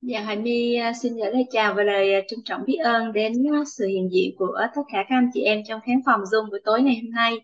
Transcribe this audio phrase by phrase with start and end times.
[0.00, 3.12] Dạ, Hoài My à, xin gửi lời chào và lời à, trân trọng biết ơn
[3.12, 6.20] đến à, sự hiện diện của tất cả các anh chị em trong khán phòng
[6.20, 7.34] Zoom buổi tối ngày hôm nay.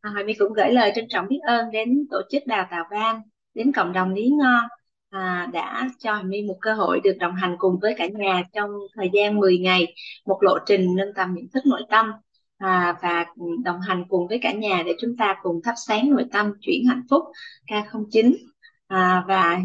[0.00, 2.84] À, Hoài My cũng gửi lời trân trọng biết ơn đến tổ chức Đào Tạo
[2.90, 3.20] Ban,
[3.54, 4.64] đến cộng đồng Lý Ngon
[5.10, 8.42] à, đã cho Hoài My một cơ hội được đồng hành cùng với cả nhà
[8.52, 9.94] trong thời gian 10 ngày,
[10.26, 12.12] một lộ trình nâng tầm nhận thức nội tâm
[12.58, 13.26] à, và
[13.64, 16.86] đồng hành cùng với cả nhà để chúng ta cùng thắp sáng nội tâm chuyển
[16.88, 17.22] hạnh phúc
[17.66, 18.34] K09
[18.86, 19.58] à, và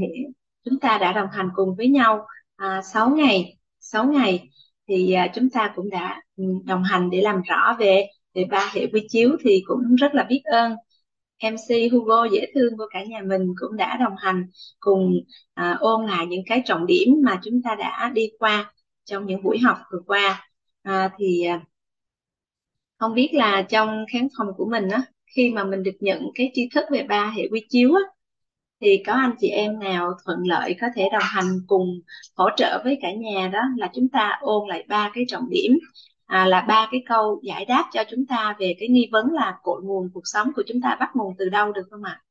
[0.65, 2.25] chúng ta đã đồng hành cùng với nhau
[2.55, 4.49] à, 6 ngày 6 ngày
[4.87, 8.71] thì à, chúng ta cũng đã ừ, đồng hành để làm rõ về về ba
[8.73, 10.75] hệ quy chiếu thì cũng rất là biết ơn.
[11.43, 14.45] MC Hugo dễ thương của cả nhà mình cũng đã đồng hành
[14.79, 15.13] cùng
[15.53, 18.73] à, ôn lại những cái trọng điểm mà chúng ta đã đi qua
[19.05, 20.47] trong những buổi học vừa qua.
[20.83, 21.61] À, thì à,
[22.99, 25.01] không biết là trong khán phòng của mình á
[25.35, 28.01] khi mà mình được nhận cái tri thức về ba hệ quy chiếu á
[28.81, 32.01] thì có anh chị em nào thuận lợi có thể đồng hành cùng
[32.35, 35.77] hỗ trợ với cả nhà đó là chúng ta ôn lại ba cái trọng điểm
[36.25, 39.57] à, là ba cái câu giải đáp cho chúng ta về cái nghi vấn là
[39.63, 42.21] cội nguồn cuộc sống của chúng ta bắt nguồn từ đâu được không ạ?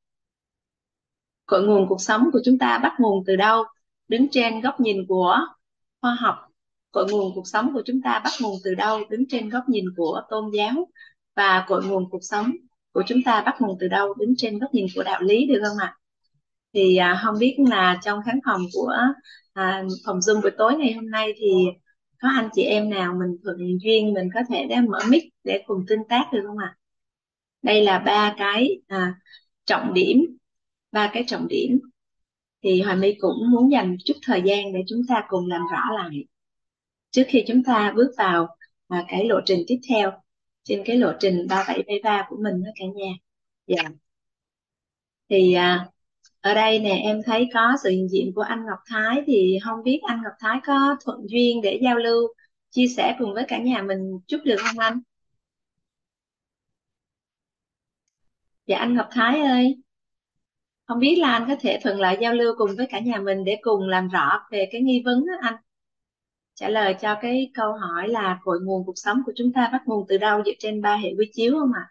[1.47, 3.65] Cội nguồn cuộc sống của chúng ta bắt nguồn từ đâu?
[4.09, 5.37] Đứng trên góc nhìn của
[6.01, 6.37] khoa học,
[6.93, 9.01] cội nguồn cuộc sống của chúng ta bắt nguồn từ đâu?
[9.11, 10.89] Đứng trên góc nhìn của tôn giáo
[11.37, 12.53] và cội nguồn cuộc sống
[12.93, 14.15] của chúng ta bắt nguồn từ đâu?
[14.15, 16.00] Đứng trên góc nhìn của đạo lý được không ạ?
[16.75, 18.95] Thì à, không biết là trong khán phòng của
[19.53, 21.47] à, phòng Zoom buổi tối ngày hôm nay thì
[22.23, 25.63] có anh chị em nào mình thuận duyên mình có thể để mở mic để
[25.67, 26.77] cùng tương tác được không ạ?
[27.63, 29.15] Đây là ba cái à,
[29.67, 30.39] trọng điểm,
[30.93, 31.81] ba cái trọng điểm
[32.63, 35.95] thì Hoài My cũng muốn dành chút thời gian để chúng ta cùng làm rõ
[35.95, 36.25] lại
[37.11, 38.57] trước khi chúng ta bước vào
[38.89, 40.13] à, cái lộ trình tiếp theo
[40.65, 43.13] trên cái lộ trình 3773 của mình đó cả nhà.
[43.67, 43.83] Dạ.
[45.29, 45.87] Thì à,
[46.41, 49.83] ở đây nè em thấy có sự hiện diện của anh Ngọc Thái thì không
[49.85, 52.29] biết anh Ngọc Thái có thuận duyên để giao lưu
[52.71, 55.01] chia sẻ cùng với cả nhà mình chút được không anh?
[58.67, 59.77] Dạ anh Ngọc Thái ơi,
[60.87, 63.45] không biết là anh có thể thuận lợi giao lưu cùng với cả nhà mình
[63.45, 65.55] để cùng làm rõ về cái nghi vấn đó anh.
[66.55, 69.83] Trả lời cho cái câu hỏi là cội nguồn cuộc sống của chúng ta bắt
[69.87, 71.87] nguồn từ đâu dựa trên ba hệ quy chiếu không ạ?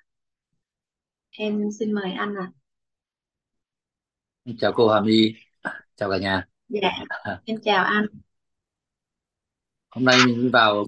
[1.31, 2.51] Em xin mời anh ạ
[4.57, 5.35] chào cô Hà My
[5.95, 6.47] chào cả nhà.
[6.67, 6.91] Dạ,
[7.45, 8.05] em chào anh.
[9.89, 10.85] hôm nay mình vào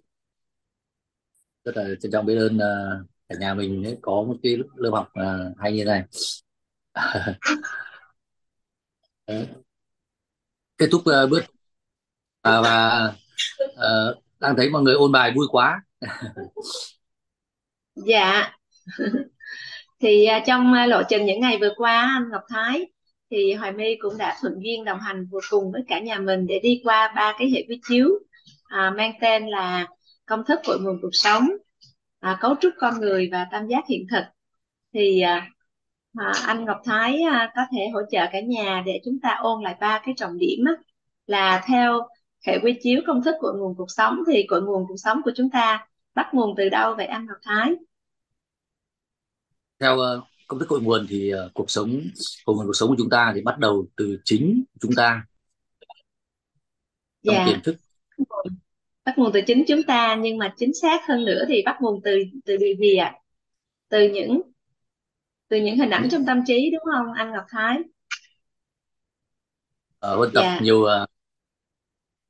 [1.64, 4.90] rất là trân trọng biết ơn uh, cả nhà mình ấy, có một cái lớp
[4.94, 6.04] học uh, hay như này.
[10.78, 11.44] Kết thúc uh, bước
[12.42, 13.06] à, và
[13.64, 15.84] uh, đang thấy mọi người ôn bài vui quá.
[17.96, 18.52] Dạ.
[20.00, 22.88] Thì uh, trong uh, lộ trình những ngày vừa qua anh Ngọc Thái
[23.32, 26.48] thì Hoài My cũng đã thuận duyên đồng hành vừa cùng với cả nhà mình
[26.48, 28.10] để đi qua ba cái hệ quy chiếu
[28.66, 29.88] à, mang tên là
[30.26, 31.50] công thức cội nguồn cuộc sống,
[32.20, 34.24] à, cấu trúc con người và tam giác hiện thực.
[34.94, 35.50] Thì à,
[36.18, 39.64] à, anh Ngọc Thái à, có thể hỗ trợ cả nhà để chúng ta ôn
[39.64, 40.74] lại ba cái trọng điểm á,
[41.28, 42.08] là theo
[42.48, 45.32] hệ quy chiếu công thức cội nguồn cuộc sống thì cội nguồn cuộc sống của
[45.36, 47.76] chúng ta bắt nguồn từ đâu vậy anh Ngọc Thái?
[49.80, 52.02] theo uh, công thức cội nguồn thì uh, cuộc sống
[52.46, 55.26] cội nguồn cuộc sống của chúng ta thì bắt đầu từ chính chúng ta
[57.24, 57.46] trong Dạ.
[57.48, 57.76] tiềm thức
[59.06, 62.02] bắt nguồn từ chính chúng ta nhưng mà chính xác hơn nữa thì bắt nguồn
[62.04, 63.16] từ từ điều gì ạ?
[63.90, 64.42] Từ những
[65.48, 67.78] từ những hình ảnh trong tâm trí đúng không anh Ngọc Thái?
[70.00, 70.60] ở huân tập Dạ.
[70.62, 71.10] nhiều uh,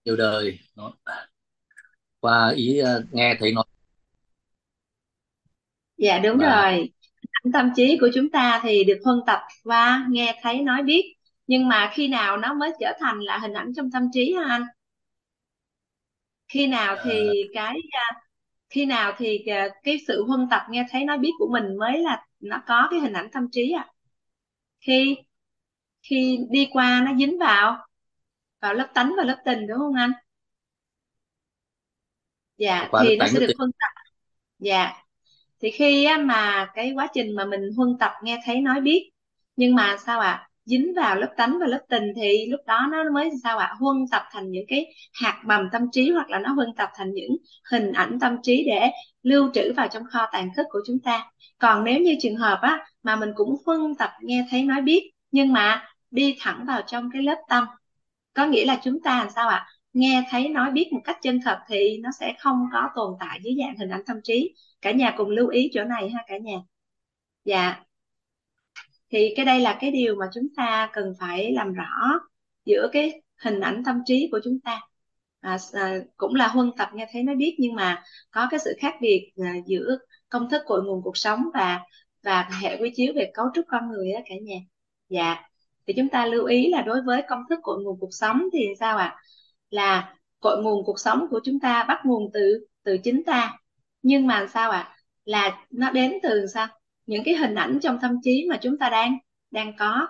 [0.05, 0.93] nhiều đời nó
[2.19, 3.63] qua ý uh, nghe thấy nói
[5.97, 6.91] Dạ đúng và rồi.
[7.53, 11.15] Tâm trí của chúng ta thì được huân tập qua nghe thấy nói biết
[11.47, 14.45] nhưng mà khi nào nó mới trở thành là hình ảnh trong tâm trí hả
[14.49, 14.65] anh?
[16.47, 18.21] Khi nào thì uh, cái à,
[18.69, 21.99] khi nào thì à, cái sự huân tập nghe thấy nói biết của mình mới
[21.99, 23.87] là nó có cái hình ảnh tâm trí à?
[24.79, 25.17] Khi
[26.03, 27.87] khi đi qua nó dính vào
[28.61, 30.11] vào lớp tánh và lớp tình đúng không anh?
[32.57, 34.01] Dạ qua thì nó sẽ được tình huân tập.
[34.59, 34.93] Dạ
[35.61, 39.09] thì khi á, mà cái quá trình mà mình huân tập nghe thấy nói biết
[39.55, 40.47] nhưng mà sao ạ?
[40.65, 43.73] Dính vào lớp tánh và lớp tình thì lúc đó nó mới sao ạ?
[43.79, 47.11] Huân tập thành những cái hạt mầm tâm trí hoặc là nó huân tập thành
[47.13, 47.37] những
[47.71, 48.89] hình ảnh tâm trí để
[49.23, 51.31] lưu trữ vào trong kho tàng thức của chúng ta.
[51.57, 55.11] Còn nếu như trường hợp á mà mình cũng huân tập nghe thấy nói biết
[55.31, 57.65] nhưng mà đi thẳng vào trong cái lớp tâm
[58.33, 59.67] có nghĩa là chúng ta làm sao ạ?
[59.93, 63.39] Nghe thấy nói biết một cách chân thật thì nó sẽ không có tồn tại
[63.43, 64.55] dưới dạng hình ảnh tâm trí.
[64.81, 66.57] Cả nhà cùng lưu ý chỗ này ha cả nhà.
[67.45, 67.83] Dạ.
[69.11, 72.19] Thì cái đây là cái điều mà chúng ta cần phải làm rõ
[72.65, 74.81] giữa cái hình ảnh tâm trí của chúng ta.
[75.41, 78.73] À, à, cũng là huân tập nghe thấy nói biết nhưng mà có cái sự
[78.79, 79.97] khác biệt à, giữa
[80.29, 81.79] công thức cội nguồn cuộc sống và
[82.23, 84.55] và hệ quy chiếu về cấu trúc con người đó cả nhà.
[85.09, 85.37] Dạ.
[85.87, 88.59] Thì chúng ta lưu ý là đối với công thức cội nguồn cuộc sống thì
[88.79, 89.05] sao ạ?
[89.05, 89.21] à?
[89.71, 93.57] Là cội nguồn cuộc sống của chúng ta, bắt nguồn từ từ chính ta.
[94.03, 94.79] Nhưng mà sao ạ?
[94.79, 94.97] À?
[95.25, 96.67] là nó đến từ sao?
[97.05, 99.17] Những cái hình ảnh trong tâm trí mà chúng ta đang
[99.51, 100.07] đang có.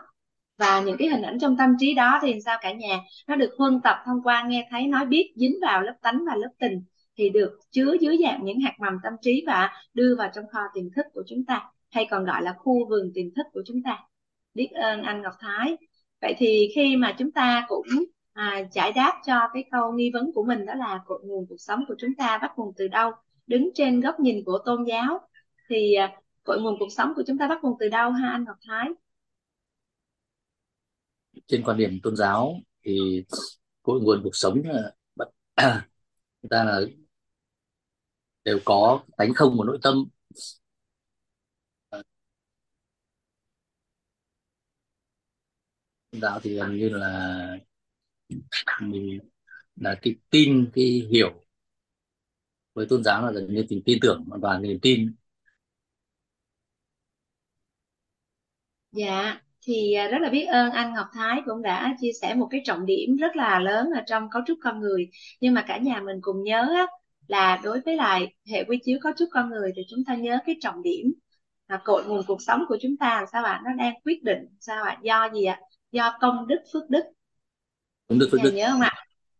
[0.58, 3.00] Và những cái hình ảnh trong tâm trí đó thì sao cả nhà?
[3.28, 6.36] Nó được huân tập thông qua nghe thấy, nói biết, dính vào lớp tánh và
[6.36, 6.84] lớp tình
[7.18, 10.60] thì được chứa dưới dạng những hạt mầm tâm trí và đưa vào trong kho
[10.74, 13.84] tiềm thức của chúng ta, hay còn gọi là khu vườn tiềm thức của chúng
[13.84, 14.00] ta.
[14.54, 15.78] Biết ơn anh Ngọc Thái.
[16.22, 17.86] Vậy thì khi mà chúng ta cũng
[18.34, 21.60] à, giải đáp cho cái câu nghi vấn của mình đó là cội nguồn cuộc
[21.60, 23.12] sống của chúng ta bắt nguồn từ đâu?
[23.48, 25.20] Đứng trên góc nhìn của tôn giáo
[25.70, 28.44] thì à, cội nguồn cuộc sống của chúng ta bắt nguồn từ đâu ha anh
[28.46, 28.90] Ngọc Thái?
[31.48, 33.26] Trên quan điểm tôn giáo thì
[33.84, 34.92] cội nguồn cuộc sống là
[36.42, 36.82] chúng ta là
[38.44, 40.06] đều có tánh không của nội tâm.
[41.92, 42.02] Đạo
[46.12, 47.58] giáo thì gần như là
[48.82, 49.20] mình
[49.76, 51.44] là cái tin cái hiểu
[52.74, 55.12] với tôn giáo là gần như tình tin tưởng và niềm tin.
[58.92, 62.48] Dạ thì à, rất là biết ơn anh Ngọc Thái cũng đã chia sẻ một
[62.52, 65.10] cái trọng điểm rất là lớn ở trong cấu trúc con người.
[65.42, 66.88] Nhưng mà cả nhà mình cùng nhớ á,
[67.28, 70.38] là đối với lại hệ quy chiếu cấu trúc con người thì chúng ta nhớ
[70.46, 71.14] cái trọng điểm
[71.70, 74.84] là cội nguồn cuộc sống của chúng ta sao ạ nó đang quyết định sao
[74.84, 75.60] ạ do gì ạ?
[75.92, 77.04] Do công đức phước đức
[78.12, 78.52] công đức phước đức.
[78.52, 78.92] nhớ không ạ?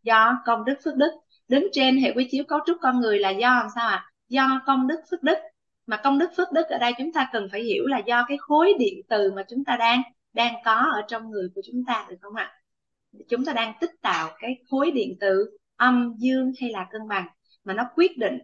[0.02, 1.10] Do công đức phước đức.
[1.48, 4.12] Đứng trên hệ quy chiếu cấu trúc con người là do làm sao ạ?
[4.28, 5.38] Do công đức phước đức.
[5.86, 8.36] Mà công đức phước đức ở đây chúng ta cần phải hiểu là do cái
[8.40, 10.02] khối điện từ mà chúng ta đang
[10.32, 12.52] đang có ở trong người của chúng ta được không ạ?
[13.28, 17.26] Chúng ta đang tích tạo cái khối điện từ âm dương hay là cân bằng
[17.64, 18.38] mà nó quyết định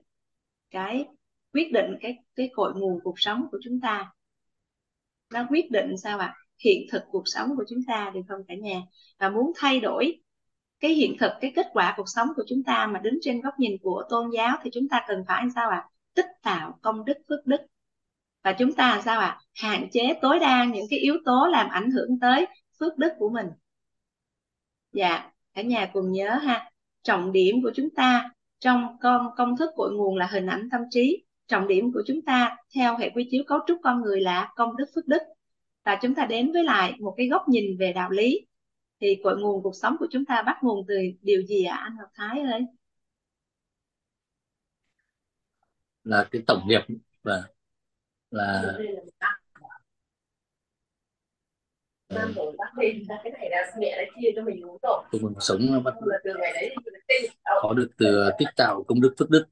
[0.71, 1.07] cái
[1.53, 4.13] quyết định cái cái cội nguồn cuộc sống của chúng ta.
[5.33, 6.35] Nó quyết định sao ạ
[6.65, 8.83] hiện thực cuộc sống của chúng ta được không cả nhà?
[9.19, 10.21] Và muốn thay đổi
[10.81, 13.55] cái hiện thực, cái kết quả cuộc sống của chúng ta mà đứng trên góc
[13.59, 15.85] nhìn của tôn giáo thì chúng ta cần phải sao ạ?
[16.15, 17.61] Tích tạo công đức, phước đức.
[18.45, 19.41] Và chúng ta sao ạ?
[19.55, 22.47] Hạn chế, tối đa những cái yếu tố làm ảnh hưởng tới
[22.81, 23.47] phước đức của mình.
[24.93, 26.71] Dạ cả nhà cùng nhớ ha,
[27.03, 28.31] trọng điểm của chúng ta
[28.61, 31.25] trong con, công thức cội nguồn là hình ảnh tâm trí.
[31.47, 34.77] Trọng điểm của chúng ta theo hệ quy chiếu cấu trúc con người là công
[34.77, 35.23] đức, phước đức
[35.89, 38.47] và chúng ta đến với lại một cái góc nhìn về đạo lý
[39.01, 41.83] thì cội nguồn cuộc sống của chúng ta bắt nguồn từ điều gì ạ à,
[41.83, 42.67] anh Ngọc Thái ơi
[46.05, 46.81] là cái tổng nghiệp
[47.23, 47.43] và
[48.31, 48.79] là
[52.09, 55.05] Nam Bộ Bắc Ninh cái này là mẹ đã chia cho mình uống rồi.
[55.13, 55.95] Công cuộc sống nó bắt
[56.25, 56.75] từ ngày đấy
[57.63, 59.47] có được từ tích tạo công đức phước đức.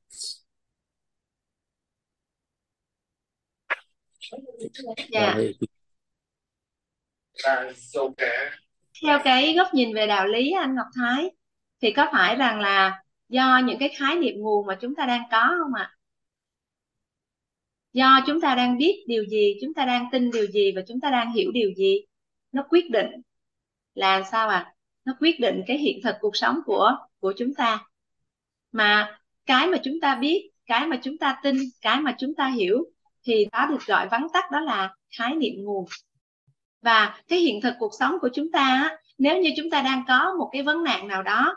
[5.10, 5.36] Dạ.
[7.44, 7.64] À,
[9.02, 11.30] Theo cái góc nhìn về đạo lý, anh Ngọc Thái,
[11.82, 15.22] thì có phải rằng là do những cái khái niệm nguồn mà chúng ta đang
[15.30, 15.90] có không ạ?
[15.92, 15.96] À?
[17.96, 21.00] do chúng ta đang biết điều gì, chúng ta đang tin điều gì và chúng
[21.00, 22.00] ta đang hiểu điều gì
[22.52, 23.10] nó quyết định
[23.94, 24.74] là sao à
[25.04, 27.86] nó quyết định cái hiện thực cuộc sống của của chúng ta
[28.72, 32.48] mà cái mà chúng ta biết, cái mà chúng ta tin, cái mà chúng ta
[32.48, 32.84] hiểu
[33.24, 35.84] thì đó được gọi vắn tắt đó là khái niệm nguồn
[36.86, 40.34] và cái hiện thực cuộc sống của chúng ta nếu như chúng ta đang có
[40.38, 41.56] một cái vấn nạn nào đó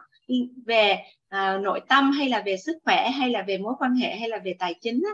[0.66, 0.98] về
[1.30, 4.30] à, nội tâm hay là về sức khỏe hay là về mối quan hệ hay
[4.30, 5.12] là về tài chính á,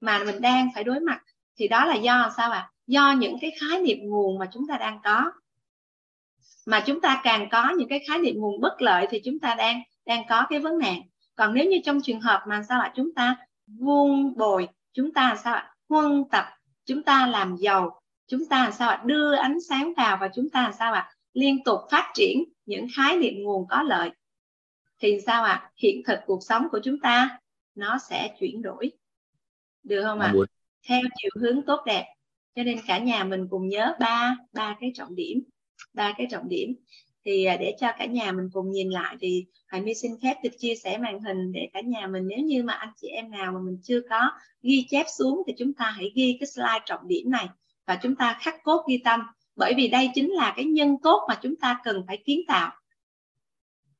[0.00, 1.20] mà mình đang phải đối mặt
[1.58, 2.58] thì đó là do sao ạ?
[2.58, 2.70] À?
[2.86, 5.32] do những cái khái niệm nguồn mà chúng ta đang có.
[6.66, 9.54] Mà chúng ta càng có những cái khái niệm nguồn bất lợi thì chúng ta
[9.54, 11.02] đang đang có cái vấn nạn.
[11.34, 12.92] Còn nếu như trong trường hợp mà sao ạ?
[12.96, 15.74] Chúng ta vuông bồi chúng ta sao ạ?
[15.88, 16.44] Huân tập
[16.86, 18.01] chúng ta làm giàu
[18.32, 19.02] chúng ta sao ạ?
[19.06, 21.10] Đưa ánh sáng vào và chúng ta sao ạ?
[21.32, 24.10] Liên tục phát triển những khái niệm nguồn có lợi.
[25.00, 25.70] Thì sao ạ?
[25.76, 27.38] Hiện thực cuộc sống của chúng ta
[27.74, 28.92] nó sẽ chuyển đổi.
[29.82, 30.34] Được không ạ?
[30.88, 32.04] Theo chiều hướng tốt đẹp.
[32.54, 35.42] Cho nên cả nhà mình cùng nhớ ba ba cái trọng điểm.
[35.94, 36.74] Ba cái trọng điểm.
[37.24, 40.34] Thì à, để cho cả nhà mình cùng nhìn lại thì Hoài My xin phép
[40.44, 43.30] được chia sẻ màn hình để cả nhà mình nếu như mà anh chị em
[43.30, 44.30] nào mà mình chưa có
[44.62, 47.48] ghi chép xuống thì chúng ta hãy ghi cái slide trọng điểm này
[47.86, 49.20] và chúng ta khắc cốt ghi tâm.
[49.56, 52.72] Bởi vì đây chính là cái nhân cốt mà chúng ta cần phải kiến tạo.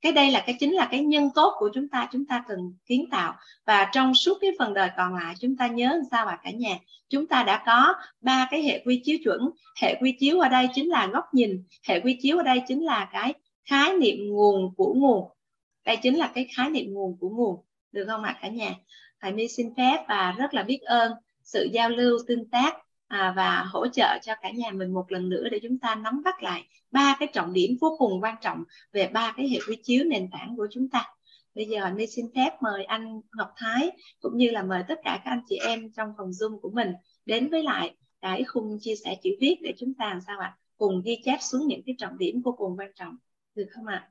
[0.00, 2.58] Cái đây là cái chính là cái nhân cốt của chúng ta chúng ta cần
[2.86, 3.34] kiến tạo.
[3.66, 6.78] Và trong suốt cái phần đời còn lại, chúng ta nhớ sao bà cả nhà,
[7.08, 9.40] chúng ta đã có ba cái hệ quy chiếu chuẩn.
[9.82, 12.84] Hệ quy chiếu ở đây chính là góc nhìn, hệ quy chiếu ở đây chính
[12.84, 13.34] là cái
[13.64, 15.28] khái niệm nguồn của nguồn.
[15.84, 17.64] Đây chính là cái khái niệm nguồn của nguồn.
[17.92, 18.74] Được không ạ cả nhà?
[19.20, 21.12] Thầy mi xin phép và rất là biết ơn
[21.42, 22.76] sự giao lưu tương tác
[23.12, 26.23] à, và hỗ trợ cho cả nhà mình một lần nữa để chúng ta nắm
[26.25, 29.76] bắt lại ba cái trọng điểm vô cùng quan trọng về ba cái hệ quy
[29.83, 31.04] chiếu nền tảng của chúng ta.
[31.54, 33.90] Bây giờ mi xin phép mời anh Ngọc Thái
[34.21, 36.92] cũng như là mời tất cả các anh chị em trong phòng Zoom của mình
[37.26, 40.57] đến với lại cái khung chia sẻ chữ viết để chúng ta làm sao ạ?
[40.76, 43.16] Cùng ghi chép xuống những cái trọng điểm vô cùng quan trọng.
[43.54, 44.09] Được không ạ?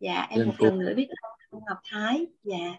[0.00, 1.08] Dạ em một lần nữa biết
[1.50, 2.26] ơn Ngọc Thái.
[2.42, 2.74] Dạ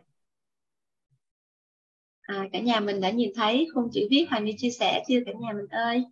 [2.21, 5.19] à, cả nhà mình đã nhìn thấy khung chữ viết Hoài My chia sẻ chưa
[5.25, 6.03] cả nhà mình ơi.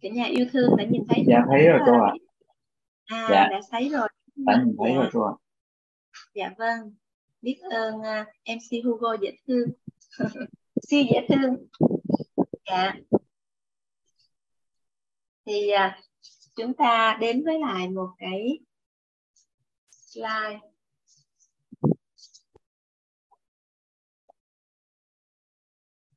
[0.00, 2.12] Cả nhà yêu thương đã nhìn thấy dạ thấy rồi cô ạ.
[3.04, 3.48] À dạ.
[3.50, 4.08] đã thấy rồi.
[4.36, 4.96] Đã nhìn thấy dạ.
[4.96, 5.34] rồi cô ạ.
[6.34, 6.94] Dạ vâng.
[7.42, 9.68] Biết ơn uh, à, MC Hugo dễ thương.
[10.82, 11.56] Siêu dễ thương.
[12.70, 12.94] Dạ.
[15.46, 16.04] Thì uh,
[16.56, 18.58] chúng ta đến với lại một cái
[19.90, 20.60] slide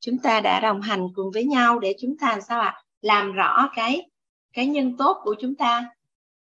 [0.02, 2.84] chúng ta đã đồng hành cùng với nhau để chúng ta làm sao ạ?
[3.02, 4.10] Làm rõ cái
[4.54, 5.90] cái nhân tốt của chúng ta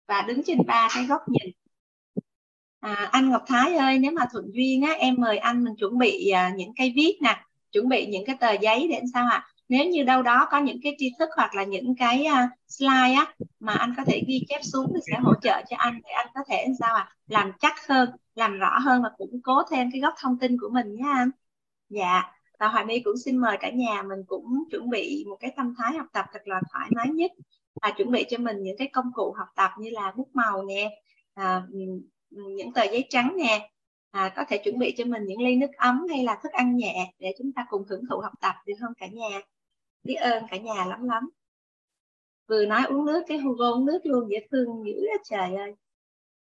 [0.07, 1.53] và đứng trên ba cái góc nhìn.
[2.79, 5.97] À, anh Ngọc Thái ơi nếu mà thuận duyên á em mời anh mình chuẩn
[5.97, 9.47] bị à, những cái viết nè chuẩn bị những cái tờ giấy để sao ạ?
[9.69, 13.13] Nếu như đâu đó có những cái tri thức hoặc là những cái uh, slide
[13.13, 16.09] á mà anh có thể ghi chép xuống thì sẽ hỗ trợ cho anh để
[16.09, 17.09] anh có thể sao ạ?
[17.27, 20.69] Làm chắc hơn làm rõ hơn và củng cố thêm cái góc thông tin của
[20.69, 21.29] mình nhé anh
[21.89, 25.51] dạ và Hoài My cũng xin mời cả nhà mình cũng chuẩn bị một cái
[25.57, 27.31] tâm thái học tập thật là thoải mái nhất
[27.81, 30.65] và chuẩn bị cho mình những cái công cụ học tập như là bút màu
[30.65, 31.01] nè
[31.33, 31.63] à,
[32.29, 33.69] những tờ giấy trắng nè
[34.11, 36.75] à, có thể chuẩn bị cho mình những ly nước ấm hay là thức ăn
[36.75, 39.41] nhẹ để chúng ta cùng hưởng thụ học tập được không cả nhà?
[40.03, 41.29] Biết ơn cả nhà lắm lắm.
[42.47, 45.73] Vừa nói uống nước cái Hugo uống nước luôn dễ thương dữ đó trời ơi.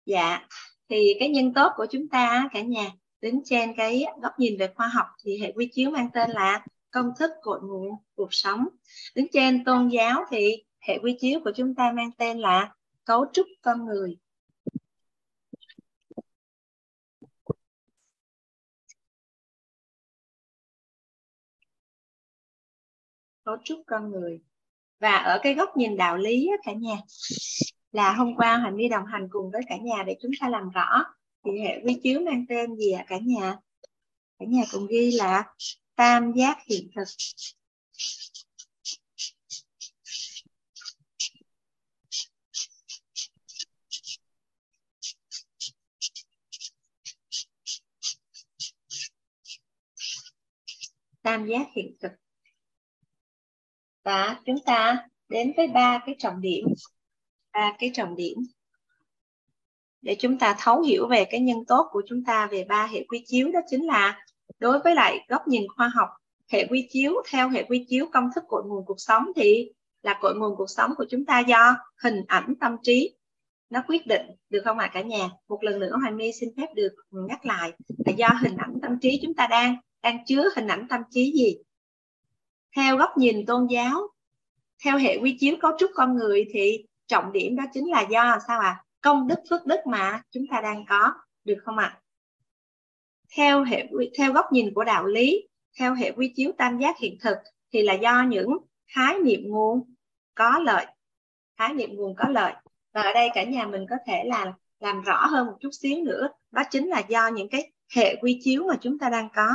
[0.05, 0.47] Dạ
[0.89, 2.91] thì cái nhân tốt của chúng ta cả nhà
[3.21, 6.65] đứng trên cái góc nhìn về khoa học thì hệ quy chiếu mang tên là
[6.91, 8.67] công thức cội nguồn cuộc sống.
[9.15, 12.75] Đứng trên tôn giáo thì hệ quy chiếu của chúng ta mang tên là
[13.05, 14.17] cấu trúc con người.
[23.43, 24.41] Cấu trúc con người.
[24.99, 26.95] Và ở cái góc nhìn đạo lý cả nhà,
[27.91, 30.69] là hôm qua hành đi đồng hành cùng với cả nhà để chúng ta làm
[30.69, 31.03] rõ
[31.45, 33.05] thì hệ quy chiếu mang tên gì ạ?
[33.07, 33.57] Cả nhà.
[34.39, 35.43] Cả nhà cùng ghi là
[35.95, 37.03] tam giác hiện thực.
[51.21, 52.11] Tam giác hiện thực.
[54.03, 56.65] Và chúng ta đến với ba cái trọng điểm.
[57.53, 58.37] Ba cái trọng điểm
[60.01, 63.05] để chúng ta thấu hiểu về cái nhân tốt của chúng ta về ba hệ
[63.09, 64.25] quy chiếu đó chính là
[64.59, 66.09] đối với lại góc nhìn khoa học
[66.51, 70.19] hệ quy chiếu theo hệ quy chiếu công thức cội nguồn cuộc sống thì là
[70.21, 73.15] cội nguồn cuộc sống của chúng ta do hình ảnh tâm trí.
[73.69, 75.29] Nó quyết định được không ạ à, cả nhà?
[75.49, 77.71] Một lần nữa hoàng my xin phép được nhắc lại
[78.05, 81.33] là do hình ảnh tâm trí chúng ta đang đang chứa hình ảnh tâm trí
[81.33, 81.57] gì?
[82.75, 84.01] Theo góc nhìn tôn giáo
[84.83, 88.37] theo hệ quy chiếu cấu trúc con người thì trọng điểm đó chính là do
[88.47, 88.67] sao ạ?
[88.67, 88.83] à?
[89.01, 91.97] Công đức phước đức mà chúng ta đang có, được không ạ?
[91.97, 92.01] À?
[93.35, 95.47] theo hệ theo góc nhìn của đạo lý,
[95.79, 97.37] theo hệ quy chiếu tam giác hiện thực,
[97.73, 98.57] thì là do những
[98.95, 99.93] khái niệm nguồn
[100.35, 100.85] có lợi,
[101.57, 102.53] khái niệm nguồn có lợi.
[102.93, 106.03] Và ở đây cả nhà mình có thể là làm rõ hơn một chút xíu
[106.03, 109.49] nữa, đó chính là do những cái hệ quy chiếu mà chúng ta đang có.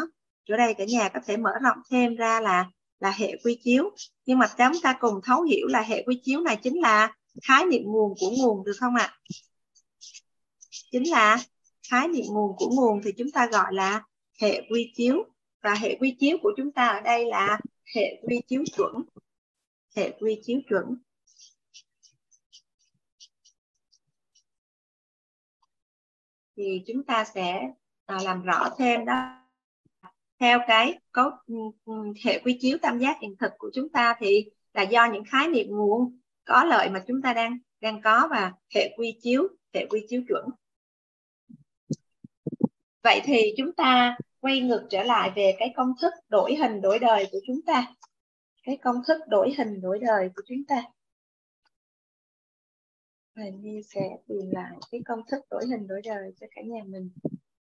[0.44, 3.90] Chỗ đây cả nhà có thể mở rộng thêm ra là là hệ quy chiếu.
[4.26, 7.64] Nhưng mà chúng ta cùng thấu hiểu là hệ quy chiếu này chính là khái
[7.64, 9.18] niệm nguồn của nguồn được không ạ?
[10.90, 11.38] Chính là
[11.90, 14.02] khái niệm nguồn của nguồn thì chúng ta gọi là
[14.40, 15.24] hệ quy chiếu.
[15.62, 17.58] Và hệ quy chiếu của chúng ta ở đây là
[17.94, 18.92] hệ quy chiếu chuẩn.
[19.96, 20.84] Hệ quy chiếu chuẩn.
[26.56, 27.60] Thì chúng ta sẽ
[28.06, 29.42] à, làm rõ thêm đó.
[30.40, 31.92] Theo cái cấu ừ, ừ,
[32.24, 35.48] hệ quy chiếu tam giác hiện thực của chúng ta thì là do những khái
[35.48, 39.86] niệm nguồn có lợi mà chúng ta đang đang có và hệ quy chiếu, hệ
[39.90, 40.44] quy chiếu chuẩn.
[43.02, 46.98] Vậy thì chúng ta quay ngược trở lại về cái công thức đổi hình đổi
[46.98, 47.94] đời của chúng ta.
[48.62, 50.82] Cái công thức đổi hình đổi đời của chúng ta.
[53.34, 56.80] Mình như sẽ tìm lại cái công thức đổi hình đổi đời cho cả nhà
[56.86, 57.10] mình.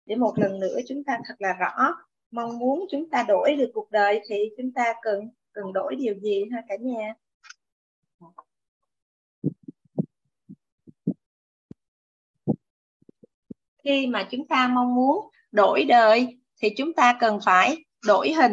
[0.06, 1.94] Để một lần nữa chúng ta thật là rõ
[2.30, 6.14] mong muốn chúng ta đổi được cuộc đời thì chúng ta cần cần đổi điều
[6.14, 7.14] gì ha cả nhà?
[13.84, 18.52] Khi mà chúng ta mong muốn đổi đời thì chúng ta cần phải đổi hình.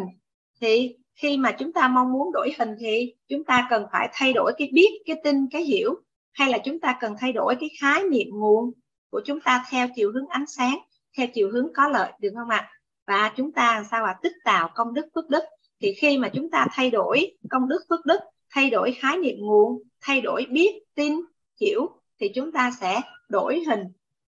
[0.61, 4.33] Thì khi mà chúng ta mong muốn đổi hình thì chúng ta cần phải thay
[4.33, 5.95] đổi cái biết, cái tin, cái hiểu,
[6.31, 8.71] hay là chúng ta cần thay đổi cái khái niệm nguồn
[9.09, 10.79] của chúng ta theo chiều hướng ánh sáng,
[11.17, 12.69] theo chiều hướng có lợi, được không ạ?
[13.07, 14.15] Và chúng ta làm sao ạ?
[14.23, 15.43] Tích tạo công đức phước đức.
[15.81, 18.19] Thì khi mà chúng ta thay đổi công đức phước đức,
[18.49, 21.13] thay đổi khái niệm nguồn, thay đổi biết, tin,
[21.61, 21.87] hiểu
[22.19, 23.83] thì chúng ta sẽ đổi hình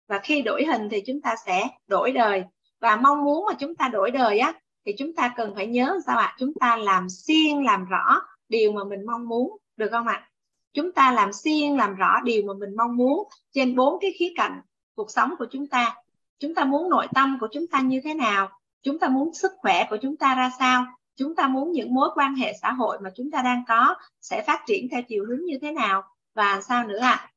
[0.09, 2.45] và khi đổi hình thì chúng ta sẽ đổi đời.
[2.81, 4.53] Và mong muốn mà chúng ta đổi đời á,
[4.87, 6.37] thì chúng ta cần phải nhớ sao ạ?
[6.38, 10.31] Chúng ta làm xuyên làm rõ điều mà mình mong muốn, được không ạ?
[10.73, 14.33] Chúng ta làm xuyên làm rõ điều mà mình mong muốn trên bốn cái khía
[14.37, 14.61] cạnh
[14.95, 15.95] cuộc sống của chúng ta.
[16.38, 18.49] Chúng ta muốn nội tâm của chúng ta như thế nào?
[18.83, 20.87] Chúng ta muốn sức khỏe của chúng ta ra sao?
[21.17, 24.43] Chúng ta muốn những mối quan hệ xã hội mà chúng ta đang có sẽ
[24.47, 26.03] phát triển theo chiều hướng như thế nào?
[26.35, 27.11] Và sao nữa ạ?
[27.11, 27.29] À?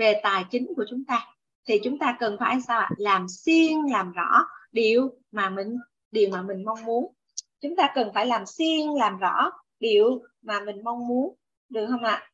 [0.00, 1.26] về tài chính của chúng ta
[1.68, 2.90] thì chúng ta cần phải sao ạ?
[2.96, 5.76] Làm xuyên làm rõ điều mà mình,
[6.10, 7.12] điều mà mình mong muốn.
[7.60, 9.50] Chúng ta cần phải làm xuyên làm rõ
[9.80, 11.34] điều mà mình mong muốn.
[11.68, 12.30] Được không ạ?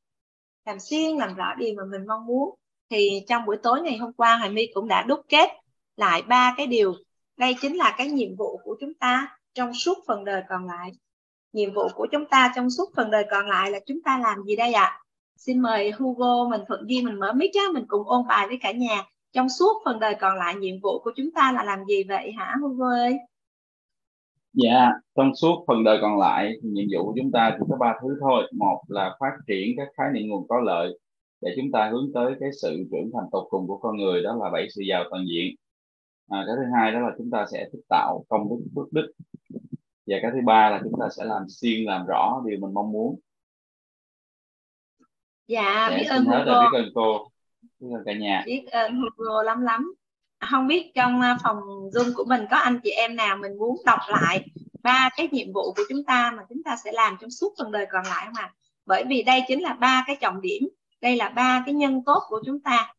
[0.65, 2.55] Làm xuyên làm rõ điều mà mình mong muốn.
[2.91, 5.49] Thì trong buổi tối ngày hôm qua Hoài My cũng đã đúc kết
[5.97, 6.95] lại ba cái điều.
[7.37, 10.91] Đây chính là cái nhiệm vụ của chúng ta trong suốt phần đời còn lại.
[11.53, 14.43] Nhiệm vụ của chúng ta trong suốt phần đời còn lại là chúng ta làm
[14.43, 14.85] gì đây ạ?
[14.85, 15.03] À?
[15.37, 18.59] xin mời Hugo, mình thuận Duy mình mở mic á, mình cùng ôn bài với
[18.61, 19.05] cả nhà
[19.37, 22.33] trong suốt phần đời còn lại nhiệm vụ của chúng ta là làm gì vậy
[22.33, 23.17] hả Hugo ơi
[24.53, 27.77] Dạ, trong suốt phần đời còn lại thì nhiệm vụ của chúng ta chỉ có
[27.81, 28.51] ba thứ thôi.
[28.59, 30.99] Một là phát triển các khái niệm nguồn có lợi
[31.41, 34.39] để chúng ta hướng tới cái sự trưởng thành tột cùng của con người đó
[34.43, 35.55] là bảy sự giàu toàn diện.
[36.29, 39.13] À, cái thứ hai đó là chúng ta sẽ tích tạo công đức phước đức.
[40.07, 42.93] Và cái thứ ba là chúng ta sẽ làm xuyên làm rõ điều mình mong
[42.93, 43.21] muốn.
[45.49, 46.39] Dạ, dạ biết ơn Hugo.
[46.45, 47.31] Biết ơn cô, biết ơn
[48.07, 48.43] cả nhà.
[48.47, 49.95] Biết ơn Hugo lắm lắm
[50.41, 51.57] không biết trong ờ, phòng
[51.93, 54.47] zoom của mình có anh chị em nào mình muốn đọc lại
[54.83, 57.73] ba cái nhiệm vụ của chúng ta mà chúng ta sẽ làm trong suốt phần
[57.73, 58.53] đời còn lại không ạ
[58.87, 60.69] bởi vì đây chính là ba cái trọng điểm
[61.01, 62.95] đây là ba cái nhân tốt của chúng ta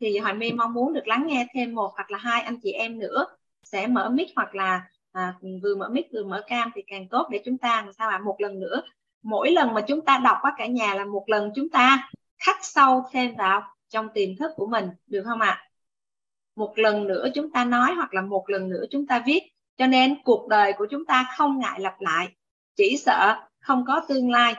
[0.00, 2.72] thì hoài my mong muốn được lắng nghe thêm một hoặc là hai anh chị
[2.72, 3.26] em nữa
[3.62, 7.28] sẽ mở mic hoặc là à, vừa mở mic vừa mở cam thì càng tốt
[7.30, 8.24] để chúng ta làm sao ạ à?
[8.24, 8.82] một lần nữa
[9.22, 12.56] mỗi lần mà chúng ta đọc qua cả nhà là một lần chúng ta khắc
[12.62, 13.62] sâu thêm vào
[13.94, 15.70] trong tiềm thức của mình, được không ạ à?
[16.56, 19.40] một lần nữa chúng ta nói hoặc là một lần nữa chúng ta viết
[19.76, 22.28] cho nên cuộc đời của chúng ta không ngại lặp lại,
[22.76, 24.54] chỉ sợ không có tương lai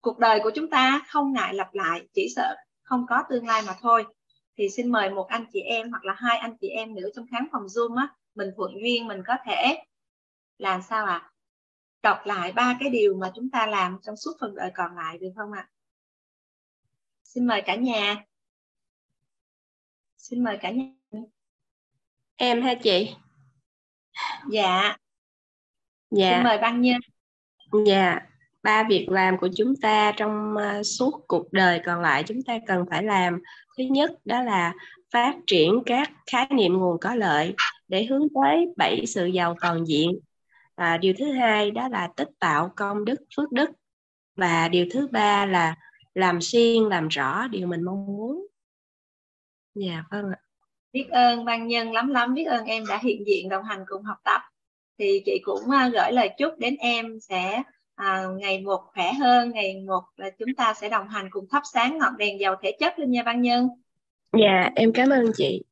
[0.00, 3.62] cuộc đời của chúng ta không ngại lặp lại, chỉ sợ không có tương lai
[3.66, 4.04] mà thôi
[4.58, 7.26] thì xin mời một anh chị em hoặc là hai anh chị em nữa trong
[7.30, 9.84] khán phòng zoom á, mình thuận duyên, mình có thể
[10.58, 11.30] làm sao ạ à?
[12.02, 15.18] đọc lại ba cái điều mà chúng ta làm trong suốt phần đời còn lại,
[15.18, 15.70] được không ạ à?
[17.24, 18.24] xin mời cả nhà
[20.30, 20.84] xin mời cả nhà.
[22.36, 23.14] Em hả chị?
[24.50, 24.96] Dạ.
[26.10, 26.36] Dạ.
[26.36, 27.00] Xin mời băng nhân
[27.86, 28.20] dạ
[28.62, 32.58] ba việc làm của chúng ta trong uh, suốt cuộc đời còn lại chúng ta
[32.66, 33.40] cần phải làm.
[33.78, 34.74] Thứ nhất đó là
[35.12, 37.54] phát triển các khái niệm nguồn có lợi
[37.88, 40.18] để hướng tới bảy sự giàu toàn diện.
[40.74, 43.70] À, điều thứ hai đó là tích tạo công đức phước đức.
[44.36, 45.74] Và điều thứ ba là
[46.14, 48.45] làm xuyên làm rõ điều mình mong muốn
[49.76, 50.38] dạ vâng ạ.
[50.92, 54.02] Biết ơn ban nhân lắm lắm biết ơn em đã hiện diện đồng hành cùng
[54.02, 54.40] học tập.
[54.98, 57.62] Thì chị cũng à, gửi lời chúc đến em sẽ
[57.94, 61.62] à, ngày một khỏe hơn ngày một là chúng ta sẽ đồng hành cùng thắp
[61.72, 63.68] sáng ngọn đèn giàu thể chất lên nha ban nhân.
[64.38, 65.62] Dạ em cảm ơn chị.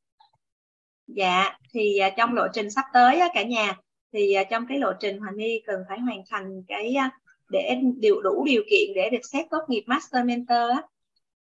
[1.06, 3.76] Dạ thì à, trong lộ trình sắp tới á, cả nhà
[4.12, 7.10] thì à, trong cái lộ trình Hoàng My cần phải hoàn thành cái à,
[7.50, 10.82] để điều đủ điều kiện để được xét tốt nghiệp master mentor á,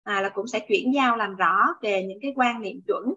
[0.03, 3.15] à, là cũng sẽ chuyển giao làm rõ về những cái quan niệm chuẩn.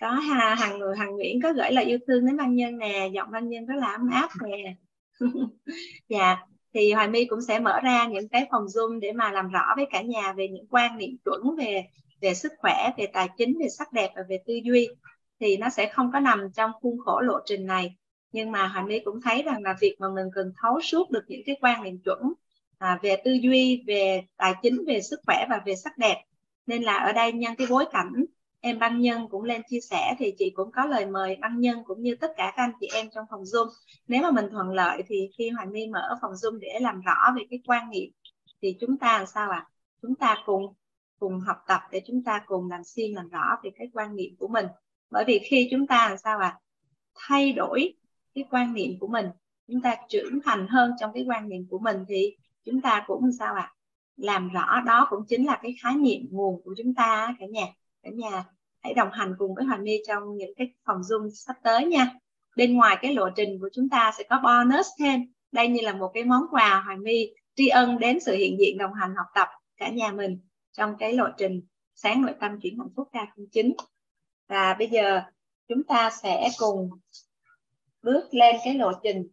[0.00, 3.08] Có hà hằng người hằng nguyễn có gửi lời yêu thương đến văn nhân nè
[3.14, 4.74] giọng văn nhân rất là ấm áp nè.
[6.08, 6.36] Dạ
[6.74, 9.72] thì hoài my cũng sẽ mở ra những cái phòng zoom để mà làm rõ
[9.76, 11.84] với cả nhà về những quan niệm chuẩn về
[12.20, 14.88] về sức khỏe về tài chính về sắc đẹp và về tư duy.
[15.40, 17.96] Thì nó sẽ không có nằm trong khuôn khổ lộ trình này.
[18.32, 21.24] Nhưng mà hoài my cũng thấy rằng là việc mà mình cần thấu suốt được
[21.28, 22.32] những cái quan niệm chuẩn
[22.82, 26.24] à, về tư duy về tài chính về sức khỏe và về sắc đẹp
[26.66, 28.24] nên là ở đây nhân cái bối cảnh
[28.60, 31.84] em băng nhân cũng lên chia sẻ thì chị cũng có lời mời băng nhân
[31.86, 33.68] cũng như tất cả các anh chị em trong phòng zoom
[34.08, 37.34] nếu mà mình thuận lợi thì khi hoàng my mở phòng zoom để làm rõ
[37.36, 38.10] về cái quan niệm
[38.62, 39.68] thì chúng ta làm sao ạ à?
[40.02, 40.74] chúng ta cùng
[41.18, 44.36] cùng học tập để chúng ta cùng làm xuyên làm rõ về cái quan niệm
[44.38, 44.66] của mình
[45.10, 46.60] bởi vì khi chúng ta làm sao ạ à?
[47.14, 47.94] thay đổi
[48.34, 49.26] cái quan niệm của mình
[49.66, 53.32] chúng ta trưởng thành hơn trong cái quan niệm của mình thì chúng ta cũng
[53.38, 53.72] sao ạ?
[53.72, 53.74] À?
[54.16, 57.66] làm rõ đó cũng chính là cái khái niệm nguồn của chúng ta cả nhà.
[58.02, 58.44] Cả nhà
[58.80, 62.10] hãy đồng hành cùng với Hoàng My trong những cái phòng Zoom sắp tới nha.
[62.56, 65.32] Bên ngoài cái lộ trình của chúng ta sẽ có bonus thêm.
[65.52, 68.78] Đây như là một cái món quà Hoàng My tri ân đến sự hiện diện
[68.78, 70.38] đồng hành học tập cả nhà mình
[70.72, 71.62] trong cái lộ trình
[71.94, 73.72] sáng nội tâm chuyển hạnh phúc K09
[74.48, 75.22] và bây giờ
[75.68, 76.90] chúng ta sẽ cùng
[78.02, 79.28] bước lên cái lộ trình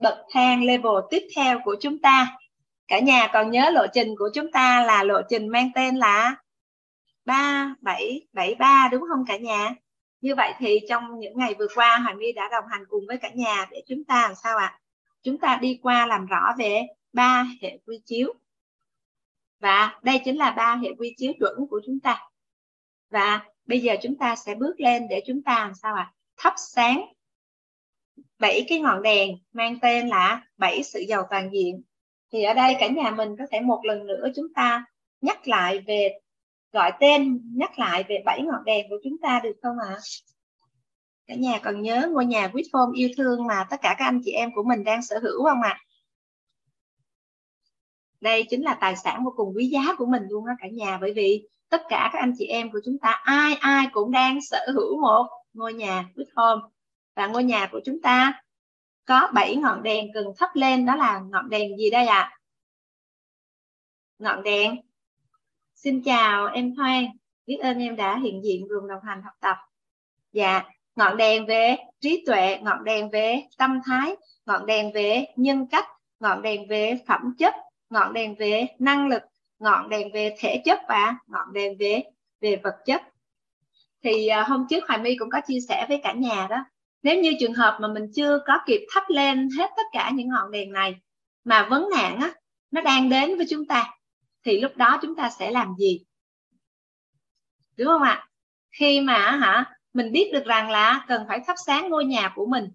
[0.00, 2.36] bậc thang level tiếp theo của chúng ta
[2.88, 6.36] cả nhà còn nhớ lộ trình của chúng ta là lộ trình mang tên là
[7.24, 9.74] 3773 đúng không cả nhà
[10.24, 13.16] như vậy thì trong những ngày vừa qua, Hoàng My đã đồng hành cùng với
[13.16, 14.78] cả nhà để chúng ta làm sao ạ à?
[15.22, 18.34] chúng ta đi qua làm rõ về ba hệ quy chiếu
[19.60, 22.28] và đây chính là ba hệ quy chiếu chuẩn của chúng ta
[23.10, 26.12] và bây giờ chúng ta sẽ bước lên để chúng ta làm sao ạ à?
[26.36, 27.12] thắp sáng
[28.38, 31.82] bảy cái ngọn đèn mang tên là bảy sự giàu toàn diện
[32.34, 34.84] thì ở đây cả nhà mình có thể một lần nữa chúng ta
[35.20, 36.18] nhắc lại về,
[36.72, 39.98] gọi tên, nhắc lại về bảy ngọn đèn của chúng ta được không ạ à?
[41.26, 44.30] cả nhà còn nhớ ngôi nhà Whitform yêu thương mà tất cả các anh chị
[44.30, 45.82] em của mình đang sở hữu không ạ à?
[48.20, 50.98] đây chính là tài sản vô cùng quý giá của mình luôn đó cả nhà,
[51.00, 54.38] bởi vì tất cả các anh chị em của chúng ta, ai ai cũng đang
[54.42, 56.60] sở hữu một ngôi nhà Whitform
[57.16, 58.43] và ngôi nhà của chúng ta
[59.04, 62.20] có 7 ngọn đèn cần thắp lên, đó là ngọn đèn gì đây ạ?
[62.20, 62.38] À?
[64.18, 64.76] ngọn đèn.
[65.74, 67.04] Xin chào, em Thoan.
[67.46, 69.56] Biết ơn em đã hiện diện cùng đồng hành học tập.
[70.32, 70.62] Dạ
[70.96, 75.86] ngọn đèn về trí tuệ, ngọn đèn về tâm thái, ngọn đèn về nhân cách,
[76.20, 77.54] ngọn đèn về phẩm chất,
[77.90, 79.22] ngọn đèn về năng lực,
[79.58, 82.02] ngọn đèn về thể chất và ngọn đèn về
[82.40, 83.02] về vật chất.
[84.02, 86.64] Thì à, hôm trước Hoài My cũng có chia sẻ với cả nhà đó
[87.04, 90.28] nếu như trường hợp mà mình chưa có kịp thắp lên hết tất cả những
[90.28, 90.96] ngọn đèn này
[91.44, 92.32] mà vấn nạn á,
[92.70, 93.94] nó đang đến với chúng ta,
[94.44, 96.04] thì lúc đó chúng ta sẽ làm gì?
[97.76, 98.28] Đúng không ạ?
[98.78, 99.64] Khi mà hả,
[99.94, 102.68] mình biết được rằng là cần phải thắp sáng ngôi nhà của mình,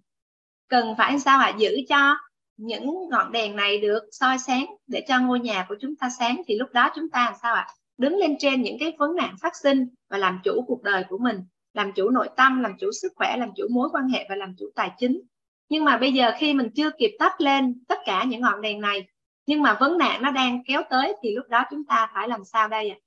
[0.67, 1.55] cần phải sao ạ?
[1.57, 2.15] Giữ cho
[2.57, 6.41] những ngọn đèn này được soi sáng để cho ngôi nhà của chúng ta sáng,
[6.47, 7.67] thì lúc đó chúng ta làm sao ạ?
[7.97, 11.17] Đứng lên trên những cái vấn nạn phát sinh và làm chủ cuộc đời của
[11.17, 14.35] mình làm chủ nội tâm, làm chủ sức khỏe, làm chủ mối quan hệ và
[14.35, 15.21] làm chủ tài chính.
[15.69, 18.81] Nhưng mà bây giờ khi mình chưa kịp tắt lên tất cả những ngọn đèn
[18.81, 19.07] này,
[19.45, 22.45] nhưng mà vấn nạn nó đang kéo tới thì lúc đó chúng ta phải làm
[22.45, 22.97] sao đây ạ?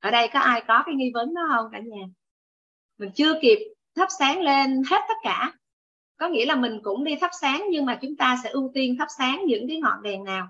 [0.00, 2.06] Ở đây có ai có cái nghi vấn đó không cả nhà?
[2.98, 3.58] Mình chưa kịp
[3.96, 5.52] thắp sáng lên hết tất cả.
[6.16, 8.96] Có nghĩa là mình cũng đi thắp sáng, nhưng mà chúng ta sẽ ưu tiên
[8.98, 10.48] thắp sáng những cái ngọn đèn nào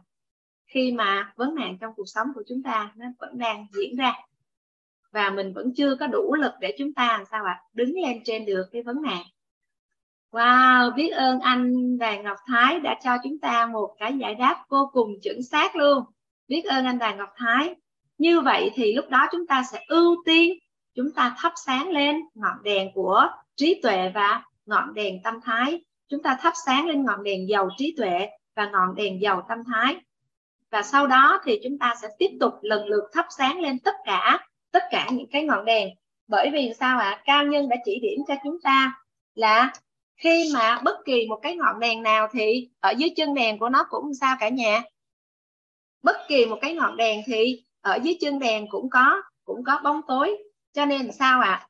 [0.67, 4.15] khi mà vấn nạn trong cuộc sống của chúng ta nó vẫn đang diễn ra?
[5.15, 8.21] Và mình vẫn chưa có đủ lực để chúng ta làm sao ạ đứng lên
[8.25, 9.23] trên được cái vấn nạn
[10.33, 14.65] Wow, biết ơn anh Đoàn Ngọc Thái đã cho chúng ta một cái giải đáp
[14.69, 16.05] vô cùng chuẩn xác luôn.
[16.49, 17.75] Biết ơn anh Đoàn Ngọc Thái.
[18.19, 20.59] Như vậy thì lúc đó chúng ta sẽ ưu tiên
[20.95, 25.85] chúng ta thắp sáng lên ngọn đèn của trí tuệ và ngọn đèn tâm thái.
[26.09, 29.59] Chúng ta thắp sáng lên ngọn đèn dầu trí tuệ và ngọn đèn dầu tâm
[29.73, 29.97] thái.
[30.71, 33.95] Và sau đó thì chúng ta sẽ tiếp tục lần lượt thắp sáng lên tất
[34.05, 35.89] cả tất cả những cái ngọn đèn
[36.29, 37.23] bởi vì sao ạ à?
[37.25, 39.01] cao nhân đã chỉ điểm cho chúng ta
[39.35, 39.73] là
[40.17, 43.69] khi mà bất kỳ một cái ngọn đèn nào thì ở dưới chân đèn của
[43.69, 44.83] nó cũng sao cả nhà
[46.03, 49.81] bất kỳ một cái ngọn đèn thì ở dưới chân đèn cũng có cũng có
[49.85, 50.37] bóng tối
[50.73, 51.69] cho nên sao ạ à?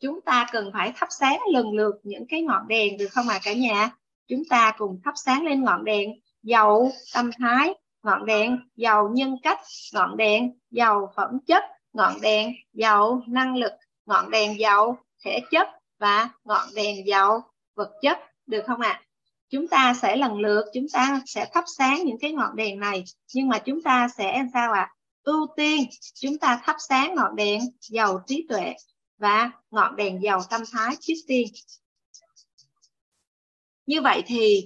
[0.00, 3.34] chúng ta cần phải thắp sáng lần lượt những cái ngọn đèn được không ạ
[3.34, 3.90] à, cả nhà
[4.28, 6.10] chúng ta cùng thắp sáng lên ngọn đèn
[6.42, 9.60] dầu tâm thái ngọn đèn dầu nhân cách
[9.94, 11.64] ngọn đèn dầu phẩm chất
[11.96, 13.72] ngọn đèn dầu, năng lực.
[14.06, 17.40] Ngọn đèn dầu, thể chất và ngọn đèn dầu,
[17.74, 18.18] vật chất.
[18.46, 18.90] Được không ạ?
[18.90, 19.02] À?
[19.48, 23.04] chúng ta sẽ lần lượt, chúng ta sẽ thắp sáng những cái ngọn đèn này.
[23.34, 24.80] Nhưng mà chúng ta sẽ làm sao ạ?
[24.80, 24.92] À?
[25.22, 28.74] ưu tiên, chúng ta thắp sáng ngọn đèn dầu trí tuệ
[29.18, 31.48] và ngọn đèn dầu tâm thái trước tiên.
[33.86, 34.64] Như vậy thì,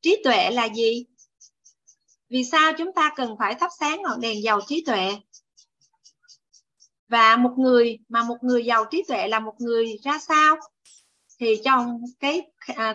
[0.00, 1.06] trí tuệ là gì?
[2.30, 5.16] Vì sao chúng ta cần phải thắp sáng ngọn đèn dầu trí tuệ?
[7.08, 10.56] Và một người mà một người giàu trí tuệ là một người ra sao?
[11.40, 12.42] Thì trong cái
[12.76, 12.94] à,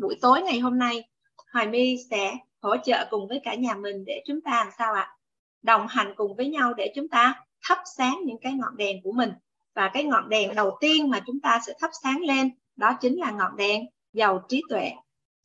[0.00, 1.08] buổi tối ngày hôm nay
[1.52, 4.94] Hoài My sẽ hỗ trợ cùng với cả nhà mình để chúng ta làm sao
[4.94, 5.16] ạ?
[5.62, 9.12] Đồng hành cùng với nhau để chúng ta thắp sáng những cái ngọn đèn của
[9.12, 9.32] mình.
[9.74, 13.20] Và cái ngọn đèn đầu tiên mà chúng ta sẽ thắp sáng lên đó chính
[13.20, 14.90] là ngọn đèn giàu trí tuệ.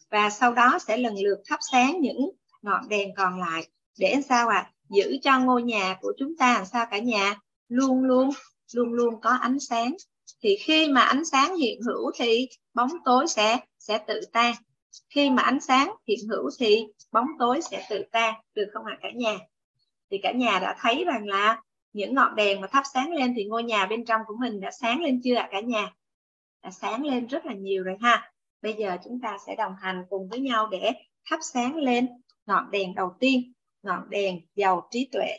[0.10, 2.30] Và sau đó sẽ lần lượt thắp sáng những
[2.62, 3.67] ngọn đèn còn lại
[3.99, 4.58] để sao ạ?
[4.58, 4.71] À?
[4.89, 7.39] giữ cho ngôi nhà của chúng ta làm sao cả nhà?
[7.67, 8.30] Luôn luôn
[8.73, 9.95] luôn luôn có ánh sáng.
[10.43, 14.56] Thì khi mà ánh sáng hiện hữu thì bóng tối sẽ sẽ tự tan.
[15.10, 18.97] Khi mà ánh sáng hiện hữu thì bóng tối sẽ tự tan, được không ạ
[19.01, 19.38] cả nhà?
[20.12, 21.62] Thì cả nhà đã thấy rằng là
[21.93, 24.71] những ngọn đèn mà thắp sáng lên thì ngôi nhà bên trong của mình đã
[24.71, 25.91] sáng lên chưa ạ cả nhà?
[26.63, 28.32] Đã sáng lên rất là nhiều rồi ha.
[28.62, 30.91] Bây giờ chúng ta sẽ đồng hành cùng với nhau để
[31.30, 32.08] thắp sáng lên
[32.45, 35.38] ngọn đèn đầu tiên, ngọn đèn giàu trí tuệ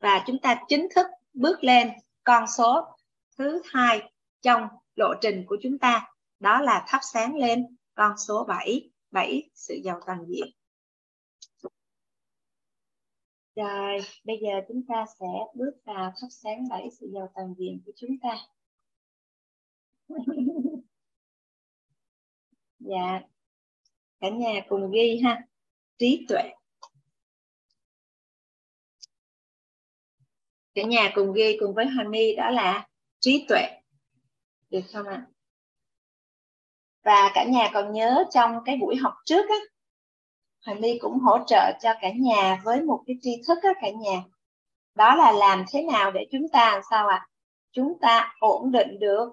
[0.00, 1.90] và chúng ta chính thức bước lên
[2.24, 2.96] con số
[3.38, 6.12] thứ hai trong lộ trình của chúng ta.
[6.40, 10.46] Đó là thắp sáng lên con số 7 7 sự giàu toàn diện.
[13.56, 17.82] Rồi, bây giờ chúng ta sẽ bước vào thắp sáng 7 sự giàu toàn diện
[17.86, 18.36] của chúng ta.
[22.78, 23.20] Dạ
[24.20, 25.46] cả nhà cùng ghi ha.
[25.98, 26.42] Trí tuệ.
[30.76, 32.86] Cả nhà cùng ghi cùng với Honey My đó là
[33.20, 33.66] trí tuệ
[34.70, 35.26] được không ạ
[37.04, 39.56] và cả nhà còn nhớ trong cái buổi học trước á
[40.66, 43.88] Hoàng My cũng hỗ trợ cho cả nhà với một cái tri thức á cả
[43.90, 44.22] nhà
[44.94, 47.26] đó là làm thế nào để chúng ta làm sao ạ à?
[47.72, 49.28] chúng ta ổn định được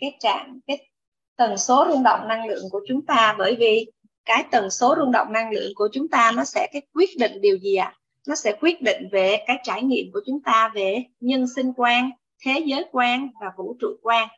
[0.00, 0.88] cái trạng, cái
[1.36, 3.90] tần số rung động năng lượng của chúng ta bởi vì
[4.24, 7.40] cái tần số rung động năng lượng của chúng ta nó sẽ cái quyết định
[7.40, 7.98] điều gì ạ à?
[8.28, 12.10] Nó sẽ quyết định về cái trải nghiệm của chúng ta về nhân sinh quan,
[12.44, 14.28] thế giới quan và vũ trụ quan.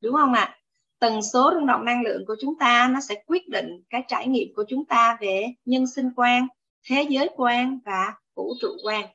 [0.00, 0.40] Đúng không ạ?
[0.40, 0.58] À?
[1.02, 4.26] tần số rung động năng lượng của chúng ta, nó sẽ quyết định cái trải
[4.28, 6.46] nghiệm của chúng ta về nhân sinh quan,
[6.90, 9.06] thế giới quan và vũ trụ quan.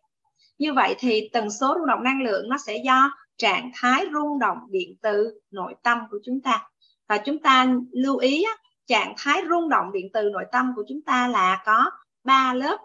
[0.57, 4.39] Như vậy thì tần số rung động năng lượng nó sẽ do trạng thái rung
[4.39, 6.69] động điện từ nội tâm của chúng ta.
[7.09, 8.45] Và chúng ta lưu ý
[8.87, 11.91] trạng thái rung động điện từ nội tâm của chúng ta là có
[12.23, 12.77] ba lớp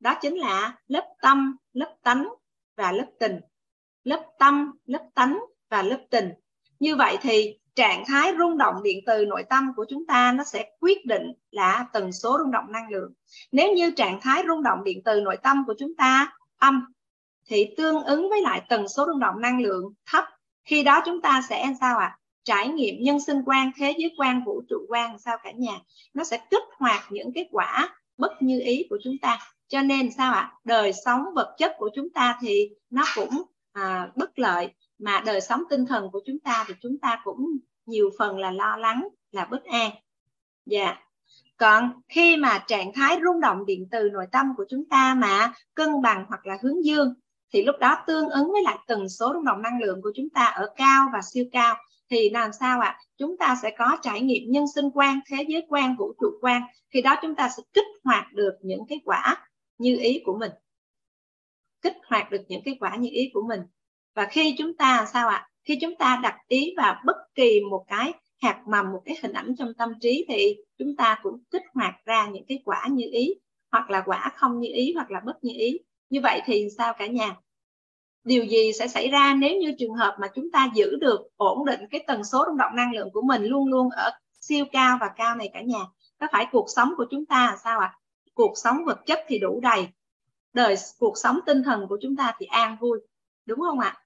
[0.00, 2.28] đó chính là lớp tâm, lớp tánh
[2.76, 3.40] và lớp tình.
[4.04, 5.38] Lớp tâm, lớp tánh
[5.70, 6.30] và lớp tình.
[6.80, 10.44] Như vậy thì trạng thái rung động điện từ nội tâm của chúng ta nó
[10.44, 13.12] sẽ quyết định là tần số rung động năng lượng.
[13.52, 16.84] Nếu như trạng thái rung động điện từ nội tâm của chúng ta âm,
[17.48, 20.24] thì tương ứng với lại tần số rung động năng lượng thấp,
[20.64, 22.06] khi đó chúng ta sẽ sao ạ?
[22.06, 22.18] À?
[22.46, 25.80] trải nghiệm nhân sinh quan, thế giới quan, vũ trụ quan, sao cả nhà?
[26.14, 30.10] Nó sẽ kích hoạt những cái quả bất như ý của chúng ta cho nên
[30.12, 30.52] sao ạ à?
[30.64, 35.40] đời sống vật chất của chúng ta thì nó cũng à, bất lợi mà đời
[35.40, 37.46] sống tinh thần của chúng ta thì chúng ta cũng
[37.86, 39.90] nhiều phần là lo lắng là bất an
[40.66, 40.98] dạ yeah.
[41.56, 45.52] còn khi mà trạng thái rung động điện từ nội tâm của chúng ta mà
[45.74, 47.14] cân bằng hoặc là hướng dương
[47.52, 50.30] thì lúc đó tương ứng với lại tần số rung động năng lượng của chúng
[50.30, 51.76] ta ở cao và siêu cao
[52.10, 52.98] thì làm sao ạ à?
[53.18, 56.62] chúng ta sẽ có trải nghiệm nhân sinh quan thế giới quan vũ trụ quan
[56.94, 60.52] thì đó chúng ta sẽ kích hoạt được những cái quả như ý của mình.
[61.82, 63.60] Kích hoạt được những cái quả như ý của mình.
[64.14, 65.36] Và khi chúng ta, sao ạ?
[65.36, 65.48] À?
[65.66, 68.12] khi chúng ta đặt ý vào bất kỳ một cái
[68.42, 71.94] hạt mầm, một cái hình ảnh trong tâm trí thì chúng ta cũng kích hoạt
[72.04, 73.34] ra những cái quả như ý,
[73.70, 75.78] hoặc là quả không như ý, hoặc là bất như ý.
[76.10, 77.36] Như vậy thì sao cả nhà?
[78.24, 81.64] Điều gì sẽ xảy ra nếu như trường hợp mà chúng ta giữ được ổn
[81.64, 84.10] định cái tần số rung động năng lượng của mình luôn luôn ở
[84.40, 85.84] siêu cao và cao này cả nhà?
[86.20, 87.92] Có phải cuộc sống của chúng ta là sao ạ?
[87.92, 87.98] à?
[88.36, 89.88] Cuộc sống vật chất thì đủ đầy
[90.52, 93.00] đời cuộc sống tinh thần của chúng ta thì an vui
[93.46, 93.96] đúng không ạ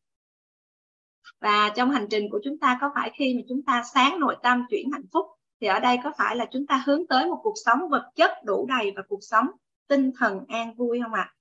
[1.41, 4.37] và trong hành trình của chúng ta có phải khi mà chúng ta sáng nội
[4.43, 5.27] tâm chuyển hạnh phúc
[5.61, 8.31] thì ở đây có phải là chúng ta hướng tới một cuộc sống vật chất
[8.45, 9.47] đủ đầy và cuộc sống
[9.89, 11.35] tinh thần an vui không ạ?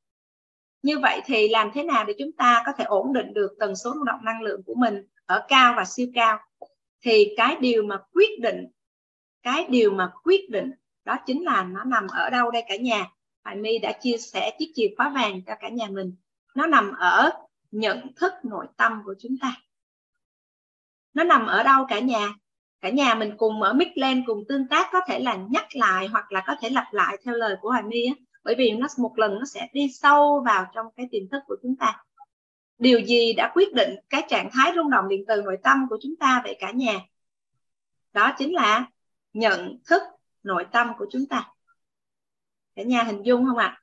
[0.82, 3.76] Như vậy thì làm thế nào để chúng ta có thể ổn định được tần
[3.76, 6.40] số rung động năng lượng của mình ở cao và siêu cao?
[7.02, 8.68] Thì cái điều mà quyết định,
[9.44, 10.72] cái điều mà quyết định
[11.06, 13.06] đó chính là nó nằm ở đâu đây cả nhà?
[13.44, 16.16] Hoài My đã chia sẻ chiếc chìa khóa vàng cho cả nhà mình.
[16.56, 17.30] Nó nằm ở
[17.72, 19.56] nhận thức nội tâm của chúng ta.
[21.14, 22.34] Nó nằm ở đâu cả nhà?
[22.82, 26.08] Cả nhà mình cùng mở mic lên, cùng tương tác có thể là nhắc lại
[26.08, 28.14] hoặc là có thể lặp lại theo lời của Hoài My á.
[28.44, 31.56] Bởi vì nó, một lần nó sẽ đi sâu vào trong cái tiềm thức của
[31.62, 32.04] chúng ta.
[32.78, 35.98] Điều gì đã quyết định cái trạng thái rung động điện từ nội tâm của
[36.02, 37.00] chúng ta vậy cả nhà?
[38.14, 38.86] Đó chính là
[39.34, 40.02] nhận thức
[40.44, 41.50] nội tâm của chúng ta.
[42.76, 43.66] Cả nhà hình dung không ạ?
[43.66, 43.80] À?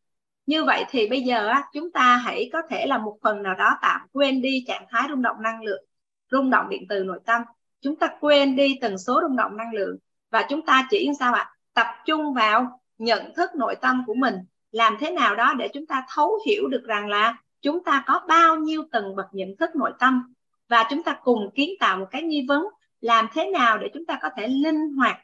[0.47, 3.55] như vậy thì bây giờ á, chúng ta hãy có thể là một phần nào
[3.55, 5.85] đó tạm quên đi trạng thái rung động năng lượng
[6.31, 7.43] rung động điện từ nội tâm.
[7.81, 9.97] Chúng ta quên đi tần số rung động năng lượng
[10.31, 11.55] và chúng ta chỉ sao ạ?
[11.75, 14.35] Tập trung vào nhận thức nội tâm của mình.
[14.71, 18.21] Làm thế nào đó để chúng ta thấu hiểu được rằng là chúng ta có
[18.29, 20.35] bao nhiêu tầng bậc nhận thức nội tâm
[20.69, 22.67] và chúng ta cùng kiến tạo một cái nghi vấn
[23.01, 25.17] làm thế nào để chúng ta có thể linh hoạt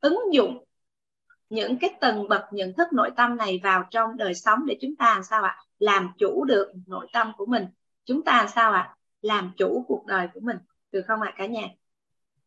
[0.00, 0.64] ứng dụng
[1.50, 4.96] những cái tầng bậc nhận thức nội tâm này vào trong đời sống để chúng
[4.96, 5.56] ta làm sao ạ?
[5.78, 7.66] Làm chủ được nội tâm của mình.
[8.04, 8.96] Chúng ta làm sao ạ?
[9.22, 10.56] Làm chủ cuộc đời của mình.
[10.92, 11.68] Được không ạ, cả nhà?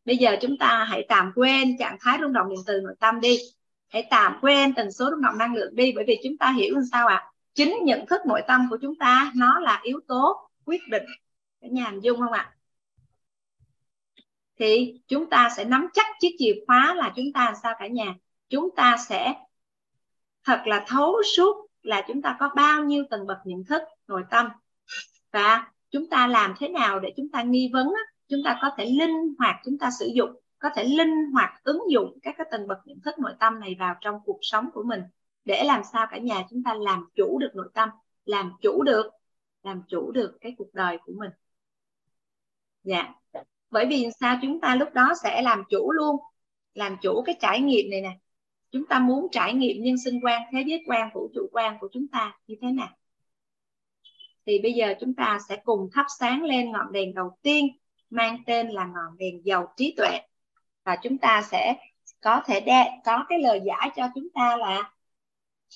[0.05, 3.21] Bây giờ chúng ta hãy tạm quên trạng thái rung động điện từ nội tâm
[3.21, 3.39] đi.
[3.89, 6.75] Hãy tạm quên tần số rung động năng lượng đi, bởi vì chúng ta hiểu
[6.75, 7.31] làm sao ạ?
[7.53, 11.03] Chính nhận thức nội tâm của chúng ta, nó là yếu tố quyết định.
[11.61, 12.55] Cả nhà hình dung không ạ?
[14.59, 17.87] Thì chúng ta sẽ nắm chắc chiếc chìa khóa là chúng ta làm sao cả
[17.87, 18.15] nhà?
[18.51, 19.33] Chúng ta sẽ
[20.43, 24.23] thật là thấu suốt là chúng ta có bao nhiêu tầng bậc nhận thức, nội
[24.29, 24.49] tâm.
[25.31, 27.87] Và chúng ta làm thế nào để chúng ta nghi vấn
[28.31, 31.81] chúng ta có thể linh hoạt, chúng ta sử dụng, có thể linh hoạt ứng
[31.91, 34.83] dụng các cái tầng bậc nhận thức, nội tâm này vào trong cuộc sống của
[34.83, 35.01] mình.
[35.45, 37.89] Để làm sao cả nhà chúng ta làm chủ được nội tâm,
[38.25, 39.05] làm chủ được,
[39.63, 41.31] làm chủ được cái cuộc đời của mình.
[42.83, 43.13] Dạ.
[43.69, 44.39] Bởi vì sao?
[44.41, 46.15] Chúng ta lúc đó sẽ làm chủ luôn,
[46.73, 48.17] làm chủ cái trải nghiệm này nè
[48.71, 51.87] chúng ta muốn trải nghiệm nhân sinh quan thế giới quan vũ trụ quan của
[51.91, 52.89] chúng ta như thế nào?
[54.45, 57.67] Thì bây giờ chúng ta sẽ cùng thắp sáng lên ngọn đèn đầu tiên
[58.09, 60.21] mang tên là ngọn đèn dầu trí tuệ.
[60.83, 61.75] Và chúng ta sẽ
[62.21, 64.91] có thể đe, có cái lời giải cho chúng ta là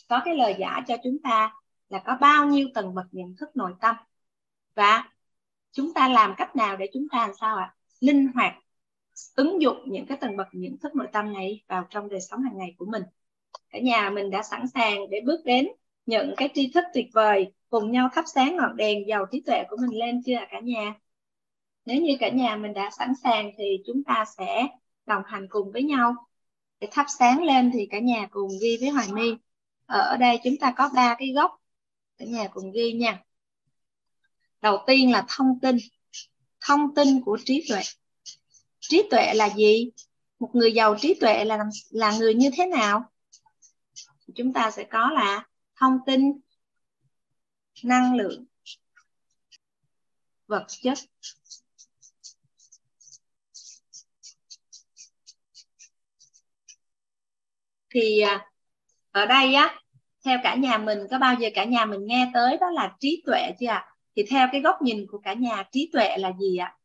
[0.10, 1.53] có cái lời giải cho chúng ta
[1.89, 3.95] là có bao nhiêu tầng bậc nhận thức nội tâm.
[4.75, 5.10] Và
[5.71, 7.73] chúng ta làm cách nào để chúng ta làm sao ạ?
[7.73, 7.75] À?
[7.99, 8.53] linh hoạt
[9.36, 12.43] ứng dụng những cái tầng bậc nhận thức nội tâm này vào trong đời sống
[12.43, 13.04] hàng ngày của mình.
[13.69, 15.67] Cả nhà mình đã sẵn sàng để bước đến
[16.06, 19.63] những cái tri thức tuyệt vời, cùng nhau thắp sáng ngọn đèn dầu trí tuệ
[19.69, 20.95] của mình lên chưa cả nhà?
[21.86, 24.67] Nếu như cả nhà mình đã sẵn sàng thì chúng ta sẽ
[25.06, 26.15] đồng hành cùng với nhau.
[26.80, 29.36] Để thắp sáng lên thì cả nhà cùng ghi với Hoài My.
[29.86, 31.51] Ở đây chúng ta có ba cái góc.
[32.17, 33.23] Cả nhà cùng ghi nha.
[34.62, 35.78] Đầu tiên là thông tin.
[36.67, 37.82] Thông tin của trí tuệ
[38.89, 39.89] trí tuệ là gì?
[40.39, 43.04] Một người giàu trí tuệ là là người như thế nào?
[44.36, 46.39] Chúng ta sẽ có là thông tin,
[47.84, 48.45] năng lượng,
[50.48, 50.98] vật chất.
[57.89, 58.52] Thì à,
[59.12, 59.80] ở đây á,
[60.26, 63.24] theo cả nhà mình, có bao giờ cả nhà mình nghe tới đó là trí
[63.26, 63.95] tuệ chưa ạ?
[64.15, 66.78] Thì theo cái góc nhìn của cả nhà, trí tuệ là gì ạ?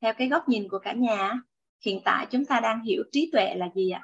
[0.00, 1.40] Theo cái góc nhìn của cả nhà
[1.84, 4.02] hiện tại chúng ta đang hiểu trí tuệ là gì ạ?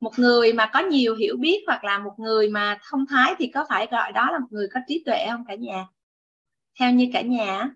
[0.00, 3.46] Một người mà có nhiều hiểu biết hoặc là một người mà thông thái thì
[3.46, 5.86] có phải gọi đó là một người có trí tuệ không cả nhà?
[6.78, 7.70] Theo như cả nhà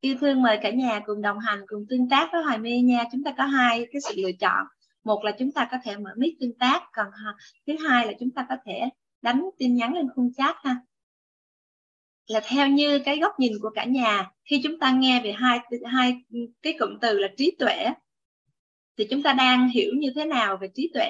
[0.00, 3.04] yêu thương mời cả nhà cùng đồng hành, cùng tương tác với hoài my nha.
[3.12, 4.66] Chúng ta có hai cái sự lựa chọn.
[5.04, 7.06] Một là chúng ta có thể mở mic tương tác, còn
[7.66, 8.80] thứ hai là chúng ta có thể
[9.22, 10.76] đánh tin nhắn lên khung chat ha
[12.28, 15.58] là theo như cái góc nhìn của cả nhà, khi chúng ta nghe về hai
[15.86, 16.16] hai
[16.62, 17.86] cái cụm từ là trí tuệ
[18.98, 21.08] thì chúng ta đang hiểu như thế nào về trí tuệ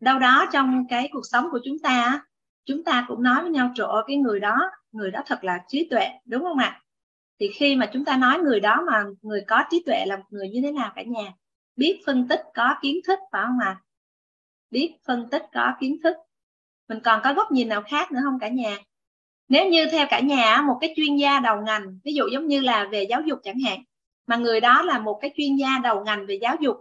[0.00, 2.26] đâu đó trong cái cuộc sống của chúng ta
[2.64, 5.88] chúng ta cũng nói với nhau trộn cái người đó người đó thật là trí
[5.90, 6.82] tuệ đúng không ạ?
[7.40, 10.24] Thì khi mà chúng ta nói người đó mà người có trí tuệ là một
[10.30, 11.32] người như thế nào cả nhà?
[11.76, 13.80] Biết phân tích, có kiến thức, phải không ạ?
[14.70, 16.16] Biết phân tích, có kiến thức.
[16.88, 18.78] Mình còn có góc nhìn nào khác nữa không cả nhà?
[19.48, 22.60] Nếu như theo cả nhà một cái chuyên gia đầu ngành, ví dụ giống như
[22.60, 23.82] là về giáo dục chẳng hạn,
[24.26, 26.76] mà người đó là một cái chuyên gia đầu ngành về giáo dục,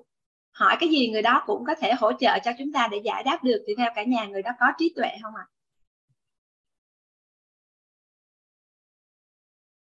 [0.51, 3.23] hỏi cái gì người đó cũng có thể hỗ trợ cho chúng ta để giải
[3.23, 5.45] đáp được thì theo cả nhà người đó có trí tuệ không ạ?
[5.47, 5.51] À?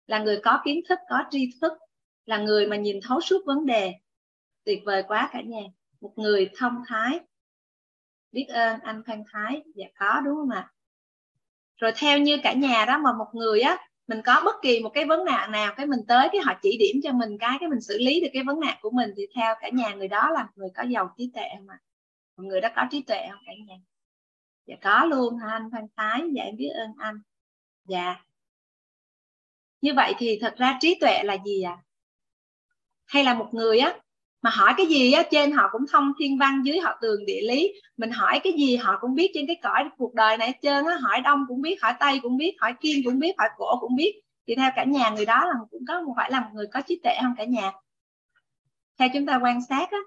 [0.07, 1.73] là người có kiến thức, có tri thức,
[2.25, 3.93] là người mà nhìn thấu suốt vấn đề.
[4.63, 5.61] Tuyệt vời quá cả nhà.
[6.01, 7.19] Một người thông thái
[8.35, 9.63] biết ơn anh Phan Thái.
[9.75, 10.71] Dạ có, đúng không ạ?
[11.77, 14.89] Rồi theo như cả nhà đó, mà một người á, mình có bất kỳ một
[14.89, 17.69] cái vấn nạn nào cái mình tới cái họ chỉ điểm cho mình cái cái
[17.69, 20.29] mình xử lý được cái vấn nạn của mình thì theo cả nhà người đó
[20.29, 21.79] là người có giàu trí tuệ không ạ?
[22.37, 23.75] Một người đó có trí tuệ không cả nhà?
[24.65, 26.21] Dạ có luôn hả anh Phan Thái?
[26.35, 27.21] Dạ em biết ơn anh.
[27.85, 28.15] Dạ.
[29.81, 31.77] Như vậy thì thật ra trí tuệ là gì ạ?
[31.79, 31.83] À?
[33.05, 33.99] hay là một người á
[34.45, 37.41] mà hỏi cái gì á, trên họ cũng thông thiên văn, dưới họ tường địa
[37.41, 37.73] lý.
[37.97, 40.97] Mình hỏi cái gì họ cũng biết trên cái cõi cuộc đời này trơn á.
[41.01, 43.95] Hỏi đông cũng biết, hỏi tây cũng biết, hỏi kim cũng biết, hỏi cổ cũng
[43.95, 44.21] biết.
[44.47, 46.81] Thì theo cả nhà người đó là cũng có một phải là một người có
[46.81, 47.71] trí tuệ không cả nhà?
[48.97, 49.97] Theo chúng ta quan sát á,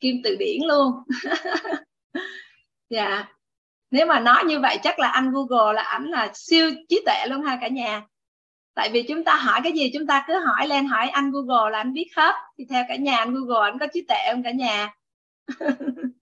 [0.00, 0.92] kim từ điển luôn.
[2.90, 3.28] Dạ.
[3.90, 7.26] Nếu mà nói như vậy chắc là anh Google là ảnh là siêu trí tuệ
[7.28, 8.06] luôn ha cả nhà
[8.74, 11.70] tại vì chúng ta hỏi cái gì chúng ta cứ hỏi lên hỏi anh Google
[11.70, 12.34] là anh biết hết.
[12.58, 14.94] Thì theo cả nhà anh Google anh có trí tuệ không cả nhà?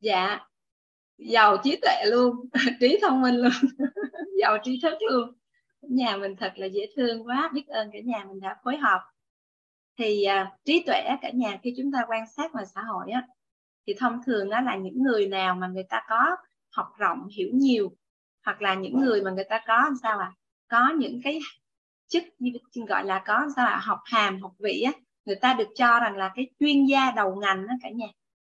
[0.00, 0.48] Dạ
[1.18, 2.36] giàu trí tuệ luôn
[2.80, 3.52] trí thông minh luôn
[4.40, 5.32] giàu trí thức luôn.
[5.82, 9.00] Nhà mình thật là dễ thương quá biết ơn cả nhà mình đã phối hợp.
[9.98, 13.26] Thì uh, trí tuệ cả nhà khi chúng ta quan sát ngoài xã hội á
[13.86, 16.36] thì thông thường đó là những người nào mà người ta có
[16.70, 17.92] học rộng hiểu nhiều
[18.48, 20.32] hoặc là những người mà người ta có sao à
[20.68, 21.38] có những cái
[22.08, 22.52] chức như
[22.88, 24.92] gọi là có sao à học hàm, học vị á,
[25.24, 28.06] người ta được cho rằng là cái chuyên gia đầu ngành đó cả nhà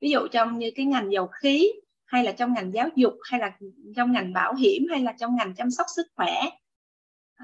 [0.00, 1.72] ví dụ trong như cái ngành dầu khí,
[2.04, 3.52] hay là trong ngành giáo dục, hay là
[3.96, 6.34] trong ngành bảo hiểm, hay là trong ngành chăm sóc sức khỏe,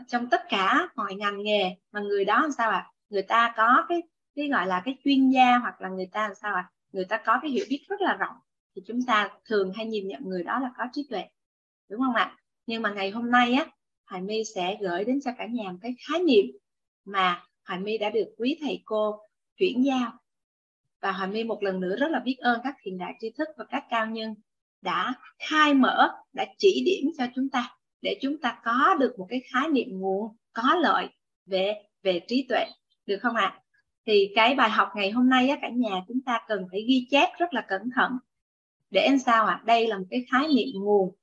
[0.06, 2.90] trong tất cả mọi ngành nghề mà người đó làm sao ạ à?
[3.10, 4.02] người ta có cái
[4.36, 6.70] cái gọi là cái chuyên gia hoặc là người ta làm sao ạ à?
[6.92, 8.36] người ta có cái hiểu biết rất là rộng,
[8.76, 11.24] thì chúng ta thường hay nhìn nhận người đó là có trí tuệ
[11.88, 13.66] đúng không ạ nhưng mà ngày hôm nay á
[14.06, 16.44] Hoài My sẽ gửi đến cho cả nhà một cái khái niệm
[17.04, 19.20] mà Hoài My đã được quý thầy cô
[19.56, 20.12] chuyển giao
[21.00, 23.48] và Hoài My một lần nữa rất là biết ơn các thiền đại tri thức
[23.56, 24.34] và các cao nhân
[24.82, 29.26] đã khai mở đã chỉ điểm cho chúng ta để chúng ta có được một
[29.28, 31.08] cái khái niệm nguồn có lợi
[31.46, 32.64] về về trí tuệ
[33.06, 33.60] được không ạ à?
[34.06, 37.06] thì cái bài học ngày hôm nay á, cả nhà chúng ta cần phải ghi
[37.10, 38.12] chép rất là cẩn thận
[38.90, 39.64] để làm sao ạ à?
[39.66, 41.14] đây là một cái khái niệm nguồn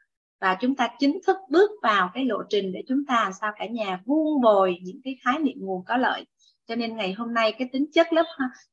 [0.41, 3.65] và chúng ta chính thức bước vào cái lộ trình để chúng ta sao cả
[3.65, 6.25] nhà vuông bồi những cái khái niệm nguồn có lợi
[6.67, 8.23] cho nên ngày hôm nay cái tính chất lớp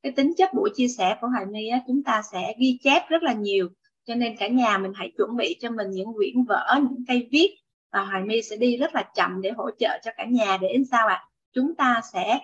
[0.03, 3.03] cái tính chất buổi chia sẻ của Hoài My á, chúng ta sẽ ghi chép
[3.09, 3.69] rất là nhiều
[4.07, 7.29] cho nên cả nhà mình hãy chuẩn bị cho mình những quyển vở những cây
[7.33, 7.57] viết
[7.93, 10.77] và Hoài My sẽ đi rất là chậm để hỗ trợ cho cả nhà để
[10.91, 11.25] sao ạ à?
[11.55, 12.41] chúng ta sẽ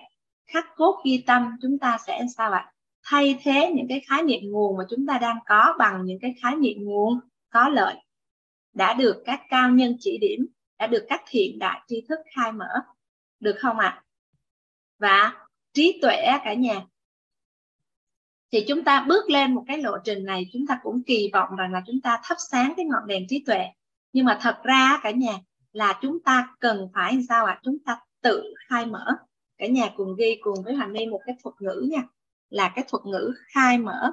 [0.53, 2.71] khắc cốt ghi tâm chúng ta sẽ sao ạ à?
[3.03, 6.35] thay thế những cái khái niệm nguồn mà chúng ta đang có bằng những cái
[6.41, 7.19] khái niệm nguồn
[7.49, 7.95] có lợi
[8.75, 10.47] đã được các cao nhân chỉ điểm,
[10.79, 12.69] đã được các thiện đại tri thức khai mở.
[13.39, 13.87] Được không ạ?
[13.87, 14.05] À?
[14.99, 15.33] và
[15.73, 16.81] trí tuệ cả nhà.
[18.51, 21.55] Thì chúng ta bước lên một cái lộ trình này, chúng ta cũng kỳ vọng
[21.55, 23.65] rằng là chúng ta thắp sáng cái ngọn đèn trí tuệ.
[24.13, 25.33] Nhưng mà thật ra cả nhà,
[25.71, 27.53] là chúng ta cần phải sao ạ?
[27.53, 27.61] À?
[27.63, 29.05] chúng ta tự khai mở.
[29.57, 32.03] Cả nhà cùng ghi cùng với Hoàng My một cái thuật ngữ nha.
[32.49, 34.11] Là cái thuật ngữ khai mở.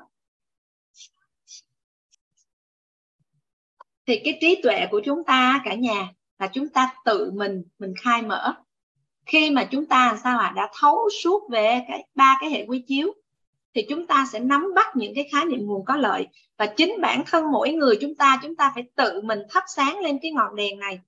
[4.06, 7.94] Thì cái trí tuệ của chúng ta cả nhà là chúng ta tự mình mình
[8.02, 8.54] khai mở.
[9.26, 10.46] Khi mà chúng ta sao ạ?
[10.46, 13.12] À, đã thấu suốt về cái ba cái hệ quy chiếu
[13.74, 16.26] thì chúng ta sẽ nắm bắt những cái khái niệm nguồn có lợi.
[16.58, 19.98] Và chính bản thân mỗi người chúng ta chúng ta phải tự mình thắp sáng
[19.98, 21.00] lên cái ngọn đèn này.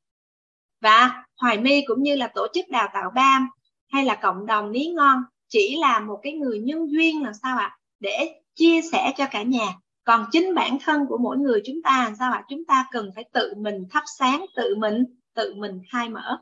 [0.81, 3.49] Và hoài my cũng như là tổ chức đào tạo bam
[3.93, 7.59] hay là cộng đồng ní ngon chỉ là một cái người nhân duyên là sao
[7.59, 7.65] ạ?
[7.65, 7.79] À?
[8.05, 9.67] để chia sẻ cho cả nhà
[10.05, 12.45] còn chính bản thân của mỗi người chúng ta làm sao ạ?
[12.49, 16.39] Chúng ta cần phải tự mình thắp sáng, tự mình tự mình khai mở.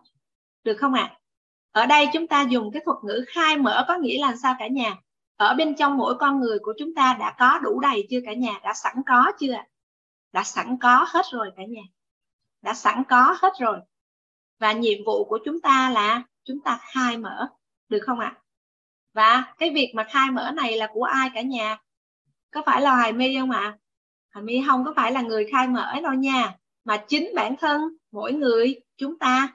[0.65, 1.03] Được không ạ?
[1.03, 1.19] À?
[1.73, 4.69] ở đây chúng ta dùng cái thuật ngữ khai mở có nghĩa là sao cả
[4.69, 4.97] nhà?
[5.37, 8.33] Ở bên trong mỗi con người của chúng ta đã có đủ đầy chưa cả
[8.33, 8.61] nhà?
[8.63, 9.55] Đã sẵn có chưa
[10.33, 11.83] đã sẵn có hết rồi cả nhà.
[12.63, 13.79] Đã sẵn có hết rồi.
[14.59, 17.49] Và nhiệm vụ của chúng ta là chúng ta khai mở.
[17.89, 18.37] Được không ạ?
[19.15, 21.79] Và cái việc mà khai mở này là của ai cả nhà?
[22.53, 23.79] Có phải là hoài my không ạ?
[24.35, 26.55] Hoài my không có phải là người khai mở đâu nha.
[26.85, 27.81] Mà chính bản thân
[28.13, 29.55] mỗi người chúng ta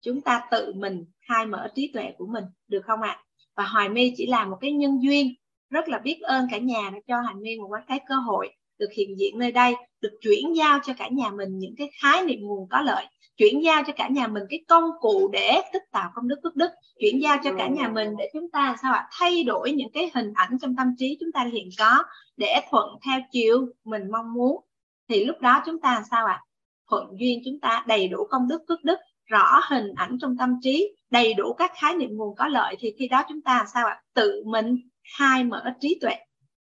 [0.00, 3.22] chúng ta tự mình khai mở trí tuệ của mình, được không ạ?
[3.56, 5.34] Và hoài my chỉ là một cái nhân duyên,
[5.70, 8.88] rất là biết ơn cả nhà đã cho hoài my một cái cơ hội được
[8.96, 12.40] hiện diện nơi đây, được chuyển giao cho cả nhà mình những cái khái niệm
[12.40, 13.06] nguồn có lợi
[13.40, 16.56] chuyển giao cho cả nhà mình cái công cụ để tích tạo công đức phước
[16.56, 19.90] đức, chuyển giao cho cả nhà mình để chúng ta sao ạ, thay đổi những
[19.92, 22.04] cái hình ảnh trong tâm trí chúng ta hiện có
[22.36, 24.64] để thuận theo chiều mình mong muốn.
[25.08, 26.42] Thì lúc đó chúng ta sao ạ,
[26.90, 30.58] thuận duyên chúng ta, đầy đủ công đức phước đức, rõ hình ảnh trong tâm
[30.62, 33.86] trí, đầy đủ các khái niệm nguồn có lợi, thì khi đó chúng ta sao
[33.86, 34.76] ạ, tự mình
[35.18, 36.14] khai mở trí tuệ.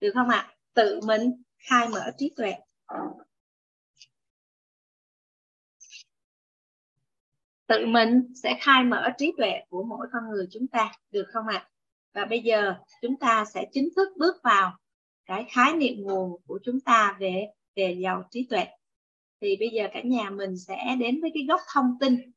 [0.02, 0.48] Được không ạ?
[0.74, 2.54] Tự mình khai mở trí tuệ.
[7.72, 11.48] Tự mình sẽ khai mở trí tuệ của mỗi con người chúng ta, được không
[11.48, 11.70] ạ?
[12.14, 14.78] Và bây giờ chúng ta sẽ chính thức bước vào
[15.26, 18.66] cái khái niệm nguồn của chúng ta về về giàu trí tuệ.
[19.42, 22.32] Thì bây giờ cả nhà mình sẽ đến với cái gốc thông tin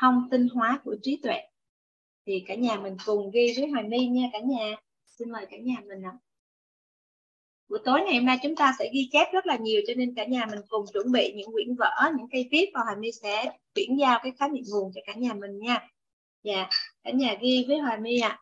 [0.00, 1.40] thông tin hóa của trí tuệ.
[2.26, 4.76] Thì cả nhà mình cùng ghi với Hoài My nha cả nhà.
[5.06, 6.12] Xin mời cả nhà mình ạ
[7.68, 10.14] buổi tối ngày hôm nay chúng ta sẽ ghi chép rất là nhiều, cho nên
[10.14, 12.70] cả nhà mình cùng chuẩn bị những quyển vở, những cây viết.
[12.74, 15.88] Và Hoài My sẽ chuyển giao cái khái niệm nguồn cho cả nhà mình nha.
[16.42, 16.68] Dạ
[17.04, 18.28] cả nhà ghi với Hoài My ạ.
[18.28, 18.40] À.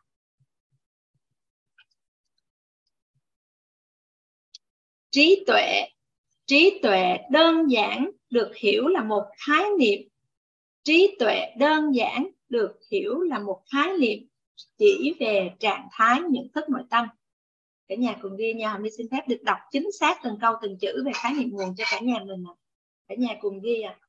[5.13, 5.87] trí tuệ
[6.45, 9.99] trí tuệ đơn giản được hiểu là một khái niệm.
[10.83, 14.27] Trí tuệ đơn giản được hiểu là một khái niệm
[14.77, 17.07] chỉ về trạng thái nhận thức nội tâm
[17.87, 20.77] cả nhà cùng ghi nha mình xin phép được đọc chính xác từng câu từng
[20.79, 22.43] chữ về khái niệm nguồn cho cả nhà mình
[23.07, 23.99] cả nhà cùng ghi à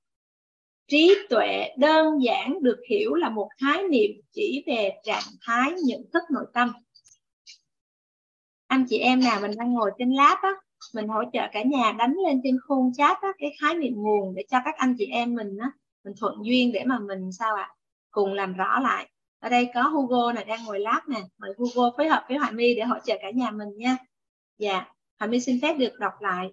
[0.88, 6.00] trí tuệ đơn giản được hiểu là một khái niệm chỉ về trạng thái nhận
[6.12, 6.72] thức nội tâm.
[8.66, 10.50] Anh chị em nào mình đang ngồi trên lab á
[10.94, 14.34] mình hỗ trợ cả nhà đánh lên trên khung chat á, cái khái niệm nguồn
[14.34, 15.70] để cho các anh chị em mình á,
[16.04, 17.70] mình thuận duyên để mà mình sao ạ
[18.10, 19.10] cùng làm rõ lại
[19.44, 21.20] ở đây có Hugo này đang ngồi lát nè.
[21.38, 23.96] Mời Hugo phối hợp với Hoài My để hỗ trợ cả nhà mình nha.
[24.58, 24.84] Dạ
[25.18, 26.48] Hoài My xin phép được đọc lại.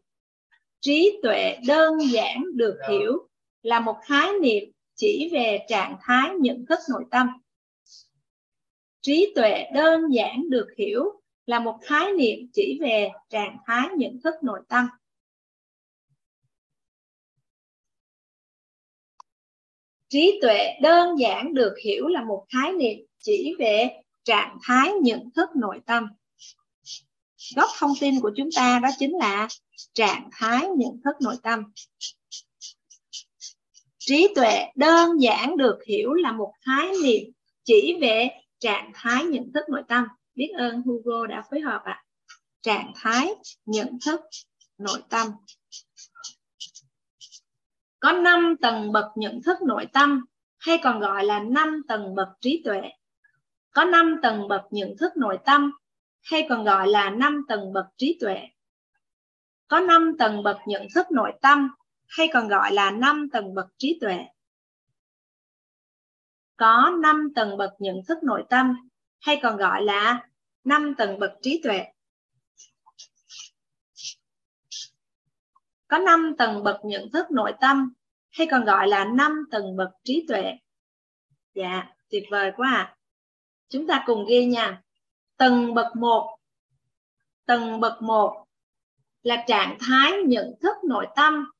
[0.79, 3.27] Trí tuệ đơn giản được hiểu
[3.61, 4.63] là một khái niệm
[4.95, 7.27] chỉ về trạng thái nhận thức nội tâm.
[9.01, 11.03] Trí tuệ đơn giản được hiểu
[11.45, 14.87] là một khái niệm chỉ về trạng thái nhận thức nội tâm
[20.11, 23.89] trí tuệ đơn giản được hiểu là một khái niệm chỉ về
[24.23, 26.07] trạng thái nhận thức nội tâm.
[27.55, 29.47] Gốc thông tin của chúng ta đó chính là
[29.93, 31.63] trạng thái nhận thức nội tâm.
[33.97, 37.31] Trí tuệ đơn giản được hiểu là một khái niệm
[37.63, 40.05] chỉ về trạng thái nhận thức nội tâm.
[40.35, 41.93] Biết ơn Hugo đã phối hợp ạ.
[41.93, 42.03] À.
[42.61, 43.35] trạng thái
[43.65, 44.21] nhận thức
[44.77, 45.27] nội tâm
[48.01, 50.25] có 5 tầng bậc nhận thức nội tâm,
[50.57, 52.81] hay còn gọi là 5 tầng bậc trí tuệ.
[53.71, 55.71] Có 5 tầng bậc nhận thức nội tâm,
[56.21, 58.37] hay còn gọi là 5 tầng bậc trí tuệ.
[59.67, 61.69] Có 5 tầng bậc nhận thức nội tâm,
[62.07, 64.17] hay còn gọi là 5 tầng bậc trí tuệ.
[66.57, 68.89] Có 5 tầng bậc nhận thức nội tâm,
[69.19, 70.27] hay còn gọi là
[70.63, 71.85] 5 tầng bậc trí tuệ.
[75.91, 77.93] Có 5 tầng bậc nhận thức nội tâm
[78.29, 80.53] hay còn gọi là 5 tầng bậc trí tuệ.
[81.53, 82.95] Dạ, tuyệt vời quá à.
[83.69, 84.81] Chúng ta cùng ghi nha.
[85.37, 86.37] Tầng bậc 1.
[87.45, 88.45] Tầng bậc 1
[89.23, 91.51] là trạng thái nhận thức nội tâm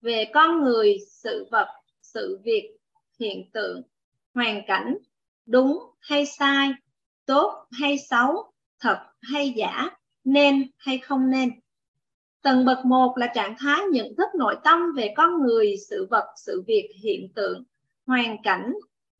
[0.00, 1.68] về con người, sự vật,
[2.02, 2.76] sự việc,
[3.20, 3.82] hiện tượng,
[4.34, 4.98] hoàn cảnh,
[5.46, 6.72] đúng hay sai,
[7.26, 9.90] tốt hay xấu, thật hay giả,
[10.24, 11.50] nên hay không nên.
[12.42, 16.26] Tầng bậc 1 là trạng thái nhận thức nội tâm về con người, sự vật,
[16.36, 17.64] sự việc, hiện tượng,
[18.06, 18.74] hoàn cảnh,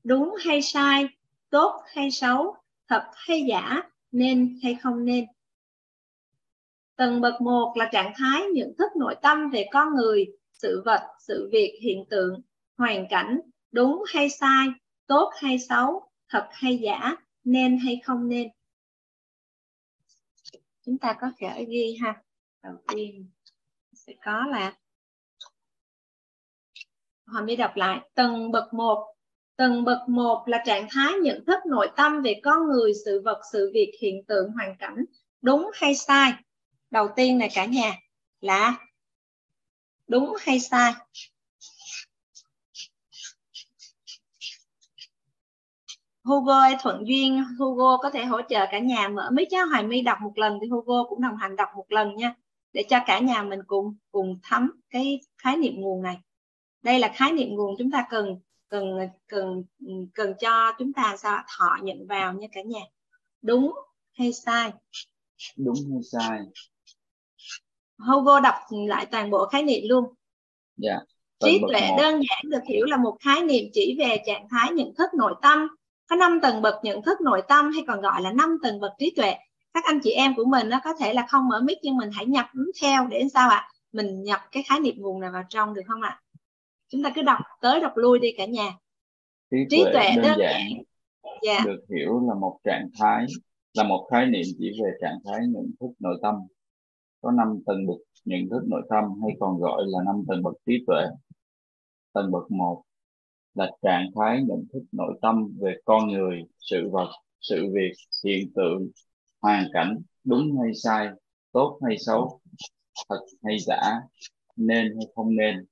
[0.05, 1.07] đúng hay sai,
[1.51, 2.57] tốt hay xấu,
[2.89, 5.25] thật hay giả, nên hay không nên.
[6.97, 11.01] Tầng bậc 1 là trạng thái nhận thức nội tâm về con người, sự vật,
[11.21, 12.41] sự việc, hiện tượng,
[12.77, 13.41] hoàn cảnh,
[13.73, 14.67] đúng hay sai,
[15.07, 18.49] tốt hay xấu, thật hay giả, nên hay không nên.
[20.87, 22.23] Chúng ta có thể ghi ha
[22.69, 23.31] đầu tiên
[23.93, 24.73] sẽ có là
[27.27, 28.01] Hoàng My đọc lại.
[28.15, 29.15] Tầng bậc một
[29.57, 33.41] tầng bậc một là trạng thái nhận thức nội tâm về con người sự vật
[33.53, 35.05] sự việc hiện tượng hoàn cảnh
[35.43, 36.33] đúng hay sai.
[36.91, 37.93] Đầu tiên này cả nhà
[38.41, 38.77] là
[40.07, 40.93] đúng hay sai.
[46.25, 49.83] Hugo ơi, Thuận Duyên, Hugo có thể hỗ trợ cả nhà mở mic cho Hoài
[49.83, 52.35] My đọc một lần thì Hugo cũng đồng hành đọc một lần nha
[52.73, 56.17] để cho cả nhà mình cùng cùng thấm cái khái niệm nguồn này.
[56.83, 59.65] Đây là khái niệm nguồn chúng ta cần cần cần
[60.15, 62.81] cần cho chúng ta sao thọ nhận vào nha cả nhà.
[63.43, 63.75] Đúng
[64.13, 64.73] hay sai?
[65.57, 66.41] Đúng hay sai?
[67.99, 70.05] Hugo đọc lại toàn bộ khái niệm luôn.
[70.77, 71.03] Dạ yeah.
[71.41, 74.95] trí tuệ đơn giản được hiểu là một khái niệm chỉ về trạng thái nhận
[74.95, 75.69] thức nội tâm.
[76.09, 78.93] Có năm tầng bậc nhận thức nội tâm hay còn gọi là năm tầng bậc
[78.99, 79.35] trí tuệ
[79.75, 82.11] các anh chị em của mình nó có thể là không mở mic nhưng mình
[82.13, 83.69] hãy nhập đúng theo để sao ạ à?
[83.93, 86.23] mình nhập cái khái niệm nguồn này vào trong được không ạ à?
[86.89, 88.73] chúng ta cứ đọc tới đọc lui đi cả nhà
[89.51, 90.67] trí, trí tuệ đơn, đơn giản
[91.47, 91.67] yeah.
[91.67, 93.27] được hiểu là một trạng thái
[93.75, 96.35] là một khái niệm chỉ về trạng thái nhận thức nội tâm
[97.21, 100.55] có năm tầng bậc nhận thức nội tâm hay còn gọi là năm tầng bậc
[100.67, 101.05] trí tuệ
[102.13, 102.83] tầng bậc một
[103.55, 107.09] là trạng thái nhận thức nội tâm về con người sự vật
[107.41, 107.93] sự việc
[108.25, 108.89] hiện tượng
[109.41, 111.09] hoàn cảnh đúng hay sai,
[111.53, 112.41] tốt hay xấu,
[113.09, 113.81] thật hay giả,
[114.57, 115.65] nên hay không nên.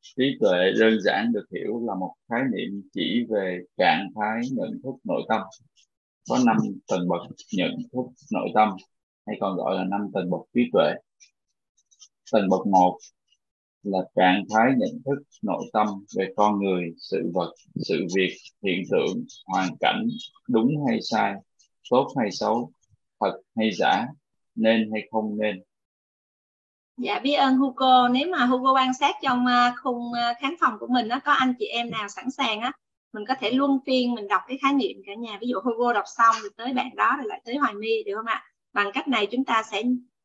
[0.00, 4.80] Trí tuệ đơn giản được hiểu là một khái niệm chỉ về trạng thái nhận
[4.82, 5.40] thức nội tâm.
[6.28, 6.56] Có năm
[6.88, 7.20] tầng bậc
[7.52, 8.68] nhận thức nội tâm,
[9.26, 10.92] hay còn gọi là năm tầng bậc trí tuệ.
[12.32, 12.98] Tầng bậc một
[13.82, 15.86] là trạng thái nhận thức nội tâm
[16.16, 17.54] về con người, sự vật,
[17.88, 20.08] sự việc, hiện tượng, hoàn cảnh
[20.48, 21.34] đúng hay sai
[21.90, 22.72] tốt hay xấu,
[23.20, 24.06] thật hay giả,
[24.54, 25.62] nên hay không nên?
[26.96, 28.08] Dạ biết ơn Hugo.
[28.08, 31.32] Nếu mà Hugo quan sát trong à, khung à, khán phòng của mình nó có
[31.32, 32.72] anh chị em nào sẵn sàng á,
[33.12, 35.38] mình có thể luân phiên, mình đọc cái khái niệm cả nhà.
[35.40, 38.12] Ví dụ Hugo đọc xong rồi tới bạn đó rồi lại tới Hoài My, được
[38.16, 38.44] không ạ?
[38.72, 39.82] Bằng cách này chúng ta sẽ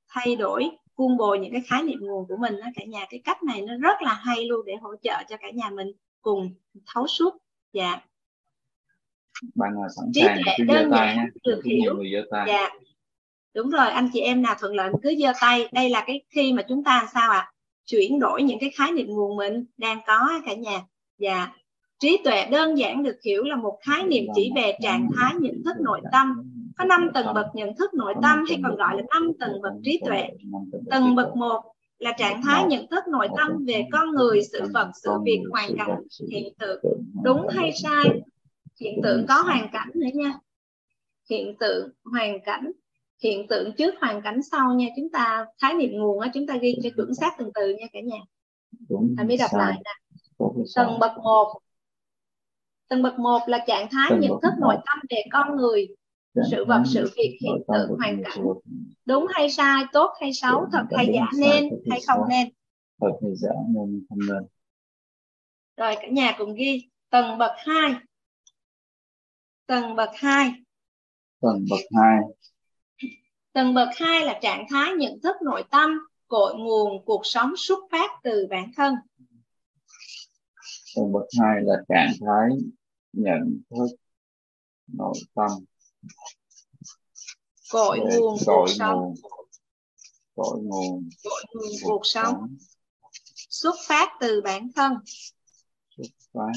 [0.07, 3.21] thay đổi cuôn bồi những cái khái niệm nguồn của mình đó cả nhà, cái
[3.23, 5.87] cách này nó rất là hay luôn để hỗ trợ cho cả nhà mình
[6.21, 6.53] cùng
[6.93, 7.37] thấu suốt.
[7.73, 8.01] Dạ
[9.55, 11.95] bạn nào sẵn sàng cứ giơ tay nhé được hiểu.
[11.95, 12.45] người giơ tay.
[12.47, 12.69] Dạ.
[13.55, 15.69] Đúng rồi anh chị em nào thuận lợi cứ giơ tay.
[15.71, 17.37] Đây là cái khi mà chúng ta sao ạ?
[17.37, 17.49] À?
[17.85, 20.81] chuyển đổi những cái khái niệm nguồn mình đang có cả nhà.
[21.17, 21.51] Dạ.
[21.99, 25.63] trí tuệ đơn giản được hiểu là một khái niệm chỉ về trạng thái nhận
[25.65, 26.51] thức nội tâm.
[26.77, 29.73] Có năm tầng bậc nhận thức nội tâm hay còn gọi là năm tầng bậc
[29.83, 30.27] trí tuệ.
[30.89, 31.61] Tầng bậc một
[31.99, 35.77] là trạng thái nhận thức nội tâm về con người sự vật sự việc hoàn
[35.77, 35.99] cảnh
[36.31, 36.81] hiện tượng.
[37.23, 38.05] đúng hay sai
[38.83, 40.33] hiện tượng có hoàn cảnh nữa nha.
[41.29, 42.71] Hiện tượng hoàn cảnh
[43.23, 44.87] hiện tượng trước hoàn cảnh sau nha.
[44.95, 47.85] Chúng ta khái niệm nguồn á chúng ta ghi cho chuẩn xác từng từ nha
[47.93, 48.17] cả nhà.
[49.17, 49.91] Thầy mới đọc lại nè.
[50.75, 51.59] Tầng bậc một.
[52.89, 55.87] Tầng bậc một là trạng thái nhận thức nội tâm về con người
[56.51, 58.45] sự vật sự việc hiện tượng hoàn cảnh.
[59.05, 62.49] đúng hay sai tốt hay xấu thật hay giả nên hay không nên.
[63.01, 64.43] Thật hay giả nên không nên.
[65.77, 67.93] Rồi cả nhà cùng ghi tầng bậc hai
[69.65, 70.51] tầng bậc hai.
[71.41, 72.19] Tầng bậc hai.
[73.53, 75.89] Tầng bậc hai là trạng thái nhận thức nội tâm
[76.27, 78.93] cội nguồn cuộc sống xuất phát từ bản thân.
[80.95, 82.49] Tầng bậc hai là trạng thái
[83.13, 83.95] nhận thức
[84.87, 85.49] nội tâm.
[87.71, 89.13] Cội nguồn cuộc sống.
[90.35, 92.57] cội nguồn cội nguồn cuộc sống.
[93.49, 94.93] xuất phát từ bản thân.
[95.97, 96.51] Xuất phát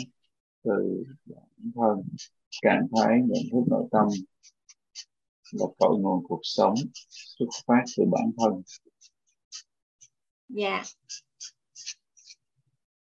[0.63, 2.03] từ bản thân
[2.63, 4.07] trạng thái nhận thức nội tâm
[5.53, 6.75] là cội nguồn cuộc sống
[7.11, 8.63] xuất phát từ bản thân
[10.49, 10.87] dạ yeah.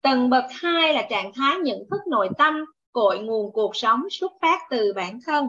[0.02, 2.54] tầng bậc hai là trạng thái nhận thức nội tâm
[2.92, 5.46] cội nguồn cuộc sống xuất phát từ bản thân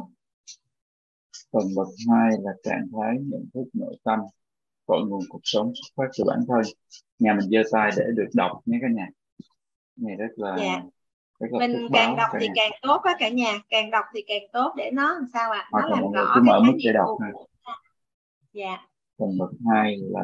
[1.53, 4.19] Phần bậc hai là trạng thái nhận thức nội tâm,
[4.85, 6.61] cội nguồn cuộc sống xuất phát từ bản thân.
[7.19, 9.07] Nhà mình giơ tay để được đọc nhé cả nhà.
[9.95, 10.81] Này rất là dạ.
[11.39, 14.91] Mình càng đọc thì càng tốt á cả nhà, càng đọc thì càng tốt để
[14.93, 15.69] nó làm sao ạ?
[15.71, 15.81] À?
[15.81, 16.11] Nó làm
[16.45, 17.29] rõ mức để đọc ha.
[18.53, 18.87] Dạ.
[19.17, 20.21] Phần bậc hai là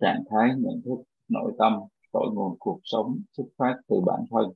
[0.00, 1.78] trạng thái nhận thức nội tâm,
[2.12, 4.52] cội nguồn cuộc sống xuất phát từ bản thân.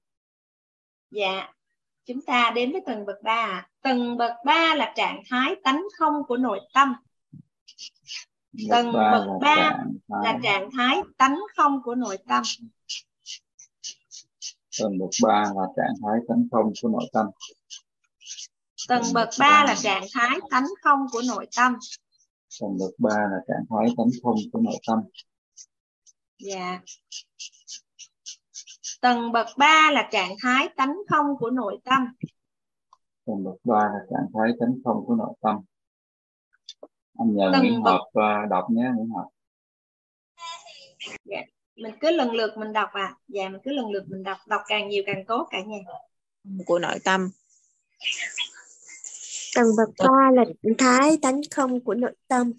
[1.10, 1.52] Dạ,
[2.04, 6.22] chúng ta đến với tầng bậc 3 tầng bậc 3 là trạng thái tánh không
[6.28, 6.94] của nội tâm
[8.70, 12.42] tầng bậc 3 là trạng thái tánh không của nội tâm
[14.80, 17.26] tầng bậc 3 là trạng thái tánh không của nội tâm
[18.88, 21.76] tầng bậc 3 là trạng thái tánh không của nội tâm
[22.60, 24.98] tầng bậc 3 là trạng thái tánh không của nội tâm
[26.38, 26.80] dạ
[29.02, 32.06] Tầng bậc 3 là trạng thái tánh không của nội tâm.
[33.26, 35.60] Tầng bậc 3 là trạng thái tánh không của nội tâm.
[37.18, 37.92] Anh nhờ Tầng Nguyễn bậc...
[37.92, 39.28] Hợp uh, đọc nhé Nguyễn Hợp.
[41.24, 41.40] Dạ.
[41.76, 43.14] Mình cứ lần lượt mình đọc à.
[43.28, 44.38] Dạ mình cứ lần lượt mình đọc.
[44.46, 45.78] Đọc càng nhiều càng tốt cả nhà.
[46.66, 47.30] Của nội tâm.
[49.54, 52.52] Tầng bậc 3 là trạng thái tánh không của nội tâm.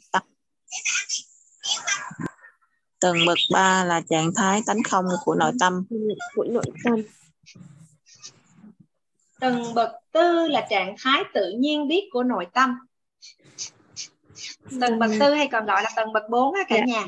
[2.99, 5.85] Tầng bậc 3 là trạng thái tánh không của nội tâm.
[6.35, 7.01] Của nội tâm.
[9.39, 12.77] Tầng bậc tư là trạng thái tự nhiên biết của nội tâm.
[14.81, 16.83] Tầng bậc tư hay còn gọi là tầng bậc 4 á cả dạ.
[16.85, 17.05] nhà.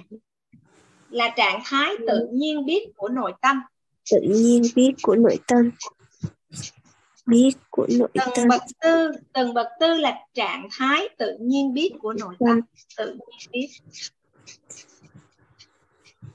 [1.16, 3.62] Là trạng thái tự nhiên biết của nội tâm.
[4.12, 5.72] Tự nhiên biết của nội tâm.
[7.26, 8.48] Biết của nội tầng tâm.
[8.48, 12.60] bậc tư, tầng bậc tư là trạng thái tự nhiên biết của nội tâm.
[12.98, 13.68] Tự nhiên biết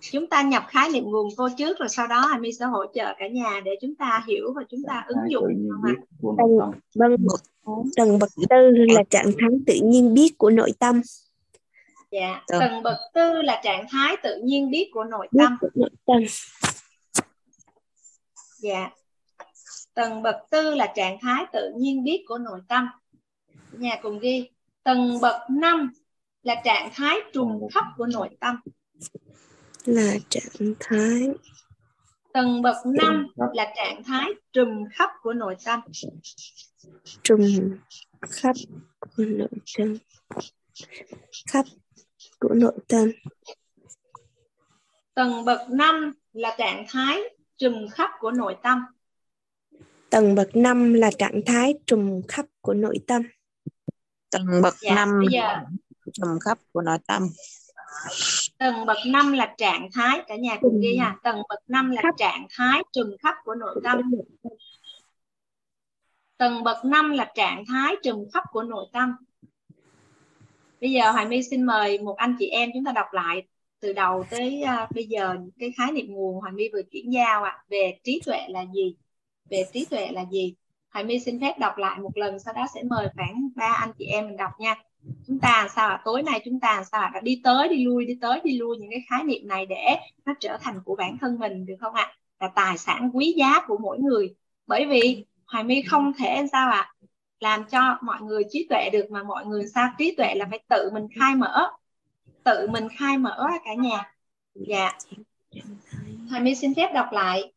[0.00, 3.14] chúng ta nhập khái niệm nguồn vô trước rồi sau đó Ami sẽ hỗ trợ
[3.18, 5.68] cả nhà để chúng ta hiểu và chúng ta ứng dụng
[6.38, 7.16] tầng, vâng,
[7.96, 11.00] tầng bậc tư là trạng thái tự nhiên biết của nội tâm
[12.10, 15.58] dạ tầng bậc tư là trạng thái tự nhiên biết của nội tâm,
[18.58, 18.90] dạ.
[19.94, 22.88] Tầng bậc tư là trạng thái tự nhiên biết của nội tâm.
[23.72, 24.48] Nhà cùng ghi
[24.82, 25.92] tầng bậc 5
[26.42, 28.56] là trạng thái trùng khắp của nội tâm.
[29.84, 31.28] Là trạng thái
[32.32, 35.80] tầng bậc 5 là trạng thái trùm khắp của nội tâm.
[37.22, 37.40] Trùm
[38.30, 38.56] khắp
[39.00, 39.48] của nội
[39.78, 39.96] tâm.
[41.46, 41.66] Khắp
[42.40, 43.10] của nội tâm
[45.20, 47.20] tầng bậc 5 là trạng thái
[47.56, 48.84] trùm khắp của nội tâm.
[50.10, 53.22] Tầng bậc 5 là trạng thái trùm khắp của nội tâm.
[54.30, 55.56] Tầng bậc dạ, 5 bây giờ...
[56.12, 57.22] trùm khắp của nội tâm.
[58.58, 62.02] Tầng bậc 5 là trạng thái cả nhà cùng ghi ha tầng bậc 5 là
[62.18, 64.00] trạng thái trùm khắp của nội tâm.
[66.36, 69.16] Tầng bậc 5 là trạng thái trùm khắp của nội tâm
[70.80, 73.42] bây giờ Hoài My xin mời một anh chị em chúng ta đọc lại
[73.80, 77.42] từ đầu tới uh, bây giờ cái khái niệm nguồn Hoài My vừa chuyển giao
[77.42, 77.50] ạ.
[77.50, 78.96] À, về trí tuệ là gì?
[79.50, 80.54] Về trí tuệ là gì?
[80.90, 83.92] Hoài My xin phép đọc lại một lần sau đó sẽ mời khoảng ba anh
[83.98, 84.74] chị em mình đọc nha.
[85.26, 88.06] Chúng ta sao là tối nay chúng ta sao là đã đi tới đi lui
[88.06, 91.18] đi tới đi lui những cái khái niệm này để nó trở thành của bản
[91.20, 92.12] thân mình được không ạ?
[92.40, 94.34] Là tài sản quý giá của mỗi người.
[94.66, 96.92] Bởi vì hoài my không thể sao ạ?
[97.40, 100.60] Làm cho mọi người trí tuệ được mà mọi người sao trí tuệ là phải
[100.68, 101.70] tự mình khai mở.
[102.44, 104.12] Tự mình khai mở cả nhà.
[104.54, 104.92] Dạ.
[106.30, 107.52] Thầy mi xin phép đọc lại.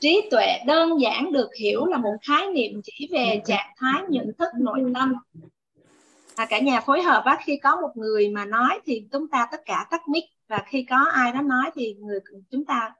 [0.00, 4.32] Trí tuệ đơn giản được hiểu là một khái niệm chỉ về trạng thái nhận
[4.38, 5.14] thức nội tâm.
[6.36, 9.48] À, cả nhà phối hợp á, khi có một người mà nói thì chúng ta
[9.52, 10.24] tất cả tắt mic.
[10.48, 12.92] Và khi có ai đó nói thì người chúng ta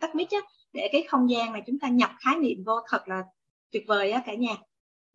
[0.00, 0.38] tắt mic á,
[0.72, 3.22] để cái không gian này chúng ta nhập khái niệm vô thật là
[3.72, 4.54] tuyệt vời á cả nhà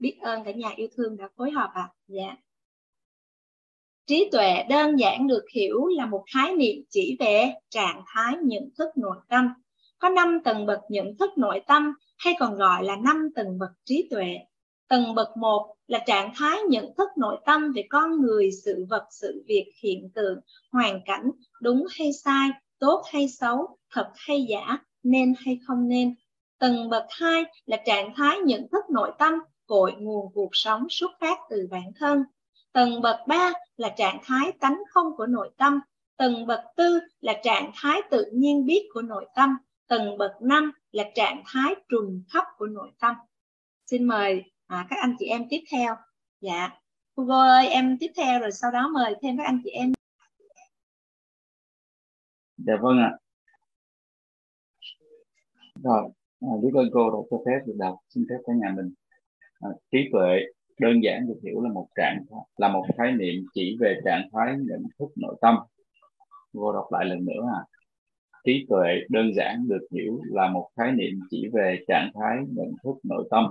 [0.01, 1.81] biết ơn cả nhà yêu thương đã phối hợp ạ.
[1.81, 1.93] À.
[2.07, 2.35] dạ.
[4.07, 8.69] Trí tuệ đơn giản được hiểu là một khái niệm chỉ về trạng thái nhận
[8.77, 9.49] thức nội tâm.
[9.99, 13.69] Có 5 tầng bậc nhận thức nội tâm hay còn gọi là 5 tầng bậc
[13.85, 14.37] trí tuệ.
[14.87, 19.03] Tầng bậc 1 là trạng thái nhận thức nội tâm về con người, sự vật,
[19.11, 20.39] sự việc, hiện tượng,
[20.71, 21.31] hoàn cảnh,
[21.61, 22.49] đúng hay sai,
[22.79, 26.15] tốt hay xấu, thật hay giả, nên hay không nên.
[26.59, 29.33] Tầng bậc 2 là trạng thái nhận thức nội tâm
[29.71, 32.23] cội nguồn cuộc sống xuất phát từ bản thân.
[32.71, 35.79] Tầng bậc 3 là trạng thái tánh không của nội tâm.
[36.17, 36.87] Tầng bậc 4
[37.21, 39.57] là trạng thái tự nhiên biết của nội tâm.
[39.87, 43.15] Tầng bậc 5 là trạng thái trùng khắp của nội tâm.
[43.85, 45.95] Xin mời à, các anh chị em tiếp theo.
[46.41, 46.69] Dạ.
[47.15, 49.93] Hugo ơi, em tiếp theo rồi sau đó mời thêm các anh chị em.
[52.57, 53.11] Dạ vâng ạ.
[55.83, 56.03] Rồi,
[56.41, 57.95] à, biết ơn cô rồi cho phép được đọc.
[58.09, 58.93] Xin phép cả nhà mình
[59.61, 60.39] à, trí tuệ
[60.79, 62.25] đơn giản được hiểu là một trạng
[62.57, 65.55] là một khái niệm chỉ về trạng thái nhận thức nội tâm.
[66.53, 67.61] Vô đọc lại lần nữa à.
[68.45, 72.71] Trí tuệ đơn giản được hiểu là một khái niệm chỉ về trạng thái nhận
[72.83, 73.45] thức nội tâm.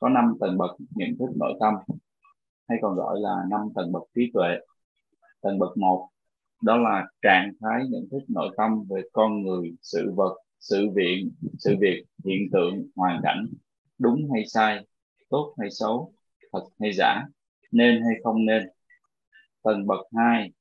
[0.00, 1.74] Có năm tầng bậc nhận thức nội tâm
[2.68, 4.56] hay còn gọi là năm tầng bậc trí tuệ.
[5.40, 6.08] Tầng bậc một
[6.62, 11.24] đó là trạng thái nhận thức nội tâm về con người sự vật sự việc
[11.58, 13.46] sự việc hiện tượng hoàn cảnh
[13.98, 14.86] đúng hay sai
[15.28, 16.12] tốt hay xấu,
[16.52, 17.22] thật hay giả,
[17.72, 18.62] nên hay không nên.
[19.62, 20.52] Tầng bậc hai,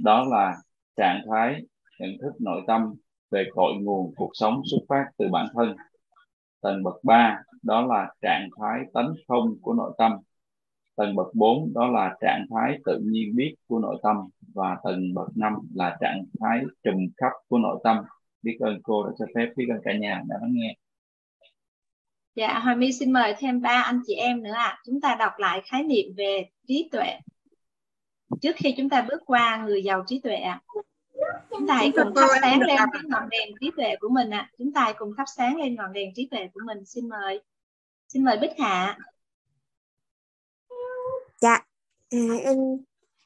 [0.00, 0.56] đó là
[0.96, 1.62] trạng thái,
[2.00, 2.94] nhận thức nội tâm
[3.30, 5.76] về cội nguồn cuộc sống xuất phát từ bản thân.
[6.60, 10.12] Tầng bậc ba, đó là trạng thái tánh không của nội tâm.
[10.96, 14.16] Tầng bậc 4 đó là trạng thái tự nhiên biết của nội tâm.
[14.54, 17.96] Và tầng bậc 5 là trạng thái trùm khắp của nội tâm.
[18.42, 20.74] Biết ơn cô đã cho phép, biết ơn cả nhà đã lắng nghe.
[22.34, 24.64] Dạ, Hoàng My xin mời thêm ba anh chị em nữa ạ.
[24.64, 24.80] À.
[24.86, 27.06] Chúng ta đọc lại khái niệm về trí tuệ.
[28.40, 30.60] Trước khi chúng ta bước qua người giàu trí tuệ ạ.
[30.66, 30.72] À.
[31.50, 34.38] Chúng ta hãy cùng thắp sáng lên cái ngọn đèn trí tuệ của mình ạ.
[34.38, 34.50] À.
[34.58, 36.84] Chúng ta hãy cùng thắp sáng lên ngọn đèn trí tuệ của mình.
[36.84, 37.42] Xin mời.
[38.08, 38.98] Xin mời Bích Hạ.
[41.40, 41.60] Dạ,
[42.10, 42.56] à, em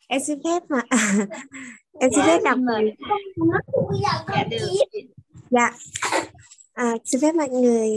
[0.09, 0.83] em xin phép mà
[2.01, 2.93] em xin dạ, phép đọc mời.
[4.03, 4.67] Dạ được.
[5.51, 5.73] Dạ.
[6.75, 7.89] À, xin phép mọi người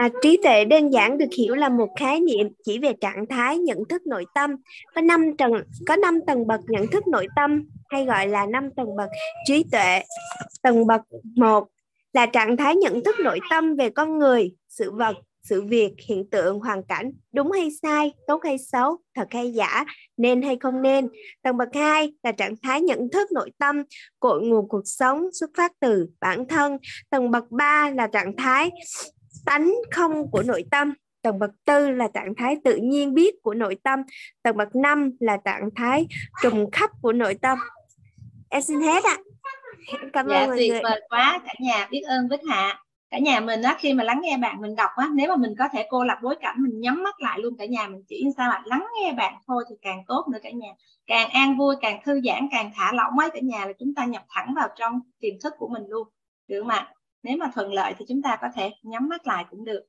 [0.00, 3.58] À, trí tuệ đơn giản được hiểu là một khái niệm chỉ về trạng thái
[3.58, 4.50] nhận thức nội tâm.
[4.94, 5.52] Có năm tầng
[5.86, 9.08] có năm tầng bậc nhận thức nội tâm hay gọi là năm tầng bậc
[9.46, 10.02] trí tuệ.
[10.62, 11.00] Tầng bậc
[11.36, 11.68] một
[12.12, 16.30] là trạng thái nhận thức nội tâm về con người, sự vật, sự việc, hiện
[16.30, 19.84] tượng, hoàn cảnh, đúng hay sai, tốt hay xấu, thật hay giả,
[20.16, 21.08] nên hay không nên.
[21.42, 23.82] Tầng bậc 2 là trạng thái nhận thức nội tâm,
[24.20, 26.76] cội nguồn cuộc sống xuất phát từ bản thân.
[27.10, 28.70] Tầng bậc 3 là trạng thái
[29.46, 30.94] tánh không của nội tâm.
[31.22, 34.02] Tầng bậc tư là trạng thái tự nhiên biết của nội tâm.
[34.42, 36.06] Tầng bậc năm là trạng thái
[36.42, 37.58] trùng khắp của nội tâm.
[38.48, 39.16] Em xin hết ạ.
[40.12, 41.40] Cảm dạ, ơn mọi tuyệt vời quá.
[41.46, 42.78] Cả nhà biết ơn Bích Hạ.
[43.10, 45.54] Cả nhà mình á khi mà lắng nghe bạn mình đọc á nếu mà mình
[45.58, 48.24] có thể cô lập bối cảnh mình nhắm mắt lại luôn cả nhà mình chỉ
[48.36, 48.62] sao ạ?
[48.64, 50.68] Lắng nghe bạn thôi thì càng tốt nữa cả nhà.
[51.06, 54.04] Càng an vui càng thư giãn càng thả lỏng ấy cả nhà là chúng ta
[54.04, 56.08] nhập thẳng vào trong tiềm thức của mình luôn.
[56.48, 56.88] Được không ạ
[57.22, 59.86] nếu mà thuận lợi thì chúng ta có thể nhắm mắt lại cũng được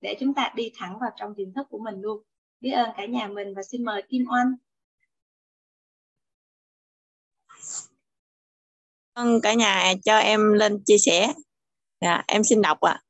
[0.00, 2.22] để chúng ta đi thẳng vào trong tiềm thức của mình luôn
[2.60, 4.54] biết ơn cả nhà mình và xin mời Kim Oanh
[9.14, 11.32] ơn cả nhà cho em lên chia sẻ.
[12.00, 12.92] Dạ, em xin đọc ạ.
[12.92, 13.02] À.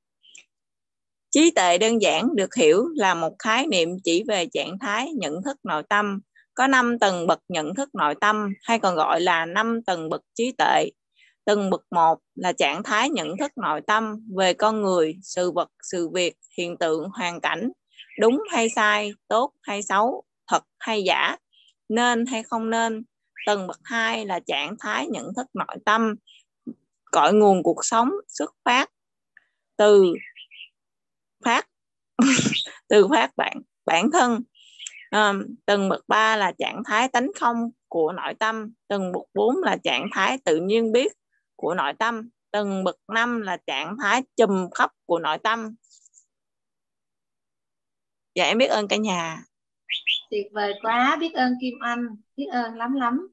[1.31, 5.43] Trí tuệ đơn giản được hiểu là một khái niệm chỉ về trạng thái nhận
[5.45, 6.21] thức nội tâm,
[6.55, 10.21] có 5 tầng bậc nhận thức nội tâm hay còn gọi là 5 tầng bậc
[10.35, 10.91] trí tuệ
[11.45, 15.71] Từng bậc một là trạng thái nhận thức nội tâm về con người, sự vật,
[15.83, 17.71] sự việc, hiện tượng, hoàn cảnh,
[18.21, 21.37] đúng hay sai, tốt hay xấu, thật hay giả,
[21.89, 23.03] nên hay không nên.
[23.47, 26.15] Tầng bậc hai là trạng thái nhận thức nội tâm,
[27.13, 28.91] cội nguồn cuộc sống xuất phát
[29.77, 30.15] từ
[31.45, 31.69] phát
[32.89, 34.43] từ phát bản bản thân.
[35.11, 35.33] À,
[35.67, 38.73] tầng bậc 3 là trạng thái tánh không của nội tâm.
[38.89, 41.13] Tầng bậc 4 là trạng thái tự nhiên biết
[41.57, 42.29] của nội tâm.
[42.51, 45.75] Tầng bậc 5 là trạng thái trùm khắp của nội tâm.
[48.35, 49.45] Dạ em biết ơn cả nhà.
[50.31, 53.29] Tuyệt vời quá biết ơn Kim Anh biết ơn lắm lắm.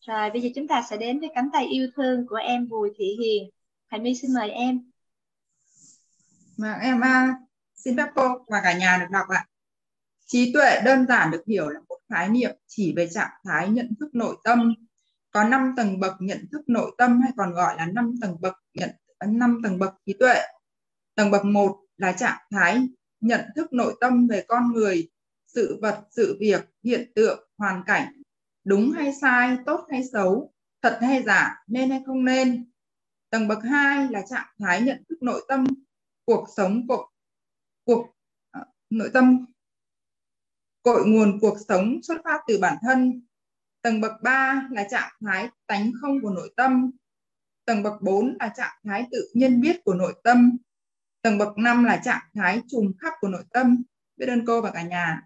[0.00, 2.90] Rồi bây giờ chúng ta sẽ đến với cánh tay yêu thương của em Bùi
[2.98, 3.50] Thị Hiền.
[3.86, 4.90] Hải My xin mời em.
[6.56, 7.36] Vâng em uh,
[7.74, 9.46] xin phép cô và cả nhà được đọc ạ.
[10.26, 13.92] Trí tuệ đơn giản được hiểu là một khái niệm chỉ về trạng thái nhận
[14.00, 14.74] thức nội tâm
[15.30, 18.54] có 5 tầng bậc nhận thức nội tâm hay còn gọi là 5 tầng bậc
[18.74, 18.90] nhận
[19.26, 20.40] 5 tầng bậc trí tuệ.
[21.14, 22.88] Tầng bậc 1 là trạng thái
[23.20, 25.08] nhận thức nội tâm về con người,
[25.46, 28.22] sự vật, sự việc, hiện tượng, hoàn cảnh,
[28.64, 30.52] đúng hay sai, tốt hay xấu,
[30.82, 32.70] thật hay giả, nên hay không nên.
[33.30, 35.66] Tầng bậc 2 là trạng thái nhận thức nội tâm
[36.24, 37.12] cuộc sống cuộc
[37.84, 38.06] cuộc
[38.50, 39.46] ờ, nội tâm
[40.82, 43.22] cội nguồn cuộc sống xuất phát từ bản thân
[43.88, 46.90] Tầng bậc 3 là trạng thái tánh không của nội tâm.
[47.64, 50.56] Tầng bậc 4 là trạng thái tự nhiên biết của nội tâm.
[51.22, 53.82] Tầng bậc 5 là trạng thái trùng khắp của nội tâm.
[54.16, 55.22] Biết ơn cô và cả nhà.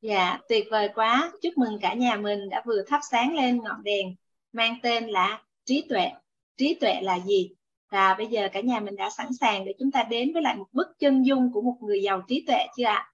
[0.00, 1.32] Dạ, tuyệt vời quá.
[1.42, 4.14] Chúc mừng cả nhà mình đã vừa thắp sáng lên ngọn đèn
[4.52, 6.10] mang tên là trí tuệ.
[6.56, 7.50] Trí tuệ là gì?
[7.90, 10.56] Và bây giờ cả nhà mình đã sẵn sàng để chúng ta đến với lại
[10.56, 13.12] một bức chân dung của một người giàu trí tuệ chưa ạ?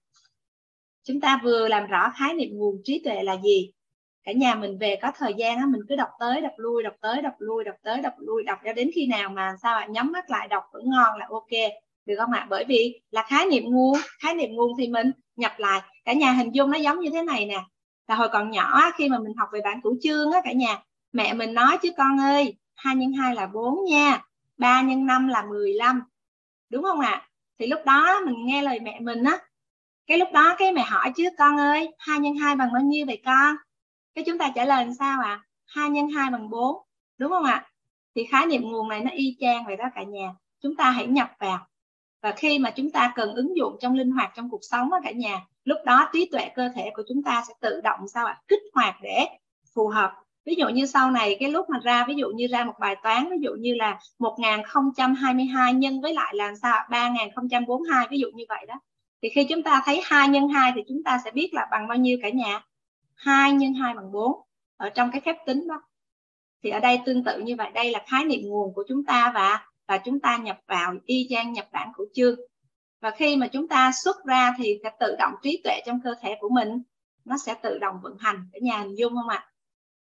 [1.03, 3.71] Chúng ta vừa làm rõ khái niệm nguồn trí tuệ là gì
[4.23, 6.93] cả nhà mình về có thời gian á, mình cứ đọc tới, đọc lui, đọc
[7.01, 9.85] tới, đọc lui, đọc tới, đọc lui, đọc cho đến khi nào mà sao ạ,
[9.89, 11.71] nhắm mắt lại đọc vẫn ngon là ok.
[12.05, 12.47] Được không ạ?
[12.49, 15.81] Bởi vì là khái niệm nguồn, khái niệm nguồn thì mình nhập lại.
[16.05, 17.63] Cả nhà hình dung nó giống như thế này nè.
[18.07, 20.79] Là hồi còn nhỏ khi mà mình học về bản cửu chương á cả nhà,
[21.11, 24.21] mẹ mình nói chứ con ơi, hai nhân hai là 4 nha,
[24.57, 26.01] ba nhân năm là 15
[26.69, 27.29] đúng không ạ?
[27.59, 29.37] Thì lúc đó mình nghe lời mẹ mình á,
[30.07, 33.05] cái lúc đó cái mẹ hỏi chứ, con ơi, hai nhân hai bằng bao nhiêu
[33.05, 33.55] vậy con?
[34.15, 35.29] Cái chúng ta trả lời làm sao ạ?
[35.29, 35.43] À?
[35.65, 36.77] 2 nhân 2 bằng 4
[37.17, 37.69] đúng không ạ?
[38.15, 40.33] Thì khái niệm nguồn này nó y chang vậy đó cả nhà.
[40.63, 41.67] Chúng ta hãy nhập vào.
[42.21, 44.99] Và khi mà chúng ta cần ứng dụng trong linh hoạt trong cuộc sống đó
[45.03, 48.25] cả nhà, lúc đó trí tuệ cơ thể của chúng ta sẽ tự động sao
[48.25, 48.41] ạ?
[48.47, 49.25] Kích hoạt để
[49.75, 50.13] phù hợp.
[50.45, 52.95] Ví dụ như sau này, cái lúc mà ra, ví dụ như ra một bài
[53.03, 58.43] toán, ví dụ như là 1022 nhân với lại là sao 3042 ví dụ như
[58.49, 58.75] vậy đó.
[59.21, 61.87] Thì khi chúng ta thấy 2 nhân 2 thì chúng ta sẽ biết là bằng
[61.87, 62.61] bao nhiêu cả nhà?
[63.23, 64.31] 2 nhân 2 bằng 4
[64.77, 65.81] ở trong cái phép tính đó.
[66.63, 69.31] Thì ở đây tương tự như vậy, đây là khái niệm nguồn của chúng ta
[69.35, 72.39] và và chúng ta nhập vào y chang nhập bản của chương.
[73.01, 76.15] Và khi mà chúng ta xuất ra thì sẽ tự động trí tuệ trong cơ
[76.21, 76.83] thể của mình,
[77.25, 79.51] nó sẽ tự động vận hành ở nhà hình dung không ạ?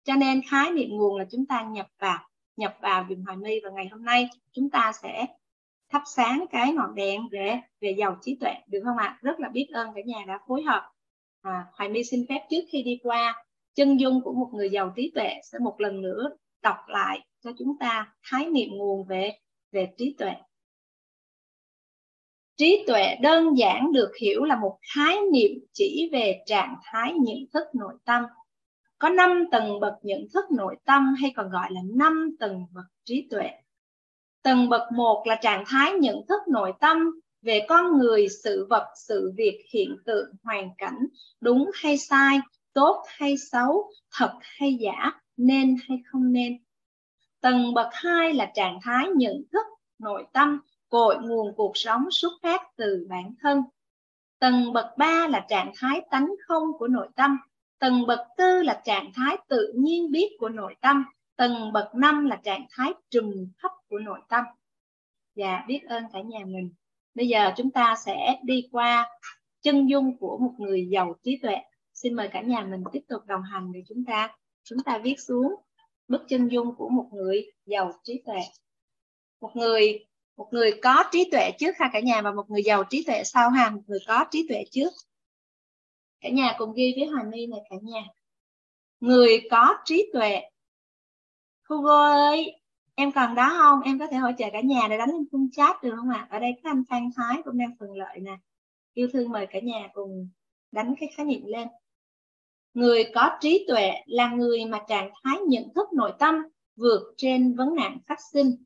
[0.03, 2.19] Cho nên khái niệm nguồn là chúng ta nhập vào
[2.57, 5.25] nhập vào dùng hoài mi và ngày hôm nay chúng ta sẽ
[5.89, 9.19] thắp sáng cái ngọn đèn về về giàu trí tuệ, được không ạ?
[9.21, 10.91] Rất là biết ơn cả nhà đã phối hợp
[11.45, 13.43] à, Hoài My xin phép trước khi đi qua
[13.75, 16.29] chân dung của một người giàu trí tuệ sẽ một lần nữa
[16.63, 19.31] đọc lại cho chúng ta khái niệm nguồn về
[19.71, 20.31] về trí tuệ.
[22.57, 27.37] Trí tuệ đơn giản được hiểu là một khái niệm chỉ về trạng thái nhận
[27.53, 28.23] thức nội tâm.
[28.97, 32.85] Có 5 tầng bậc nhận thức nội tâm hay còn gọi là 5 tầng bậc
[33.03, 33.49] trí tuệ.
[34.43, 38.87] Tầng bậc 1 là trạng thái nhận thức nội tâm về con người, sự vật,
[38.95, 41.07] sự việc, hiện tượng, hoàn cảnh,
[41.41, 42.39] đúng hay sai,
[42.73, 46.57] tốt hay xấu, thật hay giả, nên hay không nên.
[47.41, 49.65] Tầng bậc 2 là trạng thái nhận thức,
[49.99, 53.61] nội tâm, cội nguồn cuộc sống xuất phát từ bản thân.
[54.39, 57.37] Tầng bậc 3 là trạng thái tánh không của nội tâm.
[57.79, 61.05] Tầng bậc 4 là trạng thái tự nhiên biết của nội tâm.
[61.35, 64.43] Tầng bậc 5 là trạng thái trùm khắp của nội tâm.
[65.35, 66.73] Dạ, biết ơn cả nhà mình.
[67.15, 69.09] Bây giờ chúng ta sẽ đi qua
[69.61, 71.55] chân dung của một người giàu trí tuệ.
[71.93, 75.19] Xin mời cả nhà mình tiếp tục đồng hành để chúng ta chúng ta viết
[75.19, 75.55] xuống
[76.07, 78.39] bức chân dung của một người giàu trí tuệ.
[79.41, 80.05] Một người
[80.37, 83.23] một người có trí tuệ trước ha cả nhà và một người giàu trí tuệ
[83.23, 84.89] sau ha, một người có trí tuệ trước.
[86.21, 88.03] Cả nhà cùng ghi với Hòa My này cả nhà.
[88.99, 90.41] Người có trí tuệ.
[91.69, 92.61] Hugo ơi,
[92.95, 93.81] em còn đó không?
[93.81, 96.27] Em có thể hỗ trợ cả nhà để đánh lên khung chat được không ạ?
[96.29, 98.37] Ở đây các anh phan thái cũng đang phần lợi nè.
[98.93, 100.29] Yêu thương mời cả nhà cùng
[100.71, 101.67] đánh cái khái niệm lên.
[102.73, 106.35] Người có trí tuệ là người mà trạng thái nhận thức nội tâm
[106.75, 108.63] vượt trên vấn nạn phát sinh.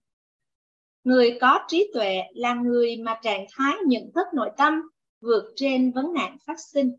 [1.04, 4.74] Người có trí tuệ là người mà trạng thái nhận thức nội tâm
[5.22, 6.96] vượt trên vấn nạn phát sinh.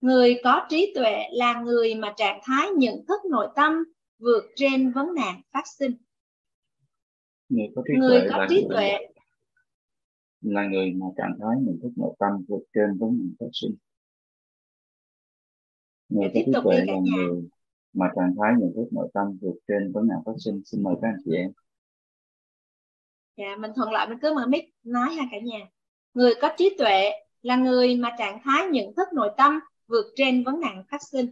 [0.00, 3.84] Người có trí tuệ là người mà trạng thái nhận thức nội tâm
[4.20, 5.92] vượt trên vấn nạn phát sinh.
[7.48, 8.98] Người có trí người tuệ, có trí tuệ
[10.40, 13.76] là người mà trạng thái nhận thức nội tâm vượt trên vấn nạn phát sinh.
[16.08, 17.48] Người có trí tuệ là người
[17.92, 20.62] mà trạng thái nhận thức nội tâm vượt trên vấn nạn phát sinh.
[20.64, 21.52] Xin mời các anh chị em.
[23.36, 25.68] Dạ mình thuận lợi mình cứ mở mic nói ha cả nhà.
[26.14, 27.10] Người có trí tuệ
[27.42, 31.26] là người mà trạng thái nhận thức nội tâm vượt trên vấn nạn phát sinh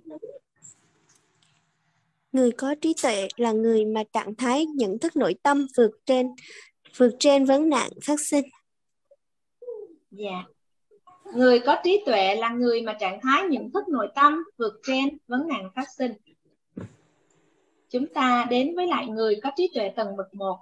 [2.38, 6.26] người có trí tuệ là người mà trạng thái nhận thức nội tâm vượt trên
[6.96, 8.44] vượt trên vấn nạn phát sinh.
[10.10, 10.44] Dạ.
[11.34, 15.18] Người có trí tuệ là người mà trạng thái nhận thức nội tâm vượt trên
[15.26, 16.12] vấn nạn phát sinh.
[17.90, 20.58] Chúng ta đến với lại người có trí tuệ tầng bậc một.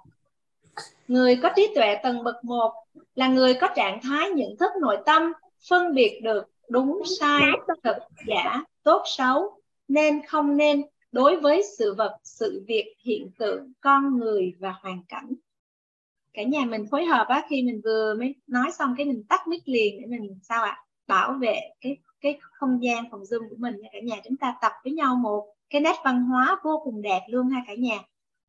[1.07, 2.73] Người có trí tuệ tầng bậc một
[3.15, 5.33] là người có trạng thái nhận thức nội tâm
[5.69, 7.41] phân biệt được đúng, sai
[7.83, 10.83] thật giả, tốt, xấu, nên không nên
[11.17, 15.33] đối với sự vật, sự việc, hiện tượng, con người và hoàn cảnh.
[16.33, 19.47] Cả nhà mình phối hợp á, khi mình vừa mới nói xong cái mình tắt
[19.47, 20.77] mic liền để mình sao ạ?
[21.07, 24.15] Bảo vệ cái cái không gian phòng zoom của mình cả nhà.
[24.23, 27.63] Chúng ta tập với nhau một cái nét văn hóa vô cùng đẹp luôn ha
[27.67, 27.99] cả nhà.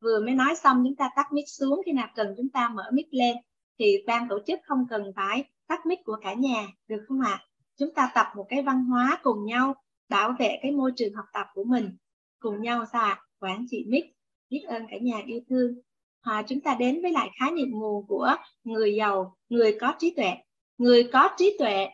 [0.01, 2.83] Vừa mới nói xong chúng ta tắt mic xuống, khi nào cần chúng ta mở
[2.93, 3.37] mic lên.
[3.79, 7.39] Thì ban tổ chức không cần phải tắt mic của cả nhà, được không ạ?
[7.77, 9.75] Chúng ta tập một cái văn hóa cùng nhau,
[10.09, 11.91] bảo vệ cái môi trường học tập của mình
[12.39, 15.75] cùng nhau sao quán quản trị biết ơn cả nhà yêu thương.
[16.21, 20.13] À, chúng ta đến với lại khái niệm nguồn của người giàu người có trí
[20.15, 20.31] tuệ.
[20.77, 21.87] Người có trí tuệ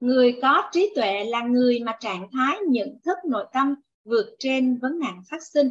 [0.00, 4.78] người có trí tuệ là người mà trạng thái nhận thức nội tâm vượt trên
[4.78, 5.70] vấn nạn phát sinh.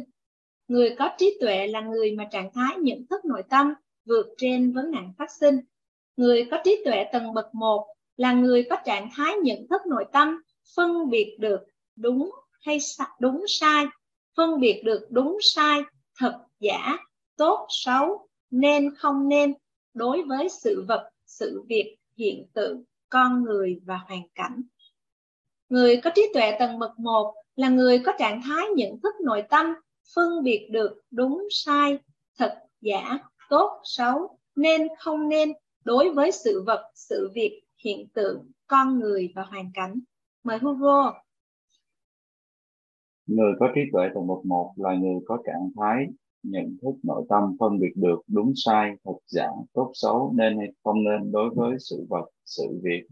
[0.68, 3.74] Người có trí tuệ là người mà trạng thái nhận thức nội tâm
[4.04, 5.60] vượt trên vấn nạn phát sinh.
[6.16, 7.86] Người có trí tuệ tầng bậc một
[8.16, 10.42] là người có trạng thái nhận thức nội tâm
[10.76, 11.60] phân biệt được
[11.96, 12.30] đúng
[12.66, 12.78] hay
[13.20, 13.86] đúng sai,
[14.36, 15.80] phân biệt được đúng sai,
[16.18, 16.98] thật giả,
[17.36, 19.54] tốt, xấu, nên không nên,
[19.94, 24.62] đối với sự vật, sự việc, hiện tượng, con người và hoàn cảnh.
[25.68, 29.42] Người có trí tuệ tầng bậc một là người có trạng thái nhận thức nội
[29.50, 29.66] tâm,
[30.14, 31.98] phân biệt được đúng sai,
[32.38, 35.52] thật giả, tốt, xấu, nên không nên,
[35.84, 40.00] đối với sự vật, sự việc, hiện tượng, con người và hoàn cảnh.
[40.44, 41.25] Mời Hugo
[43.26, 46.06] người có trí tuệ tầng bậc một là người có trạng thái
[46.42, 50.68] nhận thức nội tâm, phân biệt được đúng sai, thật giả, tốt xấu nên hay
[50.84, 53.02] không nên đối với sự vật, sự việc,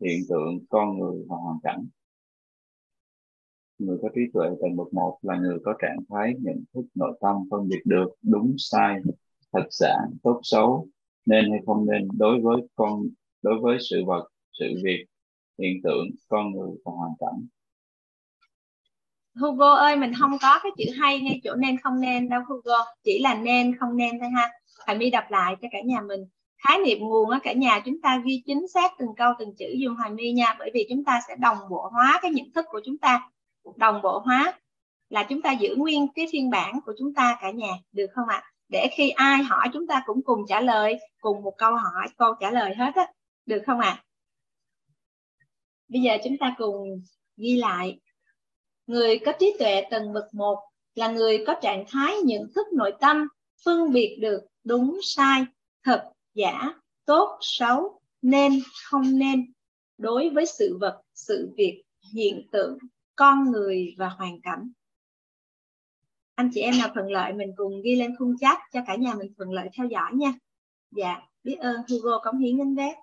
[0.00, 1.86] hiện tượng, con người và hoàn cảnh.
[3.78, 7.18] Người có trí tuệ tầng bậc một là người có trạng thái nhận thức nội
[7.20, 9.00] tâm, phân biệt được đúng sai,
[9.52, 10.88] thật giả, tốt xấu
[11.26, 13.02] nên hay không nên đối với con,
[13.42, 14.28] đối với sự vật,
[14.58, 15.04] sự việc,
[15.58, 17.46] hiện tượng, con người và hoàn cảnh.
[19.40, 22.84] Hugo ơi, mình không có cái chữ hay ngay chỗ nên không nên đâu, Hugo.
[23.04, 24.50] Chỉ là nên, không nên thôi ha.
[24.86, 26.20] Thầy My đọc lại cho cả nhà mình.
[26.64, 29.66] Khái niệm nguồn á, cả nhà chúng ta ghi chính xác từng câu, từng chữ
[29.78, 30.56] dùng Hoài My nha.
[30.58, 33.30] Bởi vì chúng ta sẽ đồng bộ hóa cái nhận thức của chúng ta.
[33.76, 34.52] Đồng bộ hóa
[35.08, 38.28] là chúng ta giữ nguyên cái phiên bản của chúng ta cả nhà, được không
[38.28, 38.42] ạ?
[38.68, 42.34] Để khi ai hỏi chúng ta cũng cùng trả lời, cùng một câu hỏi, câu
[42.40, 43.06] trả lời hết á.
[43.46, 44.04] Được không ạ?
[45.88, 47.02] Bây giờ chúng ta cùng
[47.36, 47.98] ghi lại
[48.88, 50.58] người có trí tuệ tầng bậc một
[50.94, 53.28] là người có trạng thái nhận thức nội tâm,
[53.64, 55.44] phân biệt được đúng, sai,
[55.84, 56.74] thật, giả,
[57.04, 58.52] tốt, xấu, nên,
[58.84, 59.52] không nên.
[59.98, 61.82] Đối với sự vật, sự việc,
[62.14, 62.78] hiện tượng,
[63.16, 64.70] con người và hoàn cảnh.
[66.34, 69.14] Anh chị em nào thuận lợi mình cùng ghi lên khung chat cho cả nhà
[69.14, 70.32] mình thuận lợi theo dõi nha.
[70.90, 72.94] Dạ biết ơn Hugo, cống hiến đến bé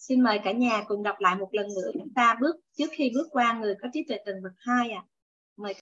[0.00, 1.90] xin mời cả nhà cùng đọc lại một lần nữa.
[1.92, 5.04] Chúng ta bước trước khi bước qua người có trí tuệ tầng bậc hai à
[5.56, 5.74] mời.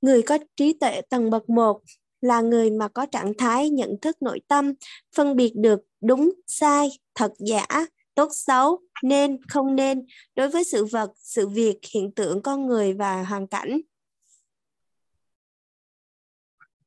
[0.00, 1.82] Người có trí tuệ tầng bậc một
[2.20, 4.72] là người mà có trạng thái nhận thức nội tâm
[5.16, 7.66] phân biệt được đúng sai thật giả
[8.14, 12.92] tốt xấu nên không nên đối với sự vật sự việc hiện tượng con người
[12.92, 13.80] và hoàn cảnh.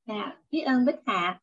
[0.08, 1.42] Dạ biết ơn bích hạ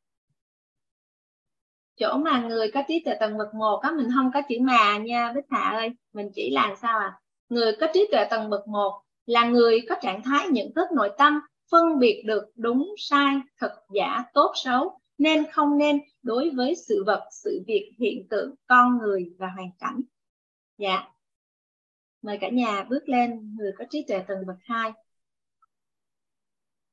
[1.97, 4.99] chỗ mà người có trí tuệ tầng bậc một á, mình không có chữ mà
[4.99, 5.90] nha, bích hạ ơi.
[6.12, 7.20] Mình chỉ làm sao à?
[7.49, 11.11] Người có trí tuệ tầng bậc một là người có trạng thái nhận thức nội
[11.18, 11.40] tâm,
[11.70, 17.05] phân biệt được đúng, sai, thật, giả, tốt, xấu, nên không nên đối với sự
[17.07, 20.01] vật, sự việc, hiện tượng, con người và hoàn cảnh.
[20.78, 21.09] Dạ.
[22.22, 24.92] Mời cả nhà bước lên, người có trí tuệ tầng bậc hai.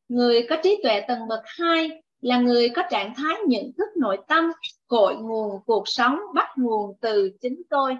[0.08, 4.18] Người có trí tuệ tầng bậc hai là người có trạng thái nhận thức nội
[4.28, 4.52] tâm
[4.94, 7.98] cội nguồn cuộc sống bắt nguồn từ chính tôi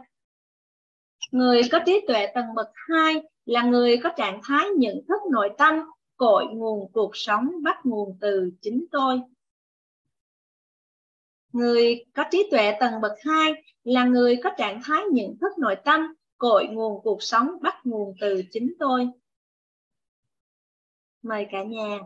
[1.32, 3.16] người có trí tuệ tầng bậc hai
[3.46, 5.76] là người có trạng thái nhận thức nội tâm
[6.18, 9.22] cội nguồn cuộc sống bắt nguồn từ chính tôi
[11.54, 15.76] Người có trí tuệ tầng bậc 2 là người có trạng thái nhận thức nội
[15.86, 19.08] tâm, cội nguồn cuộc sống bắt nguồn từ chính tôi.
[21.22, 22.00] Mời cả nhà.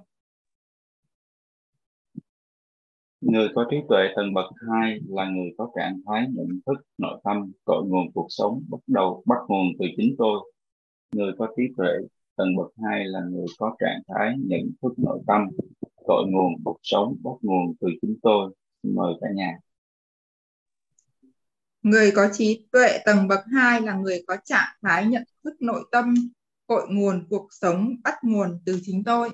[3.21, 7.21] Người có trí tuệ tầng bậc 2 là người có trạng thái nhận thức nội
[7.23, 10.51] tâm, cội nguồn cuộc sống bắt đầu bắt nguồn từ chính tôi.
[11.11, 11.89] Người có trí tuệ
[12.35, 15.41] tầng bậc 2 là người có trạng thái nhận thức nội tâm,
[16.05, 18.53] cội nguồn cuộc sống bắt nguồn từ chính tôi.
[18.83, 19.57] Xin mời cả nhà.
[21.81, 25.83] Người có trí tuệ tầng bậc 2 là người có trạng thái nhận thức nội
[25.91, 26.13] tâm,
[26.67, 29.29] cội nguồn cuộc sống bắt nguồn từ chính tôi.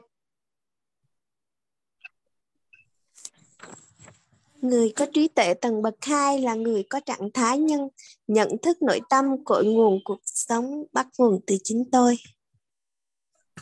[4.64, 7.88] Người có trí tuệ tầng bậc 2 là người có trạng thái nhân,
[8.28, 12.16] nhận thức nội tâm cội nguồn cuộc sống bắt nguồn từ chính tôi.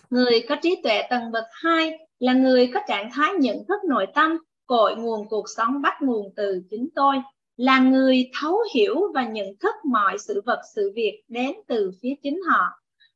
[0.10, 4.06] Người có trí tuệ tầng bậc 2 là người có trạng thái nhận thức nội
[4.16, 7.16] tâm cội nguồn cuộc sống bắt nguồn từ chính tôi,
[7.58, 12.14] là người thấu hiểu và nhận thức mọi sự vật, sự việc đến từ phía
[12.24, 12.66] chính họ,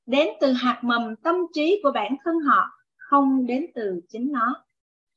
[0.05, 2.63] đến từ hạt mầm tâm trí của bản thân họ,
[2.97, 4.64] không đến từ chính nó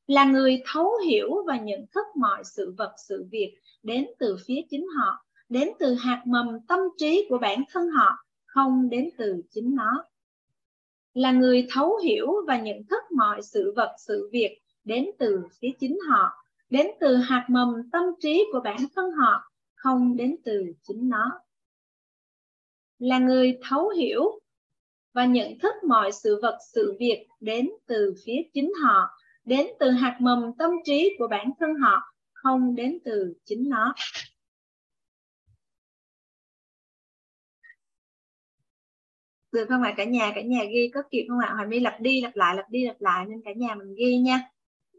[0.08, 4.60] là người thấu hiểu và nhận thức mọi sự vật, sự việc đến từ phía
[4.70, 9.42] chính họ, đến từ hạt mầm tâm trí của bản thân họ, không đến từ
[9.50, 10.04] chính nó.
[11.14, 15.70] Là người thấu hiểu và nhận thức mọi sự vật, sự việc đến từ phía
[15.80, 16.30] chính họ,
[16.70, 21.40] đến từ hạt mầm tâm trí của bản thân họ, không đến từ chính nó.
[22.98, 24.40] Là người thấu hiểu
[25.12, 29.08] và nhận thức mọi sự vật, sự việc đến từ phía chính họ
[29.48, 33.94] đến từ hạt mầm tâm trí của bản thân họ không đến từ chính nó.
[39.52, 39.94] Được không ạ?
[39.96, 41.52] Cả nhà cả nhà ghi có kịp không ạ?
[41.54, 44.18] Hoài my lặp đi lặp lại lặp đi lặp lại nên cả nhà mình ghi
[44.18, 44.40] nha.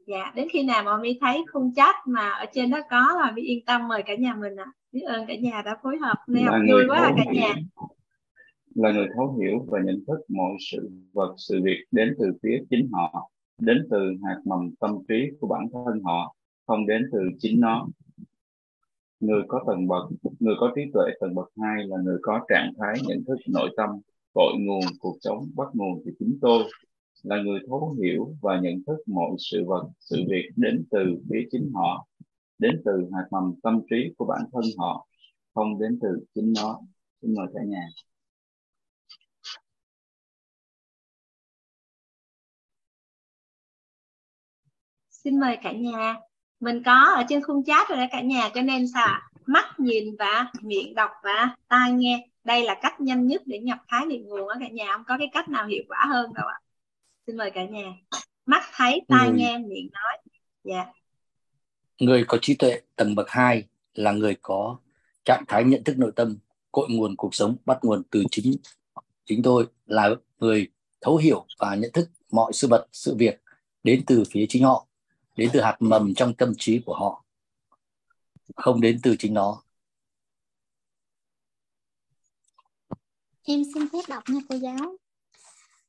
[0.08, 3.32] Dạ đến khi nào mà my thấy khung chat mà ở trên đó có là
[3.32, 4.66] my yên tâm mời cả nhà mình ạ.
[4.66, 4.74] À.
[4.92, 7.54] biết ơn cả nhà đã phối hợp nay học vui quá à, cả nhà.
[8.76, 12.64] là người thấu hiểu và nhận thức mọi sự vật sự việc đến từ phía
[12.70, 16.36] chính họ đến từ hạt mầm tâm trí của bản thân họ,
[16.68, 17.88] không đến từ chính nó.
[19.20, 22.74] Người có tầng bậc, người có trí tuệ tầng bậc hai là người có trạng
[22.80, 23.90] thái nhận thức nội tâm,
[24.34, 26.64] cội nguồn cuộc sống, bắt nguồn từ chính tôi,
[27.24, 31.00] là người thấu hiểu và nhận thức mọi sự vật, sự việc đến từ
[31.30, 32.08] phía chính họ,
[32.60, 35.08] đến từ hạt mầm tâm trí của bản thân họ,
[35.54, 36.80] không đến từ chính nó.
[37.22, 37.88] Xin mời cả nhà.
[45.24, 46.16] Xin mời cả nhà.
[46.60, 50.16] Mình có ở trên khung chat rồi đó cả nhà cho nên sao mắt nhìn
[50.20, 52.28] và miệng đọc và tai nghe.
[52.44, 55.18] Đây là cách nhanh nhất để nhập khái niệm nguồn ở cả nhà không có
[55.18, 56.60] cái cách nào hiệu quả hơn đâu ạ.
[57.28, 57.94] Xin mời cả nhà.
[58.46, 60.18] Mắt thấy tai người, nghe miệng nói.
[60.64, 60.76] Dạ.
[60.76, 60.88] Yeah.
[62.00, 63.64] người có trí tuệ tầng bậc 2
[63.94, 64.78] là người có
[65.26, 66.38] trạng thái nhận thức nội tâm
[66.72, 68.56] cội nguồn cuộc sống bắt nguồn từ chính
[69.26, 70.10] chính tôi là
[70.40, 70.68] người
[71.02, 73.42] thấu hiểu và nhận thức mọi sự vật sự việc
[73.84, 74.86] đến từ phía chính họ
[75.36, 77.24] đến từ hạt mầm trong tâm trí của họ
[78.56, 79.64] không đến từ chính nó.
[83.44, 84.98] Em xin phép đọc nha cô giáo.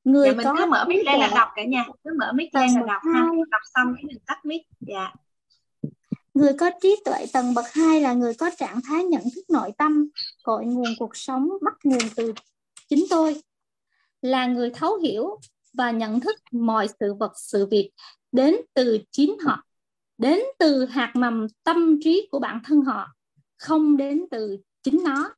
[0.04, 1.84] Người dạ, mình có cứ mở mic lên là đọc cả nhà.
[2.04, 3.20] Cứ mở mic lên là đọc ha.
[3.50, 4.62] Đọc xong cái mình tắt mic.
[4.80, 5.12] Dạ.
[6.34, 9.72] Người có trí tuệ tầng bậc 2 là người có trạng thái nhận thức nội
[9.78, 10.08] tâm,
[10.42, 12.32] cội nguồn cuộc sống bắt nguồn từ
[12.88, 13.40] chính tôi.
[14.22, 15.40] Là người thấu hiểu
[15.72, 17.90] và nhận thức mọi sự vật sự việc
[18.32, 19.64] đến từ chính họ,
[20.18, 23.08] đến từ hạt mầm tâm trí của bản thân họ,
[23.58, 25.34] không đến từ chính nó.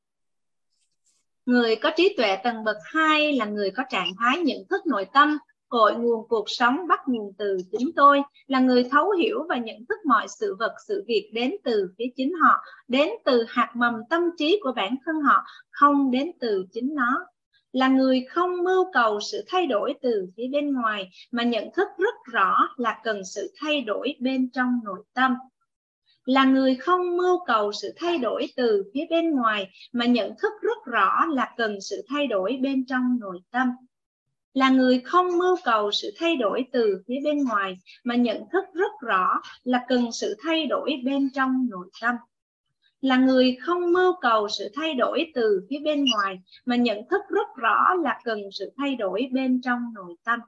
[1.46, 5.06] Người có trí tuệ tầng bậc 2 là người có trạng thái nhận thức nội
[5.12, 5.38] tâm,
[5.68, 9.76] cội nguồn cuộc sống bắt nguồn từ chính tôi, là người thấu hiểu và nhận
[9.88, 13.94] thức mọi sự vật sự việc đến từ phía chính họ, đến từ hạt mầm
[14.10, 17.26] tâm trí của bản thân họ, không đến từ chính nó
[17.72, 21.88] là người không mưu cầu sự thay đổi từ phía bên ngoài, mà nhận thức
[21.98, 25.34] rất rõ là cần sự thay đổi bên trong nội tâm.
[26.24, 30.52] Là người không mưu cầu sự thay đổi từ phía bên ngoài, mà nhận thức
[30.62, 33.68] rất rõ là cần sự thay đổi bên trong nội tâm.
[34.54, 38.64] Là người không mưu cầu sự thay đổi từ phía bên ngoài, mà nhận thức
[38.74, 42.14] rất rõ là cần sự thay đổi bên trong nội tâm
[43.02, 47.20] là người không mưu cầu sự thay đổi từ phía bên ngoài, mà nhận thức
[47.28, 50.40] rất rõ là cần sự thay đổi bên trong nội tâm.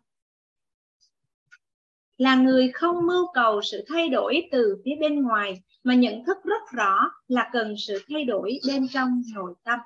[2.19, 6.37] Là người không mưu cầu sự thay đổi từ phía bên ngoài, mà nhận thức
[6.45, 9.79] rất rõ là cần sự thay đổi bên trong nội tâm.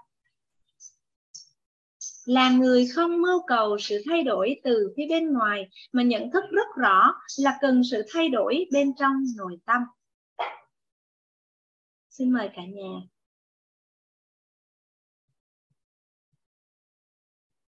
[2.26, 6.44] Là người không mưu cầu sự thay đổi từ phía bên ngoài, mà nhận thức
[6.50, 9.82] rất rõ là cần sự thay đổi bên trong nội tâm
[12.18, 13.00] xin mời cả nhà.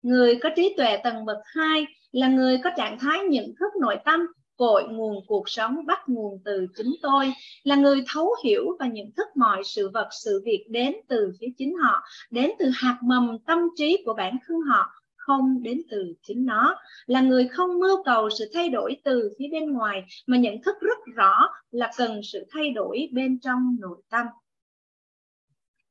[0.02, 3.96] Người có trí tuệ tầng bậc 2 là người có trạng thái nhận thức nội
[4.04, 4.20] tâm,
[4.56, 9.12] cội nguồn cuộc sống, bắt nguồn từ chính tôi, là người thấu hiểu và nhận
[9.16, 13.38] thức mọi sự vật, sự việc đến từ phía chính họ, đến từ hạt mầm
[13.38, 14.99] tâm trí của bản thân họ
[15.30, 16.76] không đến từ chính nó,
[17.06, 20.76] là người không mưu cầu sự thay đổi từ phía bên ngoài, mà nhận thức
[20.80, 21.32] rất rõ
[21.70, 24.26] là cần sự thay đổi bên trong nội tâm.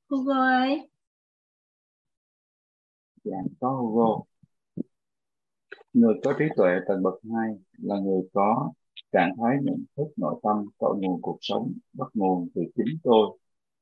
[0.10, 0.90] Hugo ơi.
[3.24, 4.24] Dạ có Hugo.
[5.94, 8.72] Người có trí tuệ tầng bậc 2 là người có
[9.12, 13.38] trạng thái nhận thức nội tâm, cội nguồn cuộc sống, bắt nguồn từ chính tôi,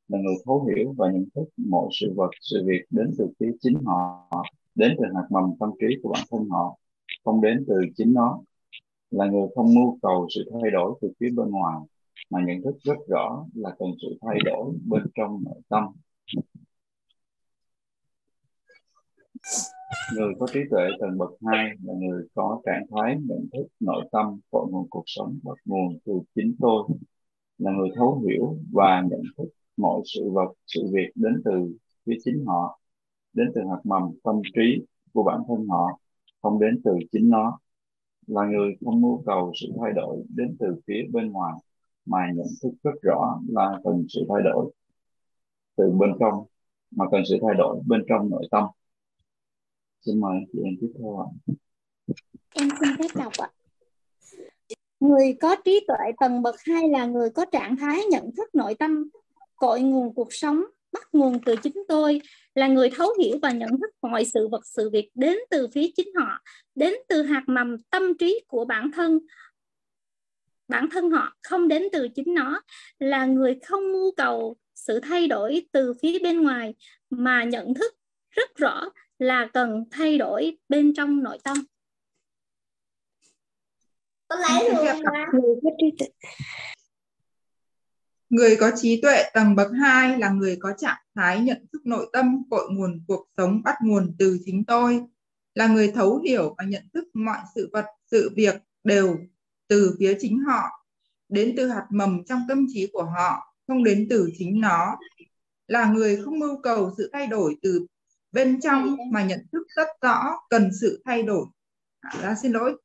[0.07, 3.51] là người thấu hiểu và nhận thức mọi sự vật, sự việc đến từ phía
[3.61, 4.29] chính họ
[4.77, 6.77] đến từ hạt mầm tâm trí của bản thân họ,
[7.25, 8.41] không đến từ chính nó.
[9.11, 11.77] Là người không mưu cầu sự thay đổi từ phía bên ngoài,
[12.29, 15.83] mà nhận thức rất rõ là cần sự thay đổi bên trong nội tâm.
[20.15, 24.09] Người có trí tuệ tầng bậc hai là người có trạng thái nhận thức nội
[24.11, 26.83] tâm cội nguồn cuộc sống bắt nguồn từ chính tôi.
[27.57, 32.17] Là người thấu hiểu và nhận thức mọi sự vật, sự việc đến từ phía
[32.23, 32.79] chính họ
[33.37, 35.99] đến từ hạt mầm tâm trí của bản thân họ,
[36.41, 37.59] không đến từ chính nó.
[38.27, 41.53] Là người không mưu cầu sự thay đổi đến từ phía bên ngoài,
[42.05, 44.71] mà nhận thức rất rõ là cần sự thay đổi
[45.75, 46.45] từ bên trong,
[46.91, 48.63] mà cần sự thay đổi bên trong nội tâm.
[50.05, 51.27] Xin mời chị em tiếp theo ạ.
[52.53, 53.49] Em xin phép đọc ạ.
[54.99, 58.75] Người có trí tuệ tầng bậc hai là người có trạng thái nhận thức nội
[58.75, 59.09] tâm,
[59.55, 62.21] cội nguồn cuộc sống bắt nguồn từ chính tôi
[62.55, 65.87] là người thấu hiểu và nhận thức mọi sự vật sự việc đến từ phía
[65.95, 66.43] chính họ
[66.75, 69.19] đến từ hạt mầm tâm trí của bản thân.
[70.67, 72.61] Bản thân họ không đến từ chính nó
[72.99, 76.75] là người không mưu cầu sự thay đổi từ phía bên ngoài
[77.09, 77.95] mà nhận thức
[78.31, 78.89] rất rõ
[79.19, 81.57] là cần thay đổi bên trong nội tâm
[88.29, 92.09] Người có trí tuệ tầng bậc 2 là người có trạng thái nhận thức nội
[92.13, 95.01] tâm cội nguồn cuộc sống bắt nguồn từ chính tôi,
[95.55, 99.17] là người thấu hiểu và nhận thức mọi sự vật, sự việc đều
[99.67, 100.85] từ phía chính họ,
[101.29, 104.97] đến từ hạt mầm trong tâm trí của họ, không đến từ chính nó,
[105.67, 107.85] là người không mưu cầu sự thay đổi từ
[108.31, 111.45] bên trong mà nhận thức rất rõ cần sự thay đổi.
[111.99, 112.75] À, xin lỗi,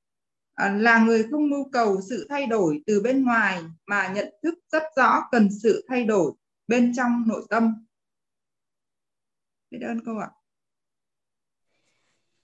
[0.54, 4.54] À, là người không mưu cầu sự thay đổi từ bên ngoài, mà nhận thức
[4.72, 6.32] rất rõ cần sự thay đổi
[6.68, 7.86] bên trong nội tâm.
[9.70, 10.41] Biết ơn cô ạ.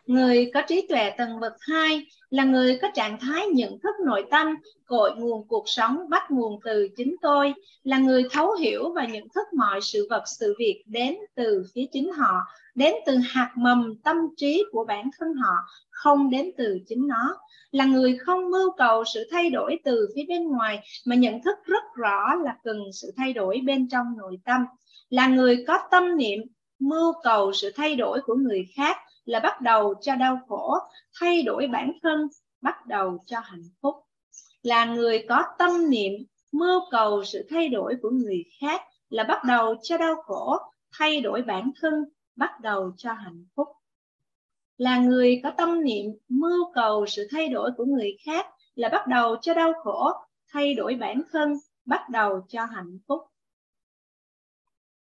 [0.09, 4.25] Người có trí tuệ tầng bậc 2 là người có trạng thái nhận thức nội
[4.31, 4.57] tâm,
[4.87, 9.29] cội nguồn cuộc sống bắt nguồn từ chính tôi, là người thấu hiểu và nhận
[9.35, 12.41] thức mọi sự vật sự việc đến từ phía chính họ,
[12.75, 15.55] đến từ hạt mầm tâm trí của bản thân họ,
[15.91, 17.37] không đến từ chính nó,
[17.71, 21.59] là người không mưu cầu sự thay đổi từ phía bên ngoài mà nhận thức
[21.65, 24.65] rất rõ là cần sự thay đổi bên trong nội tâm,
[25.11, 26.41] là người có tâm niệm
[26.79, 28.97] mưu cầu sự thay đổi của người khác
[29.29, 30.75] là bắt đầu cho đau khổ,
[31.21, 32.29] thay đổi bản thân,
[32.61, 33.95] bắt đầu cho hạnh phúc.
[34.63, 36.13] Là người có tâm niệm,
[36.53, 40.59] mưu cầu sự thay đổi của người khác là bắt đầu cho đau khổ,
[40.99, 41.95] thay đổi bản thân,
[42.37, 43.69] bắt đầu cho hạnh phúc.
[44.77, 49.07] Là người có tâm niệm, mưu cầu sự thay đổi của người khác là bắt
[49.07, 50.13] đầu cho đau khổ,
[50.53, 53.21] thay đổi bản thân, bắt đầu cho hạnh phúc.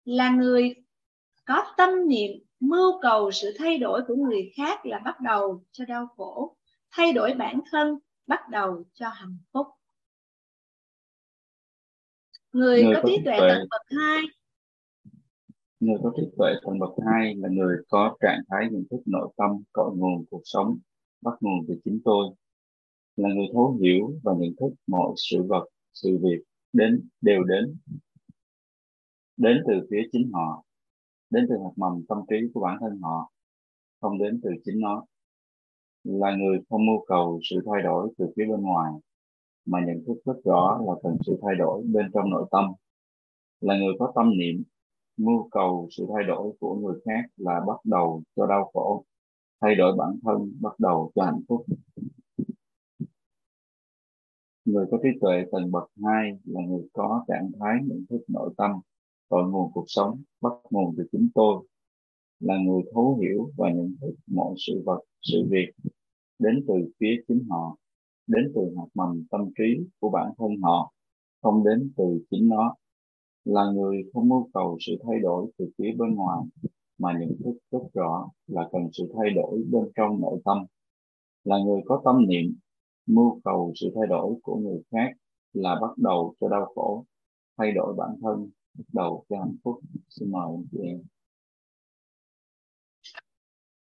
[0.05, 0.75] Là người
[1.45, 2.31] có tâm niệm
[2.61, 6.57] mưu cầu sự thay đổi của người khác là bắt đầu cho đau khổ.
[6.91, 9.67] Thay đổi bản thân bắt đầu cho hạnh phúc.
[12.51, 13.39] Người, người có trí tuệ.
[13.39, 14.23] tầng bậc hai.
[15.79, 19.33] Người có trí tuệ tầng bậc hai là người có trạng thái nhận thức nội
[19.37, 20.77] tâm cội nguồn cuộc sống
[21.21, 22.25] bắt nguồn từ chính tôi.
[23.15, 26.43] Là người thấu hiểu và nhận thức mọi sự vật sự việc
[26.73, 27.77] đến đều đến
[29.37, 30.63] đến từ phía chính họ
[31.31, 33.31] đến từ hạt mầm tâm trí của bản thân họ,
[34.01, 35.05] không đến từ chính nó.
[36.03, 38.93] Là người không mưu cầu sự thay đổi từ phía bên ngoài,
[39.65, 42.65] mà nhận thức rất rõ là cần sự thay đổi bên trong nội tâm.
[43.61, 44.63] Là người có tâm niệm,
[45.17, 49.05] mưu cầu sự thay đổi của người khác là bắt đầu cho đau khổ,
[49.61, 51.65] thay đổi bản thân bắt đầu cho hạnh phúc.
[54.65, 58.53] Người có trí tuệ tầng bậc 2 là người có trạng thái nhận thức nội
[58.57, 58.71] tâm
[59.31, 61.67] cội nguồn cuộc sống, bắt nguồn từ chính tôi,
[62.39, 65.91] là người thấu hiểu và nhận thức mọi sự vật, sự việc
[66.39, 67.77] đến từ phía chính họ,
[68.27, 70.91] đến từ hạt mầm tâm trí của bản thân họ,
[71.41, 72.75] không đến từ chính nó.
[73.45, 76.39] Là người không mưu cầu sự thay đổi từ phía bên ngoài,
[76.97, 80.65] mà nhận thức rất rõ là cần sự thay đổi bên trong nội tâm.
[81.43, 82.55] Là người có tâm niệm,
[83.05, 85.11] mưu cầu sự thay đổi của người khác
[85.53, 87.05] là bắt đầu cho đau khổ,
[87.57, 89.79] thay đổi bản thân bắt đầu cho hạnh phúc.
[90.09, 90.41] Xin mời
[90.71, 91.03] chị em.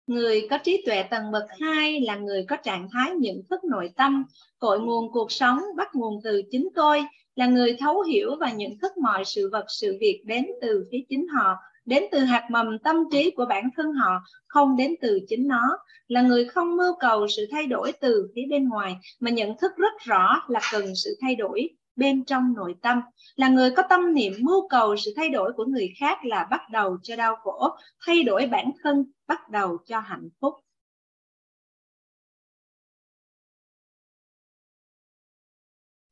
[0.08, 3.90] Người có trí tuệ tầng bậc 2 là người có trạng thái nhận thức nội
[3.96, 4.26] tâm,
[4.60, 7.04] cội nguồn cuộc sống bắt nguồn từ chính tôi,
[7.36, 11.04] là người thấu hiểu và nhận thức mọi sự vật sự việc đến từ phía
[11.10, 11.56] chính họ,
[11.86, 15.78] đến từ hạt mầm tâm trí của bản thân họ, không đến từ chính nó,
[16.08, 19.72] là người không mưu cầu sự thay đổi từ phía bên ngoài mà nhận thức
[19.78, 23.02] rất rõ là cần sự thay đổi bên trong nội tâm
[23.36, 26.62] là người có tâm niệm mưu cầu sự thay đổi của người khác là bắt
[26.72, 30.54] đầu cho đau khổ thay đổi bản thân bắt đầu cho hạnh phúc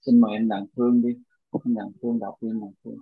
[0.05, 1.09] xin mời em đặng phương đi
[1.65, 2.97] em đặng phương đọc đi đặng phương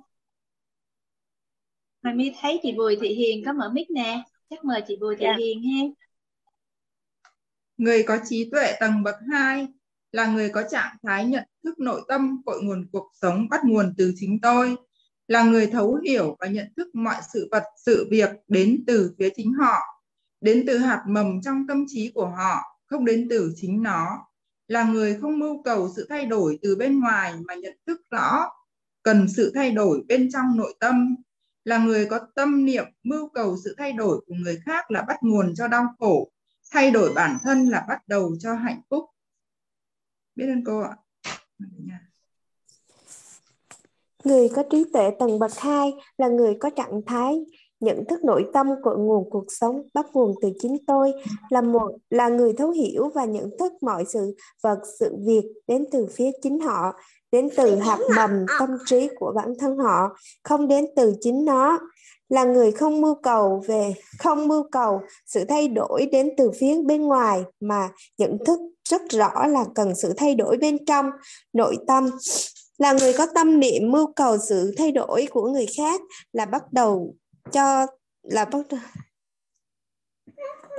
[2.03, 5.15] Hoài My thấy chị Bùi Thị Hiền có mở mic nè chắc mời chị Bùi
[5.15, 5.35] Thị yeah.
[5.39, 5.45] Dạ.
[5.45, 6.03] Hiền ha
[7.77, 9.68] người có trí tuệ tầng bậc 2
[10.14, 13.94] là người có trạng thái nhận thức nội tâm cội nguồn cuộc sống bắt nguồn
[13.98, 14.76] từ chính tôi,
[15.27, 19.30] là người thấu hiểu và nhận thức mọi sự vật, sự việc đến từ phía
[19.35, 19.80] chính họ,
[20.41, 24.19] đến từ hạt mầm trong tâm trí của họ, không đến từ chính nó,
[24.68, 28.49] là người không mưu cầu sự thay đổi từ bên ngoài mà nhận thức rõ
[29.03, 31.15] cần sự thay đổi bên trong nội tâm,
[31.65, 35.18] là người có tâm niệm mưu cầu sự thay đổi của người khác là bắt
[35.22, 36.31] nguồn cho đau khổ,
[36.72, 39.06] thay đổi bản thân là bắt đầu cho hạnh phúc
[40.35, 40.95] biết ơn cô ạ.
[44.23, 47.45] Người có trí tuệ tầng bậc 2 là người có trạng thái,
[47.80, 51.14] nhận thức nội tâm của nguồn cuộc sống, bắt nguồn từ chính tôi,
[51.49, 55.85] là một, là người thấu hiểu và nhận thức mọi sự vật, sự việc đến
[55.91, 56.93] từ phía chính họ,
[57.31, 61.80] đến từ hạt mầm tâm trí của bản thân họ, không đến từ chính nó
[62.34, 66.81] là người không mưu cầu về, không mưu cầu sự thay đổi đến từ phía
[66.85, 71.05] bên ngoài, mà nhận thức rất rõ là cần sự thay đổi bên trong,
[71.53, 72.10] nội tâm.
[72.77, 76.01] Là người có tâm niệm mưu cầu sự thay đổi của người khác
[76.31, 77.15] là bắt đầu
[77.51, 77.88] cho,
[78.23, 78.61] là bắt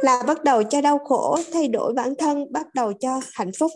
[0.02, 3.70] là bắt đầu cho đau khổ, thay đổi bản thân, bắt đầu cho hạnh phúc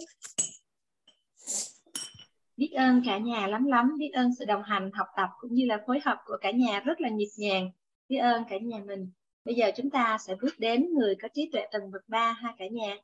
[2.59, 5.67] biết ơn cả nhà lắm lắm, biết ơn sự đồng hành, học tập cũng như
[5.67, 7.71] là phối hợp của cả nhà rất là nhịp nhàng.
[8.09, 9.11] Biết ơn cả nhà mình.
[9.45, 12.55] Bây giờ chúng ta sẽ bước đến người có trí tuệ tầng bậc ba ha
[12.59, 12.97] cả nhà.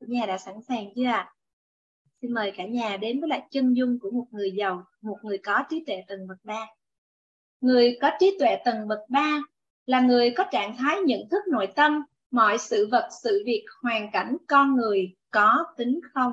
[0.00, 1.34] Cả nhà đã sẵn sàng chưa ạ?
[2.22, 5.38] Xin mời cả nhà đến với lại chân dung của một người giàu, một người
[5.38, 6.66] có trí tuệ tầng bậc ba.
[7.60, 9.42] Người có trí tuệ tầng bậc ba
[9.86, 14.10] là người có trạng thái nhận thức nội tâm, mọi sự vật, sự việc, hoàn
[14.12, 16.32] cảnh, con người có tính không?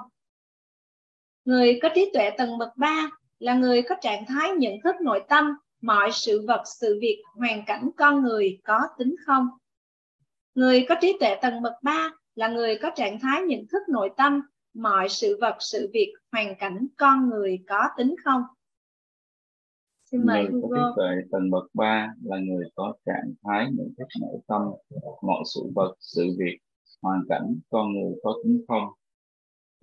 [1.46, 3.10] Người có trí tuệ tầng bậc 3
[3.40, 7.66] là người có trạng thái nhận thức nội tâm mọi sự vật, sự việc, hoàn
[7.66, 9.48] cảnh con người có tính không.
[10.56, 14.10] Người có trí tuệ tầng bậc 3 là người có trạng thái nhận thức nội
[14.18, 14.42] tâm
[14.74, 18.42] mọi sự vật, sự việc, hoàn cảnh con người có tính không.
[20.12, 20.78] Xin mời người Hugo.
[20.82, 24.62] có trí tuệ tầng bậc 3 là người có trạng thái nhận thức nội tâm
[25.22, 26.58] mọi sự vật, sự việc,
[27.02, 28.84] hoàn cảnh con người có tính không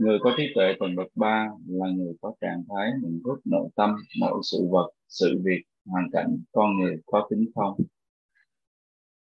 [0.01, 3.69] Người có trí tuệ tầng bậc 3 là người có trạng thái nhận thức nội
[3.77, 7.81] tâm mọi sự vật, sự việc, hoàn cảnh, con người có tính không.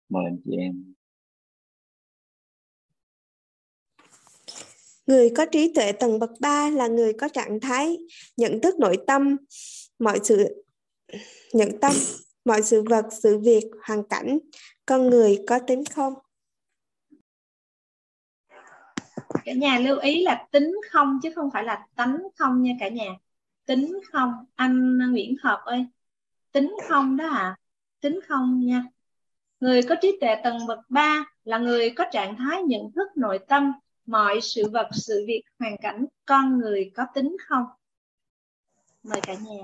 [0.10, 0.94] Mời anh chị em.
[5.08, 7.98] Người có trí tuệ tầng bậc 3 là người có trạng thái
[8.38, 9.38] nhận thức nội tâm
[10.00, 10.64] mọi sự
[11.54, 11.94] nhận tâm
[12.46, 14.40] mọi sự vật, sự việc, hoàn cảnh,
[14.86, 16.14] con người có tính không.
[19.46, 22.90] Cả nhà lưu ý là tính không chứ không phải là tánh không nha cả
[22.90, 23.10] nhà.
[23.66, 25.86] Tính không, anh Nguyễn Hợp ơi.
[26.52, 27.58] Tính không đó à
[28.02, 28.84] tính không nha.
[29.60, 33.40] Người có trí tuệ tầng bậc 3 là người có trạng thái nhận thức nội
[33.48, 33.74] tâm,
[34.06, 37.66] mọi sự vật, sự việc, hoàn cảnh, con người có tính không?
[39.04, 39.64] Mời cả nhà.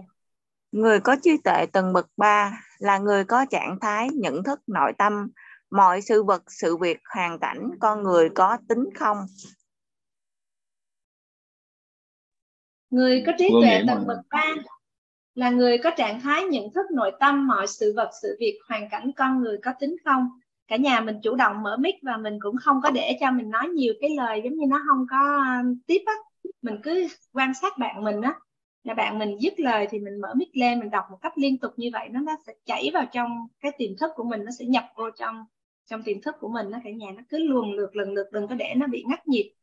[0.72, 4.94] Người có trí tuệ tầng bậc 3 là người có trạng thái nhận thức nội
[4.98, 5.28] tâm,
[5.72, 9.18] mọi sự vật, sự việc, hoàn cảnh, con người có tính không?
[12.90, 14.44] Người có trí tuệ tầng bậc 3
[15.36, 18.90] là người có trạng thái nhận thức nội tâm mọi sự vật, sự việc, hoàn
[18.90, 20.30] cảnh con người có tính không.
[20.68, 23.50] Cả nhà mình chủ động mở mic và mình cũng không có để cho mình
[23.50, 26.14] nói nhiều cái lời giống như nó không có um, tiếp á.
[26.62, 28.34] Mình cứ quan sát bạn mình á.
[28.84, 31.58] Là bạn mình dứt lời thì mình mở mic lên, mình đọc một cách liên
[31.58, 34.52] tục như vậy nó nó sẽ chảy vào trong cái tiềm thức của mình, nó
[34.60, 35.46] sẽ nhập vô trong
[35.90, 38.48] trong tiềm thức của mình nó cả nhà nó cứ luồn lượt lần lượt đừng
[38.48, 39.54] có để nó bị ngắt nhịp.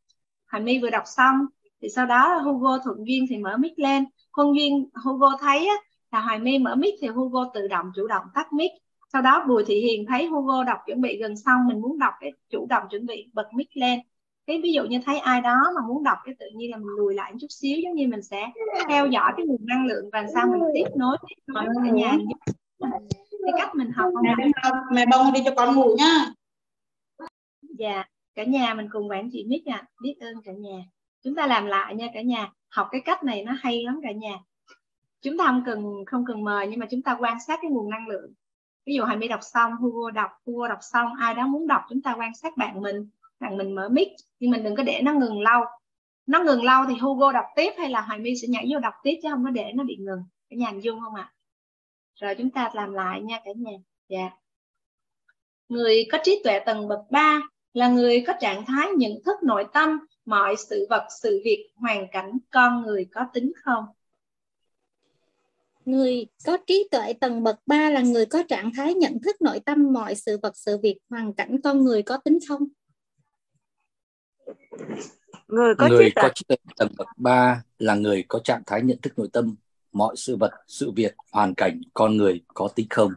[0.45, 1.45] Hành My vừa đọc xong
[1.81, 4.05] thì sau đó Hugo thuận duyên thì mở mic lên.
[4.33, 5.75] Huân duyên Hugo thấy á,
[6.11, 8.71] là hoài my mở mic thì hugo tự động chủ động tắt mic.
[9.13, 12.13] Sau đó bùi thị hiền thấy hugo đọc chuẩn bị gần xong mình muốn đọc
[12.19, 13.99] cái chủ động chuẩn bị bật mic lên.
[14.47, 16.95] Cái ví dụ như thấy ai đó mà muốn đọc cái tự nhiên là mình
[16.97, 18.51] lùi lại một chút xíu giống như mình sẽ
[18.89, 22.17] theo dõi cái nguồn năng lượng và sao mình tiếp nối với cả nhà
[23.45, 24.35] cái cách mình học mẹ,
[24.91, 26.31] mẹ bông đi cho con ngủ nhá.
[27.79, 28.03] Dạ
[28.35, 29.77] cả nhà mình cùng quản trị mic ạ.
[29.81, 29.87] À.
[30.01, 30.77] biết ơn cả nhà
[31.25, 32.51] chúng ta làm lại nha cả nhà.
[32.69, 34.39] Học cái cách này nó hay lắm cả nhà.
[35.21, 37.89] Chúng ta không cần không cần mời, nhưng mà chúng ta quan sát cái nguồn
[37.89, 38.33] năng lượng.
[38.85, 41.81] Ví dụ hành mi đọc xong, Hugo đọc Hugo đọc xong, ai đó muốn đọc,
[41.89, 43.09] chúng ta quan sát bạn mình.
[43.39, 44.07] Bạn mình mở mic,
[44.39, 45.63] nhưng mình đừng có để nó ngừng lâu.
[46.25, 48.93] Nó ngừng lâu thì Hugo đọc tiếp hay là Hoài My sẽ nhảy vô đọc
[49.03, 50.23] tiếp chứ không có để nó bị ngừng.
[50.49, 51.31] Cả nhà dung không ạ?
[51.31, 51.33] À?
[52.15, 53.71] rồi chúng ta làm lại nha cả nhà.
[54.09, 54.17] Dạ.
[54.17, 54.33] Yeah.
[55.69, 57.41] người có trí tuệ tầng bậc 3
[57.73, 62.07] là người có trạng thái nhận thức nội tâm mọi sự vật sự việc hoàn
[62.11, 63.85] cảnh con người có tính không?
[65.85, 69.59] Người có trí tuệ tầng bậc 3 là người có trạng thái nhận thức nội
[69.65, 72.63] tâm mọi sự vật sự việc hoàn cảnh con người có tính không?
[75.47, 78.81] Người có, người trí, có trí tuệ tầng bậc 3 là người có trạng thái
[78.81, 79.55] nhận thức nội tâm
[79.91, 83.11] mọi sự vật, sự việc, hoàn cảnh con người có tính không?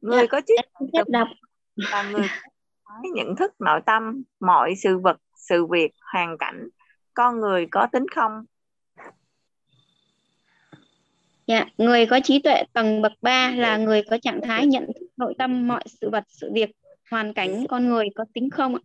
[0.00, 0.54] Người có trí
[0.92, 1.28] tuệ đọc.
[1.76, 2.26] là người
[2.88, 6.68] có nhận thức nội tâm mọi sự vật, sự việc, hoàn cảnh
[7.14, 8.44] con người có tính không?
[11.46, 15.06] Dạ, người có trí tuệ tầng bậc 3 là người có trạng thái nhận thức
[15.16, 16.70] nội tâm mọi sự vật, sự việc,
[17.10, 18.82] hoàn cảnh con người có tính không ạ?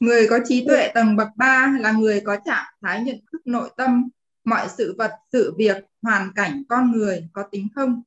[0.00, 3.70] Người có trí tuệ tầng bậc 3 là người có trạng thái nhận thức nội
[3.76, 4.08] tâm
[4.44, 8.02] mọi sự vật, sự việc, hoàn cảnh con người có tính không?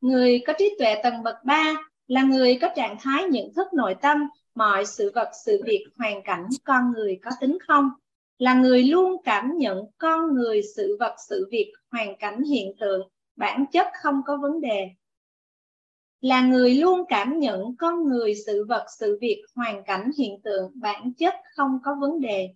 [0.00, 1.74] Người có trí tuệ tầng bậc 3
[2.06, 6.22] là người có trạng thái nhận thức nội tâm mọi sự vật, sự việc, hoàn
[6.22, 7.90] cảnh con người có tính không?
[8.38, 13.08] là người luôn cảm nhận con người sự vật sự việc hoàn cảnh hiện tượng
[13.36, 14.90] bản chất không có vấn đề.
[16.20, 20.72] Là người luôn cảm nhận con người sự vật sự việc hoàn cảnh hiện tượng
[20.74, 22.48] bản chất không có vấn đề.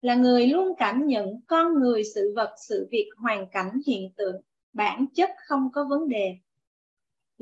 [0.00, 4.36] Là người luôn cảm nhận con người sự vật sự việc hoàn cảnh hiện tượng
[4.72, 6.36] bản chất không có vấn đề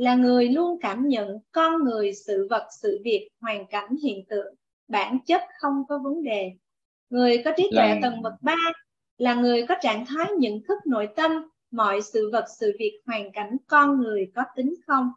[0.01, 4.55] là người luôn cảm nhận con người sự vật sự việc hoàn cảnh hiện tượng.
[4.89, 6.53] Bản chất không có vấn đề.
[7.11, 7.99] Người có trí tuệ là...
[8.03, 8.55] tầng bậc 3
[9.19, 11.33] là người có trạng thái nhận thức nội tâm
[11.71, 15.11] mọi sự vật sự việc hoàn cảnh con người có tính không.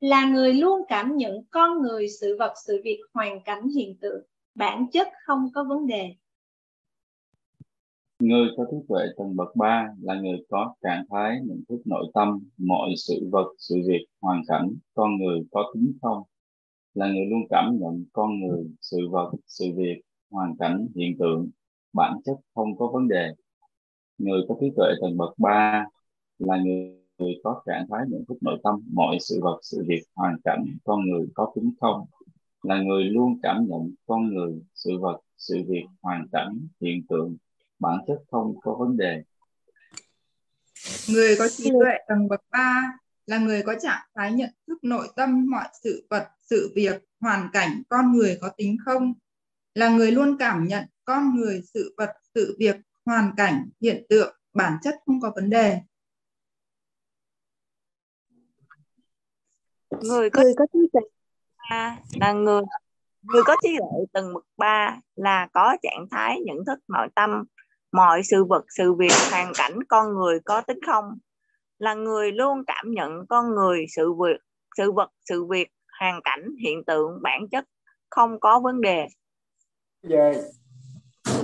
[0.00, 4.22] Là người luôn cảm nhận con người sự vật sự việc hoàn cảnh hiện tượng.
[4.54, 6.14] Bản chất không có vấn đề
[8.20, 12.10] Người có trí tuệ tầng bậc 3 là người có trạng thái nhận thức nội
[12.14, 16.22] tâm mọi sự vật, sự việc, hoàn cảnh, con người có tính không.
[16.94, 21.50] Là người luôn cảm nhận con người, sự vật, sự việc, hoàn cảnh, hiện tượng,
[21.92, 23.32] bản chất không có vấn đề.
[24.18, 25.84] Người có trí tuệ tầng bậc 3
[26.38, 30.02] là người, người có trạng thái nhận thức nội tâm mọi sự vật, sự việc,
[30.14, 32.06] hoàn cảnh, con người có tính không.
[32.62, 37.36] Là người luôn cảm nhận con người, sự vật, sự việc, hoàn cảnh, hiện tượng,
[37.80, 39.22] bản chất không có vấn đề.
[41.08, 45.08] Người có trí tuệ tầng bậc 3 là người có trạng thái nhận thức nội
[45.16, 49.14] tâm mọi sự vật, sự việc, hoàn cảnh, con người có tính không,
[49.74, 54.36] là người luôn cảm nhận con người, sự vật, sự việc, hoàn cảnh, hiện tượng,
[54.54, 55.80] bản chất không có vấn đề.
[60.02, 61.00] Người có, người có trí tuệ
[62.20, 62.62] là người
[63.22, 67.44] người có trí tuệ từng bậc ba là có trạng thái nhận thức nội tâm
[67.92, 71.04] mọi sự vật sự việc hoàn cảnh con người có tính không
[71.78, 74.40] là người luôn cảm nhận con người sự việc
[74.76, 75.68] sự vật sự việc
[76.00, 77.64] hoàn cảnh hiện tượng bản chất
[78.10, 79.06] không có vấn đề
[80.02, 80.42] về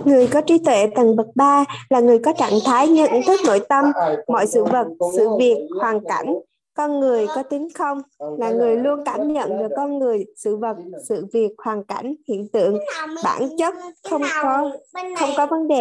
[0.05, 3.61] Người có trí tuệ tầng bậc 3 là người có trạng thái nhận thức nội
[3.69, 3.85] tâm
[4.29, 4.87] mọi sự vật,
[5.17, 6.35] sự việc, hoàn cảnh.
[6.77, 7.99] Con người có tính không?
[8.39, 10.77] Là người luôn cảm nhận được con người, sự vật,
[11.09, 12.79] sự việc, hoàn cảnh, hiện tượng,
[13.25, 13.75] bản chất
[14.11, 14.71] không có
[15.19, 15.81] không có vấn đề.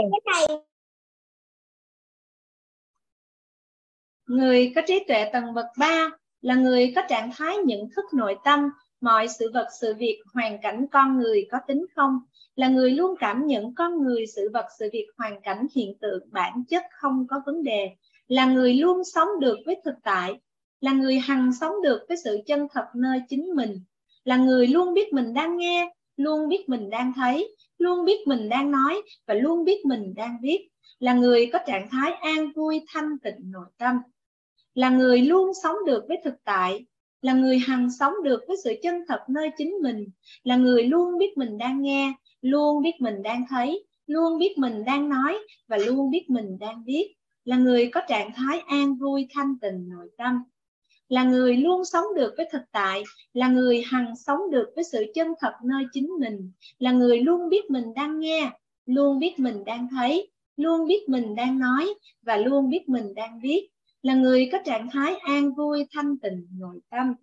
[4.27, 6.09] Người có trí tuệ tầng bậc 3
[6.41, 8.69] là người có trạng thái nhận thức nội tâm
[9.01, 12.19] mọi sự vật, sự việc, hoàn cảnh con người có tính không?
[12.55, 16.23] Là người luôn cảm nhận con người, sự vật, sự việc, hoàn cảnh, hiện tượng,
[16.31, 17.89] bản chất không có vấn đề,
[18.27, 20.39] là người luôn sống được với thực tại,
[20.85, 23.79] là người hằng sống được với sự chân thật nơi chính mình,
[24.23, 28.49] là người luôn biết mình đang nghe, luôn biết mình đang thấy, luôn biết mình
[28.49, 32.81] đang nói và luôn biết mình đang viết, là người có trạng thái an vui
[32.87, 33.97] thanh tịnh nội tâm,
[34.73, 36.85] là người luôn sống được với thực tại,
[37.21, 40.09] là người hằng sống được với sự chân thật nơi chính mình,
[40.43, 44.85] là người luôn biết mình đang nghe, luôn biết mình đang thấy, luôn biết mình
[44.85, 45.37] đang nói
[45.67, 49.89] và luôn biết mình đang biết là người có trạng thái an vui thanh tịnh
[49.89, 50.43] nội tâm
[51.09, 53.03] là người luôn sống được với thực tại
[53.33, 57.49] là người hằng sống được với sự chân thật nơi chính mình là người luôn
[57.49, 58.51] biết mình đang nghe
[58.85, 63.39] luôn biết mình đang thấy luôn biết mình đang nói và luôn biết mình đang
[63.43, 63.67] viết,
[64.01, 67.13] là người có trạng thái an vui thanh tịnh nội tâm.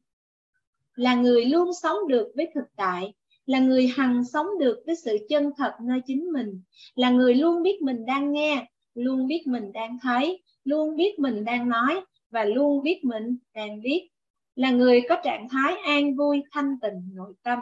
[0.94, 3.14] Là người luôn sống được với thực tại
[3.46, 6.62] là người hằng sống được với sự chân thật nơi chính mình
[6.94, 11.44] là người luôn biết mình đang nghe luôn biết mình đang thấy luôn biết mình
[11.44, 12.00] đang nói
[12.32, 14.09] và luôn biết mình càng biết
[14.54, 17.59] là người có trạng thái an vui, thanh tịnh, nội tâm.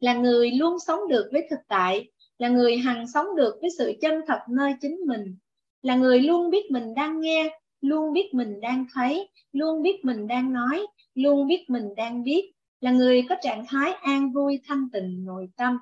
[0.00, 3.92] Là người luôn sống được với thực tại, là người hằng sống được với sự
[4.00, 5.36] chân thật nơi chính mình,
[5.82, 10.26] là người luôn biết mình đang nghe, luôn biết mình đang thấy, luôn biết mình
[10.26, 14.88] đang nói, luôn biết mình đang biết, là người có trạng thái an vui, thanh
[14.92, 15.78] tịnh, nội tâm.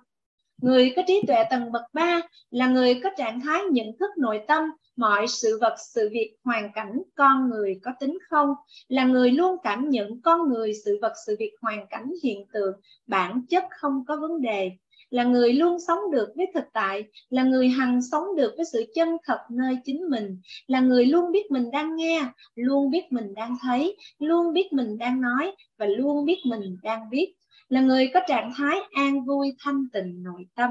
[0.63, 2.21] Người có trí tuệ tầng bậc 3
[2.51, 4.65] là người có trạng thái nhận thức nội tâm
[5.01, 8.49] mọi sự vật, sự việc hoàn cảnh con người có tính không?
[8.89, 12.75] Là người luôn cảm nhận con người, sự vật, sự việc hoàn cảnh hiện tượng,
[13.07, 14.71] bản chất không có vấn đề.
[15.11, 18.85] Là người luôn sống được với thực tại, là người hằng sống được với sự
[18.95, 20.41] chân thật nơi chính mình.
[20.67, 22.25] Là người luôn biết mình đang nghe,
[22.55, 27.11] luôn biết mình đang thấy, luôn biết mình đang nói và luôn biết mình đang
[27.11, 27.35] biết
[27.69, 30.71] là người có trạng thái an vui, thanh tịnh, nội tâm.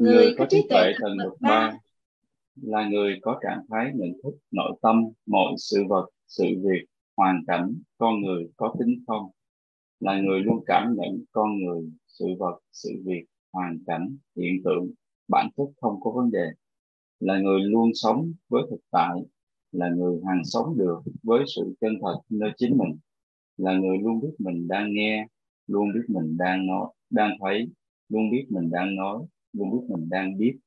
[0.00, 1.72] Người, có trí tuệ thần bậc ba
[2.62, 6.84] là người có trạng thái nhận thức nội tâm mọi sự vật sự việc
[7.16, 9.30] hoàn cảnh con người có tính không
[10.00, 14.90] là người luôn cảm nhận con người sự vật sự việc hoàn cảnh hiện tượng
[15.28, 16.46] bản chất không có vấn đề.
[17.20, 19.18] Là người luôn sống với thực tại
[19.72, 22.98] là người hàng sống được với sự chân thật nơi chính mình.
[23.56, 25.26] Là người luôn biết mình đang nghe
[25.66, 27.68] luôn biết mình đang nói đang thấy
[28.08, 30.58] luôn biết mình đang nói luôn biết mình đang biết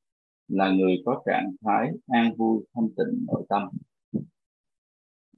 [0.47, 3.69] là người có trạng thái an vui, thanh tịnh, nội tâm.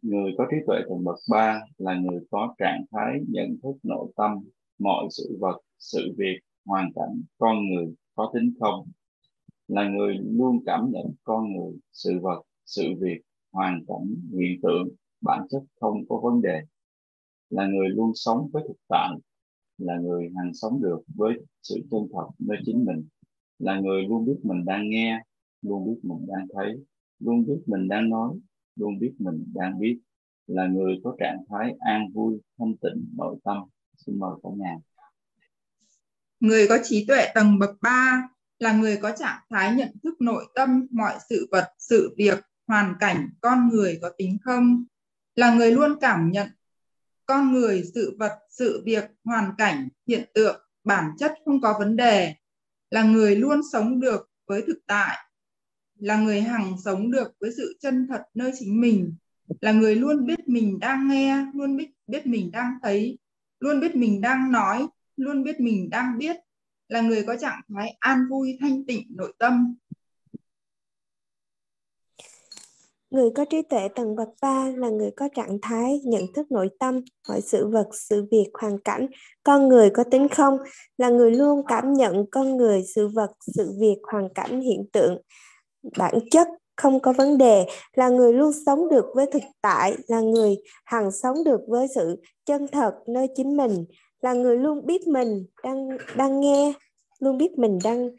[0.02, 4.12] Người có trí tuệ tầng bậc ba là người có trạng thái nhận thức nội
[4.16, 4.44] tâm,
[4.80, 8.88] mọi sự vật, sự việc, hoàn cảnh, con người có tính không
[9.68, 14.88] là người luôn cảm nhận con người, sự vật, sự việc, hoàn cảnh, hiện tượng,
[15.22, 16.62] bản chất không có vấn đề.
[17.50, 19.10] Là người luôn sống với thực tại,
[19.78, 23.08] là người hàng sống được với sự chân thật nơi chính mình
[23.60, 25.22] là người luôn biết mình đang nghe,
[25.62, 26.74] luôn biết mình đang thấy,
[27.20, 28.30] luôn biết mình đang nói,
[28.76, 30.00] luôn biết mình đang biết,
[30.48, 33.58] là người có trạng thái an vui, thanh tịnh, nội tâm.
[33.98, 34.76] Xin mời cả nhà.
[36.40, 38.30] Người có trí tuệ tầng bậc 3
[38.60, 42.94] là người có trạng thái nhận thức nội tâm, mọi sự vật, sự việc, hoàn
[43.00, 44.86] cảnh, con người có tính không?
[45.36, 46.48] Là người luôn cảm nhận
[47.26, 51.96] con người, sự vật, sự việc, hoàn cảnh, hiện tượng, bản chất không có vấn
[51.96, 52.36] đề
[52.96, 55.18] là người luôn sống được với thực tại,
[56.00, 59.16] là người hằng sống được với sự chân thật nơi chính mình,
[59.62, 63.18] là người luôn biết mình đang nghe, luôn biết biết mình đang thấy,
[63.60, 66.36] luôn biết mình đang nói, luôn biết mình đang biết,
[66.88, 69.76] là người có trạng thái an vui, thanh tịnh, nội tâm.
[73.16, 76.70] Người có trí tuệ tầng bậc 3 là người có trạng thái nhận thức nội
[76.80, 79.08] tâm, mọi sự vật, sự việc, hoàn cảnh,
[79.44, 80.58] con người có tính không,
[80.98, 85.18] là người luôn cảm nhận con người, sự vật, sự việc, hoàn cảnh, hiện tượng,
[85.98, 90.20] bản chất không có vấn đề, là người luôn sống được với thực tại, là
[90.22, 90.56] người
[90.86, 92.16] hằng sống được với sự
[92.46, 93.86] chân thật nơi chính mình,
[94.22, 95.88] là người luôn biết mình đang
[96.18, 96.74] đang nghe,
[97.20, 98.10] luôn biết mình đang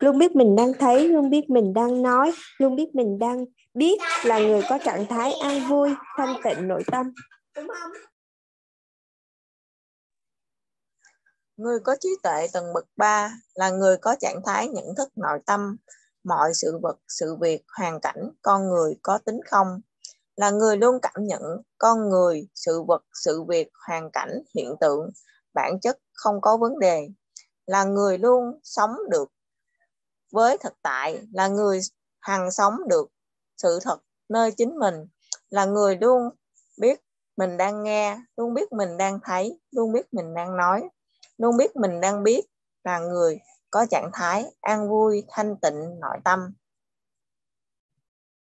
[0.00, 3.98] luôn biết mình đang thấy, luôn biết mình đang nói, luôn biết mình đang biết
[4.24, 7.12] là người có trạng thái an vui, thanh tịnh nội tâm.
[11.56, 15.38] Người có trí tuệ tầng bậc 3 là người có trạng thái nhận thức nội
[15.46, 15.76] tâm,
[16.24, 19.80] mọi sự vật, sự việc, hoàn cảnh, con người có tính không,
[20.36, 21.42] là người luôn cảm nhận
[21.78, 25.10] con người, sự vật, sự việc, hoàn cảnh, hiện tượng,
[25.54, 27.08] bản chất không có vấn đề,
[27.66, 29.32] là người luôn sống được
[30.32, 31.80] với thực tại, là người
[32.20, 33.08] hằng sống được
[33.62, 33.98] sự thật
[34.28, 34.94] nơi chính mình,
[35.50, 36.22] là người luôn
[36.80, 37.00] biết
[37.36, 40.82] mình đang nghe, luôn biết mình đang thấy, luôn biết mình đang nói,
[41.38, 42.40] luôn biết mình đang biết
[42.84, 43.38] là người
[43.70, 46.40] có trạng thái an vui, thanh tịnh, nội tâm.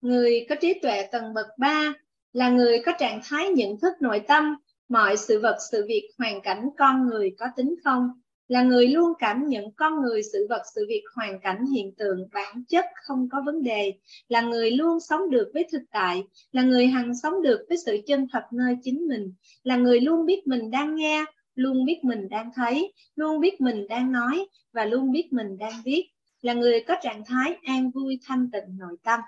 [0.01, 1.95] Người có trí tuệ tầng bậc 3
[2.33, 4.57] là người có trạng thái nhận thức nội tâm,
[4.89, 8.22] mọi sự vật, sự việc, hoàn cảnh con người có tính không?
[8.49, 12.29] Là người luôn cảm nhận con người sự vật sự việc hoàn cảnh hiện tượng
[12.33, 13.93] bản chất không có vấn đề
[14.29, 17.99] là người luôn sống được với thực tại là người hằng sống được với sự
[18.07, 19.33] chân thật nơi chính mình
[19.63, 21.25] là người luôn biết mình đang nghe
[21.55, 25.83] luôn biết mình đang thấy, luôn biết mình đang nói và luôn biết mình đang
[25.85, 26.09] viết,
[26.43, 29.21] là người có trạng thái an vui thanh tịnh nội tâm.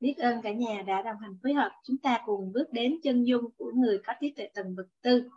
[0.00, 3.24] Biết ơn cả nhà đã đồng hành phối hợp, chúng ta cùng bước đến chân
[3.24, 5.28] dung của người có trí tuệ tầng bậc tư.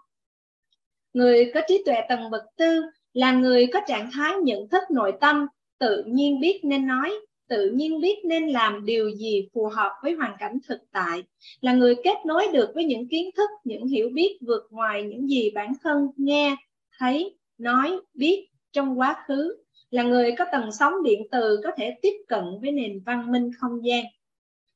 [1.14, 2.82] Người có trí tuệ tầng bậc tư
[3.16, 5.48] là người có trạng thái nhận thức nội tâm,
[5.80, 7.14] tự nhiên biết nên nói,
[7.50, 11.24] tự nhiên biết nên làm điều gì phù hợp với hoàn cảnh thực tại,
[11.62, 15.28] là người kết nối được với những kiến thức, những hiểu biết vượt ngoài những
[15.28, 16.56] gì bản thân nghe,
[17.00, 19.58] thấy, nói, biết trong quá khứ,
[19.92, 23.52] là người có tầng sóng điện từ có thể tiếp cận với nền văn minh
[23.60, 24.06] không gian.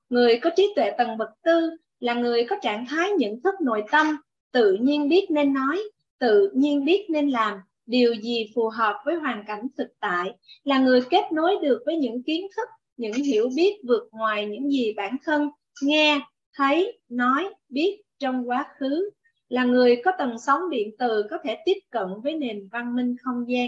[0.09, 3.83] Người có trí tuệ tầng bậc tư là người có trạng thái nhận thức nội
[3.91, 4.17] tâm,
[4.51, 5.83] tự nhiên biết nên nói,
[6.19, 7.59] tự nhiên biết nên làm
[7.89, 11.97] điều gì phù hợp với hoàn cảnh thực tại, là người kết nối được với
[11.97, 15.49] những kiến thức, những hiểu biết vượt ngoài những gì bản thân
[15.83, 16.19] nghe,
[16.53, 19.09] thấy, nói, biết trong quá khứ,
[19.49, 23.15] là người có tầng sóng điện từ có thể tiếp cận với nền văn minh
[23.23, 23.67] không gian.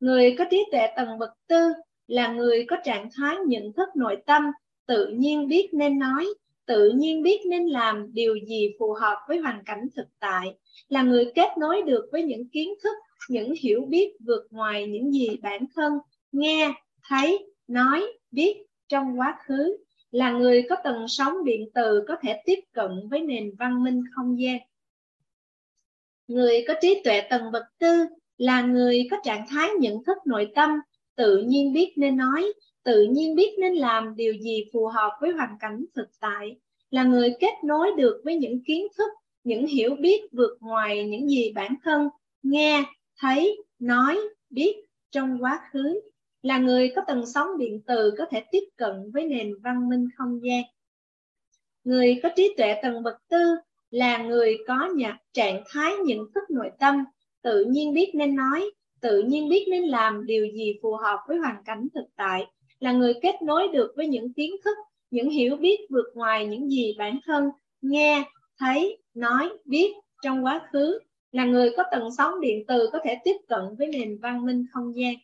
[0.00, 1.72] Người có trí tuệ tầng bậc tư
[2.06, 4.42] là người có trạng thái nhận thức nội tâm,
[4.86, 6.26] tự nhiên biết nên nói,
[6.66, 10.56] tự nhiên biết nên làm điều gì phù hợp với hoàn cảnh thực tại,
[10.88, 12.96] là người kết nối được với những kiến thức,
[13.28, 15.92] những hiểu biết vượt ngoài những gì bản thân
[16.32, 16.72] nghe,
[17.08, 18.56] thấy, nói, biết
[18.88, 19.76] trong quá khứ,
[20.10, 24.02] là người có tầng sóng điện từ có thể tiếp cận với nền văn minh
[24.14, 24.58] không gian.
[26.28, 28.06] Người có trí tuệ tầng bậc tư
[28.36, 30.70] là người có trạng thái nhận thức nội tâm,
[31.16, 32.52] tự nhiên biết nên nói,
[32.86, 36.56] tự nhiên biết nên làm điều gì phù hợp với hoàn cảnh thực tại,
[36.90, 39.10] là người kết nối được với những kiến thức,
[39.44, 42.08] những hiểu biết vượt ngoài những gì bản thân
[42.42, 42.84] nghe,
[43.20, 44.18] thấy, nói,
[44.50, 44.76] biết
[45.10, 46.00] trong quá khứ,
[46.42, 50.08] là người có tần sóng điện từ có thể tiếp cận với nền văn minh
[50.16, 50.62] không gian.
[51.84, 53.56] Người có trí tuệ tầng bậc tư
[53.90, 57.04] là người có nhạc trạng thái nhận thức nội tâm,
[57.42, 61.38] tự nhiên biết nên nói, tự nhiên biết nên làm điều gì phù hợp với
[61.38, 62.46] hoàn cảnh thực tại,
[62.80, 64.76] là người kết nối được với những kiến thức,
[65.10, 67.50] những hiểu biết vượt ngoài những gì bản thân
[67.80, 68.24] nghe,
[68.58, 69.92] thấy, nói, biết
[70.22, 70.98] trong quá khứ,
[71.32, 74.66] là người có tần sóng điện từ có thể tiếp cận với nền văn minh
[74.72, 75.14] không gian.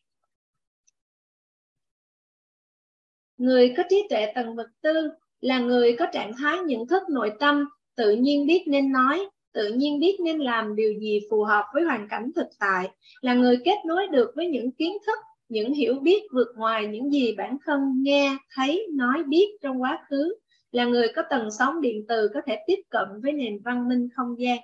[3.36, 5.10] Người có trí tuệ tầng vật tư
[5.40, 7.64] là người có trạng thái nhận thức nội tâm,
[7.96, 11.82] tự nhiên biết nên nói, tự nhiên biết nên làm điều gì phù hợp với
[11.82, 15.18] hoàn cảnh thực tại, là người kết nối được với những kiến thức,
[15.52, 20.06] những hiểu biết vượt ngoài những gì bản thân nghe, thấy, nói, biết trong quá
[20.10, 20.34] khứ,
[20.70, 24.08] là người có tần sóng điện từ có thể tiếp cận với nền văn minh
[24.16, 24.58] không gian.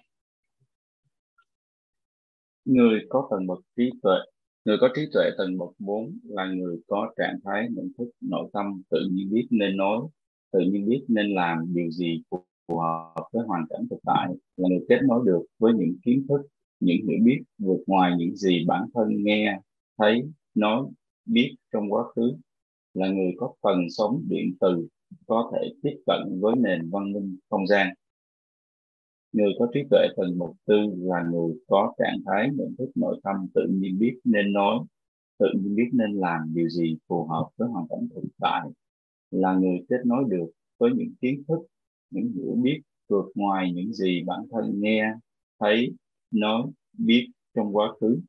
[2.64, 4.18] Người có tầng bậc trí tuệ
[4.64, 8.50] Người có trí tuệ tầng bậc 4 là người có trạng thái nhận thức nội
[8.52, 10.00] tâm tự nhiên biết nên nói,
[10.52, 14.68] tự nhiên biết nên làm điều gì phù hợp với hoàn cảnh thực tại, là
[14.68, 16.40] người kết nối được với những kiến thức,
[16.80, 19.60] những hiểu biết vượt ngoài những gì bản thân nghe,
[19.98, 20.22] thấy,
[20.58, 20.86] nói,
[21.26, 22.32] biết trong quá khứ,
[22.94, 24.88] là người có phần sống điện từ
[25.26, 27.94] có thể tiếp cận với nền văn minh không gian.
[29.32, 33.20] Người có trí tuệ tầng mục tư là người có trạng thái nhận thức nội
[33.24, 34.78] tâm tự nhiên biết nên nói,
[35.38, 38.68] tự nhiên biết nên làm điều gì phù hợp với hoàn cảnh thực tại,
[39.30, 40.46] là người kết nối được
[40.78, 41.58] với những kiến thức,
[42.10, 45.12] những hiểu biết vượt ngoài những gì bản thân nghe,
[45.60, 45.94] thấy,
[46.30, 46.62] nói,
[46.92, 48.20] biết trong quá khứ,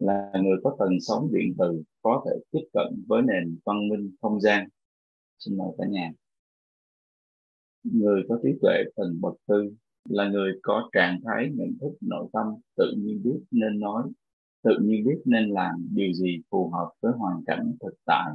[0.00, 4.14] là người có tần sống điện từ, có thể tiếp cận với nền văn minh
[4.20, 4.68] không gian.
[5.38, 6.12] Xin mời cả nhà.
[7.82, 9.74] Người có trí tuệ tầng bậc tư
[10.08, 12.46] là người có trạng thái nhận thức nội tâm
[12.76, 14.02] tự nhiên biết nên nói,
[14.62, 18.32] tự nhiên biết nên làm điều gì phù hợp với hoàn cảnh thực tại,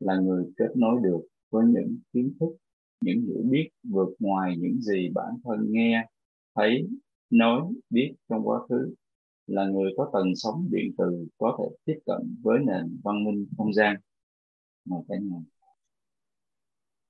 [0.00, 1.20] là người kết nối được
[1.50, 2.56] với những kiến thức,
[3.00, 6.06] những hiểu biết vượt ngoài những gì bản thân nghe,
[6.54, 6.88] thấy,
[7.30, 8.94] nói, biết trong quá khứ
[9.46, 13.46] là người có tần sóng điện từ có thể tiếp cận với nền văn minh
[13.56, 13.96] không gian.
[14.84, 15.36] Mời cả nhà.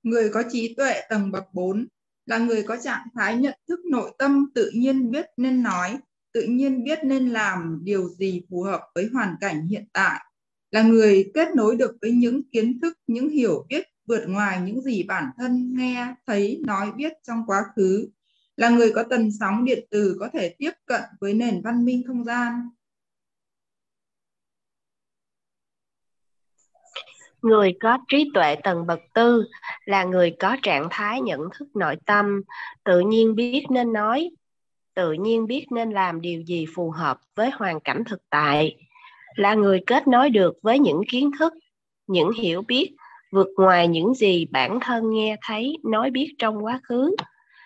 [0.03, 1.87] Người có trí tuệ tầng bậc 4
[2.25, 5.97] là người có trạng thái nhận thức nội tâm tự nhiên biết nên nói,
[6.33, 10.25] tự nhiên biết nên làm điều gì phù hợp với hoàn cảnh hiện tại,
[10.71, 14.81] là người kết nối được với những kiến thức, những hiểu biết vượt ngoài những
[14.81, 18.09] gì bản thân nghe, thấy, nói biết trong quá khứ,
[18.57, 22.03] là người có tần sóng điện từ có thể tiếp cận với nền văn minh
[22.07, 22.69] không gian,
[27.45, 29.45] Người có trí tuệ tầng bậc tư
[29.85, 32.41] là người có trạng thái nhận thức nội tâm,
[32.83, 34.31] tự nhiên biết nên nói,
[34.95, 38.75] tự nhiên biết nên làm điều gì phù hợp với hoàn cảnh thực tại,
[39.35, 41.53] là người kết nối được với những kiến thức,
[42.07, 42.95] những hiểu biết
[43.31, 47.15] vượt ngoài những gì bản thân nghe thấy, nói biết trong quá khứ,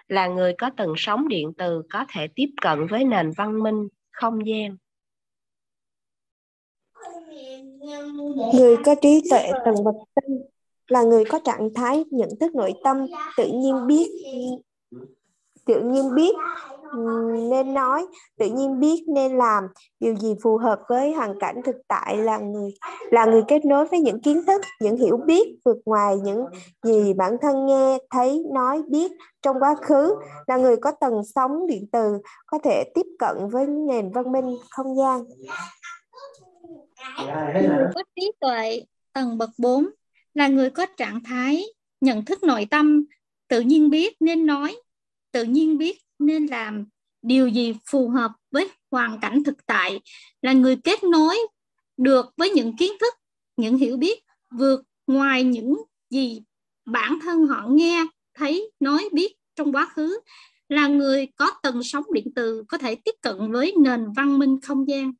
[0.09, 3.87] là người có tầng sóng điện từ có thể tiếp cận với nền văn minh,
[4.11, 4.77] không gian.
[8.53, 10.41] Người có trí tuệ tầng bậc tinh
[10.87, 13.07] là người có trạng thái nhận thức nội tâm,
[13.37, 14.07] tự nhiên biết
[15.69, 16.35] tự nhiên biết
[17.49, 18.05] nên nói.
[18.39, 19.63] Tự nhiên biết nên làm.
[19.99, 22.71] Điều gì phù hợp với hoàn cảnh thực tại là người
[23.11, 26.45] là người kết nối với những kiến thức những hiểu biết vượt ngoài những
[26.83, 30.15] gì bản thân nghe thấy nói biết trong quá khứ.
[30.47, 32.17] Là người có tầng sóng điện từ
[32.47, 35.23] có thể tiếp cận với nền văn minh không gian.
[37.53, 38.81] Người có trí tuệ
[39.13, 39.89] tầng bậc 4
[40.33, 41.63] là người có trạng thái
[42.01, 43.05] nhận thức nội tâm
[43.47, 44.75] tự nhiên biết nên nói
[45.31, 46.85] tự nhiên biết nên làm
[47.21, 50.01] điều gì phù hợp với hoàn cảnh thực tại,
[50.41, 51.37] là người kết nối
[51.97, 53.13] được với những kiến thức,
[53.57, 55.77] những hiểu biết, vượt ngoài những
[56.09, 56.41] gì
[56.85, 60.19] bản thân họ nghe, thấy, nói, biết trong quá khứ,
[60.69, 64.61] là người có tần sóng điện từ có thể tiếp cận với nền văn minh
[64.61, 65.13] không gian.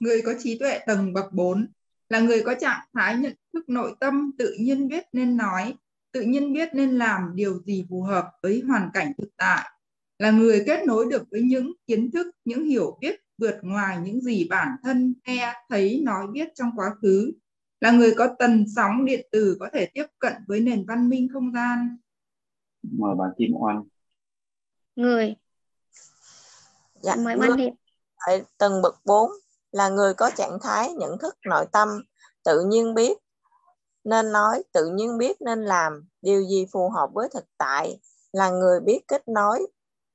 [0.00, 1.66] Người có trí tuệ tầng bậc 4
[2.12, 5.74] là người có trạng thái nhận thức nội tâm tự nhiên biết nên nói,
[6.12, 9.70] tự nhiên biết nên làm điều gì phù hợp với hoàn cảnh thực tại,
[10.18, 14.20] là người kết nối được với những kiến thức, những hiểu biết vượt ngoài những
[14.20, 17.32] gì bản thân nghe, thấy, nói biết trong quá khứ,
[17.80, 21.28] là người có tần sóng điện tử có thể tiếp cận với nền văn minh
[21.32, 21.96] không gian.
[22.82, 23.84] Mời bà Kim Oanh.
[24.96, 25.36] Người.
[27.02, 27.68] Dạ, Mời người Oanh đi.
[28.26, 29.30] tại tầng bậc 4
[29.72, 31.88] là người có trạng thái, nhận thức, nội tâm,
[32.44, 33.18] tự nhiên biết
[34.04, 36.08] nên nói, tự nhiên biết nên làm.
[36.22, 38.00] Điều gì phù hợp với thực tại
[38.32, 39.66] là người biết kết nối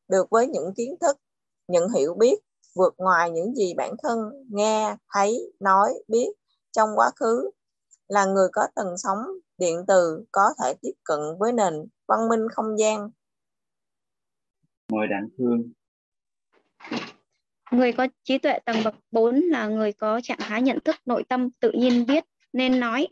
[0.07, 1.17] được với những kiến thức,
[1.67, 2.35] những hiểu biết,
[2.75, 4.19] vượt ngoài những gì bản thân
[4.49, 6.27] nghe, thấy, nói, biết.
[6.71, 7.49] Trong quá khứ
[8.07, 9.19] là người có tần sóng
[9.57, 13.09] điện từ, có thể tiếp cận với nền văn minh không gian.
[14.91, 15.71] Mời Đặng thương.
[17.71, 21.23] Người có trí tuệ tầng bậc 4 là người có trạng thái nhận thức nội
[21.29, 22.23] tâm tự nhiên biết
[22.53, 23.07] nên nói,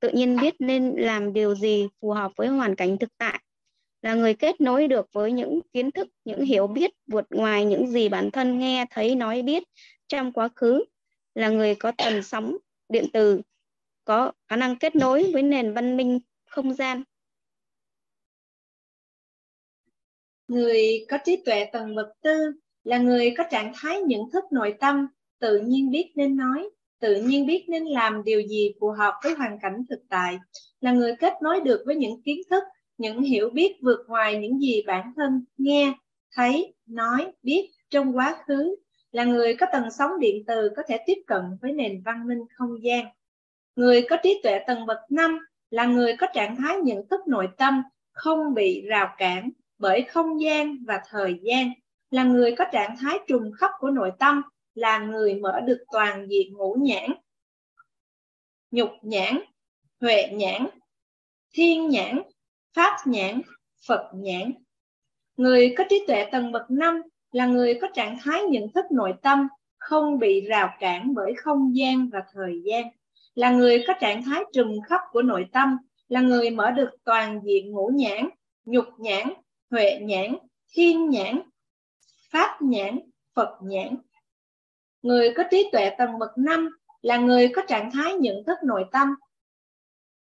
[0.00, 3.40] tự nhiên biết nên làm điều gì phù hợp với hoàn cảnh thực tại.
[4.02, 7.86] Là người kết nối được với những kiến thức, những hiểu biết vượt ngoài những
[7.86, 9.62] gì bản thân nghe, thấy, nói, biết
[10.08, 10.84] trong quá khứ.
[11.34, 12.56] Là người có tần sóng
[12.88, 13.40] điện từ,
[14.04, 17.02] có khả năng kết nối với nền văn minh không gian.
[20.48, 22.52] Người có trí tuệ tầng bậc tư
[22.84, 25.06] là người có trạng thái nhận thức nội tâm,
[25.40, 26.70] tự nhiên biết nên nói,
[27.00, 30.38] tự nhiên biết nên làm điều gì phù hợp với hoàn cảnh thực tại,
[30.80, 32.62] là người kết nối được với những kiến thức,
[32.98, 35.92] những hiểu biết vượt ngoài những gì bản thân nghe,
[36.36, 38.76] thấy, nói, biết trong quá khứ,
[39.12, 42.40] là người có tần sóng điện từ có thể tiếp cận với nền văn minh
[42.54, 43.04] không gian.
[43.76, 45.38] Người có trí tuệ tầng bậc 5
[45.70, 47.82] là người có trạng thái nhận thức nội tâm,
[48.12, 51.70] không bị rào cản bởi không gian và thời gian,
[52.10, 54.42] là người có trạng thái trùng khắp của nội tâm,
[54.74, 57.12] là người mở được toàn diện ngũ nhãn,
[58.70, 59.40] nhục nhãn,
[60.00, 60.66] huệ nhãn,
[61.52, 62.22] thiên nhãn,
[62.74, 63.40] pháp nhãn,
[63.86, 64.52] Phật nhãn.
[65.36, 69.14] Người có trí tuệ tầng bậc 5 là người có trạng thái nhận thức nội
[69.22, 72.84] tâm, không bị rào cản bởi không gian và thời gian,
[73.34, 75.76] là người có trạng thái trùm khắp của nội tâm,
[76.08, 78.28] là người mở được toàn diện ngũ nhãn,
[78.64, 79.32] nhục nhãn,
[79.70, 80.36] huệ nhãn,
[80.74, 81.40] thiên nhãn,
[82.30, 83.00] pháp nhãn,
[83.34, 83.96] Phật nhãn.
[85.02, 86.68] Người có trí tuệ tầng bậc 5
[87.02, 89.14] là người có trạng thái nhận thức nội tâm,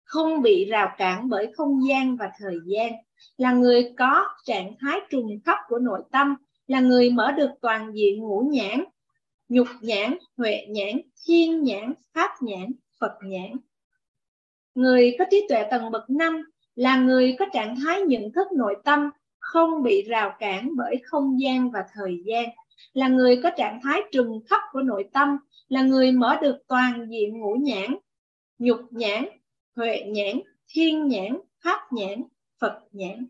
[0.04, 2.92] không bị rào cản bởi không gian và thời gian,
[3.38, 6.36] là người có trạng thái trùng khắp của nội tâm,
[6.68, 8.84] là người mở được toàn diện ngũ nhãn,
[9.50, 13.52] nhục nhãn, huệ nhãn, thiên nhãn, pháp nhãn, Phật nhãn.
[14.76, 16.44] Người có trí tuệ tầng bậc 5
[16.76, 19.10] là người có trạng thái nhận thức nội tâm,
[19.40, 22.50] không bị rào cản bởi không gian và thời gian,
[22.94, 25.38] là người có trạng thái trùng khắp của nội tâm,
[25.68, 27.96] là người mở được toàn diện ngũ nhãn,
[28.60, 29.26] nhục nhãn,
[29.76, 30.40] huệ nhãn,
[30.74, 32.24] thiên nhãn, pháp nhãn,
[32.62, 33.26] Phật nhãn.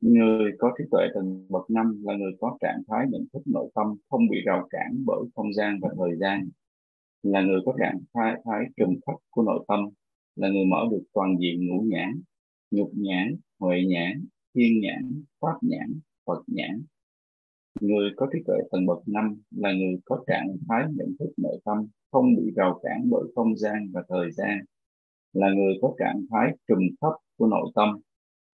[0.00, 3.70] Người có trí tuệ tầng bậc năm là người có trạng thái nhận thức nội
[3.74, 6.48] tâm không bị rào cản bởi không gian và thời gian,
[7.22, 9.80] là người có trạng thái, thái trùm khắp của nội tâm,
[10.36, 12.22] là người mở được toàn diện ngũ nhãn,
[12.72, 16.82] nhục nhãn, huệ nhãn, thiên nhãn, pháp nhãn, Phật nhãn.
[17.80, 21.60] Người có trí tuệ tầng bậc năm là người có trạng thái nhận thức nội
[21.64, 24.58] tâm không bị rào cản bởi không gian và thời gian,
[25.32, 27.98] là người có trạng thái trùm thấp của nội tâm,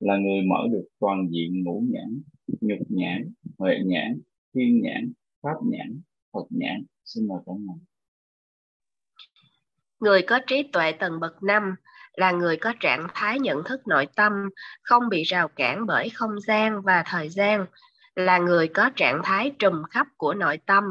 [0.00, 2.22] là người mở được toàn diện ngũ nhãn,
[2.60, 4.20] nhục nhãn, huệ nhãn,
[4.54, 5.12] thiên nhãn,
[5.42, 6.00] pháp nhãn,
[6.32, 6.84] Phật nhãn.
[7.04, 7.74] Xin mời cả nhà.
[10.00, 11.74] Người có trí tuệ tầng bậc năm
[12.18, 14.32] là người có trạng thái nhận thức nội tâm,
[14.82, 17.66] không bị rào cản bởi không gian và thời gian,
[18.14, 20.84] là người có trạng thái trùm khắp của nội tâm,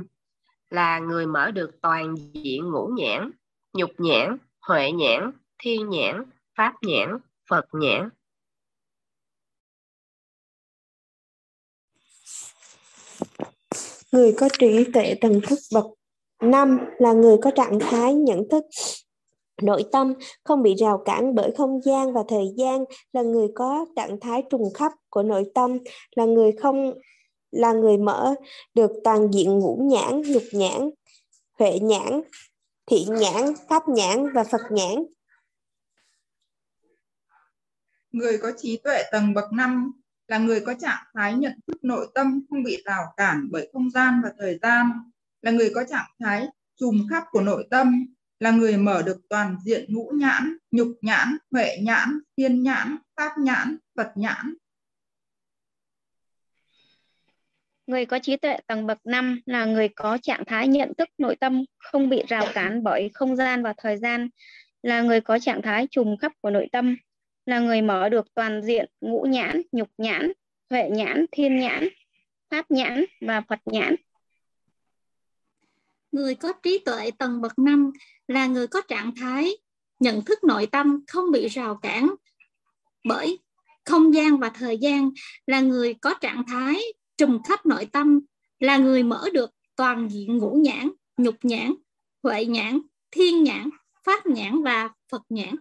[0.70, 3.32] là người mở được toàn diện ngũ nhãn,
[3.74, 6.24] nhục nhãn, huệ nhãn, thiên nhãn,
[6.58, 7.18] pháp nhãn,
[7.50, 8.10] phật nhãn.
[14.12, 15.86] Người có trí tuệ tầng thức bậc
[16.42, 18.64] năm là người có trạng thái nhận thức
[19.62, 20.14] nội tâm
[20.44, 24.44] không bị rào cản bởi không gian và thời gian, là người có trạng thái
[24.50, 25.78] trùng khắp của nội tâm,
[26.16, 26.94] là người không,
[27.52, 28.36] là người mở
[28.74, 30.90] được toàn diện ngũ nhãn, nhục nhãn,
[31.60, 32.22] huệ nhãn,
[32.86, 35.06] thị nhãn, pháp nhãn và phật nhãn.
[38.12, 39.92] Người có trí tuệ tầng bậc 5
[40.28, 43.90] là người có trạng thái nhận thức nội tâm không bị rào cản bởi không
[43.90, 44.92] gian và thời gian,
[45.42, 48.06] là người có trạng thái trùm khắp của nội tâm
[48.40, 53.32] là người mở được toàn diện ngũ nhãn, nhục nhãn, huệ nhãn, thiên nhãn, pháp
[53.38, 54.54] nhãn, Phật nhãn.
[57.88, 61.36] Người có trí tuệ tầng bậc 5 là người có trạng thái nhận thức nội
[61.36, 64.30] tâm không bị rào cản bởi không gian và thời gian,
[64.84, 66.98] là người có trạng thái trùm khắp của nội tâm,
[67.46, 70.32] là người mở được toàn diện ngũ nhãn, nhục nhãn,
[70.70, 71.88] huệ nhãn, thiên nhãn,
[72.50, 73.96] pháp nhãn và Phật nhãn.
[76.12, 77.92] Người có trí tuệ tầng bậc 5
[78.28, 79.52] là người có trạng thái,
[80.00, 82.16] nhận thức nội tâm không bị rào cản
[83.04, 83.40] bởi
[83.86, 85.12] không gian và thời gian.
[85.46, 86.82] Là người có trạng thái
[87.18, 88.20] trùm khắp nội tâm.
[88.60, 91.74] Là người mở được toàn diện ngũ nhãn, nhục nhãn,
[92.24, 92.80] huệ nhãn,
[93.12, 93.70] thiên nhãn,
[94.04, 95.56] pháp nhãn và phật nhãn.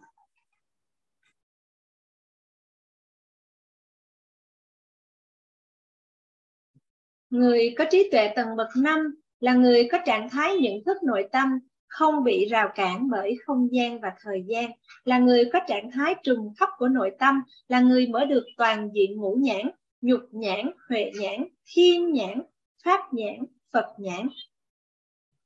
[7.31, 11.29] Người có trí tuệ tầng bậc 5 là người có trạng thái nhận thức nội
[11.33, 14.71] tâm không bị rào cản bởi không gian và thời gian,
[15.05, 18.91] là người có trạng thái trùng khắp của nội tâm, là người mở được toàn
[18.95, 21.45] diện ngũ nhãn, nhục nhãn, huệ nhãn,
[21.75, 22.43] thiên nhãn,
[22.85, 24.29] pháp nhãn, Phật nhãn.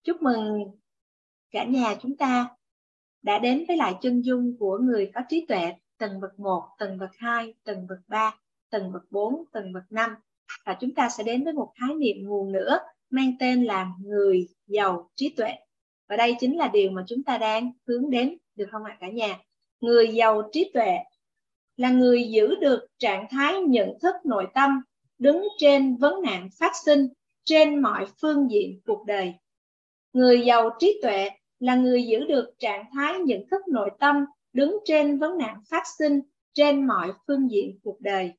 [0.03, 0.65] Chúc mừng
[1.51, 2.49] cả nhà chúng ta
[3.23, 6.99] đã đến với lại chân dung của người có trí tuệ tầng bậc 1, tầng
[6.99, 8.35] bậc 2, tầng bậc 3,
[8.71, 10.11] tầng bậc 4, tầng bậc 5.
[10.67, 12.79] Và chúng ta sẽ đến với một khái niệm nguồn nữa
[13.11, 15.51] mang tên là người giàu trí tuệ.
[16.11, 19.09] Và đây chính là điều mà chúng ta đang hướng đến, được không ạ cả
[19.09, 19.39] nhà?
[19.81, 20.97] Người giàu trí tuệ
[21.77, 24.83] là người giữ được trạng thái nhận thức nội tâm,
[25.19, 27.09] đứng trên vấn nạn phát sinh
[27.45, 29.35] trên mọi phương diện cuộc đời.
[30.13, 31.31] Người giàu trí tuệ
[31.61, 35.83] là người giữ được trạng thái nhận thức nội tâm, đứng trên vấn nạn phát
[35.99, 36.21] sinh
[36.53, 38.33] trên mọi phương diện cuộc đời.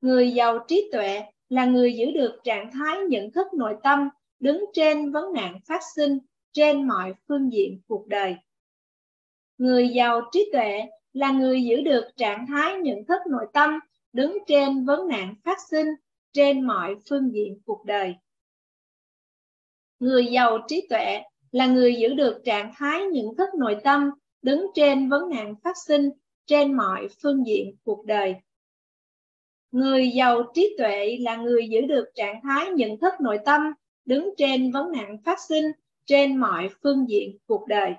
[0.00, 4.08] Người giàu trí tuệ là người giữ được trạng thái nhận thức nội tâm,
[4.40, 6.18] đứng trên vấn nạn phát sinh
[6.56, 8.36] trên mọi phương diện cuộc đời.
[9.58, 13.78] Người giàu trí tuệ là người giữ được trạng thái nhận thức nội tâm,
[14.12, 15.86] đứng trên vấn nạn phát sinh
[16.32, 18.14] trên mọi phương diện cuộc đời.
[19.98, 21.22] Người giàu trí tuệ
[21.52, 24.10] là người giữ được trạng thái nhận thức nội tâm,
[24.42, 26.10] đứng trên vấn nạn phát sinh
[26.46, 28.34] trên mọi phương diện cuộc đời.
[29.70, 33.62] Người giàu trí tuệ là người giữ được trạng thái nhận thức nội tâm,
[34.04, 35.64] đứng trên vấn nạn phát sinh
[36.06, 37.94] trên mọi phương diện cuộc đời.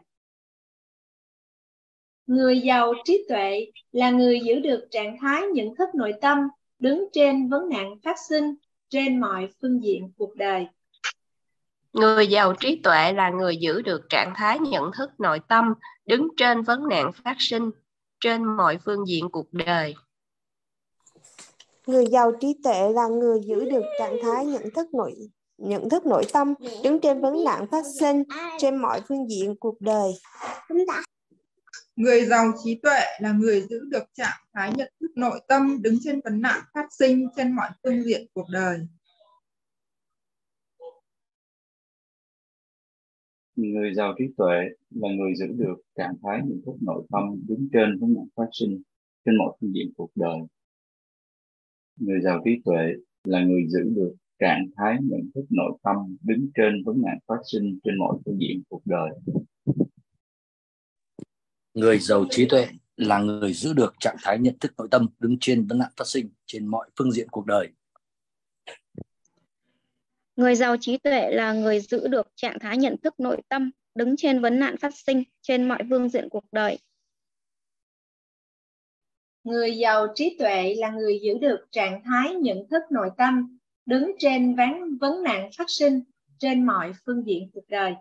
[2.28, 6.38] Người giàu trí tuệ là người giữ được trạng thái nhận thức nội tâm,
[6.80, 8.56] đứng trên vấn nạn phát sinh
[8.90, 10.68] trên mọi phương diện cuộc đời.
[11.94, 15.74] Người giàu trí tuệ là người giữ được trạng thái nhận thức nội tâm,
[16.06, 17.70] đứng trên vấn nạn phát sinh
[18.20, 19.96] trên mọi phương diện cuộc đời.
[21.88, 25.16] Người giàu trí tuệ là người giữ được trạng thái nhận thức nội
[25.58, 26.54] nhận thức nội tâm,
[26.84, 28.24] đứng trên vấn nạn phát sinh
[28.60, 30.12] trên mọi phương diện cuộc đời.
[31.96, 35.98] Người giàu trí tuệ là người giữ được trạng thái nhận thức nội tâm, đứng
[36.04, 38.80] trên vấn nạn phát sinh trên mọi phương diện cuộc đời.
[43.56, 44.56] Người giàu trí tuệ
[44.90, 48.48] là người giữ được trạng thái nhận thức nội tâm, đứng trên vấn nạn phát
[48.52, 48.82] sinh
[49.26, 50.38] trên mọi phương diện cuộc đời.
[51.96, 52.94] Người giàu trí tuệ
[53.24, 57.38] là người giữ được trạng thái nhận thức nội tâm đứng trên vấn nạn phát
[57.52, 59.10] sinh trên mọi phương diện cuộc đời.
[61.74, 65.38] Người giàu trí tuệ là người giữ được trạng thái nhận thức nội tâm đứng
[65.42, 67.70] trên vấn nạn phát sinh trên mọi phương diện cuộc đời.
[70.36, 74.16] Người giàu trí tuệ là người giữ được trạng thái nhận thức nội tâm đứng
[74.18, 76.80] trên vấn nạn phát sinh trên mọi phương diện cuộc đời.
[79.44, 83.57] Người giàu trí tuệ là người giữ được trạng thái nhận thức nội tâm
[83.88, 86.02] đứng trên ván vấn nạn phát sinh
[86.40, 87.94] trên mọi phương diện cuộc đời.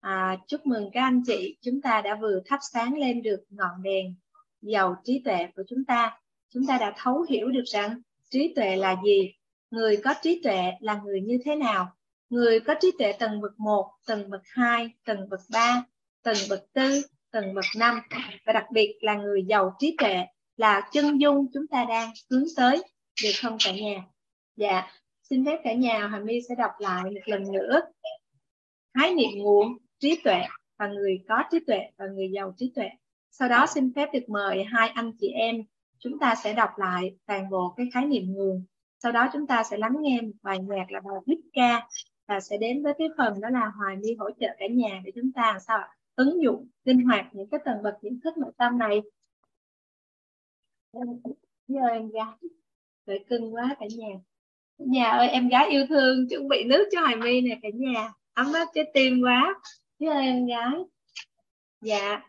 [0.00, 3.82] À, chúc mừng các anh chị, chúng ta đã vừa thắp sáng lên được ngọn
[3.82, 4.14] đèn
[4.62, 6.20] giàu trí tuệ của chúng ta.
[6.54, 8.00] Chúng ta đã thấu hiểu được rằng
[8.30, 9.32] trí tuệ là gì,
[9.70, 11.92] người có trí tuệ là người như thế nào.
[12.30, 15.84] Người có trí tuệ tầng bậc 1, tầng bậc 2, tầng bậc 3,
[16.22, 16.84] tầng bậc 4,
[17.30, 18.00] tầng bậc 5
[18.46, 20.26] và đặc biệt là người giàu trí tuệ
[20.56, 22.82] là chân dung chúng ta đang hướng tới
[23.22, 24.04] được không cả nhà?
[24.56, 24.86] Dạ,
[25.30, 27.80] xin phép cả nhà Hà My sẽ đọc lại một lần nữa.
[28.98, 30.42] Khái niệm nguồn, trí tuệ
[30.78, 32.88] và người có trí tuệ và người giàu trí tuệ.
[33.30, 35.56] Sau đó xin phép được mời hai anh chị em
[35.98, 38.64] chúng ta sẽ đọc lại toàn bộ cái khái niệm nguồn.
[39.02, 41.88] Sau đó chúng ta sẽ lắng nghe một bài nhạc là bài viết ca
[42.26, 45.12] và sẽ đến với cái phần đó là Hoài My hỗ trợ cả nhà để
[45.14, 45.78] chúng ta sao
[46.14, 49.02] ứng dụng linh hoạt những cái tầng bậc nhận thức nội tâm này.
[51.68, 54.14] Giờ em gái, cưng quá cả nhà.
[54.78, 58.12] Nhà ơi em gái yêu thương chuẩn bị nước cho Hoài My nè cả nhà.
[58.34, 59.54] Ấm áp trái tim quá.
[59.98, 60.72] Với em gái.
[61.80, 62.20] Dạ.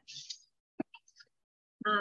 [1.83, 1.93] À,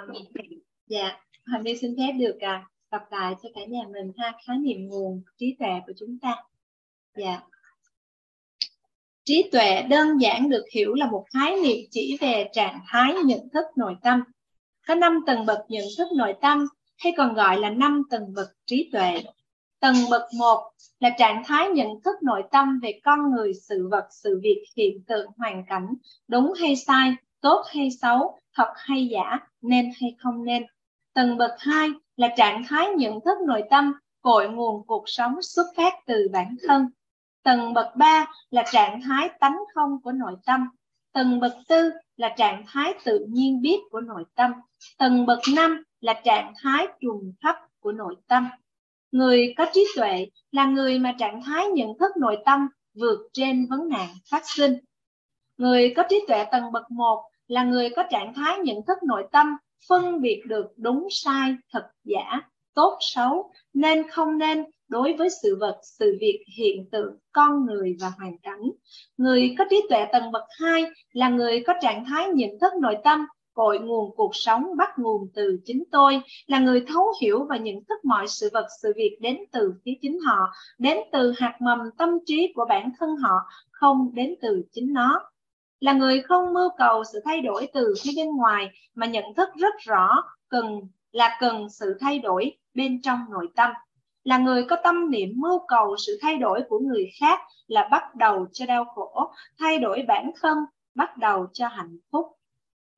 [0.86, 1.20] dạ.
[1.50, 4.32] Hoài My xin phép được à, đọc lại cho cả nhà mình ha.
[4.46, 6.36] Khái niệm nguồn trí tuệ của chúng ta.
[7.16, 7.40] Dạ.
[9.24, 13.48] Trí tuệ đơn giản được hiểu là một khái niệm chỉ về trạng thái nhận
[13.52, 14.22] thức nội tâm.
[14.86, 16.66] Có năm tầng bậc nhận thức nội tâm
[16.98, 19.22] hay còn gọi là năm tầng bậc trí tuệ.
[19.80, 24.08] Tầng bậc 1 là trạng thái nhận thức nội tâm về con người, sự vật,
[24.10, 25.94] sự việc, hiện tượng, hoàn cảnh,
[26.28, 30.62] đúng hay sai, tốt hay xấu, thật hay giả, nên hay không nên.
[31.14, 33.92] Tầng bậc 2 là trạng thái nhận thức nội tâm
[34.22, 36.86] cội nguồn cuộc sống xuất phát từ bản thân.
[37.42, 40.68] Tầng bậc 3 là trạng thái tánh không của nội tâm.
[41.12, 41.78] Tầng bậc 4
[42.16, 44.52] là trạng thái tự nhiên biết của nội tâm.
[44.98, 48.48] Tầng bậc 5 là trạng thái trùng thấp của nội tâm.
[49.12, 53.66] Người có trí tuệ là người mà trạng thái nhận thức nội tâm vượt trên
[53.70, 54.76] vấn nạn phát sinh.
[55.58, 59.26] Người có trí tuệ tầng bậc 1 là người có trạng thái nhận thức nội
[59.32, 59.56] tâm
[59.88, 62.40] phân biệt được đúng sai, thật giả,
[62.74, 67.96] tốt xấu, nên không nên đối với sự vật, sự việc, hiện tượng, con người
[68.00, 68.62] và hoàn cảnh.
[69.16, 72.96] Người có trí tuệ tầng bậc 2 là người có trạng thái nhận thức nội
[73.04, 73.26] tâm
[73.58, 77.74] cội nguồn cuộc sống, bắt nguồn từ chính tôi, là người thấu hiểu và nhận
[77.88, 81.78] thức mọi sự vật, sự việc đến từ phía chính họ, đến từ hạt mầm
[81.98, 83.34] tâm trí của bản thân họ,
[83.70, 85.20] không đến từ chính nó.
[85.80, 89.48] Là người không mưu cầu sự thay đổi từ phía bên ngoài, mà nhận thức
[89.56, 90.80] rất rõ cần,
[91.12, 93.70] là cần sự thay đổi bên trong nội tâm.
[94.24, 98.14] Là người có tâm niệm mưu cầu sự thay đổi của người khác là bắt
[98.14, 100.58] đầu cho đau khổ, thay đổi bản thân,
[100.94, 102.37] bắt đầu cho hạnh phúc.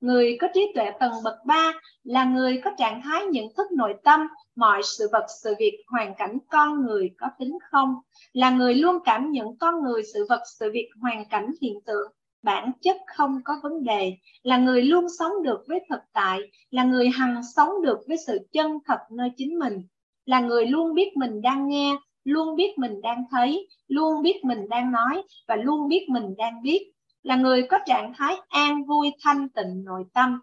[0.01, 1.72] Người có trí tuệ tầng bậc 3
[2.05, 4.20] là người có trạng thái nhận thức nội tâm
[4.56, 7.94] mọi sự vật, sự việc, hoàn cảnh con người có tính không,
[8.32, 12.12] là người luôn cảm nhận con người, sự vật, sự việc, hoàn cảnh, hiện tượng,
[12.43, 14.12] bản chất không có vấn đề,
[14.43, 16.40] là người luôn sống được với thực tại,
[16.70, 19.82] là người hằng sống được với sự chân thật nơi chính mình,
[20.27, 24.68] là người luôn biết mình đang nghe, luôn biết mình đang thấy, luôn biết mình
[24.68, 29.10] đang nói và luôn biết mình đang biết là người có trạng thái an vui
[29.24, 30.40] thanh tịnh nội tâm.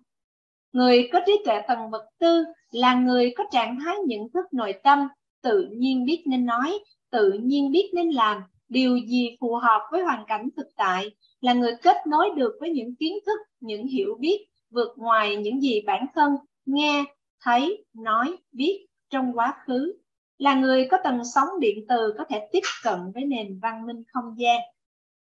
[0.71, 4.73] Người có trí tuệ tầng vật tư là người có trạng thái nhận thức nội
[4.83, 5.07] tâm,
[5.41, 6.79] tự nhiên biết nên nói,
[7.11, 11.53] tự nhiên biết nên làm, điều gì phù hợp với hoàn cảnh thực tại, là
[11.53, 15.81] người kết nối được với những kiến thức, những hiểu biết vượt ngoài những gì
[15.81, 16.35] bản thân
[16.65, 17.03] nghe,
[17.41, 19.93] thấy, nói, biết trong quá khứ,
[20.37, 24.03] là người có tần sóng điện từ có thể tiếp cận với nền văn minh
[24.13, 24.61] không gian.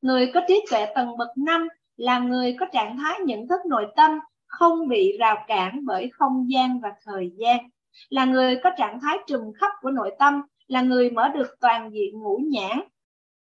[0.04, 1.68] Người có trí tuệ tầng bậc 5
[1.98, 6.52] là người có trạng thái nhận thức nội tâm không bị rào cản bởi không
[6.52, 7.70] gian và thời gian.
[8.10, 11.90] Là người có trạng thái trùm khắp của nội tâm, là người mở được toàn
[11.94, 12.80] diện ngũ nhãn,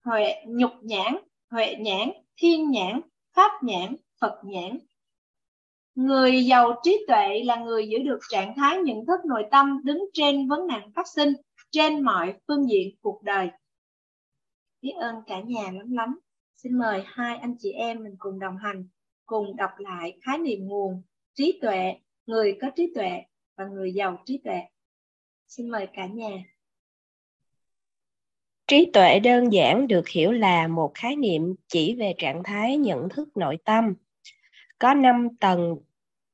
[0.06, 1.18] huệ nhục nhãn,
[1.52, 3.02] huệ nhãn, thiên nhãn,
[3.36, 4.78] pháp nhãn, Phật nhãn.
[5.96, 10.06] Người giàu trí tuệ là người giữ được trạng thái nhận thức nội tâm đứng
[10.14, 11.34] trên vấn nạn phát sinh
[11.72, 13.50] trên mọi phương diện cuộc đời.
[14.82, 16.20] Biết ơn cả nhà lắm lắm.
[16.64, 18.88] Xin mời hai anh chị em mình cùng đồng hành,
[19.26, 21.02] cùng đọc lại khái niệm nguồn,
[21.34, 21.94] trí tuệ,
[22.26, 23.24] người có trí tuệ
[23.58, 24.60] và người giàu trí tuệ.
[25.48, 26.30] Xin mời cả nhà.
[28.68, 33.10] Trí tuệ đơn giản được hiểu là một khái niệm chỉ về trạng thái nhận
[33.10, 33.94] thức nội tâm.
[34.80, 35.78] Có 5 tầng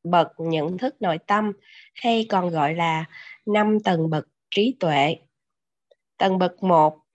[0.03, 1.51] bậc nhận thức nội tâm
[1.93, 3.05] hay còn gọi là
[3.45, 5.15] 5 tầng bậc trí tuệ.
[6.17, 7.06] Tầng bậc 1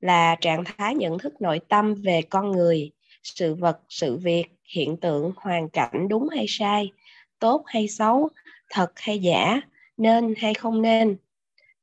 [0.00, 2.90] là trạng thái nhận thức nội tâm về con người,
[3.22, 4.44] sự vật, sự việc,
[4.74, 6.92] hiện tượng, hoàn cảnh đúng hay sai,
[7.38, 8.28] tốt hay xấu,
[8.70, 9.60] thật hay giả,
[9.96, 11.16] nên hay không nên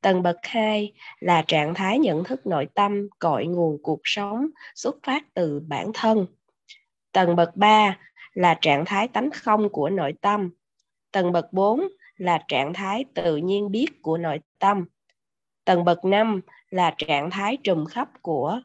[0.02, 4.96] tầng bậc hai là trạng thái nhận thức nội tâm, cội nguồn cuộc sống, xuất
[5.04, 6.26] phát từ bản thân
[7.18, 7.98] Tầng bậc 3
[8.34, 10.50] là trạng thái tánh không của nội tâm.
[11.12, 11.82] Tầng bậc 4
[12.18, 14.86] là trạng thái tự nhiên biết của nội tâm.
[15.66, 18.62] Tầng bậc 5 là trạng thái trùm khắp của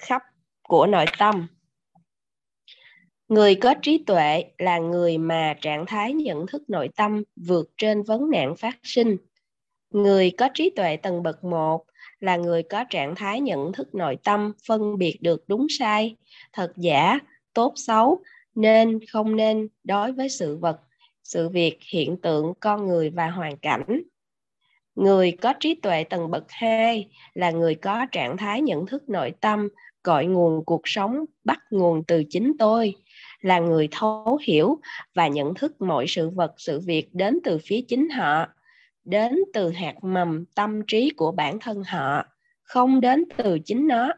[0.00, 0.22] khắp
[0.62, 1.46] của nội tâm.
[3.28, 8.02] Người có trí tuệ là người mà trạng thái nhận thức nội tâm vượt trên
[8.02, 9.16] vấn nạn phát sinh.
[9.90, 11.84] Người có trí tuệ tầng bậc 1
[12.20, 16.16] là người có trạng thái nhận thức nội tâm phân biệt được đúng sai,
[16.52, 17.18] thật giả,
[17.52, 18.22] tốt xấu,
[18.54, 20.80] nên không nên đối với sự vật,
[21.24, 24.02] sự việc, hiện tượng, con người và hoàn cảnh.
[24.96, 29.32] Người có trí tuệ tầng bậc 2 là người có trạng thái nhận thức nội
[29.40, 29.68] tâm,
[30.02, 32.94] cội nguồn cuộc sống bắt nguồn từ chính tôi,
[33.40, 34.78] là người thấu hiểu
[35.14, 38.46] và nhận thức mọi sự vật, sự việc đến từ phía chính họ,
[39.04, 42.24] đến từ hạt mầm tâm trí của bản thân họ,
[42.62, 44.12] không đến từ chính nó.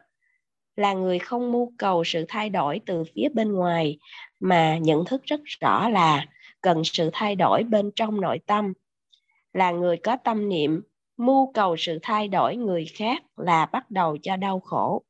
[0.75, 3.97] Là người không mưu cầu sự thay đổi từ phía bên ngoài,
[4.39, 6.25] mà nhận thức rất rõ là
[6.61, 8.73] cần sự thay đổi bên trong nội tâm
[9.53, 10.81] là người có tâm niệm,
[11.17, 15.03] mưu cầu sự thay đổi người khác là bắt đầu cho đau khổ.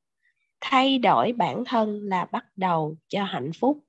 [0.62, 3.80] Thay đổi bản thân là bắt đầu cho hạnh phúc.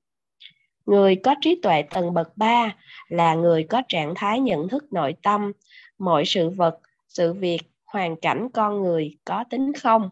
[0.85, 2.75] Người có trí tuệ tầng bậc 3
[3.07, 5.51] là người có trạng thái nhận thức nội tâm,
[5.97, 10.09] mọi sự vật, sự việc, hoàn cảnh con người có tính không?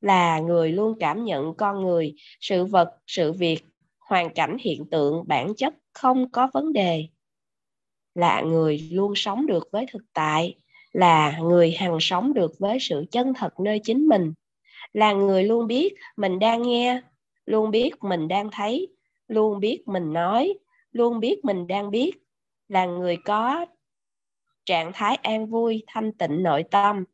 [0.00, 3.64] Là người luôn cảm nhận con người, sự vật, sự việc,
[3.98, 7.08] hoàn cảnh hiện tượng bản chất không có vấn đề
[8.14, 10.58] là người luôn sống được với thực tại,
[10.92, 14.32] là người hằng sống được với sự chân thật nơi chính mình,
[14.92, 17.00] là người luôn biết mình đang nghe,
[17.46, 18.88] luôn biết mình đang thấy,
[19.28, 20.54] luôn biết mình nói,
[20.92, 22.12] luôn biết mình đang biết,
[22.68, 23.66] là người có
[24.66, 27.04] trạng thái an vui, thanh tịnh nội tâm.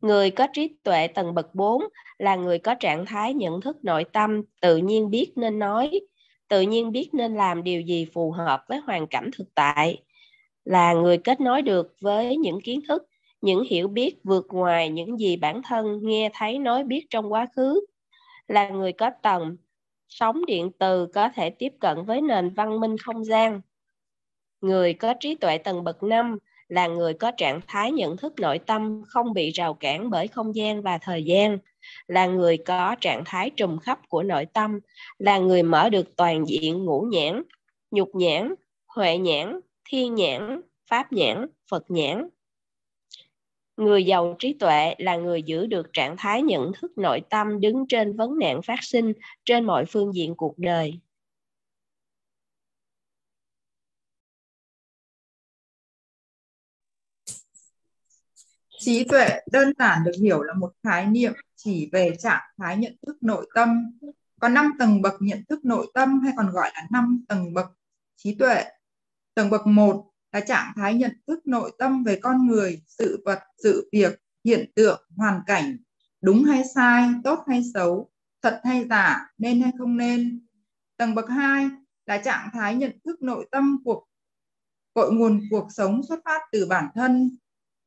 [0.00, 1.82] Người có trí tuệ tầng bậc 4
[2.18, 6.00] là người có trạng thái nhận thức nội tâm, tự nhiên biết nên nói
[6.52, 10.02] tự nhiên biết nên làm điều gì phù hợp với hoàn cảnh thực tại,
[10.64, 13.02] là người kết nối được với những kiến thức,
[13.40, 17.46] những hiểu biết vượt ngoài những gì bản thân nghe, thấy, nói, biết trong quá
[17.56, 17.86] khứ,
[18.48, 19.56] là người có tầng
[20.08, 23.60] sóng điện từ có thể tiếp cận với nền văn minh không gian.
[24.60, 26.38] Người có trí tuệ tầng bậc 5
[26.68, 30.54] là người có trạng thái nhận thức nội tâm không bị rào cản bởi không
[30.54, 31.58] gian và thời gian
[32.06, 34.78] là người có trạng thái trùm khắp của nội tâm,
[35.18, 37.42] là người mở được toàn diện ngũ nhãn,
[37.90, 38.54] nhục nhãn,
[38.86, 40.60] huệ nhãn, thiên nhãn,
[40.90, 42.28] pháp nhãn, phật nhãn.
[43.76, 47.86] Người giàu trí tuệ là người giữ được trạng thái nhận thức nội tâm đứng
[47.88, 49.12] trên vấn nạn phát sinh
[49.44, 51.00] trên mọi phương diện cuộc đời.
[58.84, 62.96] Trí tuệ đơn giản được hiểu là một khái niệm chỉ về trạng thái nhận
[63.06, 63.98] thức nội tâm.
[64.40, 67.66] Có 5 tầng bậc nhận thức nội tâm hay còn gọi là 5 tầng bậc
[68.16, 68.64] trí tuệ.
[69.34, 73.38] Tầng bậc 1 là trạng thái nhận thức nội tâm về con người, sự vật,
[73.62, 75.76] sự việc, hiện tượng, hoàn cảnh.
[76.20, 78.10] Đúng hay sai, tốt hay xấu,
[78.42, 80.46] thật hay giả, nên hay không nên.
[80.96, 81.68] Tầng bậc 2
[82.06, 84.06] là trạng thái nhận thức nội tâm của,
[84.94, 87.36] cội nguồn cuộc sống xuất phát từ bản thân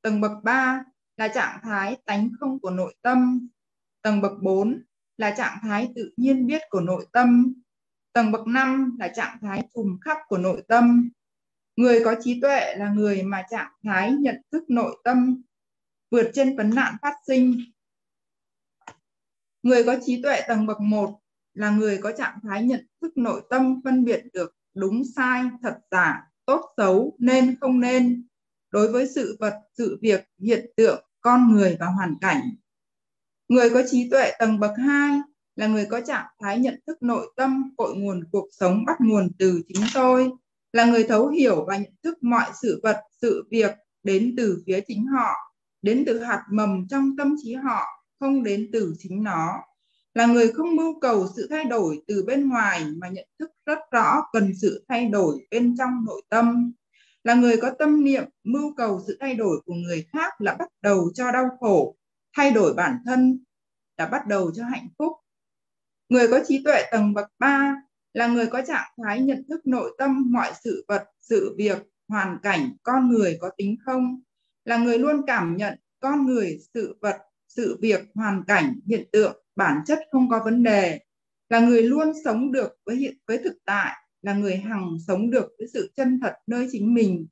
[0.06, 0.84] tầng bậc 3
[1.18, 3.48] là trạng thái tánh không của nội tâm.
[4.02, 4.84] Tầng bậc 4
[5.18, 7.53] là trạng thái tự nhiên biết của nội tâm.
[8.14, 11.10] Tầng bậc 5 là trạng thái trùm khắp của nội tâm.
[11.76, 15.41] Người có trí tuệ là người mà trạng thái nhận thức nội tâm,
[16.11, 17.60] vượt trên vấn nạn phát sinh.
[19.64, 21.19] Người có trí tuệ tầng bậc 1
[21.53, 25.80] là người có trạng thái nhận thức nội tâm, phân biệt được đúng sai, thật
[25.91, 28.27] giả, tốt xấu, nên không nên
[28.76, 32.41] đối với sự vật, sự việc, hiện tượng, con người và hoàn cảnh.
[33.47, 35.19] Người có trí tuệ tầng bậc 2
[35.56, 39.31] là người có trạng thái nhận thức nội tâm, cội nguồn cuộc sống bắt nguồn
[39.39, 40.31] từ chính tôi,
[40.73, 43.72] là người thấu hiểu và nhận thức mọi sự vật, sự việc
[44.03, 45.34] đến từ phía chính họ,
[45.81, 47.85] đến từ hạt mầm trong tâm trí họ,
[48.19, 49.61] không đến từ chính nó.
[50.14, 53.80] Là người không mưu cầu sự thay đổi từ bên ngoài mà nhận thức rất
[53.91, 56.73] rõ cần sự thay đổi bên trong nội tâm
[57.26, 60.69] là người có tâm niệm, mưu cầu sự thay đổi của người khác là bắt
[60.81, 61.95] đầu cho đau khổ,
[62.38, 63.43] thay đổi bản thân
[63.97, 65.14] là bắt đầu cho hạnh phúc.
[66.10, 67.76] Người có trí tuệ tầng bậc 3
[68.14, 71.77] là người có trạng thái nhận thức nội tâm, mọi sự vật, sự việc,
[72.07, 74.22] hoàn cảnh, con người có tính không?
[74.65, 79.43] Là người luôn cảm nhận con người, sự vật, sự việc, hoàn cảnh, hiện tượng,
[79.56, 80.99] bản chất không có vấn đề.
[81.49, 83.95] Là người luôn sống được với hiện, với thực tại
[84.26, 87.27] là người hằng sống được với sự chân thật nơi chính mình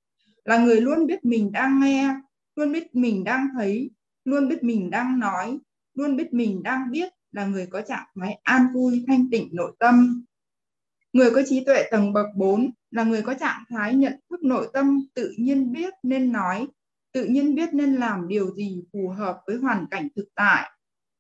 [0.45, 2.15] là người luôn biết mình đang nghe
[2.56, 3.91] luôn biết mình đang thấy
[4.26, 5.60] luôn biết mình đang nói
[5.94, 9.72] luôn biết mình đang biết là người có trạng thái an vui thanh tịnh nội
[9.80, 10.26] tâm.
[11.14, 14.68] Người có trí tuệ tầng bậc 4 là người có trạng thái nhận thức nội
[14.74, 16.68] tâm tự nhiên biết nên nói,
[17.14, 20.72] tự nhiên biết nên làm điều gì phù hợp với hoàn cảnh thực tại,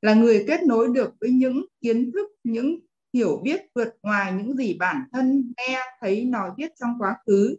[0.01, 2.79] là người kết nối được với những kiến thức, những
[3.13, 7.55] hiểu biết vượt ngoài những gì bản thân nghe, thấy, nói biết trong quá khứ,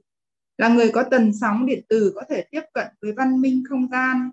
[0.58, 3.88] là người có tần sóng điện tử có thể tiếp cận với văn minh không
[3.90, 4.30] gian.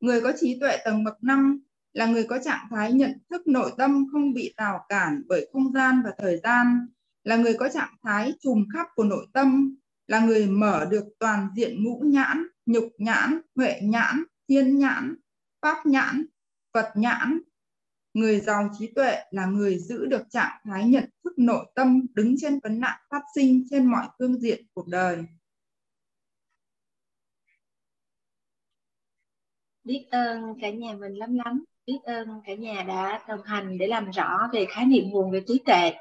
[0.00, 1.60] Người có trí tuệ tầng bậc 5
[1.92, 5.72] là người có trạng thái nhận thức nội tâm không bị rào cản bởi không
[5.72, 6.86] gian và thời gian,
[7.24, 9.76] là người có trạng thái trùm khắp của nội tâm,
[10.06, 15.14] là người mở được toàn diện ngũ nhãn, nhục nhãn, huệ nhãn, thiên nhãn,
[15.62, 16.26] pháp nhãn,
[16.74, 17.40] Phật nhãn.
[18.14, 22.34] Người giàu trí tuệ là người giữ được trạng thái nhận thức nội tâm đứng
[22.38, 25.24] trên vấn nạn phát sinh trên mọi phương diện cuộc đời.
[29.84, 33.86] Biết ơn cả nhà mình lắm lắm biết ơn cả nhà đã đồng hành để
[33.86, 35.92] làm rõ về khái niệm nguồn về trí tuệ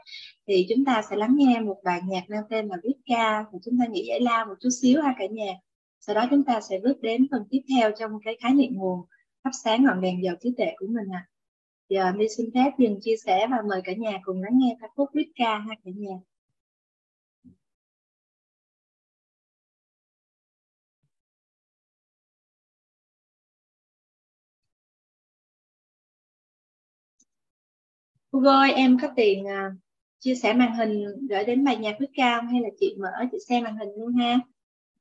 [0.47, 3.59] thì chúng ta sẽ lắng nghe một bài nhạc mang tên là viết ca và
[3.65, 5.53] chúng ta nghỉ giải lao một chút xíu ha cả nhà
[5.99, 8.99] sau đó chúng ta sẽ bước đến phần tiếp theo trong cái khái niệm nguồn,
[9.43, 11.29] thắp sáng ngọn đèn dầu trí tuệ của mình ạ à
[11.89, 14.87] giờ mi xin phép dừng chia sẻ và mời cả nhà cùng lắng nghe ca
[14.95, 16.15] khúc viết ca ha cả nhà
[28.31, 29.71] Hugo ơi, em có tiền à,
[30.19, 33.37] chia sẻ màn hình gửi đến bài nhạc quyết cao hay là chị mở chị
[33.49, 34.39] xem màn hình luôn ha?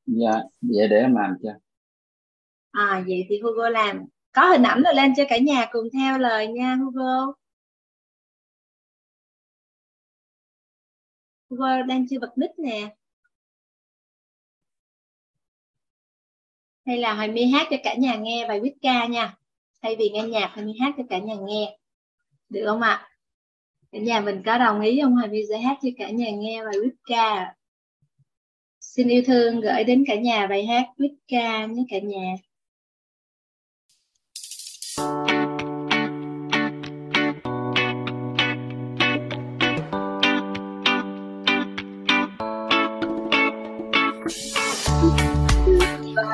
[0.06, 1.50] Dạ, vậy để em làm cho.
[2.70, 4.04] À, vậy thì Hugo làm.
[4.38, 7.32] Có hình ảnh rồi lên cho cả nhà cùng theo lời nha Hugo.
[11.50, 12.94] Hugo đang chưa bật mic nè.
[16.86, 19.36] Hay là Hoài My hát cho cả nhà nghe bài viết ca nha.
[19.82, 21.78] Thay vì nghe nhạc, Hoài My hát cho cả nhà nghe.
[22.48, 22.90] Được không ạ?
[22.90, 23.08] À?
[23.92, 26.64] cả nhà mình có đồng ý không Hoài My sẽ hát cho cả nhà nghe
[26.64, 27.54] bài viết ca
[28.80, 32.34] xin yêu thương gửi đến cả nhà bài hát viết ca nhé cả nhà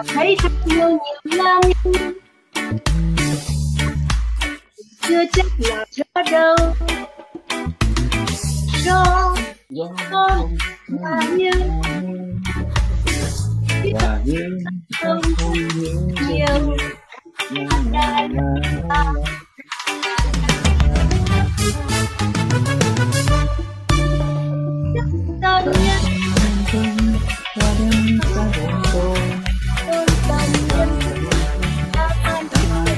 [0.08, 1.60] thấy thật nhiều nhiều lắm.
[5.08, 6.56] Chưa chắc là rõ đâu.
[8.84, 9.36] Cho
[10.10, 10.56] con
[10.88, 11.50] và như
[13.94, 14.58] và như
[15.02, 15.20] không
[16.28, 16.76] nhiều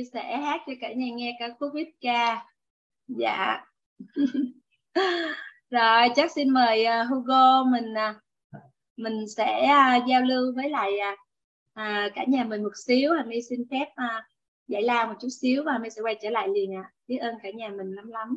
[0.00, 2.46] chia sẻ hát cho cả nhà nghe ca khúc viết ca.
[3.08, 3.64] Dạ.
[5.70, 8.16] Rồi chắc xin mời uh, Hugo mình uh,
[8.96, 9.68] mình sẽ
[9.98, 10.90] uh, giao lưu với lại
[11.80, 13.12] uh, cả nhà mình một xíu.
[13.12, 14.24] Hoài xin phép uh,
[14.68, 16.82] giải lao một chút xíu và mi sẽ quay trở lại liền ạ.
[16.82, 16.92] À.
[17.06, 18.36] biết ơn cả nhà mình lắm lắm.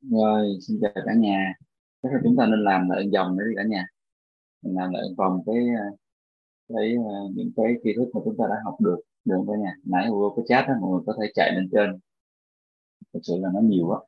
[0.00, 1.54] Rồi xin chào cả nhà.
[2.02, 3.86] Chắc là chúng ta nên làm lại dòng nữa đi cả nhà.
[4.62, 5.56] Mình làm lại vòng cái
[6.68, 6.94] cái
[7.34, 8.96] những cái kiến thức mà chúng ta đã học được.
[9.24, 9.74] Được cả nhà?
[9.84, 11.98] Nãy Hugo có chat đó mọi người có thể chạy lên trên.
[13.12, 14.00] Thực sự là nó nhiều quá.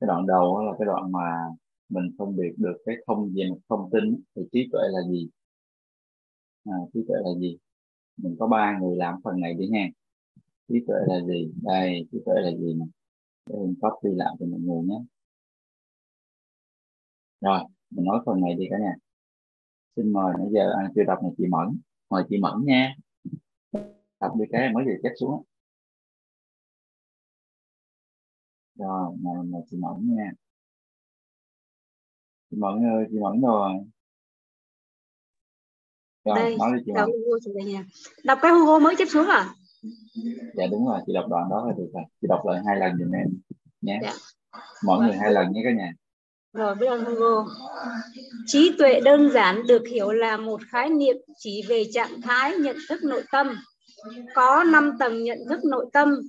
[0.00, 1.48] Cái đoạn đầu là cái đoạn mà
[1.88, 5.28] mình phân biệt được cái thông về một thông tin thì trí tuệ là gì?
[6.64, 7.58] À, trí tuệ là gì?
[8.16, 9.88] Mình có ba người làm phần này đi nha
[10.68, 11.52] trí tuệ là gì?
[11.62, 12.84] Đây trí tuệ là gì nè?
[13.50, 15.04] Để mình copy lại cho mọi người nhé.
[17.40, 17.60] Rồi
[17.90, 18.94] mình nói phần này đi cả nhà
[19.96, 21.80] xin mời nãy giờ anh chưa đọc này chị mẫn.
[22.10, 22.94] Mời chị mẫn nha.
[24.20, 25.42] Đọc đi cái mới vừa chết xuống
[28.74, 30.32] rồi mời, mời chị mẫn nha.
[32.50, 33.72] Chị mẫn ơi chị mẫn rồi.
[36.24, 37.82] Rồi đây nói đi chị đọc Hugo
[38.24, 39.54] đọc cái Hugo mới chép xuống à?
[40.54, 42.02] Dạ đúng rồi chị đọc đoạn đó là được rồi.
[42.20, 43.26] Chị đọc lại hai lần giùm em
[43.80, 44.00] nhé.
[44.02, 44.12] Dạ.
[44.84, 45.92] mỗi người hai lần nhé cả nhà
[46.52, 47.54] rồi bây giờ Google
[48.46, 52.76] trí tuệ đơn giản được hiểu là một khái niệm chỉ về trạng thái nhận
[52.88, 53.56] thức nội tâm.
[54.34, 56.20] Có 5 tầng nhận thức nội tâm,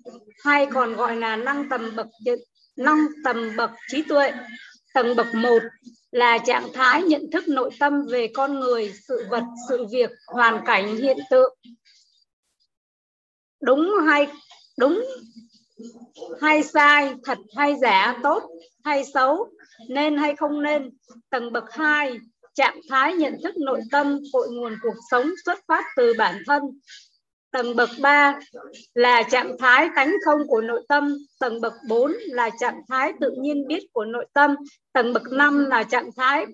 [0.43, 2.07] hay còn gọi là năng tầm bậc
[2.75, 4.31] năng tầm bậc trí tuệ.
[4.93, 5.63] Tầng bậc 1
[6.11, 10.65] là trạng thái nhận thức nội tâm về con người, sự vật, sự việc, hoàn
[10.65, 11.57] cảnh, hiện tượng.
[13.61, 14.27] Đúng hay
[14.77, 15.05] đúng,
[16.41, 18.43] hay sai, thật hay giả, tốt
[18.83, 19.49] hay xấu
[19.89, 20.89] nên hay không nên,
[21.29, 22.17] tầng bậc 2
[22.53, 26.63] trạng thái nhận thức nội tâm, cội nguồn cuộc sống xuất phát từ bản thân.
[27.51, 28.39] Tầng bậc 3
[28.93, 31.17] là trạng thái tánh không của nội tâm.
[31.39, 34.55] Tầng bậc 4 là trạng thái tự nhiên biết của nội tâm.
[34.93, 36.45] Tầng bậc 5 là trạng thái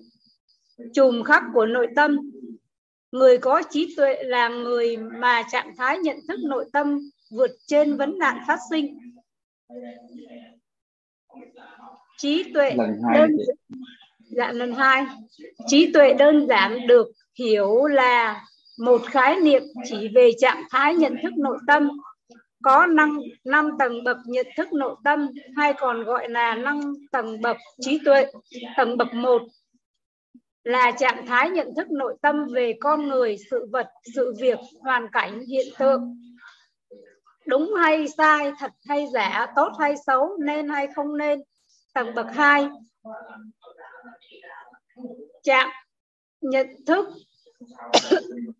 [0.94, 2.16] trùm khắc của nội tâm.
[3.12, 6.98] Người có trí tuệ là người mà trạng thái nhận thức nội tâm
[7.30, 8.98] vượt trên vấn nạn phát sinh
[12.20, 12.76] trí tuệ
[13.14, 13.36] đơn
[14.30, 15.06] dạ lần hai.
[15.66, 17.06] Trí tuệ đơn giản được
[17.38, 18.44] hiểu là
[18.78, 21.88] một khái niệm chỉ về trạng thái nhận thức nội tâm.
[22.62, 26.80] Có năm năm tầng bậc nhận thức nội tâm hay còn gọi là năm
[27.12, 28.26] tầng bậc trí tuệ.
[28.76, 29.42] Tầng bậc một
[30.64, 35.06] là trạng thái nhận thức nội tâm về con người sự vật sự việc hoàn
[35.12, 36.16] cảnh hiện tượng.
[37.46, 41.40] Đúng hay sai thật hay giả tốt hay xấu nên hay không nên
[41.92, 42.68] tầng bậc 2
[45.42, 45.70] trạng
[46.40, 47.08] nhận thức.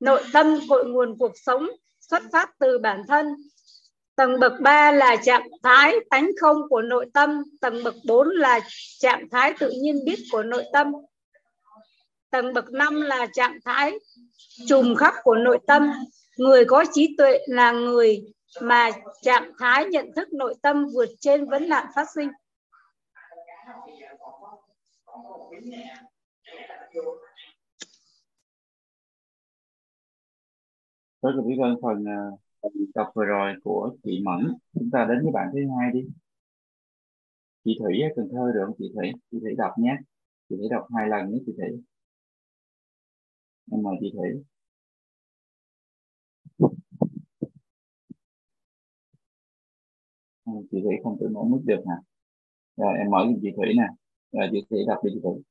[0.00, 1.66] Nội tâm cội nguồn cuộc sống
[2.00, 3.26] xuất phát từ bản thân.
[4.16, 7.42] Tầng bậc 3 là trạng thái tánh không của nội tâm.
[7.60, 8.60] Tầng bậc 4 là
[8.98, 10.92] trạng thái tự nhiên biết của nội tâm.
[12.30, 13.98] Tầng bậc 5 là trạng thái
[14.68, 15.92] trùm khắp của nội tâm.
[16.36, 18.22] Người có trí tuệ là người
[18.60, 18.90] mà
[19.22, 22.28] trạng thái nhận thức nội tâm vượt trên vấn nạn phát sinh.
[31.22, 32.18] Rất là biết ơn phần à,
[32.62, 34.54] tập đọc vừa rồi của chị Mẫn.
[34.74, 36.00] Chúng ta đến với bạn thứ hai đi.
[37.64, 39.12] Chị Thủy ở Cần Thơ được không chị Thủy?
[39.30, 39.96] Chị Thủy đọc nhé.
[40.48, 41.82] Chị Thủy đọc hai lần nhé, chị Thủy.
[43.72, 44.44] Em mời chị Thủy.
[50.70, 51.96] Chị Thủy không tự mở mức được hả
[52.76, 54.01] rồi, em mở chị Thủy nè
[54.32, 55.42] rồi chị Thủy đọc đi chị Thủy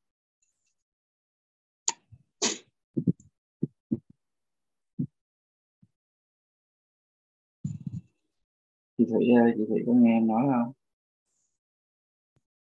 [8.97, 10.73] chị Thủy ơi chị Thủy có nghe em nói không?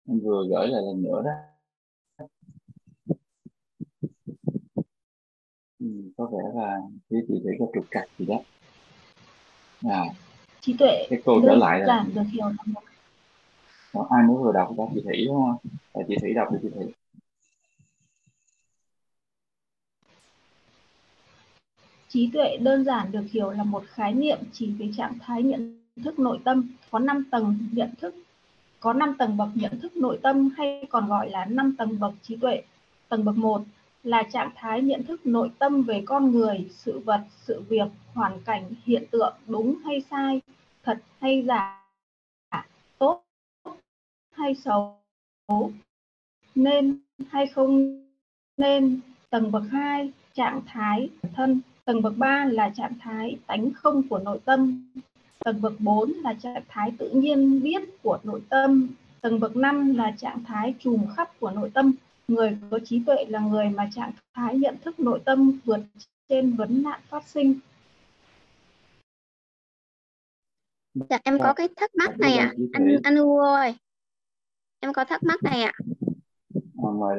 [0.08, 1.30] Em vừa gửi lại lần nữa đó.
[5.78, 6.80] Ừ, có vẻ là
[7.10, 8.42] chị chị Thủy có trục trặc gì đó.
[9.82, 10.04] À
[10.60, 12.80] trí tuệ cái cô trở lại là được hiểu là một
[13.94, 15.56] đó, ai mới vừa đọc ra chị Thủy đúng không?
[15.94, 16.92] Để chị Thủy đọc đi chị Thủy.
[22.08, 25.80] Trí tuệ đơn giản được hiểu là một khái niệm chỉ về trạng thái nhận
[26.04, 26.68] thức nội tâm.
[26.90, 28.14] Có 5 tầng nhận thức.
[28.80, 32.12] Có 5 tầng bậc nhận thức nội tâm hay còn gọi là 5 tầng bậc
[32.22, 32.62] trí tuệ.
[33.08, 33.62] Tầng bậc 1
[34.02, 38.40] là trạng thái nhận thức nội tâm về con người, sự vật, sự việc, hoàn
[38.40, 40.40] cảnh, hiện tượng, đúng hay sai,
[40.82, 41.79] thật hay giả,
[44.32, 45.00] hay xấu,
[46.54, 46.98] nên
[47.28, 48.00] hay không
[48.60, 49.00] nên,
[49.30, 51.60] tầng bậc 2 trạng thái thân.
[51.84, 54.90] Tầng bậc 3 là trạng thái tánh không của nội tâm.
[55.44, 58.88] Tầng bậc 4 là trạng thái tự nhiên biết của nội tâm.
[59.20, 61.92] Tầng bậc 5 là trạng thái trùm khắp của nội tâm.
[62.28, 65.80] Người có trí tuệ là người mà trạng thái nhận thức nội tâm vượt
[66.28, 67.54] trên vấn nạn phát sinh.
[70.94, 72.44] Dạ em có cái thắc mắc này ạ.
[72.44, 72.54] à.
[72.72, 73.74] anh anh U ơi
[74.80, 75.72] em có thắc mắc này ạ.
[75.78, 76.90] À.
[76.98, 77.18] mời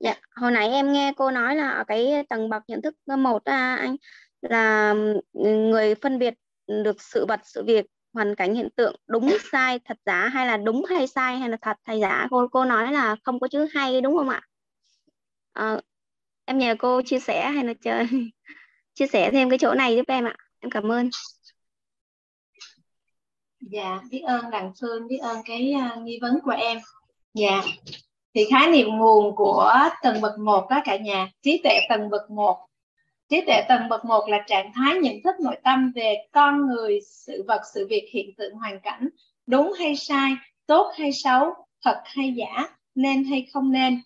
[0.00, 3.44] dạ hồi nãy em nghe cô nói là ở cái tầng bậc nhận thức một
[3.44, 3.96] à, anh
[4.42, 4.94] là
[5.32, 6.34] người phân biệt
[6.66, 10.56] được sự vật sự việc hoàn cảnh hiện tượng đúng sai thật giả hay là
[10.56, 12.26] đúng hay sai hay là thật hay giả?
[12.30, 14.42] Cô cô nói là không có chữ hay đúng không ạ?
[15.52, 15.80] À,
[16.44, 18.04] em nhờ cô chia sẻ hay là chờ
[18.94, 20.36] chia sẻ thêm cái chỗ này giúp em ạ.
[20.60, 21.10] Em cảm ơn
[23.60, 26.78] dạ biết ơn đặng phương biết ơn cái uh, nghi vấn của em.
[27.34, 27.62] Dạ.
[28.34, 29.72] Thì khái niệm nguồn của
[30.02, 32.58] tầng bậc một đó cả nhà trí tuệ tầng bậc một.
[33.28, 37.00] Trí tuệ tầng bậc một là trạng thái nhận thức nội tâm về con người
[37.00, 39.08] sự vật sự việc hiện tượng hoàn cảnh
[39.46, 40.32] đúng hay sai
[40.66, 41.54] tốt hay xấu
[41.84, 44.00] thật hay giả nên hay không nên.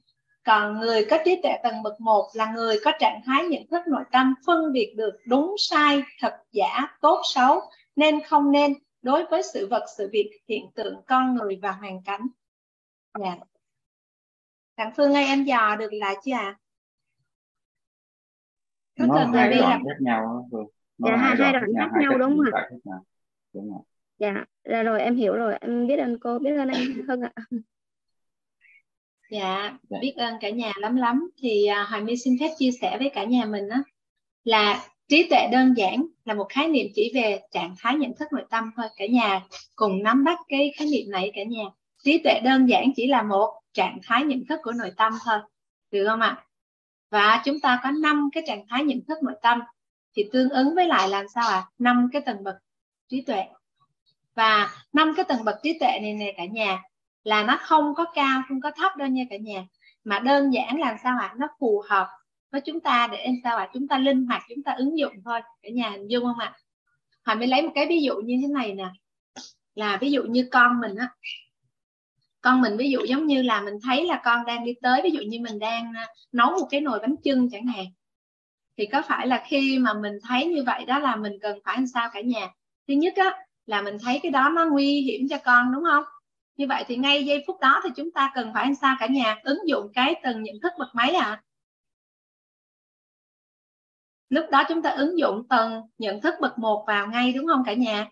[0.45, 3.83] Còn người có trí tuệ tầng bậc một là người có trạng thái nhận thức
[3.87, 7.61] nội tâm phân biệt được đúng sai thật giả tốt xấu
[7.97, 12.03] nên không nên đối với sự vật sự việc hiện tượng con người và hoàn
[12.03, 12.27] cảnh.
[13.19, 13.24] Dạ.
[13.24, 13.39] Yeah.
[14.77, 16.59] Đặng Phương ơi em dò được lại chưa ạ?
[18.95, 19.07] À?
[19.07, 20.49] nó hai đoạn khác nhau
[20.99, 22.69] dạ hai, hai đoạn khác nhau đúng không ạ
[23.53, 23.83] đúng rồi.
[24.19, 25.55] Dạ là rồi em hiểu rồi.
[25.61, 27.33] Em biết ơn cô biết ơn anh hơn ạ.
[29.31, 29.99] Dạ, dạ.
[30.01, 31.31] biết ơn cả nhà lắm lắm.
[31.37, 33.83] Thì uh, Hoài My xin phép chia sẻ với cả nhà mình á
[34.45, 38.28] là trí tuệ đơn giản là một khái niệm chỉ về trạng thái nhận thức
[38.32, 39.40] nội tâm thôi, cả nhà
[39.76, 41.64] cùng nắm bắt cái khái niệm này cả nhà
[42.05, 45.39] trí tuệ đơn giản chỉ là một trạng thái nhận thức của nội tâm thôi,
[45.90, 46.44] được không ạ
[47.10, 49.60] và chúng ta có năm cái trạng thái nhận thức nội tâm
[50.16, 51.68] thì tương ứng với lại làm sao ạ à?
[51.78, 52.55] năm cái tầng bậc
[53.09, 53.44] trí tuệ
[54.34, 56.82] và năm cái tầng bậc trí tuệ này nè cả nhà,
[57.24, 59.66] là nó không có cao, không có thấp đâu nha cả nhà,
[60.05, 61.34] mà đơn giản làm sao ạ à?
[61.39, 62.09] nó phù hợp
[62.53, 63.65] với chúng ta để làm sao ạ?
[63.65, 63.70] À?
[63.74, 65.41] chúng ta linh hoạt, chúng ta ứng dụng thôi.
[65.62, 66.53] Cả nhà hình dung không ạ?
[66.55, 66.59] À?
[67.24, 68.87] Hòa mới lấy một cái ví dụ như thế này nè.
[69.74, 71.09] Là ví dụ như con mình á.
[72.41, 75.11] Con mình ví dụ giống như là mình thấy là con đang đi tới, ví
[75.11, 77.85] dụ như mình đang à, nấu một cái nồi bánh chưng chẳng hạn.
[78.77, 81.77] Thì có phải là khi mà mình thấy như vậy đó là mình cần phải
[81.77, 82.49] làm sao cả nhà?
[82.89, 86.05] Thứ nhất á, là mình thấy cái đó nó nguy hiểm cho con, đúng không?
[86.57, 89.07] Như vậy thì ngay giây phút đó thì chúng ta cần phải làm sao cả
[89.07, 89.37] nhà?
[89.43, 91.43] Ứng dụng cái từng nhận thức bậc mấy à
[94.33, 97.63] lúc đó chúng ta ứng dụng từng nhận thức bậc một vào ngay, đúng không
[97.67, 98.07] cả nhà?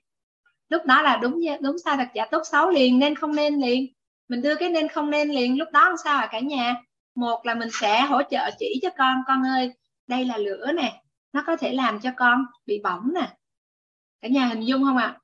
[0.68, 3.86] Lúc đó là đúng đúng sai thật giả, tốt xấu liền, nên không nên liền.
[4.28, 6.74] Mình đưa cái nên không nên liền, lúc đó làm sao à cả nhà?
[7.14, 9.72] Một là mình sẽ hỗ trợ chỉ cho con con ơi,
[10.06, 11.02] đây là lửa nè,
[11.32, 13.28] nó có thể làm cho con bị bỏng nè.
[14.22, 15.06] Cả nhà hình dung không ạ?
[15.06, 15.20] À?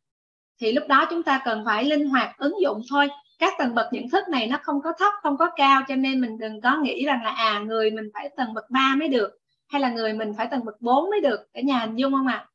[0.60, 3.08] thì lúc đó chúng ta cần phải linh hoạt ứng dụng thôi.
[3.38, 6.20] Các tầng bậc nhận thức này nó không có thấp, không có cao, cho nên
[6.20, 9.38] mình đừng có nghĩ rằng là à người mình phải tầng bậc 3 mới được
[9.68, 11.40] hay là người mình phải tầng bậc 4 mới được?
[11.52, 12.34] Cả nhà hình dung không ạ?
[12.34, 12.50] À?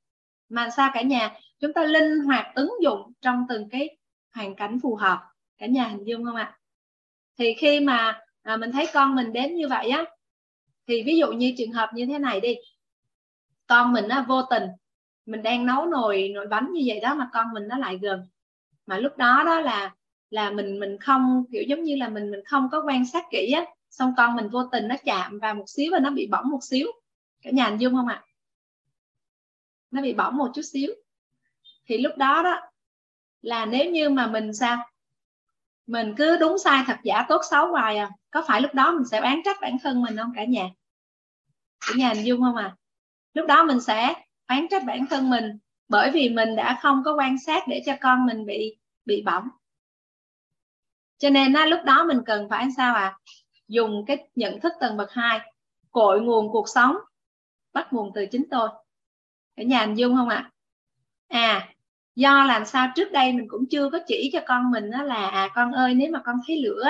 [0.52, 3.98] mà sao cả nhà chúng ta linh hoạt ứng dụng trong từng cái
[4.36, 5.20] hoàn cảnh phù hợp?
[5.58, 6.60] Cả nhà hình dung không ạ?
[7.38, 10.06] Thì khi mà à, mình thấy con mình đến như vậy á
[10.88, 12.56] thì ví dụ như trường hợp như thế này đi.
[13.68, 14.64] Con mình á vô tình
[15.26, 18.28] mình đang nấu nồi nồi bánh như vậy đó mà con mình nó lại gần.
[18.86, 19.96] Mà lúc đó đó là
[20.30, 23.52] là mình mình không kiểu giống như là mình mình không có quan sát kỹ
[23.52, 23.66] á.
[23.90, 26.60] Xong con mình vô tình nó chạm vào một xíu và nó bị bỏng một
[26.64, 26.88] xíu
[27.42, 28.24] cả nhà hình dung không ạ?
[29.92, 30.94] Nó bị bỏng một chút xíu.
[31.86, 32.62] Thì lúc đó đó
[33.42, 34.78] là nếu như mà mình sao?
[35.88, 38.10] Mình cứ đúng sai thật giả tốt xấu hoài à.
[38.32, 40.70] Có phải lúc đó mình sẽ bán trách bản thân mình không cả nhà?
[41.88, 42.76] Cả nhà hình dung không à
[43.34, 44.14] lúc đó mình sẽ
[44.48, 45.58] bán trách bản thân mình
[45.90, 49.48] bởi vì mình đã không có quan sát để cho con mình bị bị bỏng.
[51.18, 53.18] Cho nên á, lúc đó mình cần phải sao à
[53.68, 55.40] dùng cái nhận thức tầng bậc hai
[55.92, 56.96] cội nguồn cuộc sống
[57.73, 58.69] bắt nguồn từ chính tôi.
[59.57, 60.52] Ở nhà hình dung không ạ?
[61.27, 61.39] À?
[61.39, 61.73] à
[62.15, 65.27] do làm sao trước đây mình cũng chưa có chỉ cho con mình đó là
[65.27, 66.89] à con ơi nếu mà con thấy lửa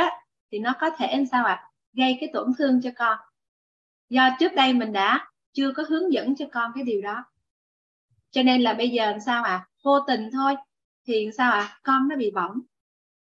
[0.52, 1.54] thì nó có thể làm sao ạ?
[1.54, 1.68] À?
[1.94, 3.18] gây cái tổn thương cho con.
[4.10, 7.24] Do trước đây mình đã chưa có hướng dẫn cho con cái điều đó.
[8.32, 10.56] Cho nên là bây giờ làm sao à vô tình thôi
[11.08, 12.62] thì sao à con nó bị bỏng.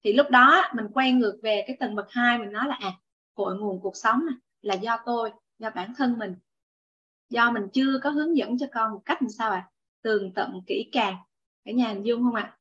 [0.03, 2.91] Thì lúc đó mình quay ngược về cái tầng bậc hai mình nói là à
[3.33, 6.35] cội nguồn cuộc sống này, là do tôi do bản thân mình
[7.31, 9.67] do mình chưa có hướng dẫn cho con một cách làm sao à
[10.01, 11.15] tường tận kỹ càng.
[11.65, 12.41] Cả nhà hình dung không ạ?
[12.43, 12.57] À?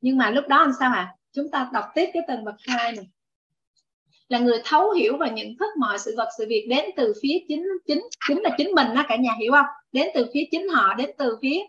[0.00, 0.98] nhưng mà lúc đó làm sao ạ?
[0.98, 1.14] À?
[1.32, 3.08] chúng ta đọc tiếp cái tầng bậc hai này.
[4.28, 7.38] Là người thấu hiểu và nhận thức mọi sự vật, sự việc đến từ phía
[7.48, 9.66] chính chính chính là chính mình đó, cả nhà hiểu không?
[9.92, 11.60] Đến từ phía chính họ, đến từ phía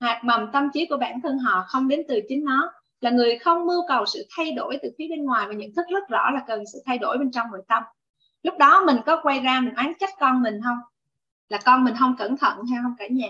[0.00, 2.72] hạt mầm tâm trí của bản thân họ, không đến từ chính nó.
[3.00, 5.86] Là người không mưu cầu sự thay đổi từ phía bên ngoài và nhận thức
[5.90, 7.82] rất rõ là cần sự thay đổi bên trong nội tâm.
[8.42, 10.78] Lúc đó mình có quay ra mình oán trách con mình không?
[11.50, 13.28] Là con mình không cẩn thận hay không cả nhà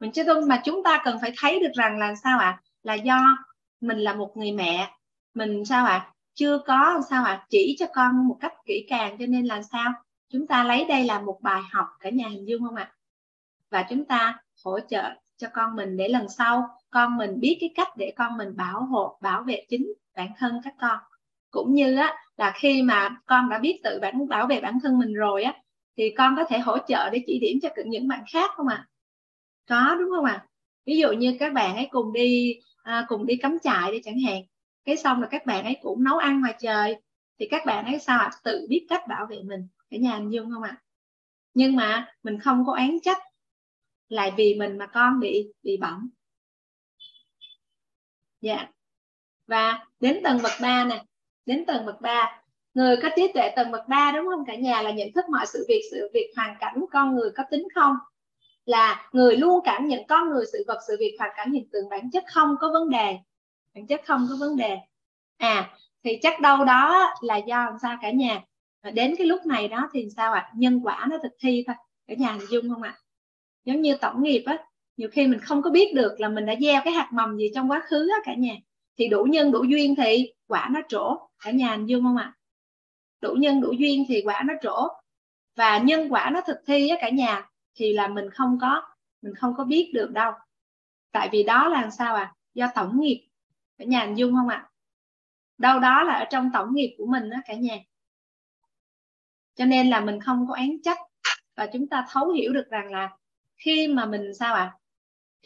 [0.00, 2.60] mình chứ mà chúng ta cần phải thấy được rằng là sao ạ à?
[2.82, 3.18] là do
[3.80, 4.90] mình là một người mẹ,
[5.34, 6.12] mình sao ạ à?
[6.34, 7.46] chưa có sao ạ à?
[7.50, 9.92] chỉ cho con một cách kỹ càng, cho nên là sao
[10.32, 12.94] chúng ta lấy đây là một bài học, cả nhà hình dung không ạ à?
[13.70, 17.70] và chúng ta hỗ trợ cho con mình để lần sau con mình biết cái
[17.74, 20.98] cách để con mình bảo hộ, bảo vệ chính bản thân các con
[21.50, 24.98] cũng như á, là khi mà con đã biết tự bản, bảo vệ bản thân
[24.98, 25.54] mình rồi á
[25.96, 28.76] thì con có thể hỗ trợ để chỉ điểm cho những bạn khác không ạ
[28.76, 28.88] à?
[29.68, 30.46] có đúng không ạ à?
[30.86, 34.20] ví dụ như các bạn ấy cùng đi à, cùng đi cắm trại đi chẳng
[34.20, 34.42] hạn
[34.84, 36.96] cái xong là các bạn ấy cũng nấu ăn ngoài trời
[37.38, 38.38] thì các bạn ấy sao ạ à?
[38.44, 40.82] tự biết cách bảo vệ mình ở nhà anh dương không ạ à?
[41.54, 43.18] nhưng mà mình không có án trách
[44.08, 46.08] lại vì mình mà con bị bị bỏng
[48.40, 48.68] dạ
[49.46, 51.04] và đến tầng bậc 3 này
[51.46, 52.42] đến tầng bậc 3
[52.76, 54.44] người có trí tuệ tầng bậc ba đúng không?
[54.46, 57.44] Cả nhà là nhận thức mọi sự việc sự việc hoàn cảnh con người có
[57.50, 57.94] tính không?
[58.64, 61.88] Là người luôn cảm nhận con người, sự vật, sự việc, hoàn cảnh, hiện tượng,
[61.88, 63.16] bản chất không có vấn đề.
[63.74, 64.76] Bản chất không có vấn đề.
[65.36, 65.70] À
[66.04, 68.42] thì chắc đâu đó là do làm sao cả nhà?
[68.94, 70.40] Đến cái lúc này đó thì sao ạ?
[70.40, 70.52] À?
[70.56, 71.76] nhân quả nó thực thi thôi.
[72.06, 72.94] Cả nhà hình dung không ạ?
[72.96, 73.00] À?
[73.64, 74.58] giống như tổng nghiệp á,
[74.96, 77.50] nhiều khi mình không có biết được là mình đã gieo cái hạt mầm gì
[77.54, 78.54] trong quá khứ á cả nhà.
[78.98, 81.28] Thì đủ nhân, đủ duyên thì quả nó trổ.
[81.44, 82.32] Cả nhà hình dung không ạ?
[82.35, 82.35] à?
[83.28, 84.88] Đủ nhân đủ duyên thì quả nó trổ.
[85.56, 88.82] Và nhân quả nó thực thi á cả nhà thì là mình không có
[89.22, 90.32] mình không có biết được đâu.
[91.12, 93.28] Tại vì đó là làm sao à do tổng nghiệp.
[93.78, 94.56] Cả nhà hình dung không ạ?
[94.56, 94.70] À?
[95.58, 97.78] đâu đó là ở trong tổng nghiệp của mình đó cả nhà.
[99.54, 100.98] Cho nên là mình không có án trách.
[101.56, 103.16] Và chúng ta thấu hiểu được rằng là
[103.56, 104.62] khi mà mình sao ạ?
[104.62, 104.76] À?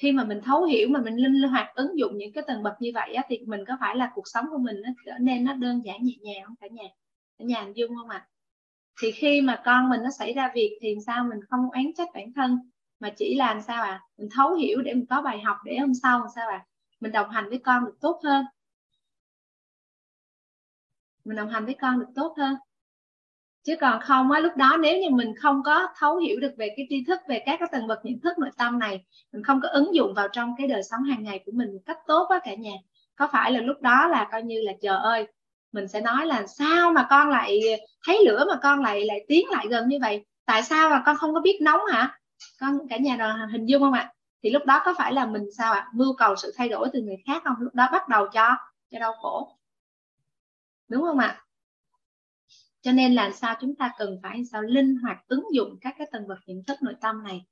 [0.01, 2.73] khi mà mình thấu hiểu mà mình linh hoạt ứng dụng những cái tầng bậc
[2.81, 5.45] như vậy á, thì mình có phải là cuộc sống của mình nó trở nên
[5.45, 6.85] nó đơn giản nhẹ nhàng không cả nhà?
[7.41, 8.19] Ở nhà hình dung không ạ?
[8.19, 8.29] À?
[9.03, 11.25] thì khi mà con mình nó xảy ra việc thì sao?
[11.25, 12.59] Mình không oán trách bản thân,
[13.01, 15.95] mà chỉ làm sao à mình thấu hiểu để mình có bài học để hôm
[16.03, 16.67] sau làm sao à
[17.01, 18.45] mình đồng hành với con được tốt hơn.
[21.25, 22.55] Mình đồng hành với con được tốt hơn.
[23.63, 26.69] Chứ còn không á, lúc đó nếu như mình không có thấu hiểu được về
[26.77, 29.61] cái tri thức, về các cái tầng bậc nhận thức nội tâm này, mình không
[29.63, 32.27] có ứng dụng vào trong cái đời sống hàng ngày của mình một cách tốt
[32.31, 32.73] á cả nhà.
[33.17, 35.27] Có phải là lúc đó là coi như là, trời ơi
[35.73, 37.61] mình sẽ nói là sao mà con lại
[38.07, 40.25] thấy lửa mà con lại lại tiến lại gần như vậy?
[40.45, 42.19] Tại sao mà con không có biết nóng hả?
[42.61, 44.13] Con, cả nhà nào hình dung không ạ?
[44.43, 45.89] Thì lúc đó có phải là mình sao ạ?
[45.95, 47.55] Mưu cầu sự thay đổi từ người khác không?
[47.61, 48.57] Lúc đó bắt đầu cho
[48.91, 49.59] cho đau khổ.
[50.89, 51.43] Đúng không ạ?
[52.83, 56.07] Cho nên là sao chúng ta cần phải sao linh hoạt ứng dụng các cái
[56.13, 57.45] tầng bậc nhận thức nội tâm này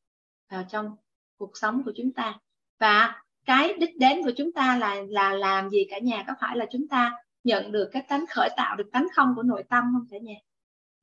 [0.50, 0.96] vào trong
[1.36, 2.34] cuộc sống của chúng ta?
[2.78, 6.24] Và cái đích đến của chúng ta là là làm gì cả nhà?
[6.26, 7.12] Có phải là chúng ta
[7.44, 10.34] nhận được cái tánh khởi tạo được tánh không của nội tâm không cả nhà?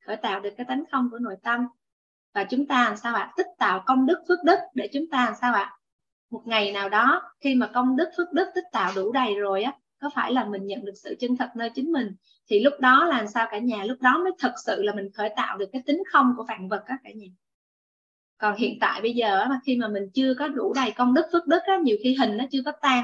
[0.06, 1.68] Khởi tạo được cái tánh không của nội tâm.
[2.34, 3.34] Và chúng ta làm sao ạ?
[3.38, 5.78] Tích tạo công đức phước đức để chúng ta làm sao ạ?
[6.32, 9.64] Một ngày nào đó khi mà công đức phước đức tích tạo đủ đầy rồi
[9.64, 12.16] á có phải là mình nhận được sự chân thật nơi chính mình?
[12.50, 13.84] Thì lúc đó là sao cả nhà?
[13.84, 16.70] Lúc đó mới thật sự là mình khởi tạo được cái tính không của vạn
[16.70, 17.28] vật á cả nhà.
[18.38, 21.26] Còn hiện tại bây giờ mà khi mà mình chưa có đủ đầy công đức
[21.32, 23.04] phước đức á, nhiều khi hình nó chưa có tan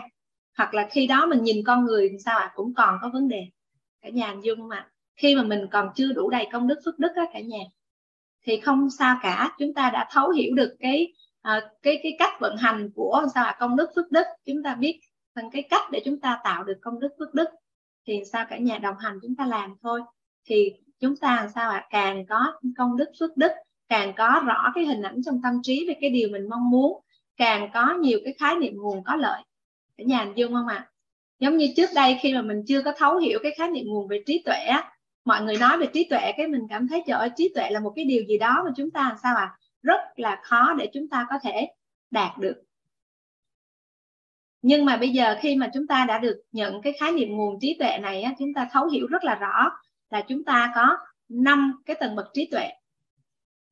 [0.57, 2.45] hoặc là khi đó mình nhìn con người thì sao ạ?
[2.45, 2.51] À?
[2.55, 3.47] cũng còn có vấn đề.
[4.01, 4.87] Cả nhà hình dung mà.
[5.15, 7.59] Khi mà mình còn chưa đủ đầy công đức phước đức á cả nhà
[8.45, 9.55] thì không sao cả.
[9.59, 13.45] Chúng ta đã thấu hiểu được cái à, cái cái cách vận hành của sao
[13.45, 13.51] ạ?
[13.51, 13.57] À?
[13.59, 14.23] công đức phước đức.
[14.45, 14.99] Chúng ta biết
[15.35, 17.49] phần cái cách để chúng ta tạo được công đức phước đức.
[18.07, 20.01] Thì sao cả nhà đồng hành chúng ta làm thôi.
[20.45, 21.77] Thì chúng ta làm sao ạ?
[21.77, 21.87] À?
[21.89, 23.51] càng có công đức phước đức
[23.89, 27.01] càng có rõ cái hình ảnh trong tâm trí về cái điều mình mong muốn
[27.37, 29.41] càng có nhiều cái khái niệm nguồn có lợi
[30.01, 30.75] cả nhà hình dung không ạ?
[30.75, 30.87] À?
[31.39, 34.07] giống như trước đây khi mà mình chưa có thấu hiểu cái khái niệm nguồn
[34.07, 34.91] về trí tuệ á
[35.25, 37.79] mọi người nói về trí tuệ cái mình cảm thấy trời ơi trí tuệ là
[37.79, 40.89] một cái điều gì đó mà chúng ta làm sao à rất là khó để
[40.93, 41.67] chúng ta có thể
[42.11, 42.63] đạt được.
[44.61, 47.59] Nhưng mà bây giờ khi mà chúng ta đã được nhận cái khái niệm nguồn
[47.61, 49.71] trí tuệ này á, chúng ta thấu hiểu rất là rõ
[50.09, 50.97] là chúng ta có
[51.29, 52.69] năm cái tầng bậc trí tuệ.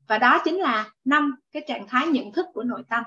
[0.07, 3.03] Và đó chính là năm cái trạng thái nhận thức của nội tâm.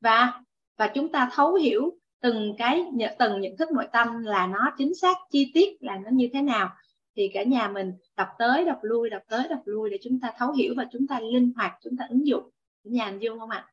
[0.00, 0.42] Và
[0.76, 1.90] và chúng ta thấu hiểu
[2.22, 2.84] từng cái
[3.18, 6.42] từng nhận thức nội tâm là nó chính xác, chi tiết là nó như thế
[6.42, 6.70] nào.
[7.16, 10.32] Thì cả nhà mình đọc tới, đọc lui, đọc tới, đọc lui để chúng ta
[10.38, 12.44] thấu hiểu và chúng ta linh hoạt, chúng ta ứng dụng.
[12.84, 13.66] Cả nhà hình dung không ạ?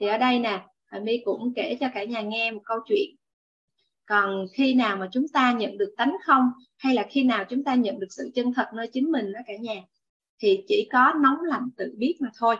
[0.00, 3.16] Thì ở đây nè à, my cũng kể cho cả nhà nghe một câu chuyện.
[4.06, 7.64] Còn khi nào mà chúng ta nhận được tánh không, hay là khi nào chúng
[7.64, 9.82] ta nhận được sự chân thật nơi chính mình đó cả nhà,
[10.38, 12.56] thì chỉ có nóng lạnh tự biết mà thôi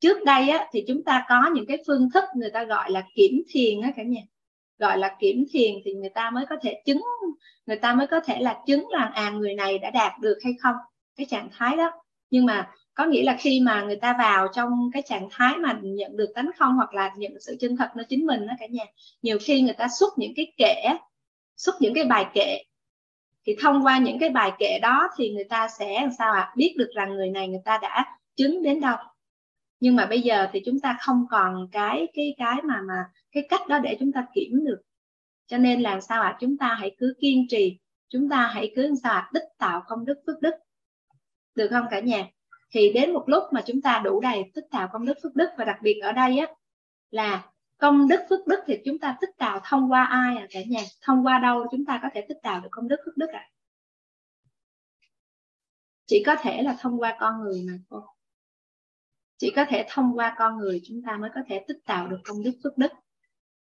[0.00, 3.02] trước đây á, thì chúng ta có những cái phương thức người ta gọi là
[3.14, 4.20] kiểm thiền á cả nhà.
[4.78, 7.00] Gọi là kiểm thiền thì người ta mới có thể chứng
[7.66, 10.52] người ta mới có thể là chứng là à người này đã đạt được hay
[10.60, 10.74] không
[11.16, 11.90] cái trạng thái đó.
[12.30, 15.78] Nhưng mà có nghĩa là khi mà người ta vào trong cái trạng thái mà
[15.82, 18.52] nhận được tánh không hoặc là nhận được sự chân thật nó chính mình đó
[18.60, 18.84] cả nhà
[19.22, 20.74] nhiều khi người ta xuất những cái kệ
[21.56, 22.62] xuất những cái bài kệ.
[23.46, 26.40] Thì thông qua những cái bài kệ đó thì người ta sẽ làm sao ạ
[26.40, 26.52] à?
[26.56, 28.04] biết được rằng người này người ta đã
[28.36, 28.96] chứng đến đâu
[29.80, 33.46] nhưng mà bây giờ thì chúng ta không còn cái cái cái mà mà cái
[33.48, 34.80] cách đó để chúng ta kiểm được.
[35.46, 36.28] Cho nên làm sao ạ?
[36.28, 36.36] À?
[36.40, 37.78] chúng ta hãy cứ kiên trì.
[38.08, 39.30] Chúng ta hãy cứ sao à?
[39.34, 40.54] tích tạo công đức phước đức.
[41.54, 42.26] Được không cả nhà?
[42.70, 45.48] Thì đến một lúc mà chúng ta đủ đầy tích tạo công đức phước đức.
[45.58, 46.46] Và đặc biệt ở đây á,
[47.10, 47.44] là
[47.78, 50.80] công đức phước đức thì chúng ta tích tạo thông qua ai à cả nhà?
[51.02, 53.50] Thông qua đâu chúng ta có thể tích tạo được công đức phước đức à
[56.10, 58.02] chỉ có thể là thông qua con người mà thôi
[59.40, 62.18] chỉ có thể thông qua con người chúng ta mới có thể tích tạo được
[62.24, 62.92] công đức phước đức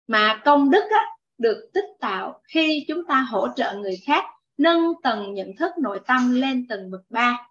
[0.08, 1.06] mà công đức á,
[1.38, 4.24] được tích tạo khi chúng ta hỗ trợ người khác
[4.58, 7.48] nâng tầng nhận thức nội tâm lên tầng bậc ba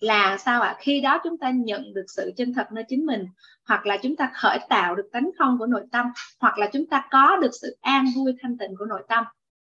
[0.00, 0.76] là sao ạ à?
[0.80, 3.26] khi đó chúng ta nhận được sự chân thật nơi chính mình
[3.64, 6.06] hoặc là chúng ta khởi tạo được tánh không của nội tâm
[6.40, 9.24] hoặc là chúng ta có được sự an vui thanh tịnh của nội tâm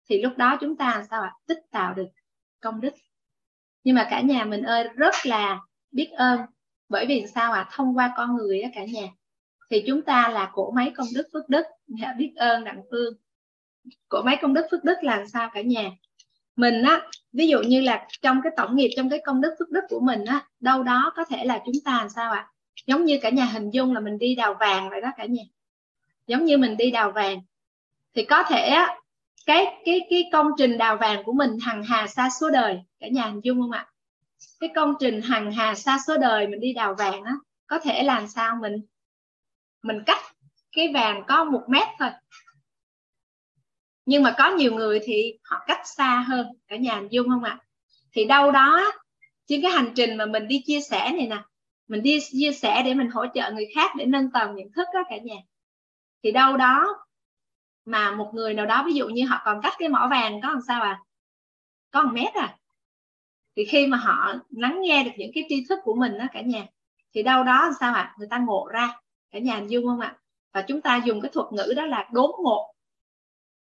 [0.10, 1.38] thì lúc đó chúng ta sao ạ à?
[1.48, 2.08] tích tạo được
[2.60, 2.94] công đức
[3.84, 5.60] nhưng mà cả nhà mình ơi rất là
[5.92, 6.40] biết ơn
[6.90, 7.60] bởi vì sao ạ?
[7.60, 7.70] À?
[7.72, 9.08] thông qua con người á cả nhà,
[9.70, 11.64] thì chúng ta là cổ máy công đức phước đức.
[11.88, 13.14] Dạ, biết ơn đặng phương.
[14.10, 15.92] Cổ máy công đức phước đức là sao cả nhà?
[16.56, 17.02] Mình á,
[17.34, 20.00] ví dụ như là trong cái tổng nghiệp, trong cái công đức phước đức của
[20.00, 22.40] mình á, đâu đó có thể là chúng ta làm sao ạ?
[22.40, 22.50] À?
[22.88, 25.44] giống như cả nhà hình dung là mình đi đào vàng vậy đó cả nhà.
[26.28, 27.42] Giống như mình đi đào vàng.
[28.16, 29.00] Thì có thể á,
[29.46, 32.80] cái cái cái công trình đào vàng của mình hằng hà xa số đời.
[33.00, 33.88] Cả nhà hình dung không ạ?
[34.60, 37.34] Cái công trình hằng hà xa số đời mình đi đào vàng á,
[37.68, 38.82] có thể làm sao mình
[39.84, 40.18] mình cắt
[40.72, 42.10] cái vàng có một mét thôi.
[44.06, 47.44] Nhưng mà có nhiều người thì họ cách xa hơn, cả nhà hình dung không
[47.44, 47.60] ạ?
[48.12, 48.92] Thì đâu đó
[49.48, 51.44] trên cái hành trình mà mình đi chia sẻ này nè,
[51.88, 54.88] mình đi chia sẻ để mình hỗ trợ người khác để nâng tầm nhận thức
[54.94, 55.36] đó cả nhà.
[56.24, 57.06] Thì đâu đó
[57.86, 60.50] mà một người nào đó, ví dụ như họ còn cách cái mỏ vàng có
[60.50, 61.00] làm sao à
[61.92, 62.56] có một mét à?
[63.60, 66.42] Thì khi mà họ lắng nghe được những cái tri thức của mình đó cả
[66.42, 66.66] nhà
[67.14, 68.02] thì đâu đó sao ạ?
[68.02, 68.16] À?
[68.18, 68.94] người ta ngộ ra.
[69.32, 70.18] Cả nhà hình dung không ạ?
[70.54, 72.74] Và chúng ta dùng cái thuật ngữ đó là đốn ngộ.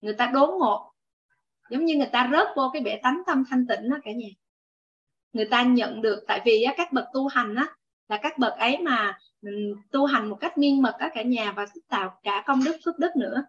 [0.01, 0.93] Người ta đốn ngộ.
[1.69, 4.27] Giống như người ta rớt vô cái bể tánh tâm thanh tịnh đó cả nhà.
[5.33, 7.67] Người ta nhận được tại vì á, các bậc tu hành á
[8.09, 9.19] là các bậc ấy mà
[9.91, 12.99] tu hành một cách miên mật á cả nhà và tạo cả công đức phước
[12.99, 13.43] đức nữa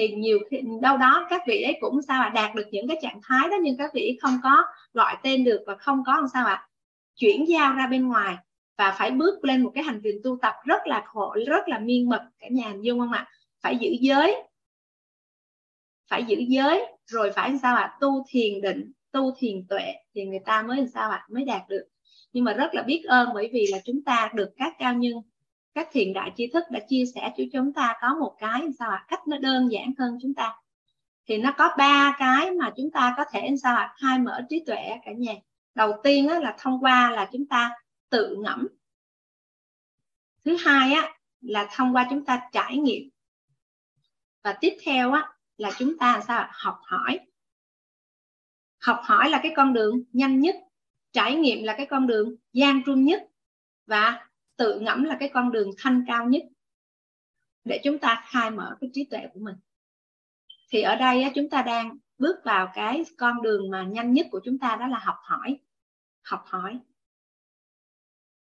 [0.00, 2.88] thì nhiều khi đâu đó các vị ấy cũng sao ạ à, đạt được những
[2.88, 4.64] cái trạng thái đó nhưng các vị không có
[4.94, 6.68] gọi tên được và không có làm sao ạ à,
[7.16, 8.36] chuyển giao ra bên ngoài
[8.78, 11.78] và phải bước lên một cái hành trình tu tập rất là khổ rất là
[11.78, 13.30] miên mật cả nhà hình dung không ạ à?
[13.62, 14.36] phải giữ giới
[16.10, 17.96] phải giữ giới rồi phải sao ạ à?
[18.00, 21.26] tu thiền định tu thiền tuệ thì người ta mới làm sao ạ à?
[21.30, 21.84] mới đạt được
[22.32, 25.12] nhưng mà rất là biết ơn bởi vì là chúng ta được các cao nhân
[25.74, 28.90] các thiền đại tri thức đã chia sẻ cho chúng ta có một cái sao
[28.90, 28.96] ạ?
[28.96, 29.04] À?
[29.08, 30.56] cách nó đơn giản hơn chúng ta.
[31.26, 33.82] Thì nó có ba cái mà chúng ta có thể sao ạ?
[33.82, 33.94] À?
[34.00, 35.32] khai mở trí tuệ cả nhà.
[35.74, 37.70] Đầu tiên á, là thông qua là chúng ta
[38.08, 38.68] tự ngẫm.
[40.44, 43.08] Thứ hai á là thông qua chúng ta trải nghiệm.
[44.42, 47.20] Và tiếp theo á là chúng ta sao học hỏi.
[48.78, 50.56] Học hỏi là cái con đường nhanh nhất
[51.12, 53.22] trải nghiệm là cái con đường gian truân nhất
[53.86, 54.29] và
[54.60, 56.42] tự ngẫm là cái con đường thanh cao nhất
[57.64, 59.54] để chúng ta khai mở cái trí tuệ của mình.
[60.70, 64.40] Thì ở đây chúng ta đang bước vào cái con đường mà nhanh nhất của
[64.44, 65.58] chúng ta đó là học hỏi
[66.22, 66.78] học hỏi.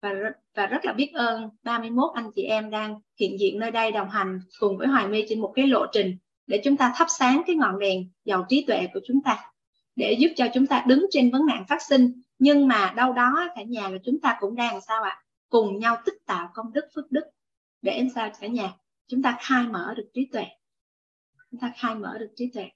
[0.01, 0.13] Và
[0.55, 4.09] và rất là biết ơn 31 anh chị em đang hiện diện nơi đây đồng
[4.09, 6.17] hành cùng với Hoài My trên một cái lộ trình
[6.47, 9.51] để chúng ta thắp sáng cái ngọn đèn giàu trí tuệ của chúng ta,
[9.95, 12.21] để giúp cho chúng ta đứng trên vấn nạn phát sinh.
[12.39, 15.24] Nhưng mà đâu đó cả nhà là chúng ta cũng đang sao ạ?
[15.55, 17.25] Cùng nhau tích tạo công đức phước đức
[17.81, 18.73] để làm sao cả nhà
[19.07, 20.45] chúng ta khai mở được trí tuệ.
[21.51, 22.69] Chúng ta khai mở được trí tuệ.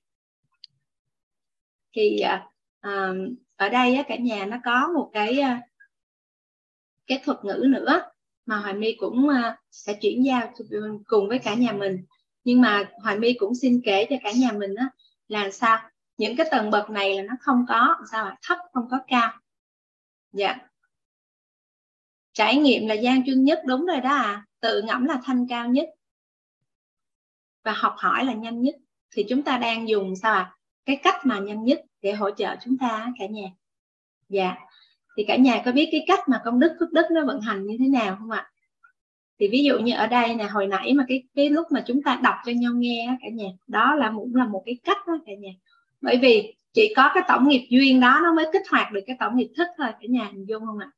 [1.96, 2.50] Thì à,
[2.80, 3.14] à
[3.56, 5.62] ở đây á, cả nhà nó có một cái à,
[7.08, 8.02] cái thuật ngữ nữa
[8.46, 10.54] mà Hoài My cũng à, sẽ chuyển giao
[11.08, 12.06] cùng với cả nhà mình.
[12.44, 14.90] Nhưng mà Hoài My cũng xin kể cho cả nhà mình á
[15.28, 15.80] là sao?
[16.18, 18.38] Những cái tầng bậc này là nó không có sao à?
[18.42, 19.32] thấp không có cao.
[20.32, 20.69] Dạ
[22.34, 24.46] trải nghiệm là gian chuyên nhất, đúng rồi đó à.
[24.60, 25.90] Tự ngẫm là thanh cao nhất.
[27.64, 28.76] Và học hỏi là nhanh nhất.
[29.12, 30.56] Thì chúng ta đang dùng sao ạ à?
[30.90, 33.48] cái cách mà nhanh nhất để hỗ trợ chúng ta, cả nhà.
[34.30, 34.56] Dạ.
[35.18, 37.66] Thì cả nhà có biết cái cách mà công đức, phước đức nó vận hành
[37.66, 38.52] như thế nào không ạ?
[39.40, 42.04] Thì ví dụ như ở đây nè, hồi nãy mà cái cái lúc mà chúng
[42.04, 45.14] ta đọc cho nhau nghe cả nhà, đó là cũng là một cái cách đó,
[45.26, 45.52] cả nhà.
[46.02, 49.16] Bởi vì chỉ có cái tổng nghiệp duyên đó nó mới kích hoạt được cái
[49.20, 50.30] tổng nghiệp thức thôi, cả nhà.
[50.34, 50.92] Hình dung không ạ?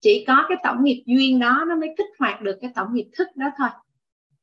[0.00, 3.08] Chỉ có cái tổng nghiệp duyên đó nó mới kích hoạt được cái tổng nghiệp
[3.12, 3.68] thức đó thôi.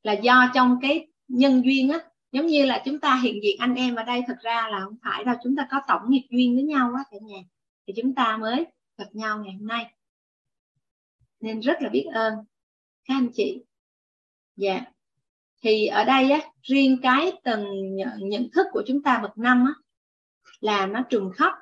[0.04, 2.00] Là do trong cái nhân duyên á
[2.32, 4.96] giống như là chúng ta hiện diện anh em ở đây thật ra là không
[5.04, 7.38] phải đâu chúng ta có tổng nghiệp duyên với nhau á cả nhà
[7.88, 8.66] thì chúng ta mới
[8.98, 9.94] gặp nhau ngày hôm nay.
[11.40, 12.34] Nên rất là biết ơn
[13.06, 13.64] các anh chị.
[14.56, 14.82] Dạ.
[15.64, 19.74] Thì ở đây á riêng cái tầng nhận, thức của chúng ta bậc năm á
[20.60, 21.54] là nó trùng khớp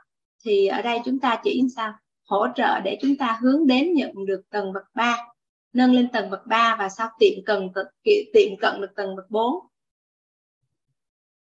[0.45, 1.93] thì ở đây chúng ta chỉ sao?
[2.25, 5.17] Hỗ trợ để chúng ta hướng đến nhận được tầng bậc 3
[5.73, 7.69] nâng lên tầng bậc 3 và sau tiệm cần
[8.33, 9.55] tiệm cận được tầng bậc 4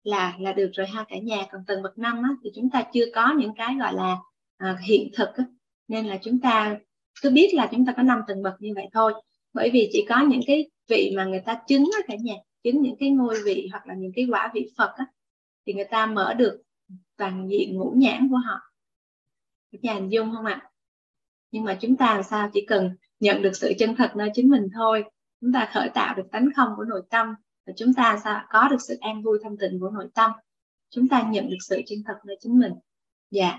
[0.03, 1.47] là là được rồi ha cả nhà.
[1.53, 4.17] Còn tầng bậc 5 á, thì chúng ta chưa có những cái gọi là
[4.57, 5.45] à, hiện thực á.
[5.89, 6.77] nên là chúng ta
[7.23, 9.13] cứ biết là chúng ta có năm tầng bậc như vậy thôi.
[9.53, 12.35] Bởi vì chỉ có những cái vị mà người ta chứng á cả nhà
[12.65, 15.07] chứng những cái ngôi vị hoặc là những cái quả vị Phật á,
[15.67, 16.63] thì người ta mở được
[17.17, 18.72] toàn diện ngũ nhãn của họ
[19.73, 20.71] cả nhà hình dung không ạ?
[21.51, 24.49] Nhưng mà chúng ta làm sao chỉ cần nhận được sự chân thật nơi chính
[24.49, 25.05] mình thôi.
[25.41, 27.35] Chúng ta khởi tạo được tánh không của nội tâm
[27.67, 30.31] và chúng ta sao có được sự an vui thanh tịnh của nội tâm.
[30.91, 32.73] Chúng ta nhận được sự chân thật nơi chính mình.
[33.31, 33.59] Dạ.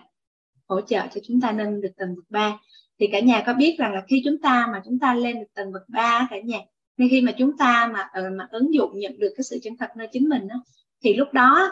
[0.68, 2.60] Hỗ trợ cho chúng ta nâng được tầng bậc ba.
[3.00, 5.54] Thì cả nhà có biết rằng là khi chúng ta mà chúng ta lên được
[5.54, 6.60] tầng bậc ba cả nhà
[6.98, 9.78] nên khi mà chúng ta mà ờ, mà ứng dụng nhận được cái sự chân
[9.78, 10.56] thật nơi chính mình đó,
[11.04, 11.72] thì lúc đó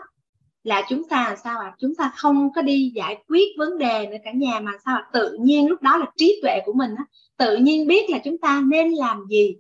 [0.63, 1.75] là chúng ta sao ạ à?
[1.79, 5.09] chúng ta không có đi giải quyết vấn đề nữa cả nhà, mà sao à?
[5.13, 7.05] tự nhiên lúc đó là trí tuệ của mình á,
[7.37, 9.55] tự nhiên biết là chúng ta nên làm gì,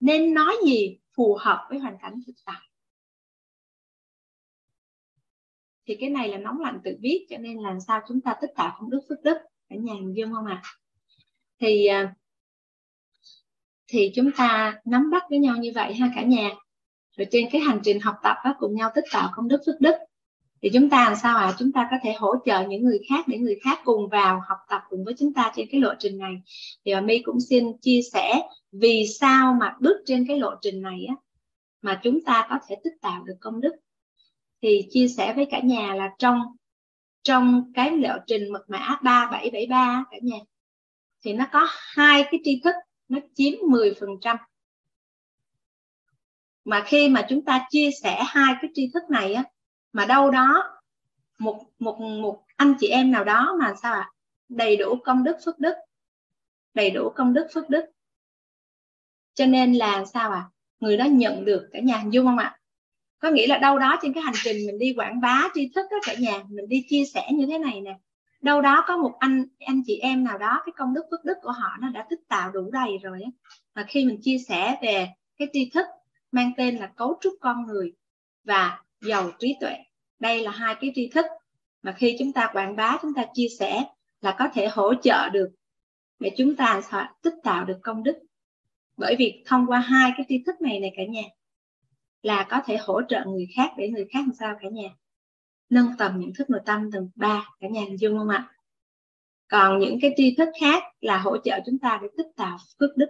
[0.00, 2.60] nên nói gì phù hợp với hoàn cảnh thực tại
[5.86, 8.50] thì cái này là nóng lạnh tự biết, cho nên làm sao chúng ta tích
[8.56, 9.36] tạo công đức phước đức,
[9.68, 10.70] cả nhà hình dung không ạ à?
[11.60, 11.88] thì
[13.88, 16.50] thì chúng ta nắm bắt với nhau như vậy ha cả nhà
[17.16, 19.80] rồi trên cái hành trình học tập đó, cùng nhau tích tạo công đức phước
[19.80, 19.94] đức.
[20.62, 21.44] Thì chúng ta làm sao ạ?
[21.44, 21.54] À?
[21.58, 24.58] chúng ta có thể hỗ trợ những người khác để người khác cùng vào học
[24.68, 26.34] tập cùng với chúng ta trên cái lộ trình này.
[26.84, 30.82] Thì bà My cũng xin chia sẻ vì sao mà bước trên cái lộ trình
[30.82, 31.14] này á
[31.82, 33.72] mà chúng ta có thể tích tạo được công đức.
[34.62, 36.42] Thì chia sẻ với cả nhà là trong
[37.22, 40.36] trong cái lộ trình mật mã 3773 cả nhà
[41.24, 42.74] thì nó có hai cái tri thức
[43.08, 44.36] nó chiếm 10%
[46.66, 49.44] mà khi mà chúng ta chia sẻ hai cái tri thức này á,
[49.92, 50.64] mà đâu đó
[51.38, 54.12] một một một anh chị em nào đó mà sao ạ à?
[54.48, 55.74] đầy đủ công đức phước đức,
[56.74, 57.84] đầy đủ công đức phước đức
[59.34, 60.50] cho nên là sao ạ à?
[60.80, 62.58] người đó nhận được cả nhà, hình dung không ạ
[63.18, 65.86] có nghĩa là đâu đó trên cái hành trình mình đi quảng bá tri thức
[65.90, 67.98] đó cả nhà, mình đi chia sẻ như thế này nè,
[68.40, 71.36] đâu đó có một anh anh chị em nào đó, cái công đức phước đức
[71.42, 73.30] của họ nó đã tích tạo đủ đầy rồi á
[73.74, 75.86] và khi mình chia sẻ về cái tri thức
[76.36, 77.92] mang tên là cấu trúc con người
[78.44, 79.76] và giàu trí tuệ.
[80.18, 81.26] Đây là hai cái tri thức
[81.82, 83.84] mà khi chúng ta quảng bá, chúng ta chia sẻ
[84.20, 85.50] là có thể hỗ trợ được
[86.18, 86.82] để chúng ta
[87.22, 88.18] tích tạo được công đức.
[88.96, 91.22] Bởi vì thông qua hai cái tri thức này này cả nhà,
[92.22, 94.88] là có thể hỗ trợ người khác để người khác làm sao cả nhà?
[95.68, 98.52] Nâng tầm nhận thức nội tâm tầng 3 cả nhà hình dung không ạ?
[99.48, 102.96] Còn những cái tri thức khác là hỗ trợ chúng ta để tích tạo phước
[102.96, 103.08] đức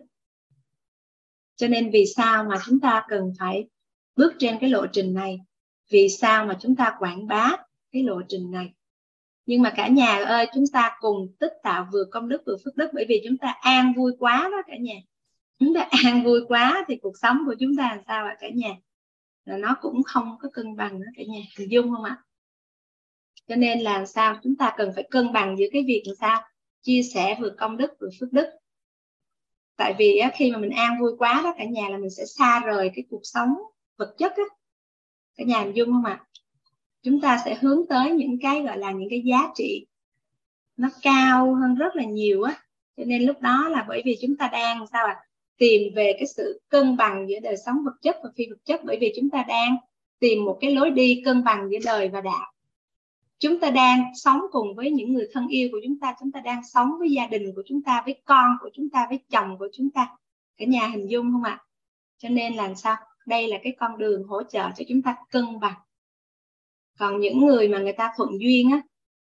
[1.57, 3.68] cho nên vì sao mà chúng ta cần phải
[4.17, 5.39] bước trên cái lộ trình này?
[5.91, 7.57] Vì sao mà chúng ta quảng bá
[7.93, 8.73] cái lộ trình này?
[9.47, 12.76] Nhưng mà cả nhà ơi, chúng ta cùng tích tạo vừa công đức vừa phước
[12.76, 14.94] đức, bởi vì chúng ta an vui quá đó cả nhà.
[15.59, 18.49] Chúng ta an vui quá thì cuộc sống của chúng ta làm sao ạ cả
[18.55, 18.70] nhà?
[19.44, 22.17] Là nó cũng không có cân bằng nữa cả nhà, hình dung không ạ?
[23.49, 24.41] Cho nên là sao?
[24.43, 26.43] Chúng ta cần phải cân bằng giữa cái việc làm sao?
[26.83, 28.47] Chia sẻ vừa công đức vừa phước đức
[29.77, 32.61] tại vì khi mà mình an vui quá đó, cả nhà là mình sẽ xa
[32.61, 33.49] rời cái cuộc sống
[33.97, 34.45] vật chất á.
[35.37, 36.25] Cả nhà hình dung không ạ?
[37.03, 39.87] Chúng ta sẽ hướng tới những cái, gọi là, những cái giá trị
[40.77, 42.63] nó cao hơn rất là nhiều á.
[42.97, 45.23] Cho nên lúc đó là bởi vì chúng ta đang, sao ạ à?
[45.59, 48.81] tìm về cái sự cân bằng giữa đời sống vật chất và phi vật chất.
[48.85, 49.77] Bởi vì chúng ta đang
[50.19, 52.53] tìm một cái lối đi cân bằng giữa đời và đạo
[53.39, 56.40] chúng ta đang sống cùng với những người thân yêu của chúng ta chúng ta
[56.40, 59.58] đang sống với gia đình của chúng ta với con của chúng ta với chồng
[59.58, 60.08] của chúng ta.
[60.56, 61.65] Cả nhà hình dung không ạ?
[62.18, 62.97] Cho nên là sao?
[63.26, 65.74] Đây là cái con đường hỗ trợ cho chúng ta cân bằng.
[66.98, 68.81] Còn những người mà người ta thuận duyên á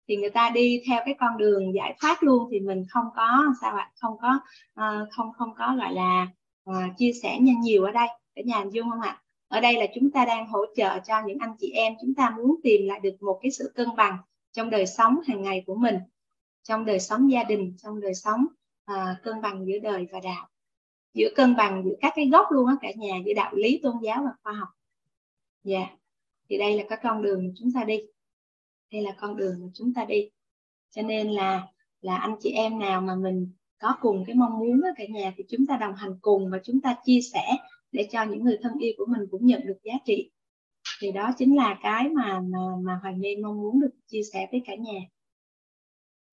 [0.07, 3.45] thì người ta đi theo cái con đường giải thoát luôn thì mình không có
[3.61, 3.91] sao ạ?
[4.01, 4.39] Không có
[4.81, 6.27] uh, không không có gọi là
[6.69, 8.07] uh, chia sẻ nhanh nhiều ở đây.
[8.35, 9.21] Cả nhà hình dung không ạ?
[9.47, 11.93] Ở đây là chúng ta đang hỗ trợ cho những anh chị em.
[12.01, 14.17] Chúng ta muốn tìm lại được một cái sự cân bằng
[14.51, 15.95] trong đời sống hàng ngày của mình
[16.63, 18.45] trong đời sống gia đình trong đời sống
[18.85, 20.47] à, cân bằng giữa đời và đạo.
[21.13, 23.95] Giữa cân bằng giữa các cái gốc luôn á cả nhà giữa đạo lý tôn
[24.03, 24.69] giáo và khoa học.
[25.63, 25.77] Dạ.
[25.77, 25.89] Yeah.
[26.49, 28.01] thì đây là cái con đường mà chúng ta đi.
[28.91, 30.29] Đây là con đường mà chúng ta đi.
[30.91, 31.67] Cho nên là
[32.01, 35.33] là anh chị em nào mà mình có cùng cái mong muốn với cả nhà
[35.37, 37.57] thì chúng ta đồng hành cùng và chúng ta chia sẻ
[37.91, 40.31] để cho những người thân yêu của mình cũng nhận được giá trị.
[41.01, 44.47] Thì đó chính là cái mà mà, mà Hoàng My mong muốn được chia sẻ
[44.51, 44.99] với cả nhà.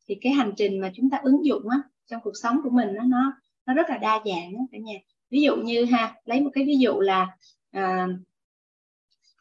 [0.08, 2.89] Thì cái hành trình mà chúng ta ứng dụng á trong cuộc sống của mình
[2.94, 3.33] nó nó
[3.66, 4.94] nó rất là đa dạng đó cả nhà.
[5.31, 7.36] Ví dụ như ha lấy một cái ví dụ là
[7.70, 8.08] à,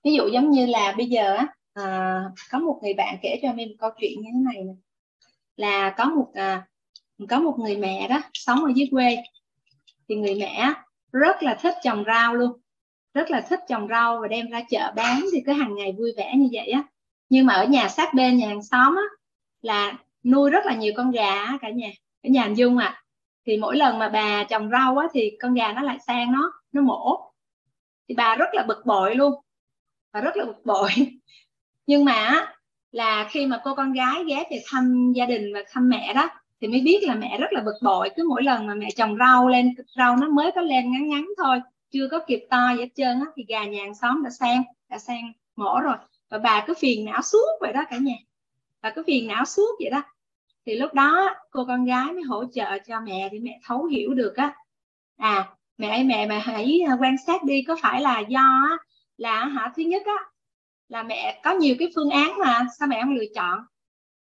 [0.03, 3.53] ví dụ giống như là bây giờ á à, có một người bạn kể cho
[3.53, 4.73] mình một câu chuyện như thế này nè.
[5.55, 6.67] Là có một à,
[7.29, 9.17] có một người mẹ đó sống ở dưới quê.
[10.09, 10.73] Thì người mẹ
[11.13, 12.51] rất là thích trồng rau luôn.
[13.13, 16.13] Rất là thích trồng rau và đem ra chợ bán thì cứ hàng ngày vui
[16.17, 16.83] vẻ như vậy á.
[17.29, 19.03] Nhưng mà ở nhà sát bên, nhà hàng xóm á,
[19.61, 19.93] là
[20.23, 21.89] nuôi rất là nhiều con gà cả nhà.
[22.23, 23.03] Ở nhà anh dung à
[23.45, 26.51] thì mỗi lần mà bà trồng rau á thì con gà nó lại sang nó
[26.71, 27.31] nó mổ.
[28.09, 29.33] Thì bà rất là bực bội luôn.
[30.13, 30.89] Và rất là bực bội.
[31.85, 32.47] Nhưng mà
[32.91, 36.29] là khi mà cô con gái ghé về thăm gia đình và thăm mẹ đó
[36.63, 38.09] thì mới biết là mẹ rất là bực bội.
[38.15, 41.27] Cứ mỗi lần mà mẹ trồng rau lên, rau nó mới có lên ngắn ngắn
[41.37, 41.61] thôi,
[41.91, 44.63] chưa có kịp to gì hết trơn á, thì gà nhà hàng xóm đã sang
[44.89, 45.95] đã sang mổ rồi.
[46.29, 48.13] Và bà cứ phiền não suốt vậy đó cả nhà.
[48.81, 50.03] Bà cứ phiền não suốt vậy đó.
[50.65, 54.13] Thì lúc đó cô con gái mới hỗ trợ cho mẹ để mẹ thấu hiểu
[54.13, 54.55] được á.
[55.17, 58.77] À mẹ mẹ mẹ hãy quan sát đi, có phải là do
[59.17, 59.71] là hả?
[59.75, 60.25] Thứ nhất á,
[60.89, 63.59] là mẹ có nhiều cái phương án mà sao mẹ không lựa chọn?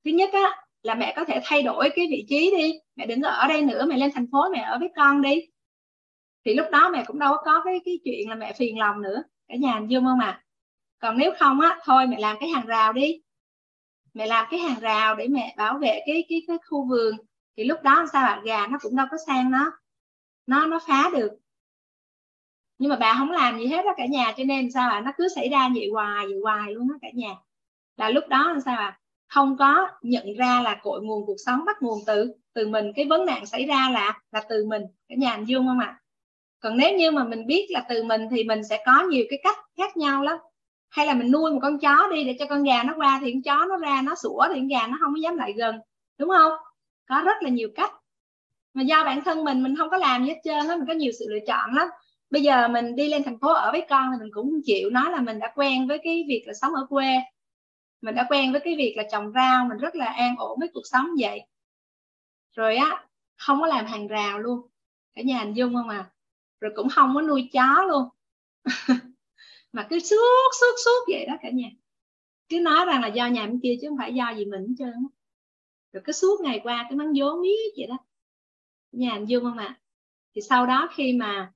[0.06, 2.74] Thứ nhất á là mẹ có thể thay đổi cái vị trí đi.
[2.96, 5.42] Mẹ đừng ở đây nữa, mẹ lên thành phố, mẹ ở với con đi.
[6.46, 9.24] Thì lúc đó mẹ cũng đâu có cái cái chuyện là mẹ phiền lòng nữa.
[9.48, 10.44] Cả nhà anh dung không à?
[11.00, 13.22] Còn nếu không á, thôi mẹ làm cái hàng rào đi.
[14.14, 17.16] Mẹ làm cái hàng rào để mẹ bảo vệ cái cái cái khu vườn.
[17.58, 18.42] Thì lúc đó sao ạ?
[18.46, 19.72] Gà nó cũng đâu có sang nó.
[20.48, 21.32] Nó nó phá được.
[22.78, 25.02] Nhưng mà bà không làm gì hết đó cả nhà, cho nên sao ạ?
[25.02, 27.36] Nó cứ xảy ra vậy hoài vậy hoài luôn đó cả nhà.
[27.98, 28.99] Là lúc đó sao ạ?
[29.30, 32.92] Không có nhận ra là cội nguồn cuộc sống bắt nguồn từ từ mình.
[32.96, 34.82] Cái vấn nạn xảy ra là là từ mình.
[35.10, 36.00] Cả nhà anh dương không ạ?
[36.60, 39.40] Còn nếu như mà mình biết là từ mình thì mình sẽ có nhiều cái
[39.44, 40.38] cách khác nhau lắm.
[40.90, 43.32] Hay là mình nuôi một con chó đi để cho con gà nó qua thì
[43.32, 45.80] con chó nó ra, nó sủa thì con gà nó không có dám lại gần.
[46.18, 46.52] Đúng không?
[47.10, 47.92] Có rất là nhiều cách.
[48.74, 50.94] Mà do bản thân mình mình không có làm gì hết trơn á, mình có
[50.94, 51.88] nhiều sự lựa chọn lắm.
[52.30, 54.90] Bây giờ mình đi lên thành phố ở với con thì mình cũng chịu.
[54.90, 57.06] Nói là mình đã quen với cái việc là sống ở quê
[58.02, 60.70] mình đã quen với cái việc là trồng rau, mình rất là an ổn với
[60.74, 61.42] cuộc sống vậy.
[62.56, 64.68] Rồi á, không có làm hàng rào luôn.
[65.14, 66.12] Cả nhà hình dung không à?
[66.62, 68.10] Rồi cũng không có nuôi chó luôn.
[69.74, 71.70] Mà cứ suốt suốt suốt vậy đó cả nhà.
[72.50, 74.76] Cứ nói rằng là do nhà bên kia chứ không phải do gì mình hết
[74.78, 74.94] trơn
[75.94, 77.98] rồi cứ suốt ngày qua cái mắng vốn miết vậy đó.
[78.92, 79.66] Nhà anh dương không ạ?
[79.66, 79.80] À?
[80.36, 81.54] thì sau đó khi mà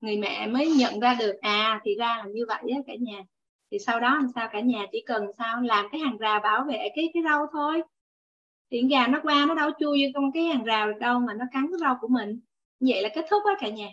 [0.00, 3.24] người mẹ mới nhận ra được à thì ra là như vậy á cả nhà
[3.70, 4.48] thì sau đó làm sao?
[4.52, 5.60] Cả nhà chỉ cần sao?
[5.60, 7.82] Làm cái hàng rào bảo vệ cái cái rau thôi.
[8.70, 11.34] Thì gà nó qua, nó đâu chui vô trong cái hàng rào được đâu mà
[11.34, 12.40] nó cắn cái rau của mình.
[12.80, 13.88] Vậy là kết thúc á cả nhà.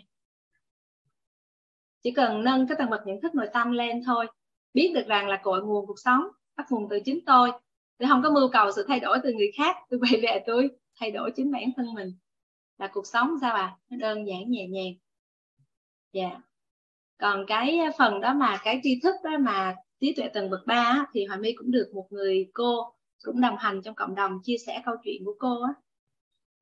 [2.02, 4.26] Chỉ cần nâng cái tầng bậc nhận thức nội tâm lên thôi.
[4.74, 6.22] Biết được rằng là cội nguồn cuộc sống,
[6.56, 7.52] bắt nguồn từ chính tôi.
[7.98, 9.76] Tôi không có mưu cầu sự thay đổi từ người khác.
[9.90, 12.12] Tôi quay về tôi, thay đổi chính bản thân mình.
[12.78, 13.76] Là cuộc sống sao à?
[13.90, 14.92] Nó đơn giản, nhẹ nhàng.
[16.12, 16.28] Dạ.
[16.28, 16.47] yeah
[17.18, 21.06] còn cái phần đó mà cái tri thức đó mà trí tuệ tầng bậc ba
[21.12, 24.56] thì Hoàng My cũng được một người cô cũng đồng hành trong cộng đồng chia
[24.66, 25.72] sẻ câu chuyện của cô á.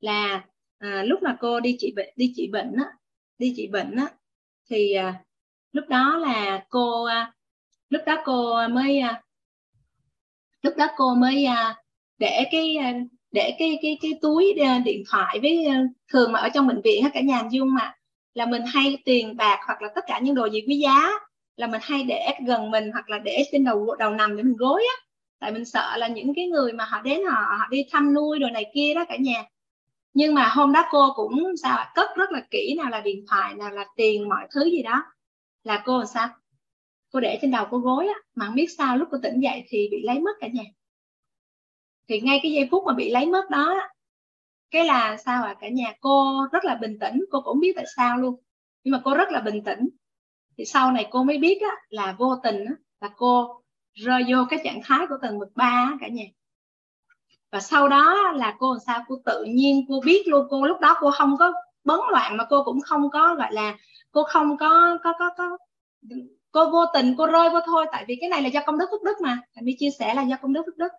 [0.01, 0.45] Là
[0.79, 2.85] à, lúc mà cô đi trị bệnh đi trị bệnh á
[3.39, 4.09] đi trị bệnh á
[4.71, 5.25] thì à,
[5.73, 7.33] lúc đó là cô à,
[7.89, 9.23] lúc đó cô mới à,
[10.63, 11.75] lúc đó cô mới à,
[12.19, 12.77] để cái
[13.33, 14.55] để cái cái cái túi
[14.85, 15.67] điện thoại với
[16.13, 17.95] thường mà ở trong bệnh viện cả nhà dung mà
[18.37, 21.11] là mình hay tiền bạc hoặc là tất cả những đồ gì quý giá,
[21.57, 24.57] là mình hay để gần mình hoặc là để trên đầu đầu nằm để mình
[24.57, 25.07] gối á.
[25.39, 28.39] Tại mình sợ là những cái người mà họ đến họ họ đi thăm nuôi
[28.39, 29.45] đồ này kia đó cả nhà.
[30.15, 33.55] Nhưng mà hôm đó cô cũng sao cất rất là kỹ, nào là điện thoại,
[33.55, 35.05] nào là tiền, mọi thứ gì đó.
[35.65, 36.29] Là cô làm sao?
[37.13, 39.65] Cô để trên đầu cô gối á, mà không biết sao lúc cô tỉnh dậy
[39.69, 40.65] thì bị lấy mất cả nhà.
[42.09, 43.75] Thì ngay cái giây phút mà bị lấy mất đó
[44.71, 47.85] cái là sao à cả nhà cô rất là bình tĩnh cô cũng biết tại
[47.97, 48.41] sao luôn.
[48.85, 49.89] Nhưng mà cô rất là bình tĩnh.
[50.59, 53.63] Thì sau này cô mới biết á, là vô tình á, là cô
[53.95, 56.25] rơi vô cái trạng thái của tầng bậc ba cả nhà.
[57.51, 59.05] Và sau đó là cô làm sao?
[59.09, 61.53] Cô tự nhiên cô biết luôn cô lúc đó cô không có
[61.85, 63.77] bấn loạn mà cô cũng không có gọi là
[64.13, 65.59] cô không có có có có
[66.53, 67.87] cô vô tình cô rơi vô thôi.
[67.93, 69.39] Tại vì cái này là do công đức phước đức mà.
[69.63, 70.93] Mình chia sẻ là do công đức phước đức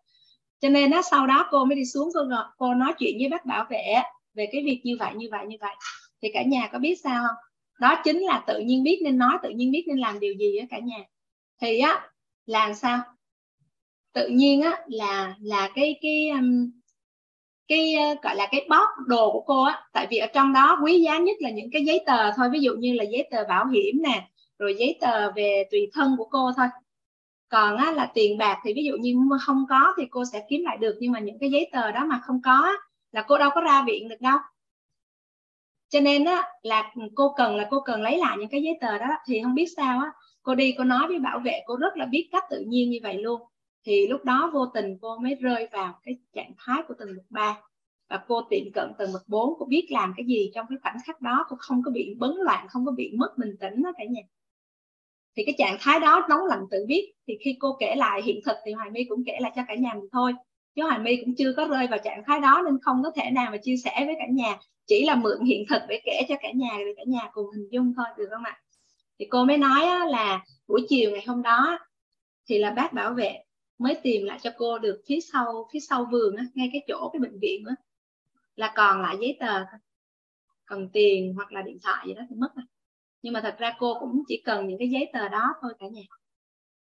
[0.59, 2.21] cho nên á, sau đó cô mới đi xuống, cô
[2.57, 3.93] cô nói chuyện với bác bảo vệ
[4.33, 5.75] về cái việc như vậy như vậy như vậy.
[6.21, 7.35] Thì cả nhà có biết sao không?
[7.79, 10.57] Đó chính là tự nhiên biết nên nói, tự nhiên biết nên làm điều gì
[10.57, 10.97] á cả nhà.
[11.61, 12.09] Thì á
[12.45, 12.99] là sao?
[14.13, 16.71] Tự nhiên á, là là cái cái um,
[17.67, 19.81] cái ờ, gọi là cái bóp đồ của cô á.
[19.93, 22.49] Tại vì ở trong đó quý giá nhất là những cái giấy tờ thôi.
[22.51, 24.27] Ví dụ như là giấy tờ bảo hiểm nè,
[24.59, 26.67] rồi giấy tờ về tùy thân của cô thôi
[27.49, 30.61] còn á, là tiền bạc thì ví dụ như không có thì cô sẽ kiếm
[30.63, 32.73] lại được nhưng mà những cái giấy tờ đó mà không có
[33.11, 34.37] là cô đâu có ra viện được đâu.
[35.89, 38.97] Cho nên á là cô cần là cô cần lấy lại những cái giấy tờ
[38.97, 39.07] đó.
[39.27, 40.11] Thì không biết sao á
[40.43, 42.99] cô đi cô nói với bảo vệ cô rất là biết cách tự nhiên như
[43.03, 43.41] vậy luôn.
[43.85, 47.25] Thì lúc đó vô tình cô mới rơi vào cái trạng thái của tầng bậc
[47.29, 47.57] ba.
[48.09, 50.97] Và cô tiệm cận tầng bậc 4 cô biết làm cái gì trong cái khoảnh
[51.05, 51.45] khắc đó.
[51.49, 54.21] Cô không có bị bấn loạn không có bị mất bình tĩnh đó cả nhà
[55.37, 57.13] thì cái trạng thái đó nóng lạnh tự biết.
[57.27, 59.75] Thì khi cô kể lại hiện thực thì hoài my cũng kể lại cho cả
[59.75, 60.33] nhà mình thôi.
[60.75, 63.31] Chứ hoài my cũng chưa có rơi vào trạng thái đó nên không có thể
[63.31, 64.57] nào mà chia sẻ với cả nhà.
[64.87, 67.67] Chỉ là mượn hiện thực để kể cho cả nhà để cả nhà cùng hình
[67.71, 68.61] dung thôi được không ạ?
[69.19, 71.79] Thì cô mới nói là buổi chiều ngày hôm đó
[72.49, 73.37] thì là bác bảo vệ
[73.77, 77.09] mới tìm lại cho cô được phía sau phía sau vườn á, ngay cái chỗ
[77.13, 77.75] cái bệnh viện á,
[78.55, 79.63] là còn lại giấy tờ
[80.65, 82.65] còn tiền hoặc là điện thoại gì đó thì mất rồi
[83.27, 85.87] nhưng mà thật ra cô cũng chỉ cần những cái giấy tờ đó thôi cả
[85.87, 86.01] nhà.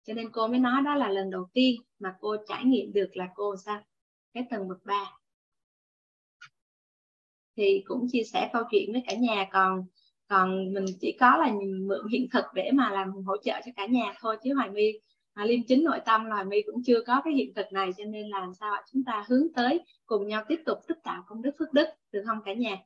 [0.04, 3.10] Cho nên cô mới nói đó là lần đầu tiên mà cô trải nghiệm được
[3.14, 3.82] là cô sao?
[4.34, 5.12] Cái tầng bậc ba.
[7.58, 9.86] Thì cũng chia sẻ câu chuyện với cả nhà, còn
[10.28, 11.54] còn mình chỉ có là
[11.88, 14.92] mượn hiện thực để mà làm hỗ trợ cho cả nhà thôi, chứ hoài my
[15.36, 18.04] mà liêm chính nội tâm là my cũng chưa có cái hiện thực này, cho
[18.04, 18.84] nên làm sao ạ?
[18.92, 22.24] Chúng ta hướng tới cùng nhau tiếp tục tích tạo công đức phước đức, được
[22.26, 22.78] không cả nhà?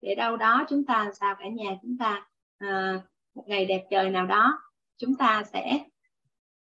[0.00, 1.76] Để đâu đó chúng ta sao cả nhà?
[1.82, 2.26] Chúng ta
[2.60, 3.00] à,
[3.34, 4.58] một ngày đẹp trời nào đó
[4.96, 5.84] chúng ta sẽ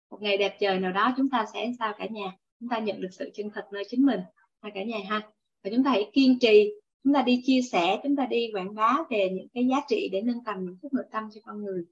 [0.09, 2.31] một ngày đẹp trời nào đó chúng ta sẽ sao cả nhà?
[2.59, 4.19] Chúng ta nhận được sự chân thật nơi chính mình
[4.61, 5.21] ha cả nhà ha.
[5.63, 6.71] Và chúng ta hãy kiên trì
[7.03, 10.09] chúng ta đi chia sẻ chúng ta đi quảng bá về những cái giá trị
[10.11, 11.83] để nâng tầm những phước nội tâm cho con người.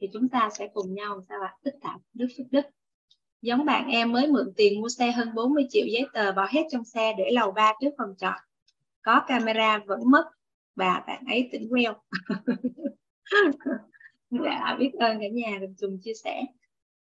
[0.00, 2.64] Thì chúng ta sẽ cùng nhau sao ạ tích tạo đức phước đức.
[3.42, 6.62] Giống bạn em mới mượn tiền mua xe hơn 40 triệu giấy tờ bỏ hết
[6.70, 8.32] trong xe để lầu ba trước phòng trọ.
[9.02, 10.24] Có camera vẫn mất
[10.76, 11.94] bà bạn ấy tỉnh queo.
[14.30, 16.44] dạ biết ơn cả nhà cùng cùng chia sẻ.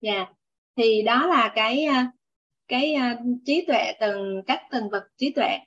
[0.00, 0.26] Dạ
[0.76, 1.94] thì đó là cái ờ,
[2.68, 5.58] cái uh, trí tuệ từng các tầng vật trí tuệ.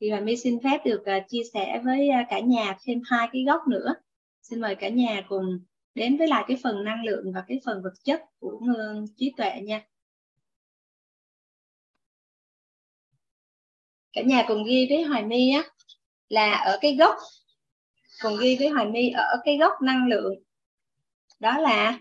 [0.00, 3.28] Thì mà mi xin phép được uh, chia sẻ với uh, cả nhà thêm hai
[3.32, 3.94] cái góc nữa.
[4.42, 5.58] Xin mời cả nhà cùng
[5.94, 9.32] đến với lại cái phần năng lượng và cái phần vật chất của uh, trí
[9.36, 9.82] tuệ nha.
[14.12, 15.62] Cả nhà cùng ghi với hoài my á
[16.28, 17.14] là ở cái gốc
[18.22, 20.34] cùng ghi với hoài my ở cái gốc năng lượng.
[21.40, 21.98] Đó là,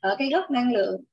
[0.00, 1.04] ở cái gốc năng lượng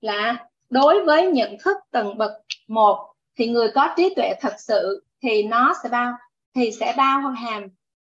[0.00, 2.32] là đối với nhận thức tầng bậc
[2.68, 6.12] một thì người có trí tuệ thật sự thì nó sẽ bao,
[6.54, 7.62] thì sẽ bao hàm,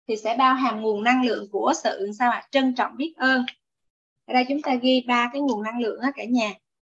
[0.09, 2.47] thì sẽ bao hàm nguồn năng lượng của sự sao ạ?
[2.51, 3.45] Trân trọng biết ơn.
[4.27, 6.53] Ở đây chúng ta ghi ba cái nguồn năng lượng đó cả nhà.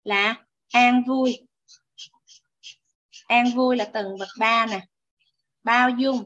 [0.04, 0.36] Là
[0.72, 1.48] an vui.
[3.28, 4.80] An vui là tầng bậc ba nè.
[5.64, 6.24] Bao dung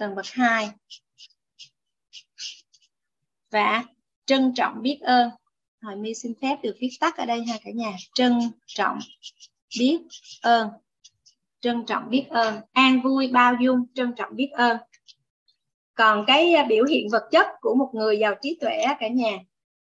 [0.00, 0.70] tầng bậc hai.
[3.50, 3.84] Và
[4.26, 5.30] trân trọng biết ơn.
[5.82, 7.92] Hỏi mi xin phép được viết tắt ở đây ha cả nhà.
[8.14, 8.98] Trân trọng
[9.78, 9.98] biết
[10.42, 10.68] ơn.
[11.60, 12.60] Trân trọng biết ơn.
[12.72, 14.76] An vui, bao dung, trân trọng biết ơn.
[15.94, 19.38] Còn cái à, biểu hiện vật chất của một người giàu trí tuệ cả nhà,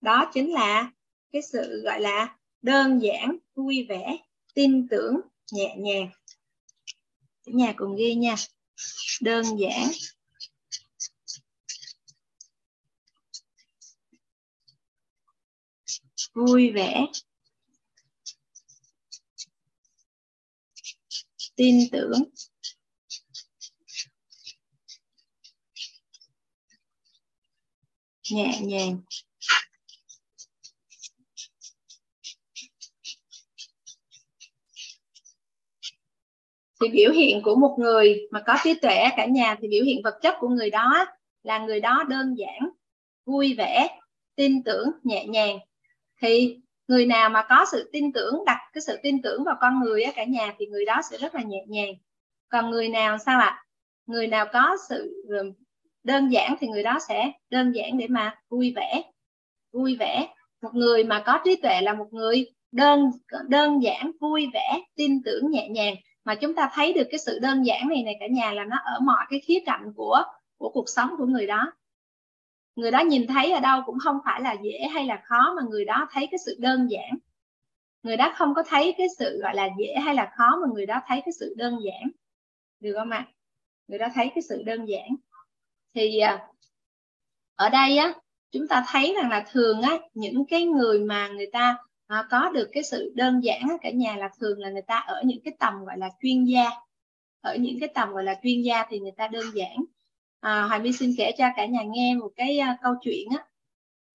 [0.01, 0.91] đó chính là
[1.31, 4.17] cái sự, gọi là, đơn giản, vui vẻ,
[4.53, 5.19] tin tưởng,
[5.51, 6.09] nhẹ nhàng.
[7.45, 8.35] Cả nhà cùng ghi nha
[9.21, 9.91] đơn giản.
[16.33, 17.05] Vui vẻ.
[21.55, 22.11] Tin tưởng.
[28.31, 29.01] Nhẹ nhàng.
[36.81, 40.01] Thì biểu hiện của một người mà có trí tuệ cả nhà, thì biểu hiện
[40.03, 41.05] vật chất của người đó
[41.43, 42.69] là người đó đơn giản,
[43.25, 43.87] vui vẻ,
[44.35, 45.59] tin tưởng, nhẹ nhàng.
[46.21, 49.79] Thì người nào mà có sự tin tưởng, đặt cái sự tin tưởng vào con
[49.79, 51.93] người á, cả nhà, thì người đó sẽ rất là nhẹ nhàng.
[52.49, 53.45] Còn người nào sao ạ?
[53.45, 53.63] À?
[54.11, 55.25] người nào có sự
[56.03, 59.01] đơn giản thì người đó sẽ đơn giản để mà vui vẻ.
[59.71, 60.27] Vui vẻ.
[60.61, 63.11] Một người mà có trí tuệ là một người đơn
[63.49, 67.39] đơn giản, vui vẻ, tin tưởng, nhẹ nhàng mà chúng ta thấy được cái sự
[67.39, 70.23] đơn giản này này cả nhà là nó ở mọi cái khía cạnh của
[70.57, 71.71] của cuộc sống của người đó.
[72.75, 75.61] Người đó nhìn thấy ở đâu cũng không phải là dễ hay là khó, mà
[75.69, 77.17] người đó thấy cái sự đơn giản.
[78.03, 80.85] Người đó không có thấy cái sự gọi là dễ hay là khó, mà người
[80.85, 82.11] đó thấy cái sự đơn giản.
[82.79, 83.27] Được không ạ?
[83.87, 85.15] Người đó thấy cái sự đơn giản.
[85.93, 86.47] Thì à,
[87.55, 88.13] ở đây á,
[88.51, 91.77] chúng ta thấy rằng là thường á, những cái người mà người ta
[92.11, 95.21] à, có được cái sự đơn giản cả nhà là thường là người ta ở
[95.25, 96.69] những cái tầm gọi là chuyên gia.
[97.41, 99.75] Ở những cái tầm gọi là chuyên gia thì người ta đơn giản.
[100.39, 103.27] Ờ, à, Hoài My xin kể cho cả nhà nghe một cái uh, câu chuyện
[103.37, 103.45] á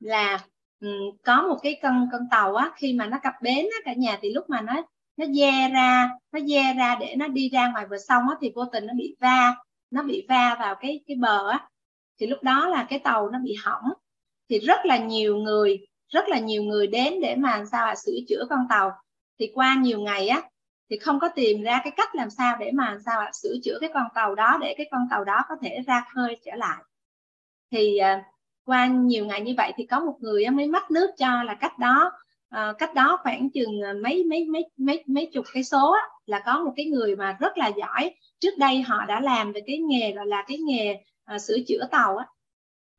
[0.01, 0.45] là
[0.81, 3.93] um, có một cái con con tàu á khi mà nó cập bến á cả
[3.93, 4.83] nhà thì lúc mà nó
[5.17, 8.53] nó dè ra nó dè ra để nó đi ra ngoài bờ sông á thì
[8.55, 9.55] vô tình nó bị va
[9.91, 11.69] nó bị va vào cái cái bờ á.
[12.21, 13.85] Thì lúc đó là cái tàu nó bị hỏng.
[14.49, 18.19] Thì rất là nhiều người rất là nhiều người đến để mà sao à, sửa
[18.29, 18.93] chữa con tàu.
[19.39, 20.43] Thì qua nhiều ngày á
[20.91, 23.79] thì không có tìm ra cái cách làm sao để mà sao à, sửa chữa
[23.81, 26.83] cái con tàu đó để cái con tàu đó có thể ra khơi trở lại.
[27.71, 28.25] Thì à,
[28.65, 31.79] qua nhiều ngày như vậy thì có một người mới mắc nước cho là cách
[31.79, 32.13] đó
[32.49, 36.03] à, cách đó khoảng chừng à, mấy mấy mấy mấy mấy chục cái số á,
[36.27, 38.15] là có một cái người mà rất là giỏi.
[38.41, 41.89] Trước đây họ đã làm về cái nghề gọi là cái nghề à, sửa chữa
[41.91, 42.27] tàu á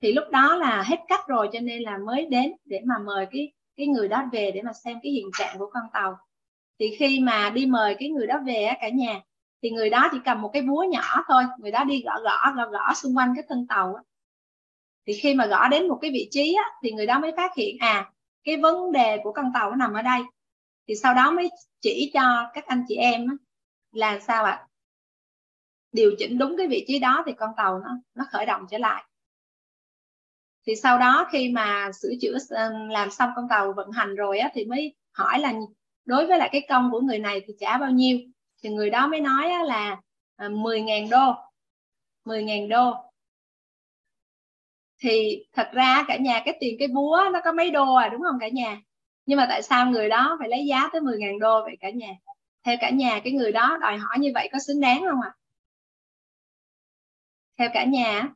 [0.02, 3.28] thì lúc đó là hết cách rồi cho nên là mới đến để mà mời
[3.32, 6.18] cái cái người đó về để mà xem cái hiện trạng của con tàu.
[6.80, 9.22] Thì khi mà đi mời cái người đó về cả nhà
[9.64, 12.54] thì người đó chỉ cầm một cái búa nhỏ thôi người đó đi gõ gõ
[12.56, 14.04] gõ gõ xung quanh cái thân tàu á.
[15.08, 17.52] thì khi mà gõ đến một cái vị trí á, thì người đó mới phát
[17.58, 18.12] hiện à
[18.44, 20.22] cái vấn đề của con tàu nó nằm ở đây.
[20.88, 21.50] Thì sau đó mới
[21.82, 23.36] chỉ cho các anh chị em á,
[23.92, 24.68] là sao ạ?
[25.92, 28.78] Điều chỉnh đúng cái vị trí đó thì con tàu nó nó khởi động trở
[28.78, 29.04] lại
[30.68, 32.38] thì sau đó khi mà sửa chữa
[32.90, 35.54] làm xong con tàu vận hành rồi á, thì mới hỏi là
[36.06, 38.20] đối với lại cái công của người này thì trả bao nhiêu?
[38.64, 39.98] Thì người đó mới nói á, là
[40.36, 41.34] à, 10.000 đô
[42.26, 42.94] 10.000 đô.
[45.00, 48.22] Thì thật ra cả nhà cái tiền cái búa nó có mấy đô à đúng
[48.22, 48.82] không cả nhà?
[49.26, 52.10] Nhưng mà tại sao người đó phải lấy giá tới 10.000 đô vậy cả nhà?
[52.64, 55.32] Theo cả nhà cái người đó đòi hỏi như vậy có xứng đáng không ạ?
[55.34, 55.38] À?
[57.58, 58.30] theo cả nhà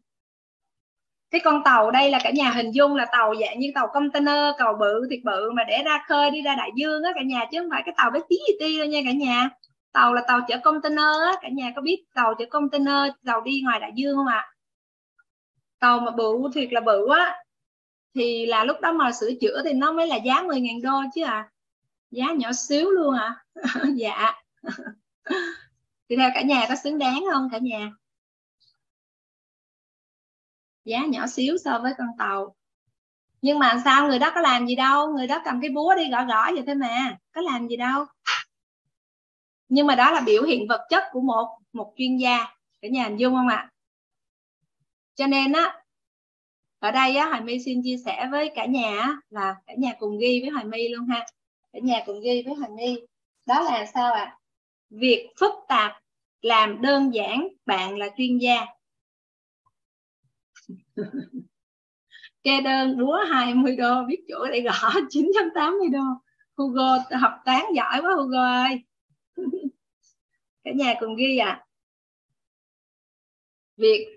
[1.32, 4.56] cái con tàu đây là cả nhà hình dung là tàu dạng như tàu container,
[4.60, 7.46] tàu bự thiệt bự mà để ra khơi, đi ra đại dương á cả nhà,
[7.52, 9.50] chứ không phải cái tàu bé tí gì ti đâu nha cả nhà.
[9.92, 13.62] Tàu là tàu chở container á, cả nhà có biết tàu chở container, tàu đi
[13.64, 14.54] ngoài đại dương không ạ?
[15.80, 17.36] Tàu mà bự, thiệt là bự á,
[18.16, 21.24] thì là lúc đó mà sửa chữa thì nó mới là giá 10.000 đô chứ
[21.24, 21.50] à
[22.12, 23.36] giá nhỏ xíu luôn à
[23.96, 24.34] dạ.
[26.10, 27.92] Thì theo cả nhà có xứng đáng không cả nhà?
[30.86, 32.56] Giá nhỏ xíu so với con tàu.
[33.42, 35.14] Nhưng mà sao người đó có làm gì đâu?
[35.14, 37.18] Người đó cầm cái búa đi gõ gõ vậy thôi mà.
[37.34, 38.06] Có làm gì đâu.
[39.70, 42.46] Nhưng mà đó là biểu hiện vật chất của một một chuyên gia.
[42.82, 43.72] Cả nhà hình dung không ạ?
[45.16, 45.82] Cho nên á,
[46.80, 50.18] ở đây á, hoài my xin chia sẻ với cả nhà là cả nhà cùng
[50.20, 51.26] ghi với hoài my luôn ha.
[51.74, 53.00] Cả nhà cùng ghi với hoài my.
[53.48, 54.24] Đó là sao ạ?
[54.24, 54.38] À?
[54.92, 55.92] việc phức tạp
[56.42, 58.66] làm đơn giản bạn là chuyên gia.
[62.44, 66.04] kê đơn búa 20 đô biết chỗ để gõ 980 đô.
[66.58, 68.84] Hugo học toán giỏi quá, Hugo ơi.
[70.64, 71.66] Cả nhà cùng ghi à
[73.78, 74.08] việc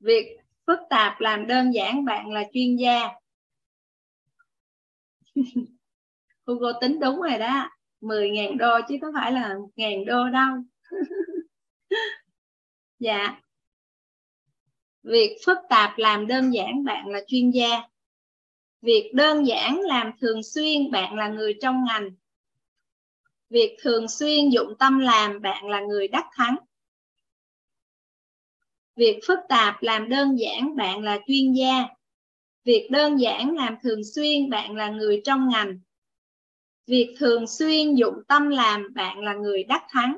[0.00, 3.08] việc phức tạp làm đơn giản bạn là chuyên gia.
[6.46, 7.70] Hugo tính đúng rồi đó.
[8.00, 10.56] 10.000 đô chứ có phải là 1.000 đô đâu.
[12.98, 13.40] Dạ
[15.06, 17.82] việc phức tạp làm đơn giản bạn là chuyên gia.
[18.82, 22.10] Việc đơn giản làm thường xuyên bạn là người trong ngành.
[23.50, 26.56] Việc thường xuyên dụng tâm làm bạn là người đắc thắng.
[28.96, 31.84] Việc phức tạp làm đơn giản bạn là chuyên gia.
[32.64, 35.80] Việc đơn giản làm thường xuyên bạn là người trong ngành.
[36.86, 40.16] Việc thường xuyên dụng tâm làm bạn là người đắc thắng.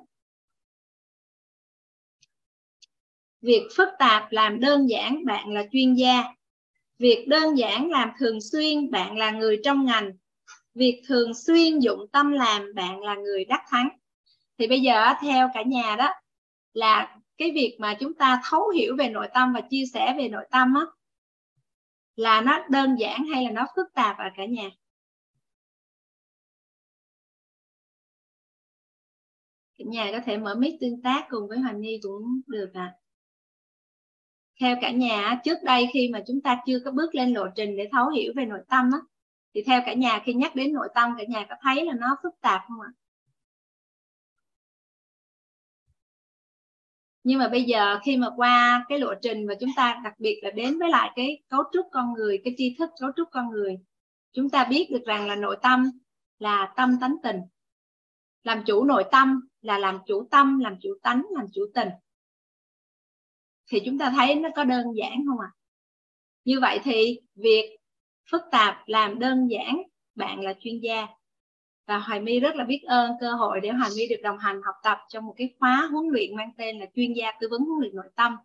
[3.43, 6.25] Việc phức tạp làm đơn giản bạn là chuyên gia.
[6.99, 10.13] Việc đơn giản làm thường xuyên bạn là người trong ngành.
[10.75, 13.89] Việc thường xuyên dụng tâm làm bạn là người đắc thắng.
[14.59, 16.09] Thì bây giờ theo cả nhà đó,
[16.73, 20.29] là cái việc mà chúng ta thấu hiểu về nội tâm và chia sẻ về
[20.29, 20.83] nội tâm á,
[22.17, 24.71] là nó đơn giản hay là nó phức tạp à cả nhà?
[29.79, 32.95] Cả nhà có thể mở mic tương tác cùng với Hoàng Nhi cũng được ạ.
[32.95, 33.08] À
[34.61, 37.77] theo cả nhà trước đây khi mà chúng ta chưa có bước lên lộ trình
[37.77, 38.99] để thấu hiểu về nội tâm á,
[39.55, 42.17] thì theo cả nhà, khi nhắc đến nội tâm, cả nhà có thấy là nó
[42.23, 42.91] phức tạp không ạ?
[47.25, 50.41] Nhưng mà bây giờ khi mà qua cái lộ trình và chúng ta đặc biệt
[50.43, 53.51] là đến với lại cái cấu trúc con người, cái tri thức cấu trúc con
[53.51, 53.79] người,
[54.33, 55.91] chúng ta biết được rằng là nội tâm
[56.39, 57.37] là tâm tánh tình.
[58.43, 61.89] Làm chủ nội tâm là làm chủ tâm, làm chủ tánh, làm chủ tình
[63.69, 65.51] thì chúng ta thấy nó có đơn giản không ạ?
[65.53, 65.59] À?
[66.49, 67.77] như vậy thì việc
[68.31, 69.83] phức tạp làm đơn giản,
[70.15, 71.07] bạn là chuyên gia.
[71.87, 74.61] Và Hoài My rất là biết ơn cơ hội để Hoài My được đồng hành
[74.65, 77.61] học tập trong một cái khóa huấn luyện mang tên là chuyên gia tư vấn
[77.61, 78.37] huấn luyện nội tâm.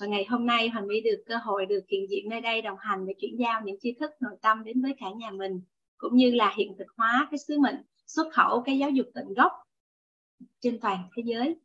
[0.00, 2.78] Và ngày hôm nay Hoài My được cơ hội được hiện diện nơi đây đồng
[2.80, 5.60] hành để chuyển giao những tri thức nội tâm đến với cả nhà mình,
[5.96, 9.34] cũng như là hiện thực hóa cái sứ mệnh xuất khẩu cái giáo dục tận
[9.36, 9.52] gốc
[10.60, 11.56] trên toàn thế giới.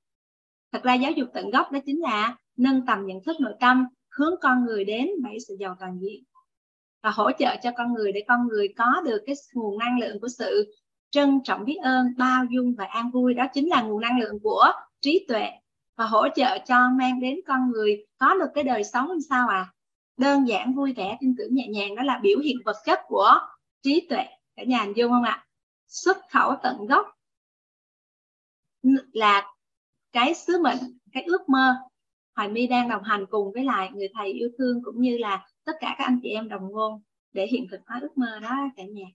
[0.72, 3.86] Thật ra giáo dục tận gốc đó chính là nâng tầm nhận thức nội tâm,
[4.18, 6.24] hướng con người đến bảy sự giàu toàn diện.
[7.04, 10.20] Và hỗ trợ cho con người để con người có được cái nguồn năng lượng
[10.22, 10.76] của sự
[11.10, 13.34] trân trọng biết ơn, bao dung và an vui.
[13.34, 14.72] Đó chính là nguồn năng lượng của
[15.02, 15.50] trí tuệ.
[15.98, 19.48] Và hỗ trợ cho mang đến con người có được cái đời sống như sao
[19.48, 19.74] à?
[20.18, 21.96] Đơn giản, vui vẻ, tin tưởng nhẹ nhàng.
[21.96, 23.40] Đó là biểu hiện vật chất của
[23.84, 24.26] trí tuệ.
[24.56, 25.46] Cả nhà hình dung không ạ?
[25.88, 27.08] Xuất khẩu tận gốc
[29.14, 29.54] là
[30.12, 30.78] cái sứ mệnh,
[31.12, 31.76] cái ước mơ.
[32.36, 35.48] Hoài My đang đồng hành cùng với lại người thầy yêu thương cũng như là
[35.66, 37.02] tất cả các anh chị em đồng ngôn
[37.34, 39.06] để hiện thực hóa ước mơ đó cả nhà.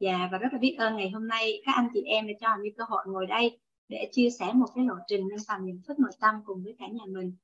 [0.00, 2.48] Dạ và rất là biết ơn ngày hôm nay các anh chị em đã cho
[2.48, 3.58] Hoài My cơ hội ngồi đây
[3.88, 6.76] để chia sẻ một cái lộ trình nâng tầm nhận thức nội tâm cùng với
[6.78, 7.36] cả nhà mình.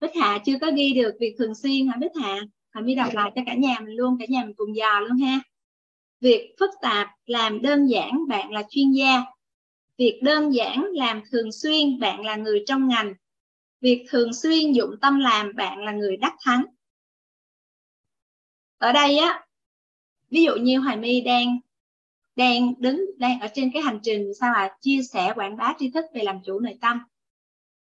[0.00, 2.40] Bích Hạ chưa có ghi được việc thường xuyên hả Bích Hạ?
[2.74, 5.18] Hoài My đọc lại cho cả nhà mình luôn, cả nhà mình cùng dò luôn
[5.18, 5.40] ha.
[6.20, 9.22] Việc phức tạp làm đơn giản bạn là chuyên gia.
[9.98, 13.14] Việc đơn giản làm thường xuyên bạn là người trong ngành.
[13.80, 16.64] Việc thường xuyên dụng tâm làm bạn là người đắc thắng.
[18.78, 19.46] Ở đây á,
[20.30, 21.58] ví dụ như Hoài My đang
[22.36, 25.90] đang đứng đang ở trên cái hành trình sao à chia sẻ quảng bá tri
[25.90, 27.00] thức về làm chủ nội tâm.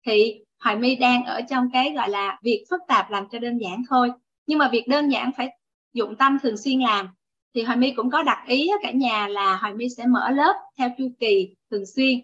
[0.06, 3.58] Thì Hoài My đang ở trong cái gọi là việc phức tạp làm cho đơn
[3.58, 4.10] giản thôi.
[4.46, 5.48] Nhưng mà việc đơn giản phải
[5.92, 7.08] dụng tâm thường xuyên làm.
[7.54, 10.54] Thì Hoài My cũng có đặt ý cả nhà là Hoài My sẽ mở lớp
[10.78, 12.18] theo chu kỳ thường xuyên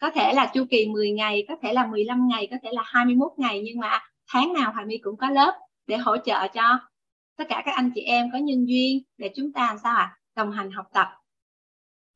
[0.00, 2.82] có thể là chu kỳ 10 ngày có thể là 15 ngày có thể là
[2.84, 5.52] 21 ngày nhưng mà tháng nào Hoài My cũng có lớp
[5.86, 6.78] để hỗ trợ cho
[7.36, 10.02] tất cả các anh chị em có nhân duyên để chúng ta làm sao ạ?
[10.02, 10.16] À?
[10.34, 11.08] đồng hành học tập.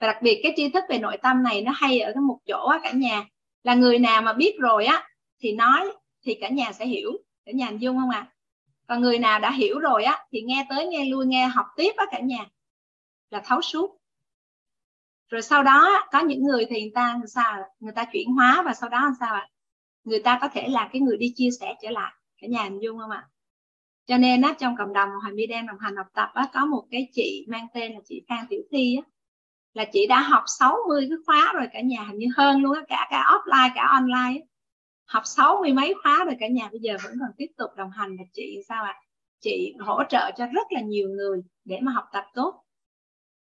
[0.01, 2.39] Và đặc biệt cái tri thức về nội tâm này nó hay ở cái một
[2.47, 3.25] chỗ á, cả nhà.
[3.63, 5.09] Là người nào mà biết rồi á
[5.43, 5.93] thì nói
[6.25, 7.13] thì cả nhà sẽ hiểu.
[7.45, 8.19] Cả nhà hình dung không ạ?
[8.19, 8.31] À?
[8.87, 11.93] còn người nào đã hiểu rồi á thì nghe tới nghe lui nghe học tiếp
[11.97, 12.47] á cả nhà.
[13.31, 13.97] Là thấu suốt
[15.35, 18.75] rồi sau đó có những người thì người ta sao người ta chuyển hóa và
[18.75, 19.49] sau đó làm sao ạ?
[20.05, 22.79] Người ta có thể là cái người đi chia sẻ trở lại, cả nhà hình
[22.83, 23.29] dung không ạ?
[24.07, 26.65] Cho nên á, trong cộng đồng hoàng My đang đồng hành học tập á, có
[26.65, 29.03] một cái chị mang tên là chị Phan Tiểu Thi á.
[29.75, 32.83] Là chị đã học 60 cái khóa rồi, cả nhà hình như hơn luôn á,
[32.89, 34.47] cả cả offline, cả online á.
[35.05, 38.17] học 60 mấy khóa rồi, cả nhà bây giờ vẫn còn tiếp tục đồng hành.
[38.17, 38.95] Là chị sao ạ?
[39.41, 42.65] Chị hỗ trợ cho rất là nhiều người để mà học tập tốt.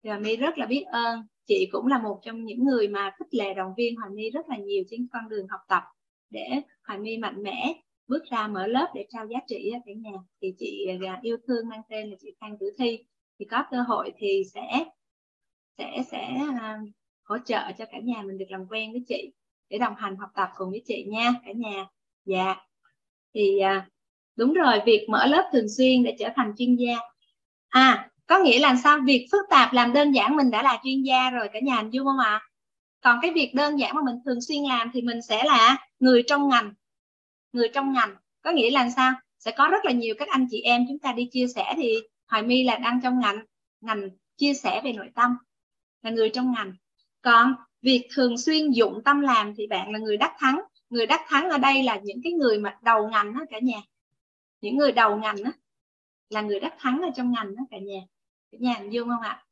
[0.04, 3.34] Và My rất là biết ơn chị cũng là một trong những người mà khích
[3.34, 5.84] lệ động viên Hoài My rất là nhiều trên con đường học tập
[6.30, 7.74] để Hoài My mạnh mẽ
[8.08, 10.12] bước ra mở lớp để trao giá trị cả nhà.
[10.42, 13.04] Thì chị à, yêu thương mang tên là chị Phan Tử Thi.
[13.40, 14.86] Thì có cơ hội thì sẽ
[15.78, 16.90] sẽ sẽ uh,
[17.24, 19.32] hỗ trợ cho cả nhà mình được làm quen với chị
[19.70, 21.88] để đồng hành học tập cùng với chị nha cả nhà.
[22.26, 22.56] Dạ.
[23.34, 23.84] Thì uh,
[24.36, 26.96] đúng rồi việc mở lớp thường xuyên để trở thành chuyên gia.
[27.70, 29.00] À có nghĩa là sao?
[29.06, 31.90] Việc phức tạp làm đơn giản mình đã là chuyên gia rồi, cả nhà hình
[31.90, 32.30] dung không ạ?
[32.30, 32.48] À?
[33.02, 36.24] còn cái việc đơn giản mà mình thường xuyên làm thì mình sẽ là người
[36.28, 36.74] trong ngành.
[37.54, 38.16] Người trong ngành.
[38.42, 39.14] Có nghĩa là sao?
[39.40, 41.96] Sẽ có rất là nhiều các anh chị em chúng ta đi chia sẻ thì
[42.28, 43.40] hoài my là đang trong ngành
[43.82, 45.38] ngành chia sẻ về nội tâm,
[46.02, 46.74] là người trong ngành.
[47.22, 50.62] Còn việc thường xuyên dụng tâm làm thì bạn là người đắc thắng.
[50.90, 53.78] Người đắc thắng ở đây là những cái người mà đầu ngành đó cả nhà.
[54.62, 55.52] Những người đầu ngành đó
[56.30, 58.00] là người đắc thắng ở trong ngành đó cả nhà
[58.52, 59.44] cả nhà hình dung không ạ?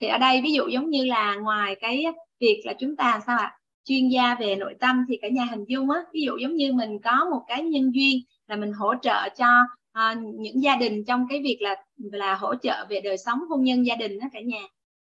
[0.00, 2.04] Thì ở đây ví dụ giống như là ngoài cái
[2.40, 3.58] việc là chúng ta sao ạ?
[3.84, 6.72] Chuyên gia về nội tâm thì cả nhà hình dung á ví dụ giống như
[6.72, 9.46] mình có một cái nhân duyên là mình hỗ trợ cho
[9.92, 13.64] à, những gia đình trong cái việc là là hỗ trợ về đời sống hôn
[13.64, 14.62] nhân gia đình đó cả nhà.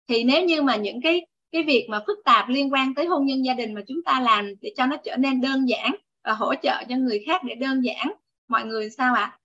[0.08, 3.26] Thì nếu như mà những cái cái việc mà phức tạp liên quan tới hôn
[3.26, 5.94] nhân gia đình mà chúng ta làm để cho nó trở nên đơn giản
[6.24, 8.12] và hỗ trợ cho người khác để đơn giản
[8.48, 9.22] mọi người sao ạ?
[9.22, 9.38] À?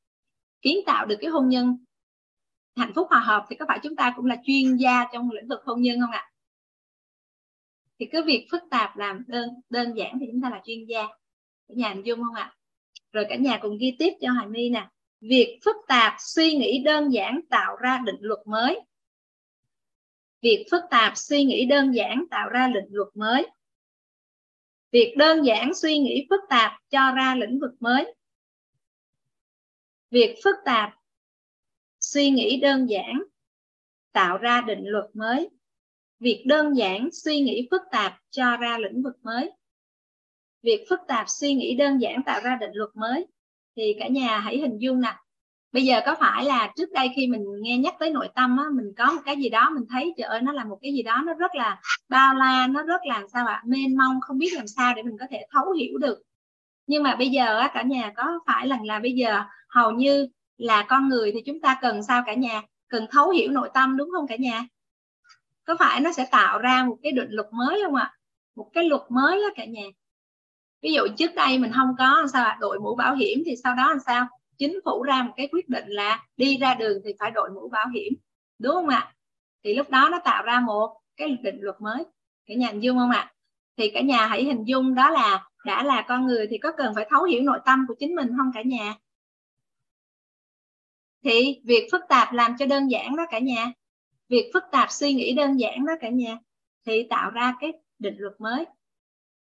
[0.62, 1.78] kiến tạo được cái hôn nhân
[2.76, 5.48] hạnh phúc hòa hợp thì có phải chúng ta cũng là chuyên gia trong lĩnh
[5.48, 6.32] vực hôn nhân không ạ?
[8.00, 11.08] Thì cứ việc phức tạp làm đơn đơn giản thì chúng ta là chuyên gia.
[11.68, 12.56] Cả nhà hình dung không ạ?
[13.12, 14.88] Rồi cả nhà cùng ghi tiếp cho hoài my nè.
[15.22, 18.82] Việc phức tạp suy nghĩ đơn giản tạo ra định luật mới.
[20.42, 23.48] Việc phức tạp suy nghĩ đơn giản tạo ra định luật mới.
[24.92, 28.16] Việc đơn giản suy nghĩ phức tạp cho ra lĩnh vực mới.
[30.12, 30.94] Việc phức tạp
[32.16, 33.24] suy nghĩ đơn giản,
[34.14, 35.50] tạo ra định luật mới.
[36.20, 39.52] Việc đơn giản suy nghĩ phức tạp cho ra lĩnh vực mới.
[40.64, 43.28] Việc phức tạp suy nghĩ đơn giản tạo ra định luật mới.
[43.76, 45.16] Thì cả nhà hãy hình dung nè.
[45.72, 48.66] Bây giờ có phải là trước đây khi mình nghe nhắc tới nội tâm á,
[48.74, 51.04] mình có một cái gì đó mình thấy, trời ơi, nó là một cái gì
[51.04, 54.54] đó nó rất là bao la, nó rất là, sao ạ, mênh mông, không biết
[54.54, 56.20] làm sao để mình có thể thấu hiểu được.
[56.88, 60.30] Nhưng mà bây giờ á, cả nhà có phải là là bây giờ hầu như
[60.58, 62.62] là con người thì chúng ta cần sao cả nhà?
[62.88, 64.68] Cần thấu hiểu nội tâm đúng không cả nhà?
[65.66, 68.14] Có phải nó sẽ tạo ra một cái định luật mới không ạ?
[68.56, 69.84] Một cái luật mới đó cả nhà.
[70.82, 72.58] Ví dụ trước đây mình không có sao ạ?
[72.60, 74.28] Đội mũ bảo hiểm thì sau đó làm sao?
[74.58, 77.70] Chính phủ ra một cái quyết định là đi ra đường thì phải đội mũ
[77.70, 78.14] bảo hiểm,
[78.60, 79.14] đúng không ạ?
[79.64, 82.04] Thì lúc đó nó tạo ra một cái định luật mới.
[82.46, 83.34] Cả nhà hình dung không ạ?
[83.78, 86.96] Thì cả nhà hãy hình dung đó là đã là con người thì có cần
[86.96, 88.96] phải thấu hiểu nội tâm của chính mình không cả nhà?
[91.26, 93.72] Thì việc phức tạp làm cho đơn giản đó cả nhà
[94.30, 96.38] việc phức tạp suy nghĩ đơn giản đó cả nhà
[96.86, 98.66] thì tạo ra cái định luật mới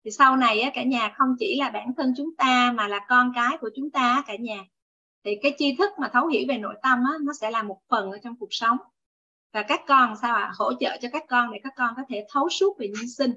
[0.04, 3.00] thì sau này á, cả nhà không chỉ là bản thân chúng ta mà là
[3.08, 4.64] con cái của chúng ta cả nhà
[5.24, 7.78] thì cái tri thức mà thấu hiểu về nội tâm á, nó sẽ là một
[7.88, 8.76] phần ở trong cuộc sống
[9.52, 10.52] và các con sao ạ à?
[10.58, 13.32] hỗ trợ cho các con để các con có thể thấu suốt về nhân sinh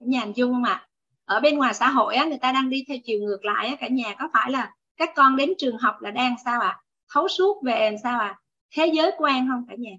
[0.00, 0.88] cả nhà dung không ạ à?
[1.24, 3.76] ở bên ngoài xã hội á, người ta đang đi theo chiều ngược lại á,
[3.80, 6.82] cả nhà có phải là các con đến trường học là đang sao ạ à?
[7.14, 8.38] Thấu suốt về sao à
[8.74, 9.92] thế giới quan không cả nhà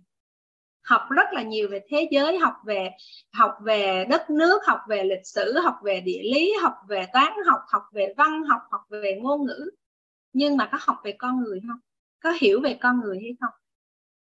[0.83, 2.89] học rất là nhiều về thế giới, học về
[3.33, 7.33] học về đất nước, học về lịch sử, học về địa lý, học về toán,
[7.45, 9.69] học học về văn, học học về ngôn ngữ
[10.37, 11.79] nhưng mà có học về con người không
[12.19, 13.53] có hiểu về con người hay không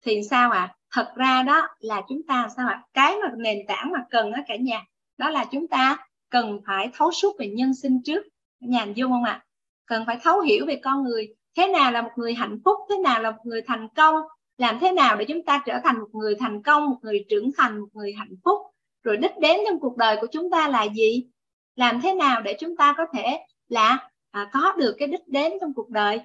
[0.05, 0.75] thì sao ạ à?
[0.91, 2.87] thật ra đó là chúng ta sao ạ à?
[2.93, 4.85] cái mà nền tảng mà cần đó cả nhà,
[5.17, 5.97] đó là chúng ta
[6.29, 8.23] cần phải thấu suốt về nhân sinh trước
[8.59, 9.45] nhà vô không ạ à?
[9.85, 12.79] cần phải thấu hiểu về con người thế nào là một người hạnh phúc?
[12.89, 14.15] Thế nào là một người thành công?
[14.57, 17.51] Làm thế nào để chúng ta trở thành một người thành công một người trưởng
[17.57, 18.59] thành một người hạnh phúc?
[19.03, 21.27] Rồi đích đến trong cuộc đời của chúng ta là gì?
[21.75, 23.39] Làm thế nào để chúng ta có thể
[23.69, 26.21] là à, có được cái đích đến trong cuộc đời?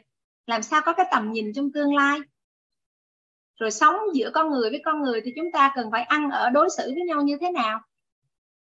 [0.47, 2.19] Làm sao có cái tầm nhìn trong tương lai?
[3.61, 6.51] Rồi sống giữa con người với con người thì chúng ta cần phải ăn ở
[6.51, 7.81] đối xử với nhau như thế nào?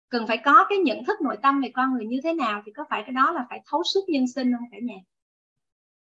[0.09, 2.73] Cần phải có cái nhận thức nội tâm về con người như thế nào thì
[2.73, 4.97] có phải cái đó là phải thấu suốt nhân sinh không cả nhà?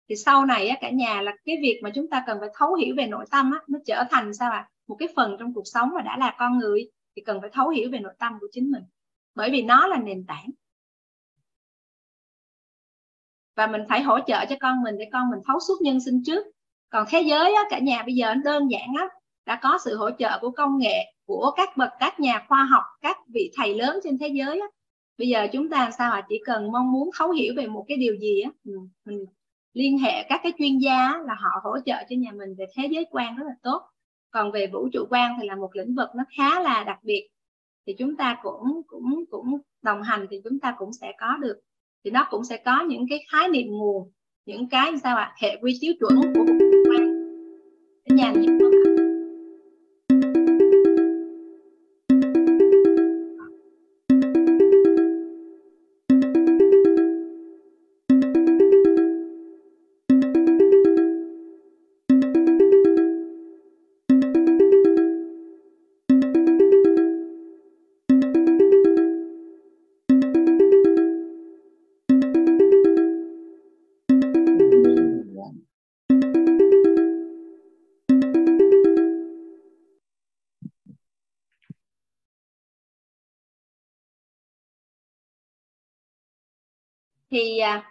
[0.09, 2.75] Thì sau này á, cả nhà là cái việc mà chúng ta cần phải thấu
[2.75, 4.59] hiểu về nội tâm á, nó trở thành sao ạ?
[4.59, 4.69] À?
[4.89, 7.69] một cái phần trong cuộc sống mà đã là con người thì cần phải thấu
[7.69, 8.83] hiểu về nội tâm của chính mình.
[9.35, 10.51] Bởi vì nó là nền tảng.
[13.57, 16.23] Và mình phải hỗ trợ cho con mình để con mình thấu suốt nhân sinh
[16.27, 16.47] trước.
[16.91, 19.09] Còn thế giới á, cả nhà bây giờ nó đơn giản lắm.
[19.47, 22.83] Đã có sự hỗ trợ của công nghệ của các bậc các nhà khoa học
[23.01, 24.67] các vị thầy lớn trên thế giới á.
[25.19, 27.97] bây giờ chúng ta sao à chỉ cần mong muốn thấu hiểu về một cái
[27.97, 28.51] điều gì á
[29.05, 29.27] mình
[29.73, 32.89] liên hệ các cái chuyên gia là họ hỗ trợ cho nhà mình về thế
[32.91, 33.83] giới quan rất là tốt.
[34.31, 37.29] Còn về vũ trụ quan thì là một lĩnh vực nó khá là đặc biệt.
[37.87, 41.61] Thì chúng ta cũng cũng cũng đồng hành thì chúng ta cũng sẽ có được.
[42.05, 44.11] Thì nó cũng sẽ có những cái khái niệm nguồn
[44.49, 47.19] những cái sao ạ à, hệ quy chiếu chuẩn của vũ trụ quan.
[48.17, 48.33] Nhà
[87.31, 87.91] thì à,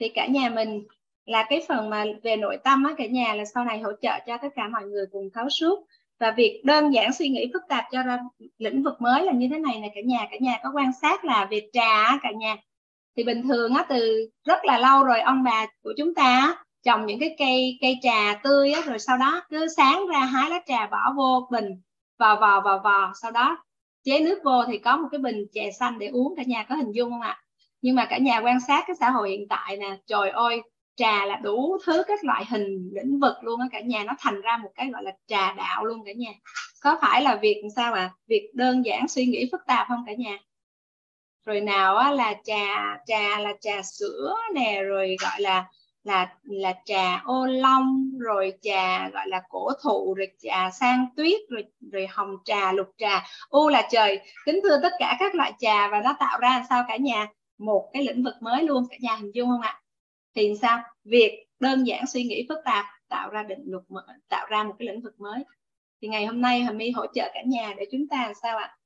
[0.00, 0.82] thì cả nhà mình
[1.24, 4.12] là cái phần mà về nội tâm á, cả nhà là sau này hỗ trợ
[4.26, 5.86] cho tất cả mọi người cùng thấu suốt.
[6.20, 8.18] Và việc đơn giản suy nghĩ phức tạp cho ra
[8.58, 11.24] lĩnh vực mới là như thế này này cả nhà cả nhà có quan sát
[11.24, 12.56] là về trà cả nhà.
[13.16, 17.06] Thì bình thường á, từ rất là lâu rồi ông bà của chúng ta trồng
[17.06, 20.60] những cái cây cây trà tươi á, rồi sau đó cứ sáng ra hái lá
[20.66, 21.80] trà bỏ vô bình,
[22.18, 23.64] vò vò vò vò, sau đó
[24.04, 26.74] chế nước vô thì có một cái bình chè xanh để uống, cả nhà có
[26.74, 27.43] hình dung không ạ?
[27.84, 30.62] Nhưng mà cả nhà quan sát cái xã hội hiện tại nè, trời ơi,
[30.96, 34.40] trà là đủ thứ các loại hình lĩnh vực luôn á, cả nhà nó thành
[34.40, 36.30] ra một cái gọi là trà đạo luôn cả nhà.
[36.82, 40.12] Có phải là việc sao à việc đơn giản, suy nghĩ phức tạp không cả
[40.18, 40.38] nhà?
[41.46, 45.64] Rồi nào á là trà trà là trà sữa nè, rồi gọi là
[46.04, 51.40] là là trà ô long, rồi trà gọi là cổ thụ, rồi trà sang tuyết,
[51.50, 53.24] rồi rồi hồng trà, lục trà.
[53.48, 56.84] Ô là trời, kính thưa tất cả các loại trà và nó tạo ra sao
[56.88, 57.26] cả nhà?
[57.64, 59.80] Một cái lĩnh vực mới luôn cả nhà hình dung không ạ?
[60.34, 60.82] Thì sao?
[61.04, 64.74] Việc đơn giản suy nghĩ phức tạp tạo ra định luật mở, tạo ra một
[64.78, 65.44] cái lĩnh vực mới.
[66.02, 68.58] Thì ngày hôm nay Hàm My hỗ trợ cả nhà để chúng ta làm sao
[68.58, 68.76] ạ?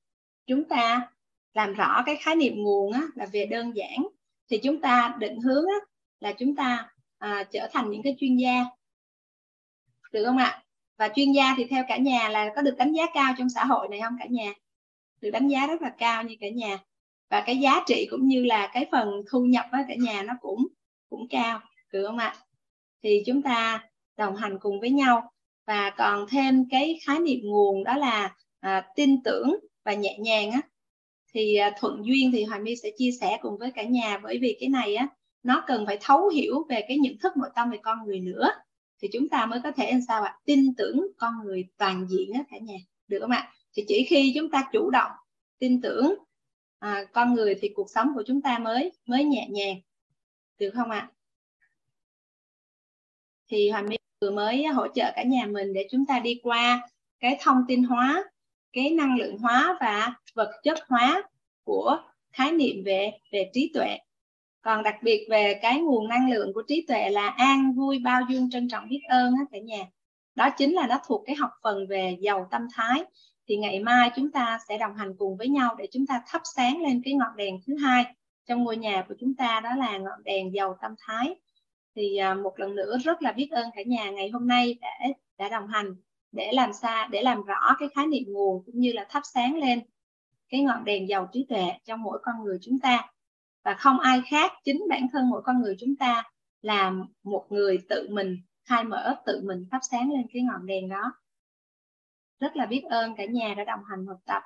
[0.47, 1.10] Chúng ta
[1.55, 4.07] làm rõ cái khái niệm nguồn á, là về đơn giản.
[4.50, 5.86] Thì chúng ta định hướng á,
[6.20, 8.65] là chúng ta à, trở thành những cái chuyên gia.
[10.12, 10.65] Được không ạ?
[10.97, 13.65] Và chuyên gia thì theo cả nhà là có được đánh giá cao trong xã
[13.65, 14.52] hội này không cả nhà?
[15.20, 16.78] Được đánh giá rất là cao như cả nhà
[17.31, 20.34] và cái giá trị cũng như là cái phần thu nhập với cả nhà nó
[20.40, 20.66] cũng
[21.08, 21.60] cũng cao
[21.92, 22.34] được không ạ?
[23.02, 23.84] Thì chúng ta
[24.16, 25.32] đồng hành cùng với nhau.
[25.66, 30.50] Và còn thêm cái khái niệm nguồn đó là à, tin tưởng và nhẹ nhàng
[30.50, 30.60] á.
[31.34, 34.39] Thì à, thuận duyên thì hoài my sẽ chia sẻ cùng với cả nhà bởi
[34.39, 35.08] vì cái này á
[35.42, 38.50] nó cần phải thấu hiểu về cái nhận thức nội tâm về con người nữa.
[39.02, 40.39] Thì chúng ta mới có thể làm sao ạ?
[40.44, 42.76] Tin tưởng con người toàn diện á cả nhà.
[43.08, 43.52] Được không ạ?
[43.76, 45.12] Thì chỉ khi chúng ta chủ động
[45.58, 46.15] tin tưởng
[46.78, 49.76] à, con người thì cuộc sống của chúng ta mới mới nhẹ nhàng
[50.58, 51.10] được không ạ?
[53.48, 56.89] Thì Hoàng minh vừa mới hỗ trợ cả nhà mình để chúng ta đi qua
[57.20, 58.24] cái thông tin hóa
[58.73, 61.23] cái năng lượng hóa và vật chất hóa
[61.65, 61.98] của
[62.32, 63.98] khái niệm về về trí tuệ.
[64.60, 68.20] Còn đặc biệt về cái nguồn năng lượng của trí tuệ là an vui bao
[68.28, 69.84] dung trân trọng biết ơn á cả nhà.
[70.34, 73.05] Đó chính là nó thuộc cái học phần về giàu tâm thái
[73.49, 76.43] thì ngày mai chúng ta sẽ đồng hành cùng với nhau để chúng ta thắp
[76.57, 78.15] sáng lên cái ngọn đèn thứ hai.
[78.47, 81.35] Trong ngôi nhà của chúng ta đó là ngọn đèn giàu tâm thái.
[81.97, 84.99] Thì à, một lần nữa rất là biết ơn cả nhà ngày hôm nay đã
[85.39, 85.94] đã đồng hành
[86.33, 89.57] để làm sao để làm rõ cái khái niệm nguồn cũng như là thắp sáng
[89.57, 89.81] lên
[90.49, 93.10] cái ngọn đèn giàu trí tuệ trong mỗi con người chúng ta.
[93.65, 96.23] Và không ai khác, chính bản thân mỗi con người chúng ta
[96.62, 100.89] là một người tự mình, khai mở, tự mình thắp sáng lên cái ngọn đèn
[100.89, 101.12] đó
[102.41, 104.42] rất là biết ơn cả nhà đã đồng hành học tập.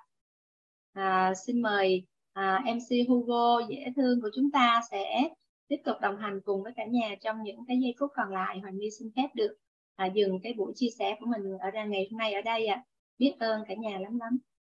[0.92, 5.28] À, xin mời à, MC Hugo dễ thương của chúng ta sẽ
[5.68, 8.58] tiếp tục đồng hành cùng với cả nhà trong những cái giây phút còn lại.
[8.60, 9.56] Hoàng My xin phép được
[9.96, 12.66] à, dừng cái buổi chia sẻ của mình ở ra ngày hôm nay ở đây
[12.66, 12.74] ạ.
[12.74, 12.84] À.
[13.18, 14.38] biết ơn cả nhà lắm lắm.